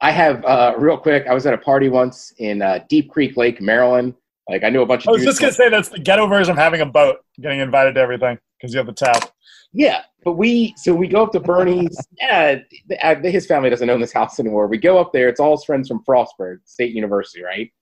I 0.00 0.12
have 0.12 0.44
uh, 0.44 0.74
real 0.78 0.96
quick. 0.96 1.26
I 1.26 1.34
was 1.34 1.46
at 1.46 1.54
a 1.54 1.58
party 1.58 1.88
once 1.88 2.32
in 2.38 2.62
uh, 2.62 2.78
Deep 2.88 3.10
Creek 3.10 3.36
Lake, 3.36 3.60
Maryland. 3.60 4.14
Like 4.48 4.62
I 4.62 4.70
knew 4.70 4.82
a 4.82 4.86
bunch 4.86 5.04
of. 5.04 5.08
I 5.08 5.12
was 5.12 5.24
just 5.24 5.40
gonna 5.40 5.52
say 5.52 5.68
that's 5.68 5.88
the 5.88 5.98
ghetto 5.98 6.28
version 6.28 6.52
of 6.52 6.58
having 6.58 6.80
a 6.80 6.86
boat, 6.86 7.16
getting 7.40 7.58
invited 7.58 7.96
to 7.96 8.00
everything 8.00 8.38
because 8.56 8.72
you 8.72 8.78
have 8.78 8.86
the 8.86 8.92
tap. 8.92 9.32
Yeah, 9.72 10.02
but 10.26 10.32
we 10.32 10.74
so 10.76 10.92
we 10.92 11.06
go 11.06 11.22
up 11.22 11.30
to 11.30 11.38
Bernie's. 11.38 11.96
yeah, 12.20 12.56
uh, 13.00 13.14
his 13.22 13.46
family 13.46 13.70
doesn't 13.70 13.88
own 13.88 14.00
this 14.00 14.12
house 14.12 14.40
anymore. 14.40 14.66
We 14.66 14.76
go 14.76 14.98
up 14.98 15.12
there. 15.12 15.28
It's 15.28 15.38
all 15.38 15.56
his 15.56 15.64
friends 15.64 15.86
from 15.86 16.02
Frostburg 16.02 16.58
State 16.64 16.92
University, 16.92 17.44
right? 17.44 17.72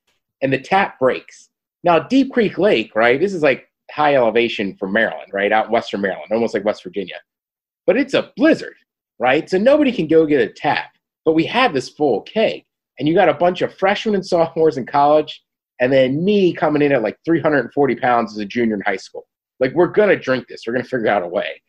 And 0.43 0.53
the 0.53 0.59
tap 0.59 0.99
breaks. 0.99 1.49
Now 1.85 2.01
Deep 2.01 2.35
Creek 2.35 2.59
Lake, 2.59 2.95
right? 2.95 3.19
This 3.19 3.33
is 3.33 3.43
like 3.43 3.71
high 3.91 4.17
elevation 4.17 4.77
from 4.77 4.93
Maryland, 4.93 5.31
right? 5.33 5.53
Out 5.53 5.71
Western 5.71 6.03
Maryland, 6.03 6.31
almost 6.33 6.53
like 6.53 6.67
West 6.67 6.85
Virginia. 6.85 7.17
But 7.87 7.97
it's 7.97 8.13
a 8.13 8.31
blizzard, 8.37 8.77
right? 9.19 9.49
So 9.49 9.57
nobody 9.57 9.91
can 9.91 10.07
go 10.07 10.27
get 10.27 10.47
a 10.47 10.53
tap. 10.53 10.91
But 11.25 11.33
we 11.33 11.47
have 11.47 11.73
this 11.73 11.89
full 11.89 12.21
keg, 12.23 12.67
and 12.99 13.09
you 13.09 13.15
got 13.15 13.31
a 13.31 13.35
bunch 13.35 13.63
of 13.63 13.75
freshmen 13.79 14.17
and 14.17 14.27
sophomores 14.27 14.77
in 14.77 14.85
college, 14.85 15.43
and 15.81 15.91
then 15.91 16.23
me 16.23 16.53
coming 16.53 16.83
in 16.83 16.93
at 16.93 17.03
like 17.03 17.17
340 17.25 17.97
pounds 17.97 18.33
as 18.33 18.39
a 18.39 18.45
junior 18.45 18.75
in 18.75 18.83
high 18.83 18.97
school. 18.97 19.27
Like 19.61 19.73
we're 19.73 19.87
gonna 19.87 20.15
drink 20.15 20.47
this. 20.47 20.65
We're 20.67 20.75
gonna 20.75 20.85
figure 20.85 21.09
out 21.09 21.23
a 21.23 21.27
way. 21.27 21.63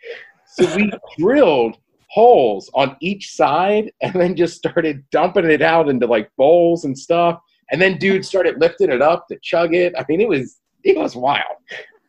So 0.57 0.73
we 0.75 0.91
drilled 1.17 1.77
holes 2.09 2.69
on 2.73 2.95
each 3.01 3.33
side 3.33 3.91
and 4.01 4.13
then 4.13 4.35
just 4.35 4.57
started 4.57 5.03
dumping 5.11 5.49
it 5.49 5.61
out 5.61 5.89
into 5.89 6.07
like 6.07 6.31
bowls 6.37 6.85
and 6.85 6.97
stuff. 6.97 7.39
And 7.71 7.81
then 7.81 7.97
dude 7.97 8.25
started 8.25 8.59
lifting 8.59 8.89
it 8.89 9.01
up 9.01 9.27
to 9.27 9.37
chug 9.41 9.73
it. 9.73 9.93
I 9.97 10.05
mean, 10.07 10.21
it 10.21 10.29
was 10.29 10.59
it 10.83 10.97
was 10.97 11.15
wild. 11.15 11.57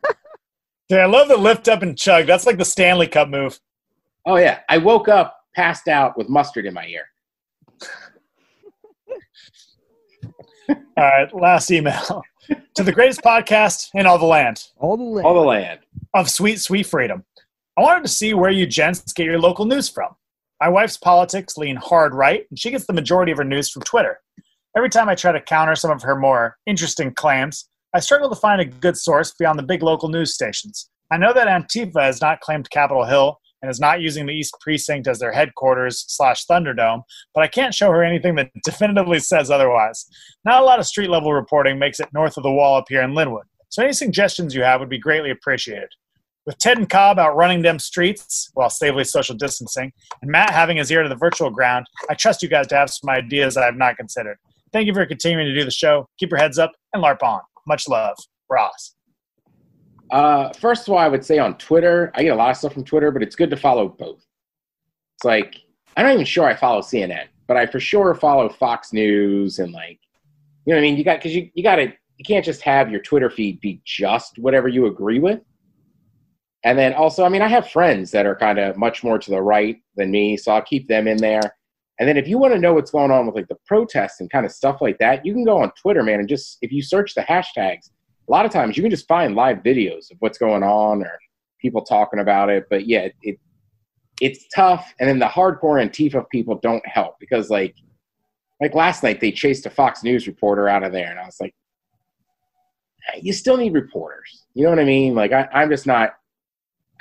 Yeah, 0.89 0.99
I 0.99 1.05
love 1.07 1.27
the 1.27 1.35
lift 1.35 1.67
up 1.67 1.81
and 1.81 1.97
chug. 1.97 2.27
That's 2.27 2.45
like 2.45 2.57
the 2.57 2.63
Stanley 2.63 3.07
Cup 3.07 3.27
move. 3.27 3.59
Oh 4.25 4.37
yeah, 4.37 4.59
I 4.69 4.77
woke 4.77 5.09
up 5.09 5.37
passed 5.53 5.89
out 5.89 6.17
with 6.17 6.29
mustard 6.29 6.65
in 6.65 6.73
my 6.73 6.85
ear. 6.87 7.03
all 10.69 10.77
right, 10.95 11.33
last 11.33 11.69
email 11.71 12.23
to 12.75 12.83
the 12.83 12.93
greatest 12.93 13.21
podcast 13.21 13.89
in 13.95 14.05
all 14.05 14.17
the 14.17 14.25
land. 14.25 14.63
All 14.77 14.95
the 14.95 15.03
land. 15.03 15.27
All 15.27 15.33
the 15.33 15.41
land 15.41 15.79
of 16.13 16.29
sweet, 16.29 16.61
sweet 16.61 16.85
freedom. 16.85 17.25
I 17.77 17.81
wanted 17.81 18.01
to 18.01 18.09
see 18.09 18.33
where 18.33 18.49
you 18.49 18.65
gents 18.65 19.13
get 19.13 19.27
your 19.27 19.39
local 19.39 19.65
news 19.65 19.87
from. 19.87 20.09
My 20.59 20.67
wife's 20.67 20.97
politics 20.97 21.57
lean 21.57 21.75
hard 21.75 22.15
right, 22.15 22.43
and 22.49 22.57
she 22.57 22.71
gets 22.71 22.87
the 22.87 22.93
majority 22.93 23.31
of 23.31 23.37
her 23.37 23.43
news 23.43 23.69
from 23.69 23.83
Twitter. 23.83 24.19
Every 24.75 24.89
time 24.89 25.09
I 25.09 25.13
try 25.13 25.31
to 25.31 25.39
counter 25.39 25.75
some 25.75 25.91
of 25.91 26.01
her 26.01 26.15
more 26.15 26.57
interesting 26.65 27.13
claims, 27.13 27.69
I 27.93 27.99
struggle 27.99 28.29
to 28.29 28.35
find 28.35 28.59
a 28.59 28.65
good 28.65 28.97
source 28.97 29.31
beyond 29.37 29.59
the 29.59 29.63
big 29.63 29.83
local 29.83 30.09
news 30.09 30.33
stations. 30.33 30.89
I 31.11 31.17
know 31.17 31.33
that 31.33 31.47
Antifa 31.47 32.01
has 32.01 32.19
not 32.19 32.41
claimed 32.41 32.67
Capitol 32.71 33.05
Hill 33.05 33.37
and 33.61 33.69
is 33.69 33.79
not 33.79 34.01
using 34.01 34.25
the 34.25 34.33
East 34.33 34.55
Precinct 34.59 35.07
as 35.07 35.19
their 35.19 35.31
headquarters 35.31 36.03
slash 36.07 36.47
Thunderdome, 36.47 37.03
but 37.35 37.43
I 37.43 37.47
can't 37.47 37.75
show 37.75 37.91
her 37.91 38.03
anything 38.03 38.33
that 38.35 38.49
definitively 38.63 39.19
says 39.19 39.51
otherwise. 39.51 40.07
Not 40.43 40.63
a 40.63 40.65
lot 40.65 40.79
of 40.79 40.87
street 40.87 41.11
level 41.11 41.31
reporting 41.31 41.77
makes 41.77 41.99
it 41.99 42.09
north 42.11 42.37
of 42.37 42.43
the 42.43 42.51
wall 42.51 42.75
up 42.75 42.85
here 42.89 43.03
in 43.03 43.11
Lynnwood, 43.11 43.43
so 43.69 43.83
any 43.83 43.93
suggestions 43.93 44.55
you 44.55 44.63
have 44.63 44.79
would 44.79 44.89
be 44.89 44.97
greatly 44.97 45.29
appreciated. 45.29 45.89
With 46.47 46.57
Ted 46.59 46.77
and 46.77 46.89
Cobb 46.89 47.19
out 47.19 47.35
running 47.35 47.61
them 47.61 47.77
streets 47.77 48.49
while 48.53 48.69
safely 48.69 49.03
social 49.03 49.35
distancing, 49.35 49.91
and 50.21 50.31
Matt 50.31 50.51
having 50.51 50.77
his 50.77 50.89
ear 50.89 51.03
to 51.03 51.09
the 51.09 51.15
virtual 51.15 51.49
ground, 51.49 51.85
I 52.09 52.13
trust 52.13 52.41
you 52.41 52.47
guys 52.47 52.67
to 52.67 52.75
have 52.75 52.89
some 52.89 53.09
ideas 53.09 53.57
I 53.57 53.65
have 53.65 53.75
not 53.75 53.97
considered. 53.97 54.37
Thank 54.71 54.87
you 54.87 54.93
for 54.93 55.05
continuing 55.05 55.45
to 55.45 55.53
do 55.53 55.65
the 55.65 55.71
show. 55.71 56.07
Keep 56.17 56.31
your 56.31 56.39
heads 56.39 56.57
up 56.57 56.71
and 56.93 57.03
LARP 57.03 57.21
on. 57.21 57.41
Much 57.67 57.89
love, 57.89 58.15
Ross. 58.49 58.95
Uh, 60.09 60.53
first 60.53 60.87
of 60.87 60.93
all, 60.93 60.99
I 60.99 61.09
would 61.09 61.25
say 61.25 61.37
on 61.37 61.57
Twitter, 61.57 62.13
I 62.15 62.23
get 62.23 62.29
a 62.29 62.35
lot 62.35 62.51
of 62.51 62.55
stuff 62.55 62.71
from 62.71 62.85
Twitter, 62.85 63.11
but 63.11 63.21
it's 63.21 63.35
good 63.35 63.49
to 63.49 63.57
follow 63.57 63.89
both. 63.89 64.25
It's 65.17 65.25
like 65.25 65.57
I'm 65.97 66.05
not 66.05 66.13
even 66.13 66.25
sure 66.25 66.45
I 66.45 66.55
follow 66.55 66.79
CNN, 66.79 67.25
but 67.47 67.57
I 67.57 67.65
for 67.65 67.81
sure 67.81 68.15
follow 68.15 68.47
Fox 68.47 68.93
News 68.93 69.59
and 69.59 69.73
like, 69.73 69.99
you 70.65 70.73
know 70.73 70.77
what 70.77 70.79
I 70.79 70.81
mean? 70.81 70.95
You 70.95 71.03
got 71.03 71.19
because 71.19 71.35
you 71.35 71.49
you 71.55 71.63
got 71.63 71.75
to 71.75 71.91
you 72.17 72.25
can't 72.25 72.45
just 72.45 72.61
have 72.61 72.89
your 72.89 73.01
Twitter 73.01 73.29
feed 73.29 73.59
be 73.59 73.81
just 73.83 74.39
whatever 74.39 74.69
you 74.69 74.85
agree 74.85 75.19
with. 75.19 75.41
And 76.67 76.77
then 76.77 76.93
also, 76.95 77.23
I 77.23 77.29
mean, 77.29 77.41
I 77.41 77.47
have 77.47 77.69
friends 77.69 78.11
that 78.11 78.25
are 78.25 78.35
kind 78.35 78.59
of 78.59 78.75
much 78.75 79.01
more 79.01 79.17
to 79.17 79.31
the 79.31 79.41
right 79.41 79.77
than 79.95 80.11
me, 80.11 80.35
so 80.35 80.51
I'll 80.51 80.61
keep 80.61 80.89
them 80.89 81.07
in 81.07 81.15
there. 81.15 81.55
And 81.97 82.09
then 82.09 82.17
if 82.17 82.27
you 82.27 82.37
want 82.37 82.55
to 82.55 82.59
know 82.59 82.73
what's 82.73 82.91
going 82.91 83.09
on 83.09 83.25
with 83.25 83.35
like 83.35 83.47
the 83.47 83.55
protests 83.65 84.19
and 84.19 84.29
kind 84.29 84.45
of 84.45 84.51
stuff 84.51 84.81
like 84.81 84.97
that, 84.97 85.25
you 85.25 85.31
can 85.31 85.45
go 85.45 85.61
on 85.61 85.71
Twitter, 85.81 86.03
man, 86.03 86.19
and 86.19 86.27
just 86.27 86.57
if 86.61 86.73
you 86.73 86.81
search 86.81 87.15
the 87.15 87.21
hashtags, 87.21 87.89
a 88.27 88.31
lot 88.31 88.45
of 88.45 88.51
times 88.51 88.75
you 88.75 88.83
can 88.83 88.89
just 88.89 89.07
find 89.07 89.33
live 89.33 89.59
videos 89.59 90.11
of 90.11 90.17
what's 90.19 90.37
going 90.37 90.61
on 90.61 91.03
or 91.03 91.17
people 91.61 91.85
talking 91.85 92.19
about 92.19 92.49
it. 92.49 92.65
But 92.69 92.85
yeah, 92.85 93.07
it 93.21 93.39
it's 94.19 94.45
tough. 94.53 94.93
And 94.99 95.07
then 95.07 95.19
the 95.19 95.25
hardcore 95.25 95.81
Antifa 95.81 96.25
people 96.29 96.59
don't 96.61 96.85
help 96.85 97.15
because 97.17 97.49
like 97.49 97.75
like 98.59 98.75
last 98.75 99.03
night 99.03 99.21
they 99.21 99.31
chased 99.31 99.65
a 99.65 99.69
Fox 99.69 100.03
News 100.03 100.27
reporter 100.27 100.67
out 100.67 100.83
of 100.83 100.91
there, 100.91 101.09
and 101.09 101.17
I 101.17 101.25
was 101.25 101.37
like, 101.39 101.55
you 103.21 103.31
still 103.31 103.55
need 103.55 103.73
reporters. 103.73 104.43
You 104.53 104.65
know 104.65 104.71
what 104.71 104.79
I 104.79 104.83
mean? 104.83 105.15
Like 105.15 105.31
I, 105.31 105.47
I'm 105.53 105.69
just 105.69 105.87
not. 105.87 106.15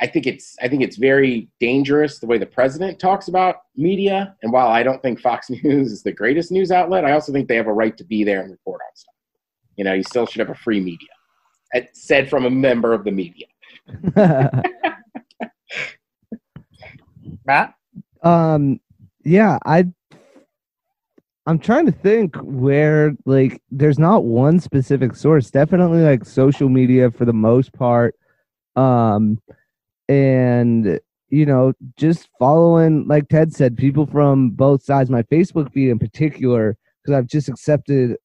I 0.01 0.07
think 0.07 0.27
it's 0.27 0.57
I 0.61 0.69
think 0.69 0.83
it's 0.83 0.97
very 0.97 1.49
dangerous 1.61 2.19
the 2.19 2.27
way 2.27 2.39
the 2.39 2.47
president 2.47 2.99
talks 2.99 3.29
about 3.29 3.57
media. 3.77 4.37
And 4.43 4.53
while 4.53 4.69
I 4.69 4.83
don't 4.83 5.01
think 5.03 5.21
Fox 5.21 5.51
News 5.65 5.93
is 5.93 6.03
the 6.03 6.13
greatest 6.13 6.51
news 6.53 6.71
outlet, 6.71 7.05
I 7.05 7.13
also 7.13 7.33
think 7.33 7.49
they 7.49 7.57
have 7.57 7.67
a 7.67 7.73
right 7.73 7.97
to 7.97 8.05
be 8.05 8.25
there 8.25 8.41
and 8.41 8.51
report 8.51 8.81
on 8.87 8.95
stuff. 8.95 9.15
You 9.77 9.85
know, 9.85 9.93
you 9.93 10.03
still 10.03 10.27
should 10.27 10.41
have 10.41 10.51
a 10.51 10.55
free 10.55 10.81
media 10.81 11.09
said 11.93 12.29
from 12.29 12.45
a 12.47 12.51
member 12.51 12.93
of 12.93 13.05
the 13.05 13.11
media. 13.11 13.47
Matt? 17.47 17.75
Um, 18.23 18.81
yeah, 19.25 19.59
I 19.65 19.87
I'm 21.49 21.59
trying 21.61 21.87
to 21.87 21.93
think 21.93 22.35
where 22.37 23.15
like 23.25 23.63
there's 23.71 23.99
not 23.99 24.25
one 24.25 24.59
specific 24.59 25.15
source. 25.15 25.51
Definitely 25.51 26.03
like 26.03 26.25
social 26.25 26.69
media 26.69 27.11
for 27.11 27.25
the 27.25 27.33
most 27.33 27.73
part. 27.73 28.17
Um 28.75 29.41
and 30.09 31.01
you 31.29 31.45
know, 31.45 31.73
just 31.97 32.29
following 32.39 33.07
like 33.09 33.29
Ted 33.29 33.53
said, 33.53 33.77
people 33.77 34.07
from 34.07 34.51
both 34.51 34.83
sides, 34.83 35.11
my 35.11 35.23
Facebook 35.25 35.73
feed 35.73 35.91
in 35.91 35.99
particular, 35.99 36.77
because 37.03 37.19
I've 37.19 37.27
just 37.27 37.49
accepted 37.49 38.17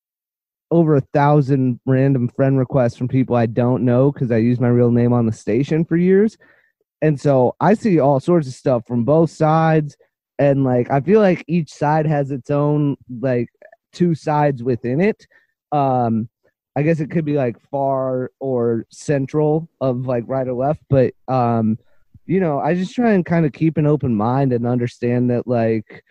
over 0.69 0.95
a 0.95 1.01
thousand 1.01 1.79
random 1.85 2.29
friend 2.29 2.57
requests 2.57 2.95
from 2.95 3.07
people 3.07 3.35
I 3.35 3.45
don't 3.45 3.83
know 3.83 4.11
because 4.11 4.31
I 4.31 4.37
use 4.37 4.59
my 4.59 4.69
real 4.69 4.91
name 4.91 5.13
on 5.13 5.25
the 5.25 5.33
station 5.33 5.83
for 5.83 5.97
years. 5.97 6.37
And 7.01 7.19
so 7.19 7.55
I 7.59 7.73
see 7.73 7.99
all 7.99 8.19
sorts 8.19 8.47
of 8.47 8.53
stuff 8.53 8.83
from 8.87 9.03
both 9.03 9.31
sides. 9.31 9.97
And 10.39 10.63
like, 10.63 10.89
I 10.89 11.01
feel 11.01 11.19
like 11.19 11.43
each 11.47 11.73
side 11.73 12.05
has 12.05 12.31
its 12.31 12.49
own, 12.49 12.95
like, 13.19 13.49
two 13.91 14.15
sides 14.15 14.63
within 14.63 15.01
it. 15.01 15.27
Um, 15.71 16.29
I 16.75 16.83
guess 16.83 16.99
it 16.99 17.11
could 17.11 17.25
be 17.25 17.33
like 17.33 17.59
far 17.69 18.31
or 18.39 18.85
central 18.91 19.67
of 19.81 20.05
like 20.05 20.23
right 20.27 20.47
or 20.47 20.53
left, 20.53 20.81
but 20.89 21.13
um, 21.27 21.77
you 22.25 22.39
know, 22.39 22.59
I 22.59 22.75
just 22.75 22.95
try 22.95 23.11
and 23.11 23.25
kind 23.25 23.45
of 23.45 23.51
keep 23.51 23.77
an 23.77 23.85
open 23.85 24.15
mind 24.15 24.53
and 24.53 24.65
understand 24.65 25.29
that 25.31 25.47
like 25.47 26.03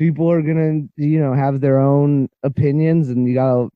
people 0.00 0.30
are 0.30 0.40
gonna 0.40 0.80
you 0.96 1.20
know 1.20 1.34
have 1.34 1.60
their 1.60 1.78
own 1.78 2.26
opinions 2.42 3.10
and 3.10 3.28
you 3.28 3.34
gotta 3.34 3.68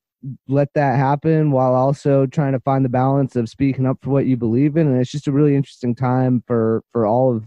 let 0.47 0.73
that 0.73 0.97
happen 0.97 1.51
while 1.51 1.75
also 1.75 2.25
trying 2.25 2.51
to 2.51 2.59
find 2.61 2.83
the 2.83 2.89
balance 2.89 3.35
of 3.35 3.47
speaking 3.47 3.85
up 3.85 3.99
for 4.01 4.09
what 4.09 4.25
you 4.25 4.35
believe 4.35 4.75
in 4.75 4.87
and 4.87 4.99
it's 4.99 5.11
just 5.11 5.27
a 5.27 5.31
really 5.31 5.55
interesting 5.55 5.93
time 5.93 6.43
for 6.47 6.81
for 6.91 7.05
all 7.05 7.35
of 7.35 7.45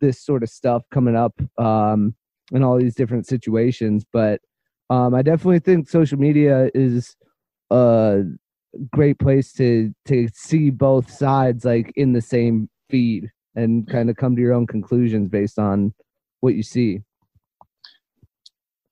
this 0.00 0.18
sort 0.24 0.42
of 0.42 0.48
stuff 0.48 0.82
coming 0.90 1.14
up 1.14 1.34
um 1.58 2.14
in 2.52 2.62
all 2.62 2.78
these 2.78 2.94
different 2.94 3.26
situations 3.26 4.02
but 4.14 4.40
um 4.88 5.14
i 5.14 5.20
definitely 5.20 5.58
think 5.58 5.86
social 5.86 6.18
media 6.18 6.70
is 6.74 7.16
a 7.70 8.24
great 8.92 9.18
place 9.18 9.52
to 9.54 9.94
to 10.04 10.28
see 10.34 10.70
both 10.70 11.10
sides 11.10 11.64
like 11.64 11.92
in 11.96 12.12
the 12.12 12.20
same 12.20 12.68
feed 12.90 13.30
and 13.54 13.88
kind 13.88 14.10
of 14.10 14.16
come 14.16 14.36
to 14.36 14.42
your 14.42 14.52
own 14.52 14.66
conclusions 14.66 15.28
based 15.28 15.58
on 15.58 15.94
what 16.40 16.54
you 16.54 16.62
see. 16.62 17.00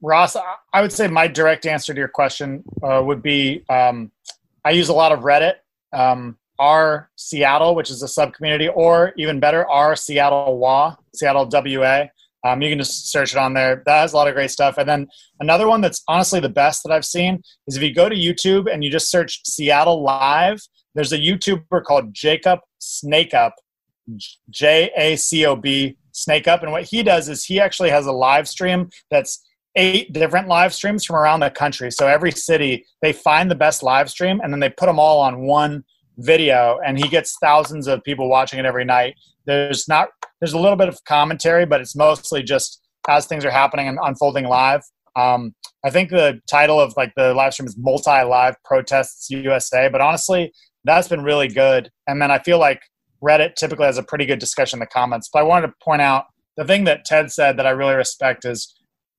Ross, 0.01 0.37
I 0.73 0.83
would 0.83 0.93
say 0.93 1.07
my 1.09 1.27
direct 1.27 1.67
answer 1.67 1.95
to 1.95 1.99
your 1.99 2.09
question 2.09 2.63
uh, 2.83 3.03
would 3.05 3.23
be 3.23 3.65
um, 3.69 4.11
I 4.65 4.71
use 4.71 4.89
a 4.89 4.95
lot 4.95 5.13
of 5.13 5.21
Reddit, 5.21 5.55
um, 5.93 6.37
R 6.59 7.11
Seattle, 7.17 7.75
which 7.75 7.91
is 7.91 8.03
a 8.03 8.09
sub 8.09 8.35
community, 8.35 8.69
or 8.69 9.13
even 9.17 9.41
better, 9.41 9.69
R 9.69 9.97
Seattle 9.97 10.59
WA, 10.59 10.97
Seattle 11.15 11.49
WA. 11.51 12.07
Um, 12.45 12.61
you 12.61 12.69
can 12.69 12.79
just 12.79 13.11
search 13.11 13.33
it 13.33 13.39
on 13.39 13.55
there. 13.55 13.83
That 13.87 14.01
has 14.01 14.13
a 14.13 14.17
lot 14.17 14.29
of 14.29 14.35
great 14.35 14.51
stuff. 14.51 14.77
And 14.79 14.89
then 14.89 15.09
another 15.41 15.67
one 15.67 15.81
that's 15.81 16.03
honestly 16.09 16.41
the 16.41 16.49
best 16.49 16.83
that 16.85 16.93
I've 16.93 17.05
seen 17.05 17.43
is 17.67 17.77
if 17.77 17.83
you 17.83 17.95
go 17.95 18.09
to 18.09 18.15
YouTube 18.15 18.73
and 18.73 18.85
you 18.85 18.91
just 18.91 19.11
search 19.11 19.41
Seattle 19.47 20.03
Live, 20.03 20.61
there's 20.95 21.13
a 21.13 21.19
YouTuber 21.19 21.83
called 21.85 22.13
Jacob 22.13 22.61
Snake 22.79 23.35
Up, 23.35 23.55
J 24.51 24.91
A 24.97 25.17
C 25.17 25.47
O 25.47 25.57
B 25.57 25.97
Snake 26.13 26.47
Up. 26.47 26.63
And 26.63 26.71
what 26.71 26.85
he 26.85 27.03
does 27.03 27.29
is 27.29 27.45
he 27.45 27.59
actually 27.59 27.91
has 27.91 28.07
a 28.07 28.13
live 28.13 28.47
stream 28.47 28.91
that's 29.11 29.43
eight 29.77 30.13
different 30.13 30.47
live 30.47 30.73
streams 30.73 31.05
from 31.05 31.17
around 31.17 31.41
the 31.41 31.51
country. 31.51 31.91
So 31.91 32.07
every 32.07 32.31
city, 32.31 32.85
they 33.03 33.13
find 33.13 33.51
the 33.51 33.57
best 33.57 33.83
live 33.83 34.09
stream 34.09 34.41
and 34.43 34.53
then 34.53 34.61
they 34.61 34.71
put 34.71 34.87
them 34.87 35.01
all 35.01 35.21
on 35.21 35.41
one 35.47 35.83
video 36.19 36.79
and 36.87 36.97
he 36.97 37.09
gets 37.09 37.37
thousands 37.41 37.89
of 37.89 38.05
people 38.05 38.29
watching 38.29 38.61
it 38.61 38.65
every 38.65 38.85
night. 38.85 39.15
There's 39.47 39.89
not 39.89 40.09
there's 40.41 40.53
a 40.53 40.59
little 40.59 40.77
bit 40.77 40.89
of 40.89 40.99
commentary, 41.05 41.67
but 41.67 41.81
it's 41.81 41.97
mostly 41.97 42.43
just 42.43 42.81
as 43.09 43.27
things 43.27 43.45
are 43.45 43.51
happening 43.51 43.89
and 43.89 43.99
unfolding 44.03 44.47
live. 44.47 44.83
Um, 45.17 45.55
I 45.85 45.91
think 45.91 46.11
the 46.11 46.41
title 46.49 46.81
of 46.81 46.95
like 46.97 47.13
the 47.17 47.35
live 47.35 47.53
stream 47.55 47.67
is 47.67 47.77
multi 47.79 48.23
live 48.23 48.57
protests 48.65 49.31
USA, 49.31 49.89
but 49.89 50.01
honestly, 50.01 50.53
that's 50.85 51.09
been 51.09 51.23
really 51.23 51.49
good. 51.49 51.91
And 52.07 52.21
then 52.21 52.31
I 52.31 52.39
feel 52.41 52.59
like 52.59 52.81
Reddit 53.23 53.55
typically 53.55 53.87
has 53.87 53.99
a 53.99 54.03
pretty 54.03 54.27
good 54.27 54.39
discussion 54.39 54.79
in 54.79 54.81
the 54.81 54.87
comments. 54.87 55.31
But 55.33 55.41
I 55.41 55.43
wanted 55.43 55.69
to 55.69 55.73
point 55.83 56.03
out 56.03 56.25
the 56.57 56.65
thing 56.65 56.85
that 56.85 57.05
Ted 57.05 57.31
said 57.31 57.57
that 57.59 57.67
I 57.67 57.71
really 57.71 57.95
respect 57.95 58.45
is 58.45 58.75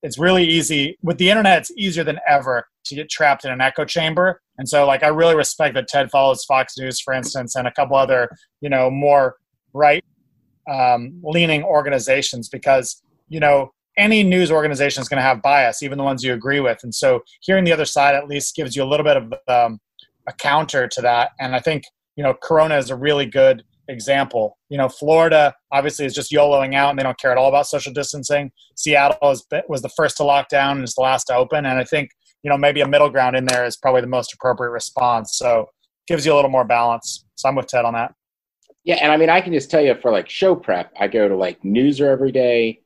it's 0.06 0.20
really 0.20 0.46
easy 0.46 0.98
with 1.02 1.18
the 1.18 1.30
internet 1.30 1.58
it's 1.58 1.72
easier 1.78 2.04
than 2.04 2.20
ever 2.28 2.68
to 2.86 2.96
get 2.96 3.10
trapped 3.10 3.44
in 3.44 3.52
an 3.52 3.60
echo 3.60 3.84
chamber 3.84 4.40
and 4.60 4.70
so 4.70 4.86
like 4.86 5.02
i 5.02 5.08
really 5.08 5.36
respect 5.36 5.74
that 5.74 5.88
ted 5.88 6.12
follows 6.12 6.46
fox 6.46 6.78
news 6.78 7.00
for 7.00 7.12
instance 7.12 7.56
and 7.56 7.68
a 7.68 7.72
couple 7.72 7.98
other 7.98 8.30
you 8.62 8.70
know 8.70 8.92
more 8.92 9.36
right 9.74 10.06
um, 10.72 11.20
leaning 11.24 11.64
organizations 11.64 12.50
because 12.50 13.02
you 13.30 13.40
know 13.40 13.72
any 13.98 14.24
news 14.24 14.52
organization 14.52 15.02
is 15.02 15.08
going 15.08 15.18
to 15.18 15.24
have 15.24 15.42
bias 15.42 15.82
even 15.82 15.98
the 15.98 16.04
ones 16.04 16.24
you 16.24 16.34
agree 16.34 16.60
with 16.60 16.80
and 16.84 16.94
so 16.94 17.22
hearing 17.42 17.64
the 17.64 17.72
other 17.72 17.86
side 17.86 18.16
at 18.16 18.28
least 18.28 18.56
gives 18.56 18.76
you 18.76 18.84
a 18.84 18.86
little 18.86 19.04
bit 19.04 19.18
of 19.18 19.34
um, 19.48 19.80
a 20.28 20.34
counter 20.34 20.88
to 20.88 21.02
that 21.02 21.32
and 21.40 21.56
i 21.56 21.60
think 21.60 21.84
you 22.16 22.24
know 22.24 22.34
corona 22.34 22.78
is 22.78 22.90
a 22.90 22.96
really 22.96 23.26
good 23.26 23.64
example. 23.88 24.58
You 24.70 24.78
know, 24.78 24.90
Florida 24.90 25.54
obviously 25.72 26.06
is 26.06 26.14
just 26.14 26.32
YOLOing 26.32 26.76
out 26.76 26.90
and 26.90 27.00
they 27.00 27.04
don't 27.04 27.20
care 27.20 27.32
at 27.32 27.38
all 27.38 27.50
about 27.50 27.68
social 27.68 27.94
distancing. 27.94 28.52
Seattle 28.76 29.18
was, 29.22 29.46
was 29.68 29.82
the 29.82 29.90
first 29.90 30.18
to 30.18 30.24
lock 30.24 30.50
down 30.50 30.78
and 30.78 30.84
is 30.84 30.94
the 30.96 31.02
last 31.02 31.26
to 31.26 31.36
open. 31.36 31.66
And 31.66 31.80
I 31.80 31.84
think, 31.84 32.10
you 32.44 32.50
know, 32.50 32.58
maybe 32.58 32.82
a 32.82 32.88
middle 32.88 33.10
ground 33.10 33.36
in 33.36 33.46
there 33.46 33.66
is 33.66 33.78
probably 33.78 34.02
the 34.02 34.08
most 34.08 34.34
appropriate 34.34 34.72
response. 34.72 35.38
So 35.38 35.68
gives 36.08 36.26
you 36.26 36.34
a 36.34 36.36
little 36.36 36.52
more 36.52 36.66
balance. 36.66 37.26
So 37.36 37.50
I'm 37.50 37.56
with 37.56 37.68
Ted 37.68 37.86
on 37.86 37.94
that. 37.94 38.14
Yeah. 38.86 38.96
And 39.02 39.12
I 39.12 39.18
mean, 39.18 39.30
I 39.30 39.42
can 39.42 39.52
just 39.52 39.70
tell 39.70 39.82
you 39.82 39.96
for 39.96 40.12
like 40.12 40.30
show 40.30 40.56
prep, 40.56 40.94
I 41.00 41.08
go 41.08 41.28
to 41.28 41.36
like 41.36 41.62
Newser 41.64 42.08
every 42.08 42.32
day. 42.32 42.82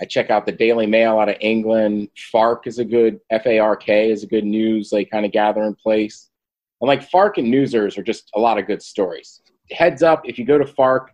I 0.00 0.04
check 0.04 0.30
out 0.30 0.46
the 0.46 0.52
Daily 0.52 0.86
Mail 0.86 1.18
out 1.18 1.28
of 1.28 1.36
England. 1.40 2.08
Fark 2.32 2.66
is 2.66 2.78
a 2.78 2.84
good, 2.84 3.20
F 3.30 3.46
A 3.46 3.58
R 3.58 3.76
K 3.76 4.10
is 4.10 4.24
a 4.24 4.26
good 4.26 4.44
news, 4.44 4.90
like 4.92 5.10
kind 5.10 5.24
of 5.26 5.32
gathering 5.32 5.74
place. 5.74 6.30
And 6.80 6.88
like 6.88 7.08
Fark 7.10 7.38
and 7.38 7.48
Newsers 7.48 7.96
are 7.96 8.02
just 8.02 8.30
a 8.34 8.40
lot 8.40 8.58
of 8.58 8.66
good 8.66 8.82
stories. 8.82 9.40
Heads 9.70 10.02
up, 10.02 10.22
if 10.24 10.38
you 10.38 10.44
go 10.44 10.58
to 10.58 10.66
Fark, 10.66 11.10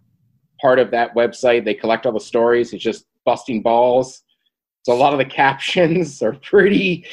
part 0.61 0.79
of 0.79 0.91
that 0.93 1.15
website, 1.15 1.65
they 1.65 1.75
collect 1.75 2.07
all 2.07 2.13
the 2.13 2.21
stories. 2.21 2.73
It's 2.73 2.83
just 2.83 3.05
busting 3.25 3.63
balls. 3.63 4.23
So 4.83 4.93
a 4.93 4.95
lot 4.95 5.13
of 5.13 5.19
the 5.19 5.25
captions 5.43 6.23
are 6.23 6.33
pretty 6.33 7.05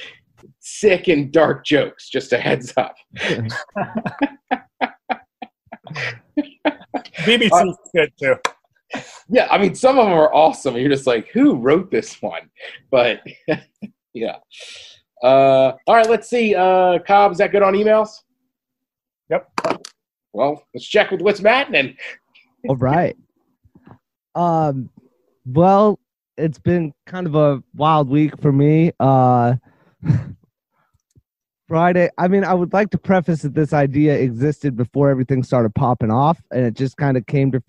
sick 0.59 1.07
and 1.07 1.31
dark 1.31 1.65
jokes, 1.65 2.09
just 2.09 2.33
a 2.33 2.37
heads 2.37 2.73
up. 2.77 2.95
BBC 7.27 7.51
uh, 7.51 7.73
good 7.93 8.11
too 8.19 8.35
yeah, 9.29 9.47
I 9.51 9.57
mean, 9.57 9.75
some 9.75 9.97
of 9.97 10.05
them 10.05 10.13
are 10.13 10.33
awesome. 10.33 10.77
You're 10.77 10.89
just 10.89 11.07
like, 11.07 11.27
who 11.29 11.55
wrote 11.55 11.91
this 11.91 12.21
one? 12.21 12.49
But 12.89 13.21
yeah. 14.13 14.37
Uh, 15.21 15.73
all 15.87 15.95
right, 15.95 16.09
let's 16.09 16.29
see. 16.29 16.55
Uh, 16.55 16.99
Cobb, 16.99 17.31
is 17.31 17.37
that 17.39 17.51
good 17.51 17.63
on 17.63 17.73
emails? 17.73 18.09
Yep. 19.29 19.49
Well, 20.33 20.63
let's 20.73 20.87
check 20.87 21.11
with 21.11 21.21
what's 21.21 21.41
Matt 21.41 21.67
happening. 21.67 21.97
All 22.69 22.75
right. 22.75 23.17
Um, 24.35 24.89
well, 25.45 25.99
it's 26.37 26.59
been 26.59 26.93
kind 27.05 27.27
of 27.27 27.35
a 27.35 27.63
wild 27.75 28.09
week 28.09 28.39
for 28.41 28.51
me. 28.51 28.91
Uh, 28.99 29.55
Friday. 31.67 32.09
I 32.17 32.27
mean, 32.27 32.43
I 32.43 32.53
would 32.53 32.73
like 32.73 32.89
to 32.91 32.97
preface 32.97 33.41
that 33.41 33.53
this 33.53 33.73
idea 33.73 34.15
existed 34.15 34.75
before 34.75 35.09
everything 35.09 35.43
started 35.43 35.75
popping 35.75 36.11
off, 36.11 36.41
and 36.51 36.65
it 36.65 36.73
just 36.73 36.97
kind 36.97 37.17
of 37.17 37.25
came 37.25 37.51
to 37.51 37.61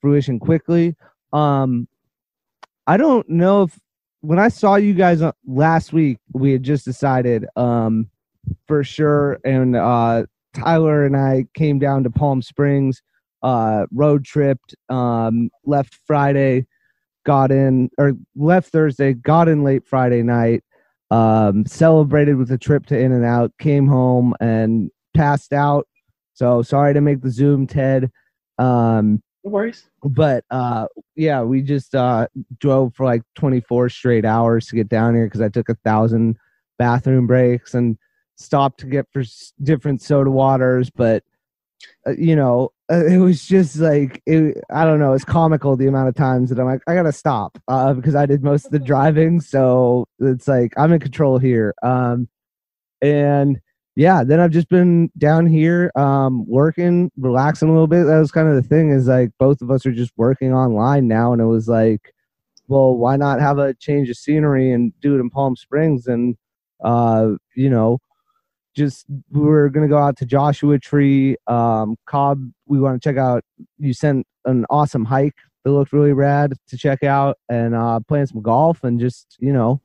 fruition 0.00 0.38
quickly. 0.38 0.94
Um, 1.32 1.88
I 2.86 2.96
don't 2.96 3.28
know 3.28 3.62
if 3.62 3.78
when 4.20 4.38
I 4.38 4.48
saw 4.48 4.74
you 4.76 4.94
guys 4.94 5.22
last 5.46 5.92
week, 5.92 6.18
we 6.32 6.52
had 6.52 6.62
just 6.62 6.84
decided 6.84 7.46
um, 7.56 8.10
for 8.66 8.84
sure, 8.84 9.38
and 9.44 9.76
uh, 9.76 10.26
Tyler 10.54 11.04
and 11.04 11.16
I 11.16 11.46
came 11.54 11.78
down 11.78 12.04
to 12.04 12.10
Palm 12.10 12.42
Springs, 12.42 13.02
uh, 13.42 13.86
road 13.92 14.24
tripped, 14.24 14.74
um, 14.88 15.50
left 15.64 15.98
Friday, 16.06 16.66
got 17.24 17.50
in 17.50 17.90
or 17.98 18.12
left 18.36 18.70
Thursday, 18.70 19.14
got 19.14 19.48
in 19.48 19.62
late 19.62 19.86
Friday 19.86 20.22
night 20.22 20.64
um, 21.10 21.64
celebrated 21.66 22.36
with 22.36 22.50
a 22.50 22.58
trip 22.58 22.86
to 22.86 22.98
In 22.98 23.12
and 23.12 23.24
Out, 23.24 23.52
came 23.58 23.86
home 23.86 24.34
and 24.40 24.90
passed 25.16 25.52
out. 25.52 25.86
So 26.34 26.62
sorry 26.62 26.94
to 26.94 27.00
make 27.00 27.22
the 27.22 27.30
Zoom, 27.30 27.66
Ted. 27.66 28.10
Um, 28.58 29.22
no 29.44 29.50
worries. 29.50 29.88
But 30.04 30.44
uh, 30.50 30.86
yeah, 31.16 31.42
we 31.42 31.62
just 31.62 31.94
uh, 31.94 32.28
drove 32.58 32.94
for 32.94 33.06
like 33.06 33.22
24 33.36 33.88
straight 33.88 34.24
hours 34.24 34.66
to 34.68 34.76
get 34.76 34.88
down 34.88 35.14
here 35.14 35.26
because 35.26 35.40
I 35.40 35.48
took 35.48 35.68
a 35.68 35.76
thousand 35.84 36.36
bathroom 36.78 37.26
breaks 37.26 37.74
and 37.74 37.96
stopped 38.36 38.80
to 38.80 38.86
get 38.86 39.06
for 39.12 39.24
different 39.62 40.02
soda 40.02 40.30
waters. 40.30 40.90
But 40.90 41.24
uh, 42.06 42.12
you 42.12 42.36
know, 42.36 42.72
uh, 42.90 43.04
it 43.04 43.18
was 43.18 43.44
just 43.44 43.76
like 43.78 44.22
it, 44.26 44.56
I 44.70 44.84
don't 44.84 44.98
know. 44.98 45.12
It's 45.12 45.24
comical 45.24 45.76
the 45.76 45.86
amount 45.86 46.08
of 46.08 46.14
times 46.14 46.50
that 46.50 46.58
I'm 46.58 46.66
like, 46.66 46.82
I 46.86 46.94
gotta 46.94 47.12
stop 47.12 47.58
uh, 47.68 47.92
because 47.92 48.14
I 48.14 48.26
did 48.26 48.42
most 48.42 48.66
of 48.66 48.72
the 48.72 48.78
driving, 48.78 49.40
so 49.40 50.06
it's 50.18 50.48
like 50.48 50.72
I'm 50.76 50.92
in 50.92 51.00
control 51.00 51.38
here. 51.38 51.74
Um, 51.82 52.28
and 53.02 53.60
yeah, 53.94 54.24
then 54.24 54.40
I've 54.40 54.52
just 54.52 54.68
been 54.68 55.10
down 55.18 55.46
here 55.46 55.90
um, 55.96 56.46
working, 56.46 57.10
relaxing 57.18 57.68
a 57.68 57.72
little 57.72 57.88
bit. 57.88 58.04
That 58.04 58.18
was 58.18 58.32
kind 58.32 58.48
of 58.48 58.54
the 58.54 58.62
thing. 58.62 58.90
Is 58.90 59.08
like 59.08 59.30
both 59.38 59.60
of 59.60 59.70
us 59.70 59.84
are 59.84 59.92
just 59.92 60.12
working 60.16 60.54
online 60.54 61.08
now, 61.08 61.32
and 61.32 61.42
it 61.42 61.46
was 61.46 61.68
like, 61.68 62.14
well, 62.68 62.96
why 62.96 63.16
not 63.16 63.40
have 63.40 63.58
a 63.58 63.74
change 63.74 64.08
of 64.08 64.16
scenery 64.16 64.72
and 64.72 64.92
do 65.00 65.14
it 65.16 65.20
in 65.20 65.30
Palm 65.30 65.56
Springs 65.56 66.06
and 66.06 66.36
uh, 66.82 67.32
you 67.54 67.68
know 67.68 67.98
just 68.78 69.06
we're 69.30 69.68
gonna 69.68 69.88
go 69.88 69.98
out 69.98 70.16
to 70.18 70.24
Joshua 70.24 70.78
Tree, 70.78 71.36
um, 71.48 71.96
Cobb. 72.06 72.48
We 72.66 72.80
want 72.80 73.02
to 73.02 73.06
check 73.06 73.18
out. 73.18 73.44
You 73.78 73.92
sent 73.92 74.26
an 74.44 74.64
awesome 74.70 75.04
hike 75.04 75.34
that 75.64 75.72
looked 75.72 75.92
really 75.92 76.12
rad 76.12 76.54
to 76.68 76.78
check 76.78 77.02
out, 77.02 77.36
and 77.48 77.74
uh, 77.74 78.00
playing 78.06 78.26
some 78.26 78.40
golf 78.40 78.84
and 78.84 78.98
just 78.98 79.36
you 79.40 79.52
know 79.52 79.82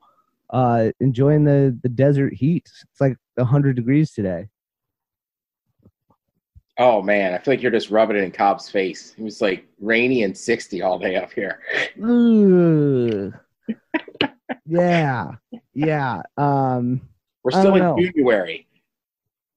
uh, 0.50 0.92
enjoying 1.00 1.44
the 1.44 1.76
the 1.82 1.88
desert 1.88 2.32
heat. 2.32 2.70
It's 2.90 3.00
like 3.00 3.16
hundred 3.38 3.76
degrees 3.76 4.12
today. 4.12 4.48
Oh 6.78 7.02
man, 7.02 7.34
I 7.34 7.38
feel 7.38 7.54
like 7.54 7.62
you're 7.62 7.72
just 7.72 7.90
rubbing 7.90 8.16
it 8.16 8.24
in 8.24 8.30
Cobb's 8.30 8.70
face. 8.70 9.14
It 9.18 9.22
was 9.22 9.40
like 9.40 9.66
rainy 9.80 10.22
and 10.22 10.36
sixty 10.36 10.82
all 10.82 10.98
day 10.98 11.16
up 11.16 11.32
here. 11.32 11.60
yeah, 14.66 15.32
yeah. 15.74 16.22
Um, 16.36 17.02
We're 17.42 17.50
still 17.50 17.74
in 17.74 17.82
know. 17.82 17.96
January. 17.98 18.66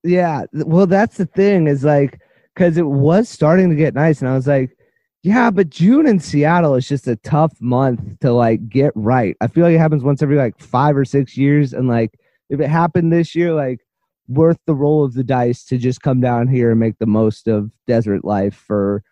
Yeah, 0.04 0.44
well, 0.54 0.88
that's 0.88 1.18
the 1.18 1.26
thing 1.26 1.68
is 1.68 1.84
like 1.84 2.20
because 2.54 2.78
it 2.78 2.88
was 2.88 3.30
starting 3.30 3.70
to 3.70 3.76
get 3.76 3.94
nice, 3.94 4.22
and 4.22 4.30
I 4.30 4.36
was 4.36 4.48
like, 4.48 4.78
yeah, 5.24 5.52
but 5.52 5.70
June 5.70 6.08
in 6.08 6.20
Seattle 6.20 6.76
is 6.76 6.88
just 6.88 7.08
a 7.08 7.16
tough 7.18 7.54
month 7.60 8.20
to 8.22 8.32
like 8.32 8.70
get 8.70 8.94
right. 8.96 9.36
I 9.42 9.48
feel 9.48 9.66
like 9.66 9.76
it 9.76 9.80
happens 9.80 10.04
once 10.04 10.22
every 10.22 10.38
like 10.38 10.60
five 10.60 10.96
or 10.96 11.06
six 11.06 11.36
years, 11.36 11.74
and 11.74 11.88
like 11.88 12.20
if 12.50 12.60
it 12.60 12.70
happened 12.70 13.12
this 13.12 13.36
year, 13.36 13.54
like 13.54 13.80
worth 14.28 14.60
the 14.66 14.76
roll 14.76 15.04
of 15.04 15.14
the 15.14 15.24
dice 15.24 15.64
to 15.66 15.78
just 15.78 16.02
come 16.02 16.20
down 16.22 16.48
here 16.48 16.72
and 16.72 16.80
make 16.80 16.98
the 17.00 17.06
most 17.06 17.48
of 17.48 17.72
desert 17.88 18.26
life 18.26 18.56
for 18.56 19.04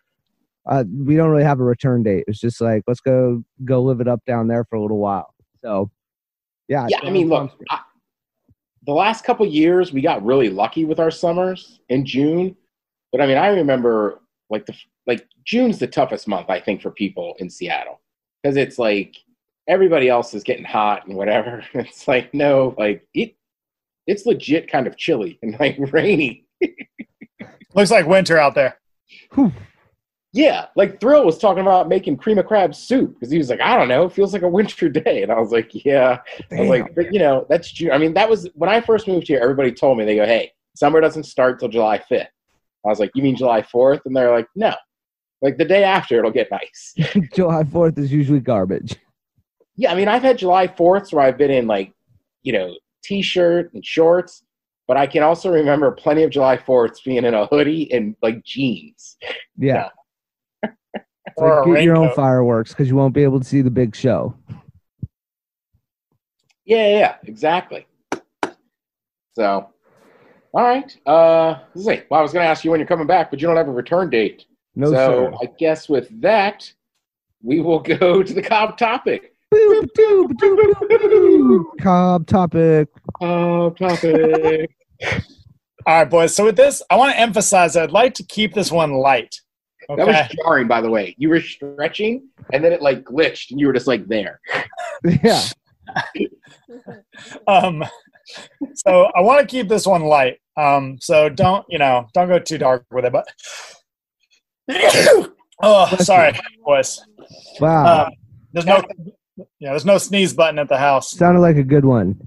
uh, 0.68 0.84
we 0.92 1.16
don't 1.16 1.30
really 1.30 1.44
have 1.44 1.60
a 1.60 1.64
return 1.64 2.04
date. 2.04 2.24
It's 2.28 2.40
just 2.40 2.60
like 2.60 2.84
let's 2.88 3.00
go 3.00 3.44
go 3.64 3.82
live 3.82 4.02
it 4.02 4.08
up 4.08 4.24
down 4.26 4.48
there 4.48 4.66
for 4.66 4.76
a 4.76 4.82
little 4.82 4.98
while. 4.98 5.34
So 5.62 5.92
yeah, 6.68 6.88
yeah. 6.90 7.00
I 7.04 7.12
mean, 7.12 7.30
look, 7.30 7.52
I, 7.70 7.82
the 8.86 8.94
last 8.94 9.24
couple 9.24 9.46
years 9.46 9.92
we 9.92 10.02
got 10.02 10.24
really 10.24 10.50
lucky 10.50 10.86
with 10.86 11.00
our 11.00 11.12
summers 11.12 11.80
in 11.90 12.06
June, 12.06 12.56
but 13.12 13.22
I 13.22 13.28
mean 13.28 13.38
I 13.38 13.48
remember 13.48 14.22
like 14.50 14.66
the 14.66 14.76
like 15.08 15.28
June's 15.44 15.80
the 15.80 15.88
toughest 15.88 16.28
month 16.28 16.50
I 16.50 16.60
think 16.60 16.82
for 16.82 16.92
people 16.92 17.36
in 17.40 17.50
Seattle 17.50 18.02
because 18.42 18.58
it's 18.58 18.78
like 18.78 19.16
everybody 19.68 20.10
else 20.10 20.34
is 20.34 20.44
getting 20.44 20.66
hot 20.66 21.08
and 21.08 21.16
whatever. 21.16 21.64
It's 21.74 22.08
like 22.08 22.34
no, 22.34 22.76
like 22.78 23.08
it 23.14 23.36
it's 24.08 24.26
legit 24.26 24.72
kind 24.72 24.88
of 24.88 24.98
chilly 24.98 25.40
and 25.42 25.58
like 25.60 25.78
rainy. 25.92 26.46
Looks 27.74 27.92
like 27.92 28.06
winter 28.06 28.38
out 28.38 28.56
there. 28.56 28.80
Whew. 29.34 29.52
Yeah, 30.36 30.66
like 30.76 31.00
Thrill 31.00 31.24
was 31.24 31.38
talking 31.38 31.62
about 31.62 31.88
making 31.88 32.18
cream 32.18 32.38
of 32.38 32.46
crab 32.46 32.76
soup 32.76 33.14
because 33.14 33.32
he 33.32 33.38
was 33.38 33.50
like, 33.50 33.62
I 33.62 33.78
don't 33.78 33.88
know, 33.88 34.04
it 34.04 34.12
feels 34.12 34.34
like 34.34 34.42
a 34.42 34.50
winter 34.60 34.90
day, 34.90 35.24
and 35.24 35.32
I 35.32 35.40
was 35.40 35.52
like, 35.52 35.72
Yeah. 35.86 36.20
Damn. 36.50 36.60
I 36.60 36.62
was 36.62 36.70
like, 36.70 36.94
but 36.94 37.14
you 37.14 37.20
know, 37.20 37.46
that's 37.48 37.72
June. 37.72 37.92
I 37.92 37.98
mean, 37.98 38.14
that 38.16 38.30
was 38.30 38.50
when 38.54 38.70
I 38.70 38.82
first 38.82 39.08
moved 39.08 39.30
here. 39.30 39.40
Everybody 39.42 39.72
told 39.72 39.98
me 39.98 40.04
they 40.04 40.18
go, 40.18 40.26
Hey, 40.26 40.52
summer 40.76 41.00
doesn't 41.00 41.24
start 41.24 41.62
till 41.62 41.70
July 41.70 42.00
fifth. 42.00 42.28
I 42.86 42.90
was 42.90 43.00
like, 43.00 43.12
You 43.16 43.24
mean 43.24 43.38
July 43.38 43.62
fourth? 43.62 44.02
And 44.04 44.14
they're 44.14 44.30
like, 44.30 44.48
No, 44.56 44.76
like 45.42 45.58
the 45.58 45.64
day 45.64 45.86
after 45.86 46.20
it'll 46.20 46.32
get 46.32 46.52
nice. 46.52 46.94
July 47.34 47.64
fourth 47.64 47.98
is 47.98 48.12
usually 48.12 48.42
garbage. 48.42 48.98
Yeah, 49.78 49.94
I 49.94 49.96
mean, 49.96 50.10
I've 50.10 50.22
had 50.22 50.38
July 50.38 50.68
fourths 50.68 51.14
where 51.14 51.24
I've 51.26 51.38
been 51.38 51.52
in 51.52 51.66
like, 51.66 51.94
you 52.44 52.52
know, 52.52 52.76
t-shirt 53.06 53.74
and 53.74 53.86
shorts, 53.86 54.44
but 54.86 54.98
I 54.98 55.08
can 55.08 55.24
also 55.24 55.50
remember 55.50 55.92
plenty 55.92 56.24
of 56.24 56.30
July 56.30 56.58
fourths 56.58 57.00
being 57.02 57.24
in 57.24 57.34
a 57.34 57.46
hoodie 57.46 57.90
and 57.94 58.18
like 58.22 58.44
jeans. 58.44 59.16
Yeah. 59.58 59.90
Like 61.38 61.66
get 61.66 61.84
your 61.84 61.98
own 61.98 62.14
fireworks 62.14 62.72
because 62.72 62.88
you 62.88 62.96
won't 62.96 63.14
be 63.14 63.24
able 63.24 63.40
to 63.40 63.46
see 63.46 63.62
the 63.62 63.72
big 63.72 63.96
show. 63.96 64.36
Yeah, 66.66 66.88
yeah, 66.88 67.16
exactly. 67.24 67.86
So, 69.34 69.70
all 70.54 70.64
right. 70.64 70.98
Uh, 71.06 71.60
let's 71.74 71.86
see. 71.86 72.02
Well, 72.10 72.20
I 72.20 72.24
was 72.24 72.34
going 72.34 72.44
to 72.44 72.50
ask 72.50 72.64
you 72.64 72.72
when 72.72 72.80
you're 72.80 72.88
coming 72.88 73.08
back, 73.08 73.30
but 73.30 73.40
you 73.40 73.48
don't 73.48 73.58
have 73.58 73.68
a 73.68 73.72
return 73.72 74.10
date. 74.10 74.46
No, 74.76 74.88
so 74.88 74.94
sir. 74.94 75.34
I 75.42 75.46
guess 75.58 75.88
with 75.88 76.10
that, 76.22 76.72
we 77.44 77.62
will 77.62 77.80
go 77.80 78.24
to 78.24 78.34
the 78.34 78.42
Cobb 78.42 78.78
topic. 78.78 79.34
Cobb 81.82 82.26
topic. 82.26 82.90
Cobb 83.20 83.78
topic. 83.78 84.72
All 85.88 86.00
right, 86.00 86.10
boys. 86.10 86.36
So 86.36 86.46
with 86.46 86.56
this, 86.56 86.82
I 86.90 86.96
want 86.96 87.14
to 87.14 87.20
emphasize 87.20 87.78
I'd 87.78 87.92
like 87.92 88.16
to 88.16 88.24
keep 88.24 88.54
this 88.54 88.72
one 88.72 88.94
light. 88.94 89.42
Okay. 89.90 90.04
That 90.04 90.08
was 90.08 90.38
jarring, 90.38 90.68
by 90.68 90.82
the 90.82 90.90
way. 90.90 91.16
You 91.18 91.30
were 91.30 91.42
stretching, 91.42 92.28
and 92.52 92.64
then 92.64 92.74
it 92.74 92.82
like 92.82 93.04
glitched, 93.04 93.52
and 93.52 93.60
you 93.60 93.68
were 93.68 93.74
just 93.74 93.88
like 93.88 94.08
there. 94.08 94.40
yeah. 95.24 95.44
um. 97.48 97.84
So 98.74 99.12
I 99.16 99.22
want 99.22 99.42
to 99.42 99.46
keep 99.48 99.68
this 99.68 99.86
one 99.86 100.04
light. 100.04 100.40
Um. 100.58 100.98
So 101.00 101.30
don't 101.30 101.66
you 101.70 101.78
know? 101.78 102.08
Don't 102.14 102.28
go 102.28 102.40
too 102.40 102.58
dark 102.58 102.86
with 102.92 103.06
it. 103.06 103.14
But 103.14 103.28
oh, 105.62 105.96
sorry, 105.98 106.34
boys. 106.64 107.06
Wow. 107.60 108.06
Um, 108.06 108.14
there's 108.54 108.66
no, 108.66 108.82
yeah, 109.60 109.72
there's 109.72 109.86
no 109.86 109.98
sneeze 109.98 110.34
button 110.34 110.60
at 110.60 110.70
the 110.70 110.78
house. 110.78 111.12
Sounded 111.12 111.42
like 111.42 111.58
a 111.58 111.64
good 111.64 111.86
one. 111.86 112.20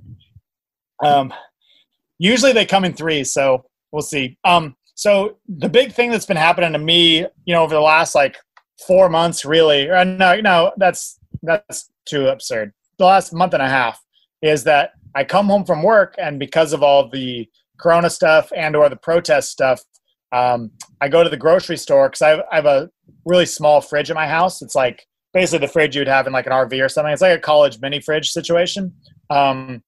Um, 1.02 1.32
usually 2.18 2.52
they 2.52 2.66
come 2.66 2.84
in 2.84 2.92
threes, 2.92 3.32
so 3.32 3.64
we'll 3.90 4.02
see. 4.02 4.38
Um, 4.44 4.76
so 4.98 5.36
the 5.46 5.68
big 5.68 5.92
thing 5.92 6.10
that's 6.10 6.26
been 6.26 6.36
happening 6.36 6.72
to 6.72 6.78
me, 6.80 7.18
you 7.44 7.54
know, 7.54 7.62
over 7.62 7.72
the 7.72 7.80
last 7.80 8.16
like 8.16 8.36
four 8.84 9.08
months, 9.08 9.44
really, 9.44 9.88
or 9.88 10.04
no, 10.04 10.40
no, 10.40 10.72
that's 10.76 11.20
that's 11.40 11.92
too 12.04 12.26
absurd. 12.26 12.72
The 12.98 13.04
last 13.04 13.32
month 13.32 13.54
and 13.54 13.62
a 13.62 13.68
half 13.68 14.04
is 14.42 14.64
that 14.64 14.94
I 15.14 15.22
come 15.22 15.46
home 15.46 15.64
from 15.64 15.84
work, 15.84 16.16
and 16.18 16.40
because 16.40 16.72
of 16.72 16.82
all 16.82 17.08
the 17.08 17.48
Corona 17.78 18.10
stuff 18.10 18.50
and 18.56 18.74
or 18.74 18.88
the 18.88 18.96
protest 18.96 19.52
stuff, 19.52 19.80
um, 20.32 20.72
I 21.00 21.06
go 21.08 21.22
to 21.22 21.30
the 21.30 21.36
grocery 21.36 21.76
store 21.76 22.08
because 22.08 22.22
I, 22.22 22.42
I 22.50 22.56
have 22.56 22.66
a 22.66 22.90
really 23.24 23.46
small 23.46 23.80
fridge 23.80 24.10
in 24.10 24.16
my 24.16 24.26
house. 24.26 24.62
It's 24.62 24.74
like 24.74 25.06
basically 25.32 25.64
the 25.64 25.72
fridge 25.72 25.94
you'd 25.94 26.08
have 26.08 26.26
in 26.26 26.32
like 26.32 26.46
an 26.46 26.52
RV 26.52 26.84
or 26.84 26.88
something. 26.88 27.12
It's 27.12 27.22
like 27.22 27.38
a 27.38 27.40
college 27.40 27.78
mini 27.80 28.00
fridge 28.00 28.32
situation. 28.32 28.92
Um, 29.30 29.80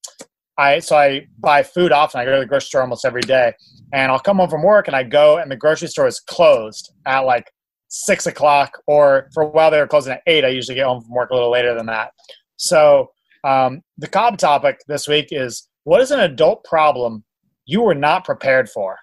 I 0.60 0.78
so 0.78 0.96
I 0.96 1.26
buy 1.38 1.62
food 1.62 1.90
often. 1.90 2.20
I 2.20 2.24
go 2.26 2.34
to 2.34 2.40
the 2.40 2.46
grocery 2.46 2.66
store 2.66 2.82
almost 2.82 3.06
every 3.06 3.22
day, 3.22 3.54
and 3.94 4.12
I'll 4.12 4.20
come 4.20 4.36
home 4.36 4.50
from 4.50 4.62
work 4.62 4.88
and 4.88 4.94
I 4.94 5.02
go 5.02 5.38
and 5.38 5.50
the 5.50 5.56
grocery 5.56 5.88
store 5.88 6.06
is 6.06 6.20
closed 6.20 6.92
at 7.06 7.20
like 7.20 7.50
six 7.88 8.26
o'clock, 8.26 8.78
or 8.86 9.30
for 9.32 9.42
a 9.42 9.48
while 9.48 9.70
they 9.70 9.78
were 9.78 9.86
closing 9.86 10.12
at 10.12 10.22
eight. 10.26 10.44
I 10.44 10.48
usually 10.48 10.76
get 10.76 10.86
home 10.86 11.00
from 11.02 11.12
work 11.12 11.30
a 11.30 11.34
little 11.34 11.50
later 11.50 11.74
than 11.74 11.86
that. 11.86 12.12
So 12.56 13.10
um, 13.42 13.80
the 13.96 14.06
cob 14.06 14.36
topic 14.36 14.80
this 14.86 15.08
week 15.08 15.28
is 15.30 15.66
what 15.84 16.02
is 16.02 16.10
an 16.10 16.20
adult 16.20 16.62
problem 16.64 17.24
you 17.64 17.80
were 17.80 17.94
not 17.94 18.24
prepared 18.24 18.68
for? 18.68 18.98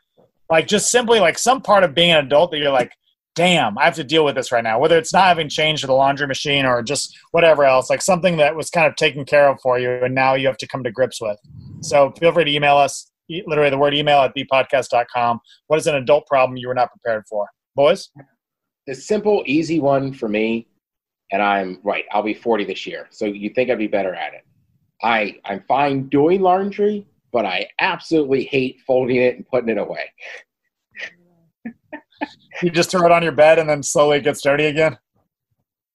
Like 0.49 0.68
just 0.68 0.91
simply 0.91 1.20
like 1.20 1.39
some 1.39 1.62
part 1.62 1.84
of 1.84 1.95
being 1.95 2.12
an 2.12 2.26
adult 2.26 2.51
that 2.51 2.60
you're 2.60 2.72
like, 2.72 2.91
damn, 3.38 3.78
I 3.78 3.86
have 3.86 3.94
to 3.96 4.04
deal 4.04 4.26
with 4.26 4.34
this 4.34 4.52
right 4.52 4.64
now. 4.64 4.80
Whether 4.80 4.98
it's 4.98 5.14
not 5.14 5.26
having 5.26 5.48
changed 5.48 5.86
the 5.88 5.94
laundry 5.94 6.26
machine 6.26 6.66
or 6.66 6.82
just 6.82 7.16
whatever 7.32 7.64
else, 7.64 7.88
like 7.88 8.02
something 8.02 8.38
that 8.38 8.56
was 8.56 8.72
kind 8.72 8.88
of 8.88 8.96
taken 8.96 9.26
care 9.26 9.48
of 9.48 9.62
for 9.62 9.78
you 9.78 9.92
and 10.04 10.16
now 10.16 10.34
you 10.34 10.48
have 10.48 10.58
to 10.58 10.68
come 10.68 10.84
to 10.84 10.92
grips 10.92 11.22
with. 11.22 11.38
So 11.82 12.12
feel 12.20 12.32
free 12.34 12.46
to 12.46 12.52
email 12.52 12.78
us, 12.78 13.12
literally 13.30 13.70
the 13.70 13.78
word 13.78 13.94
email 13.94 14.22
at 14.22 14.36
thepodcast.com. 14.36 15.40
What 15.68 15.78
is 15.78 15.86
an 15.86 15.96
adult 15.96 16.26
problem 16.26 16.58
you 16.58 16.68
were 16.68 16.74
not 16.74 16.90
prepared 16.92 17.26
for? 17.30 17.48
Boys? 17.76 18.10
The 18.88 18.96
simple, 18.96 19.44
easy 19.46 19.80
one 19.80 20.14
for 20.14 20.28
me, 20.28 20.68
and 21.32 21.44
I'm 21.44 21.80
right, 21.84 22.06
I'll 22.12 22.24
be 22.24 22.34
40 22.34 22.64
this 22.64 22.88
year. 22.88 23.06
So 23.12 23.26
you 23.26 23.52
think 23.52 23.70
I'd 23.70 23.78
be 23.78 23.86
better 23.86 24.16
at 24.16 24.34
it. 24.34 24.46
I, 25.04 25.36
I'm 25.46 25.64
fine 25.68 26.10
doing 26.10 26.42
laundry, 26.42 27.06
but 27.32 27.46
I 27.46 27.68
absolutely 27.80 28.46
hate 28.46 28.80
folding 28.88 29.18
it 29.18 29.36
and 29.36 29.48
putting 29.48 29.70
it 29.70 29.78
away. 29.78 30.10
you 32.63 32.70
just 32.70 32.91
throw 32.91 33.05
it 33.05 33.11
on 33.11 33.24
your 33.24 33.32
bed 33.32 33.59
and 33.59 33.70
then 33.70 33.84
slowly 33.84 34.18
it 34.18 34.24
gets 34.24 34.41
dirty 34.41 34.65
again? 34.65 34.97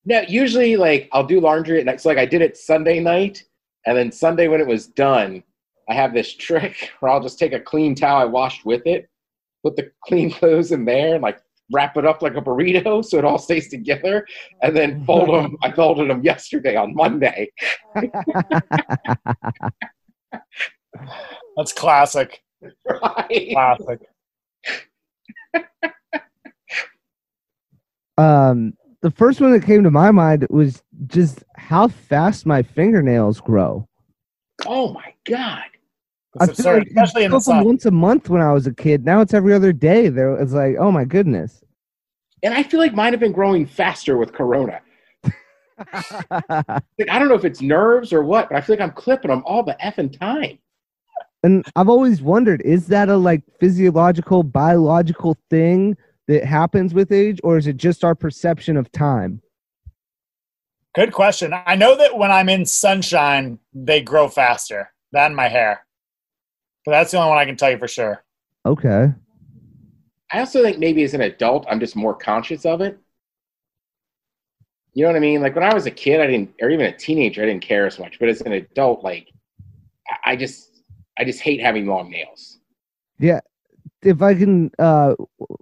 No, 0.04 0.22
usually 0.28 0.76
like 0.76 1.08
I'll 1.12 1.26
do 1.26 1.40
laundry 1.40 1.78
at 1.78 1.86
night. 1.86 2.00
So 2.00 2.08
like 2.08 2.18
I 2.18 2.26
did 2.26 2.42
it 2.42 2.56
Sunday 2.56 2.98
night, 3.00 3.44
and 3.86 3.96
then 3.96 4.10
Sunday 4.10 4.48
when 4.48 4.60
it 4.60 4.66
was 4.66 4.88
done, 4.88 5.42
I 5.88 5.94
have 5.94 6.12
this 6.12 6.34
trick 6.34 6.90
where 7.00 7.12
I'll 7.12 7.22
just 7.22 7.38
take 7.38 7.52
a 7.52 7.60
clean 7.60 7.94
towel 7.94 8.20
I 8.20 8.24
washed 8.24 8.64
with 8.64 8.86
it, 8.86 9.08
put 9.64 9.76
the 9.76 9.90
clean 10.04 10.30
clothes 10.38 10.72
in 10.72 10.84
there, 10.84 11.14
and 11.14 11.22
like 11.22 11.40
wrap 11.72 11.96
it 11.96 12.04
up 12.04 12.20
like 12.20 12.36
a 12.36 12.42
burrito 12.42 13.02
so 13.04 13.16
it 13.18 13.24
all 13.24 13.38
stays 13.38 13.68
together, 13.68 14.26
and 14.62 14.76
then 14.76 15.04
fold 15.04 15.28
them. 15.28 15.56
I 15.62 15.70
folded 15.70 16.10
them 16.10 16.24
yesterday 16.24 16.76
on 16.76 16.94
Monday. 16.94 17.48
That's 21.56 21.72
classic. 21.72 22.42
Right. 22.88 23.50
Classic. 23.52 24.00
Um, 28.18 28.74
the 29.00 29.10
first 29.10 29.40
one 29.40 29.52
that 29.52 29.64
came 29.64 29.82
to 29.82 29.90
my 29.90 30.10
mind 30.10 30.46
was 30.50 30.82
just 31.06 31.42
how 31.56 31.88
fast 31.88 32.46
my 32.46 32.62
fingernails 32.62 33.40
grow. 33.40 33.88
Oh 34.66 34.92
my 34.92 35.14
god. 35.26 35.64
I 36.38 36.46
feel 36.46 36.50
absurd, 36.50 36.78
like 36.78 36.86
especially 36.88 37.24
in 37.24 37.30
the 37.30 37.36
used 37.36 37.46
to 37.46 37.50
go 37.50 37.54
from 37.54 37.60
sun. 37.60 37.66
once 37.66 37.86
a 37.86 37.90
month 37.90 38.30
when 38.30 38.40
I 38.40 38.52
was 38.52 38.66
a 38.66 38.74
kid. 38.74 39.04
Now 39.04 39.20
it's 39.20 39.34
every 39.34 39.52
other 39.52 39.72
day. 39.72 40.08
There, 40.08 40.34
it's 40.40 40.52
like, 40.52 40.76
oh 40.78 40.90
my 40.90 41.04
goodness. 41.04 41.62
And 42.42 42.54
I 42.54 42.62
feel 42.62 42.80
like 42.80 42.94
mine 42.94 43.12
have 43.12 43.20
been 43.20 43.32
growing 43.32 43.66
faster 43.66 44.16
with 44.16 44.32
Corona. 44.32 44.80
Like 46.98 47.10
I 47.10 47.18
don't 47.18 47.28
know 47.28 47.34
if 47.34 47.44
it's 47.44 47.60
nerves 47.60 48.12
or 48.12 48.22
what, 48.22 48.48
but 48.48 48.56
I 48.56 48.60
feel 48.60 48.76
like 48.76 48.82
I'm 48.82 48.94
clipping 48.94 49.30
them 49.30 49.42
all 49.44 49.64
the 49.64 49.76
effing 49.82 50.16
time. 50.16 50.58
And 51.42 51.64
I've 51.76 51.88
always 51.88 52.22
wondered, 52.22 52.62
is 52.62 52.86
that 52.88 53.08
a 53.08 53.16
like 53.16 53.42
physiological, 53.60 54.42
biological 54.42 55.36
thing 55.50 55.96
that 56.28 56.44
happens 56.44 56.94
with 56.94 57.10
age, 57.12 57.40
or 57.42 57.56
is 57.58 57.66
it 57.66 57.76
just 57.76 58.04
our 58.04 58.14
perception 58.14 58.76
of 58.76 58.90
time? 58.92 59.42
Good 60.94 61.12
question. 61.12 61.54
I 61.66 61.74
know 61.74 61.96
that 61.96 62.16
when 62.16 62.30
I'm 62.30 62.48
in 62.48 62.66
sunshine, 62.66 63.58
they 63.72 64.02
grow 64.02 64.28
faster 64.28 64.92
than 65.10 65.34
my 65.34 65.48
hair. 65.48 65.86
But 66.84 66.92
that's 66.92 67.12
the 67.12 67.18
only 67.18 67.30
one 67.30 67.38
I 67.38 67.44
can 67.46 67.56
tell 67.56 67.70
you 67.70 67.78
for 67.78 67.88
sure. 67.88 68.24
Okay. 68.66 69.12
I 70.32 70.38
also 70.38 70.62
think 70.62 70.78
maybe 70.78 71.02
as 71.02 71.14
an 71.14 71.20
adult, 71.22 71.66
I'm 71.68 71.80
just 71.80 71.96
more 71.96 72.14
conscious 72.14 72.64
of 72.64 72.80
it. 72.80 72.98
You 74.94 75.04
know 75.04 75.08
what 75.08 75.16
I 75.16 75.20
mean? 75.20 75.40
Like 75.40 75.54
when 75.54 75.64
I 75.64 75.72
was 75.74 75.86
a 75.86 75.90
kid, 75.90 76.20
I 76.20 76.26
didn't, 76.26 76.50
or 76.60 76.70
even 76.70 76.86
a 76.86 76.96
teenager, 76.96 77.42
I 77.42 77.46
didn't 77.46 77.62
care 77.62 77.86
as 77.86 77.98
much. 77.98 78.18
But 78.18 78.28
as 78.28 78.42
an 78.42 78.52
adult, 78.52 79.02
like 79.02 79.28
I- 80.08 80.32
I 80.32 80.36
just, 80.36 80.71
I 81.22 81.24
just 81.24 81.40
hate 81.40 81.60
having 81.60 81.86
long 81.86 82.10
nails. 82.10 82.58
Yeah. 83.20 83.38
If 84.02 84.22
I 84.22 84.34
can, 84.34 84.72
uh, 84.80 85.14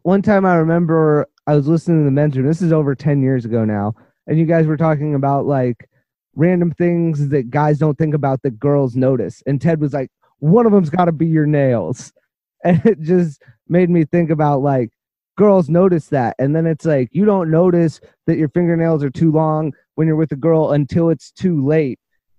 one 0.05 0.23
time 0.23 0.47
I 0.47 0.55
remember 0.55 1.27
I 1.47 1.55
was 1.55 1.69
listening 1.69 1.99
to 1.99 2.05
the 2.07 2.11
men's 2.11 2.35
room. 2.35 2.47
This 2.47 2.63
is 2.63 2.73
over 2.73 2.95
10 2.95 3.21
years 3.21 3.45
ago 3.45 3.67
now. 3.67 3.93
And 4.27 4.39
you 4.39 4.47
guys 4.47 4.67
were 4.67 4.79
talking 4.79 5.15
about 5.15 5.45
like 5.45 5.87
random 6.35 6.73
things 6.73 7.29
that 7.29 7.51
guys 7.51 7.79
don't 7.79 7.99
think 7.99 8.15
about 8.15 8.41
that 8.43 8.59
girls 8.59 8.97
notice. 8.97 9.43
And 9.45 9.61
Ted 9.61 9.83
was 9.83 9.93
like, 9.93 10.11
one 10.39 10.65
of 10.65 10.73
them's 10.73 10.89
got 10.89 11.05
to 11.05 11.13
be 11.13 11.27
your 11.27 11.47
nails. 11.47 12.13
And 12.63 12.85
it 12.85 13.01
just 13.01 13.41
made 13.71 13.89
me 13.89 14.05
think 14.05 14.29
about 14.29 14.61
like 14.61 14.91
girls 15.39 15.71
notice 15.71 16.09
that. 16.09 16.37
And 16.39 16.55
then 16.55 16.67
it's 16.67 16.85
like, 16.85 17.09
you 17.11 17.25
don't 17.25 17.51
notice 17.51 18.03
that 18.27 18.37
your 18.37 18.51
fingernails 18.51 19.03
are 19.03 19.09
too 19.09 19.33
long 19.33 19.73
when 19.95 20.07
you're 20.07 20.17
with 20.17 20.33
a 20.33 20.37
girl 20.37 20.73
until 20.73 21.09
it's 21.09 21.33
too 21.33 21.67
late 21.67 21.99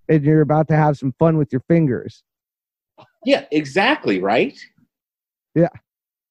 and 0.09 0.23
you're 0.23 0.41
about 0.41 0.67
to 0.67 0.75
have 0.75 0.95
some 0.95 1.11
fun 1.17 1.39
with 1.39 1.51
your 1.51 1.63
fingers. 1.67 2.23
Yeah, 3.25 3.45
exactly. 3.51 4.19
Right. 4.19 4.59
Yeah. 5.55 5.69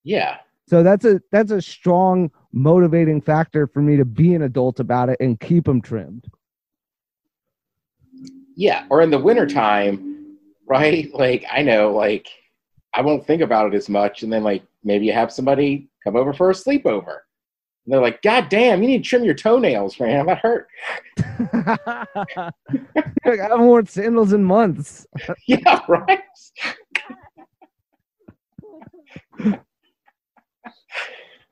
Yeah. 0.05 0.39
So 0.69 0.83
that's 0.83 1.05
a 1.05 1.21
that's 1.33 1.51
a 1.51 1.61
strong 1.61 2.31
motivating 2.53 3.21
factor 3.21 3.67
for 3.67 3.83
me 3.83 3.97
to 3.97 4.05
be 4.05 4.35
an 4.35 4.43
adult 4.43 4.81
about 4.81 5.09
it 5.09 5.17
and 5.21 5.39
keep 5.39 5.65
them 5.65 5.81
trimmed. 5.81 6.27
Yeah. 8.57 8.87
Or 8.91 9.03
in 9.03 9.11
the 9.11 9.19
wintertime, 9.19 10.37
right? 10.67 11.11
Like 11.15 11.45
I 11.51 11.63
know, 11.63 11.93
like 11.93 12.29
I 12.95 13.03
won't 13.03 13.27
think 13.27 13.43
about 13.43 13.73
it 13.73 13.77
as 13.77 13.89
much. 13.89 14.23
And 14.23 14.33
then 14.33 14.43
like 14.43 14.63
maybe 14.85 15.07
you 15.07 15.13
have 15.13 15.33
somebody 15.33 15.89
come 16.05 16.17
over 16.17 16.33
for 16.33 16.51
a 16.51 16.55
sleepover. 16.55 17.19
And 17.91 17.97
they're 17.97 18.03
like, 18.03 18.23
God 18.23 18.49
damn, 18.49 18.85
you 18.85 18.89
need 18.89 19.03
to 19.03 19.09
trim 19.09 19.25
your 19.25 19.35
toenails, 19.35 19.99
man. 19.99 20.27
That 20.27 20.39
hurt. 20.39 20.69
Like, 23.25 23.41
I 23.41 23.49
haven't 23.49 23.67
worn 23.67 23.87
sandals 23.87 24.33
in 24.33 24.45
months. 24.45 25.09
yeah, 25.49 25.81
right. 25.89 26.21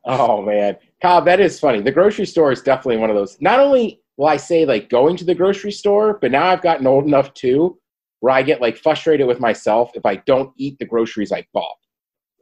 oh 0.05 0.43
man, 0.43 0.77
Cobb, 1.03 1.25
that 1.25 1.41
is 1.41 1.59
funny. 1.59 1.81
The 1.83 1.91
grocery 1.91 2.25
store 2.25 2.53
is 2.53 2.63
definitely 2.63 2.99
one 2.99 3.11
of 3.11 3.17
those. 3.17 3.41
Not 3.41 3.59
only 3.59 4.01
will 4.17 4.29
I 4.29 4.37
say 4.37 4.65
like 4.65 4.89
going 4.89 5.17
to 5.17 5.25
the 5.25 5.35
grocery 5.35 5.73
store, 5.73 6.19
but 6.21 6.31
now 6.31 6.47
I've 6.47 6.63
gotten 6.63 6.87
old 6.87 7.05
enough 7.05 7.35
too, 7.35 7.79
where 8.21 8.33
I 8.33 8.43
get 8.43 8.61
like 8.61 8.77
frustrated 8.77 9.27
with 9.27 9.41
myself 9.41 9.91
if 9.95 10.07
I 10.07 10.17
don't 10.17 10.53
eat 10.57 10.79
the 10.79 10.87
groceries 10.87 11.33
I 11.33 11.45
bought. 11.53 11.67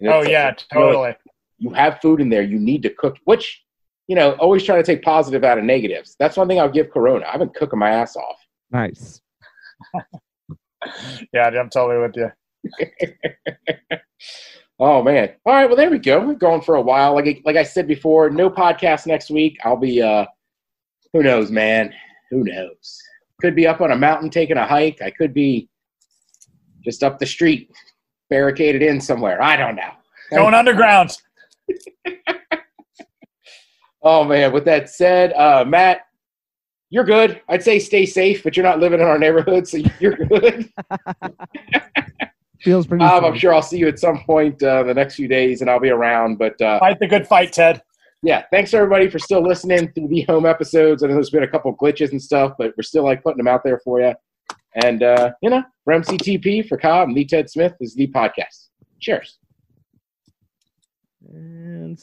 Oh 0.02 0.20
it's 0.20 0.26
like, 0.26 0.28
yeah, 0.28 0.48
you 0.48 0.80
know, 0.80 0.86
totally. 0.86 1.14
you 1.58 1.70
have 1.70 2.00
food 2.00 2.20
in 2.20 2.28
there, 2.28 2.42
you 2.42 2.58
need 2.58 2.82
to 2.82 2.90
cook, 2.90 3.16
which, 3.24 3.65
you 4.08 4.16
know, 4.16 4.32
always 4.32 4.62
trying 4.62 4.82
to 4.82 4.86
take 4.86 5.02
positive 5.02 5.44
out 5.44 5.58
of 5.58 5.64
negatives. 5.64 6.16
That's 6.18 6.36
one 6.36 6.48
thing 6.48 6.60
I'll 6.60 6.70
give 6.70 6.90
Corona. 6.90 7.26
I've 7.26 7.40
been 7.40 7.50
cooking 7.50 7.78
my 7.78 7.90
ass 7.90 8.16
off. 8.16 8.38
Nice. 8.70 9.20
Yeah, 11.32 11.48
I'm 11.48 11.68
totally 11.68 12.00
with 12.00 12.14
you. 12.16 12.30
Oh 14.78 15.02
man. 15.02 15.30
All 15.46 15.54
right, 15.54 15.66
well 15.66 15.76
there 15.76 15.90
we 15.90 15.98
go. 15.98 16.20
We're 16.20 16.34
going 16.34 16.60
for 16.60 16.74
a 16.74 16.82
while. 16.82 17.14
Like 17.14 17.40
like 17.44 17.56
I 17.56 17.62
said 17.62 17.88
before, 17.88 18.28
no 18.28 18.50
podcast 18.50 19.06
next 19.06 19.30
week. 19.30 19.56
I'll 19.64 19.76
be 19.76 20.02
uh 20.02 20.26
who 21.12 21.22
knows, 21.22 21.50
man. 21.50 21.94
Who 22.30 22.44
knows? 22.44 22.98
Could 23.40 23.54
be 23.54 23.66
up 23.66 23.80
on 23.80 23.90
a 23.90 23.96
mountain 23.96 24.28
taking 24.28 24.58
a 24.58 24.66
hike. 24.66 25.00
I 25.00 25.10
could 25.10 25.32
be 25.32 25.68
just 26.84 27.02
up 27.02 27.18
the 27.18 27.26
street, 27.26 27.70
barricaded 28.28 28.82
in 28.82 29.00
somewhere. 29.00 29.42
I 29.42 29.56
don't 29.56 29.76
know. 29.76 29.92
Going 30.30 30.54
underground. 30.54 31.16
Oh 34.08 34.22
man, 34.22 34.52
with 34.52 34.64
that 34.66 34.88
said, 34.88 35.32
uh 35.32 35.64
Matt, 35.66 36.02
you're 36.90 37.02
good. 37.04 37.40
I'd 37.48 37.64
say 37.64 37.80
stay 37.80 38.06
safe, 38.06 38.44
but 38.44 38.56
you're 38.56 38.62
not 38.64 38.78
living 38.78 39.00
in 39.00 39.06
our 39.06 39.18
neighborhood, 39.18 39.66
so 39.66 39.78
you're 39.98 40.14
good. 40.16 40.70
Feels 42.60 42.86
pretty. 42.86 43.04
Bob, 43.04 43.24
I'm 43.24 43.36
sure 43.36 43.52
I'll 43.52 43.62
see 43.62 43.78
you 43.78 43.88
at 43.88 43.98
some 43.98 44.20
point 44.24 44.62
uh, 44.62 44.84
the 44.84 44.94
next 44.94 45.16
few 45.16 45.26
days, 45.26 45.60
and 45.60 45.68
I'll 45.68 45.80
be 45.80 45.90
around. 45.90 46.38
But 46.38 46.60
uh, 46.60 46.78
Fight 46.78 47.00
the 47.00 47.08
good 47.08 47.26
fight, 47.26 47.52
Ted. 47.52 47.82
yeah, 48.22 48.44
thanks 48.52 48.72
everybody 48.74 49.10
for 49.10 49.18
still 49.18 49.42
listening 49.42 49.90
through 49.92 50.08
the 50.08 50.22
home 50.22 50.46
episodes. 50.46 51.02
I 51.02 51.08
know 51.08 51.14
there's 51.14 51.30
been 51.30 51.42
a 51.42 51.48
couple 51.48 51.76
glitches 51.76 52.12
and 52.12 52.22
stuff, 52.22 52.52
but 52.58 52.72
we're 52.76 52.82
still 52.82 53.02
like 53.04 53.24
putting 53.24 53.38
them 53.38 53.48
out 53.48 53.64
there 53.64 53.80
for 53.84 54.00
you. 54.00 54.14
And 54.84 55.02
uh, 55.02 55.32
you 55.42 55.50
know, 55.50 55.64
for 55.84 55.94
MCTP 55.94 56.68
for 56.68 56.76
Cobb 56.78 57.08
and 57.08 57.16
Lee 57.16 57.24
Ted 57.26 57.50
Smith 57.50 57.74
is 57.80 57.94
the 57.94 58.06
podcast. 58.06 58.68
Cheers. 59.00 59.38
And 61.28 61.98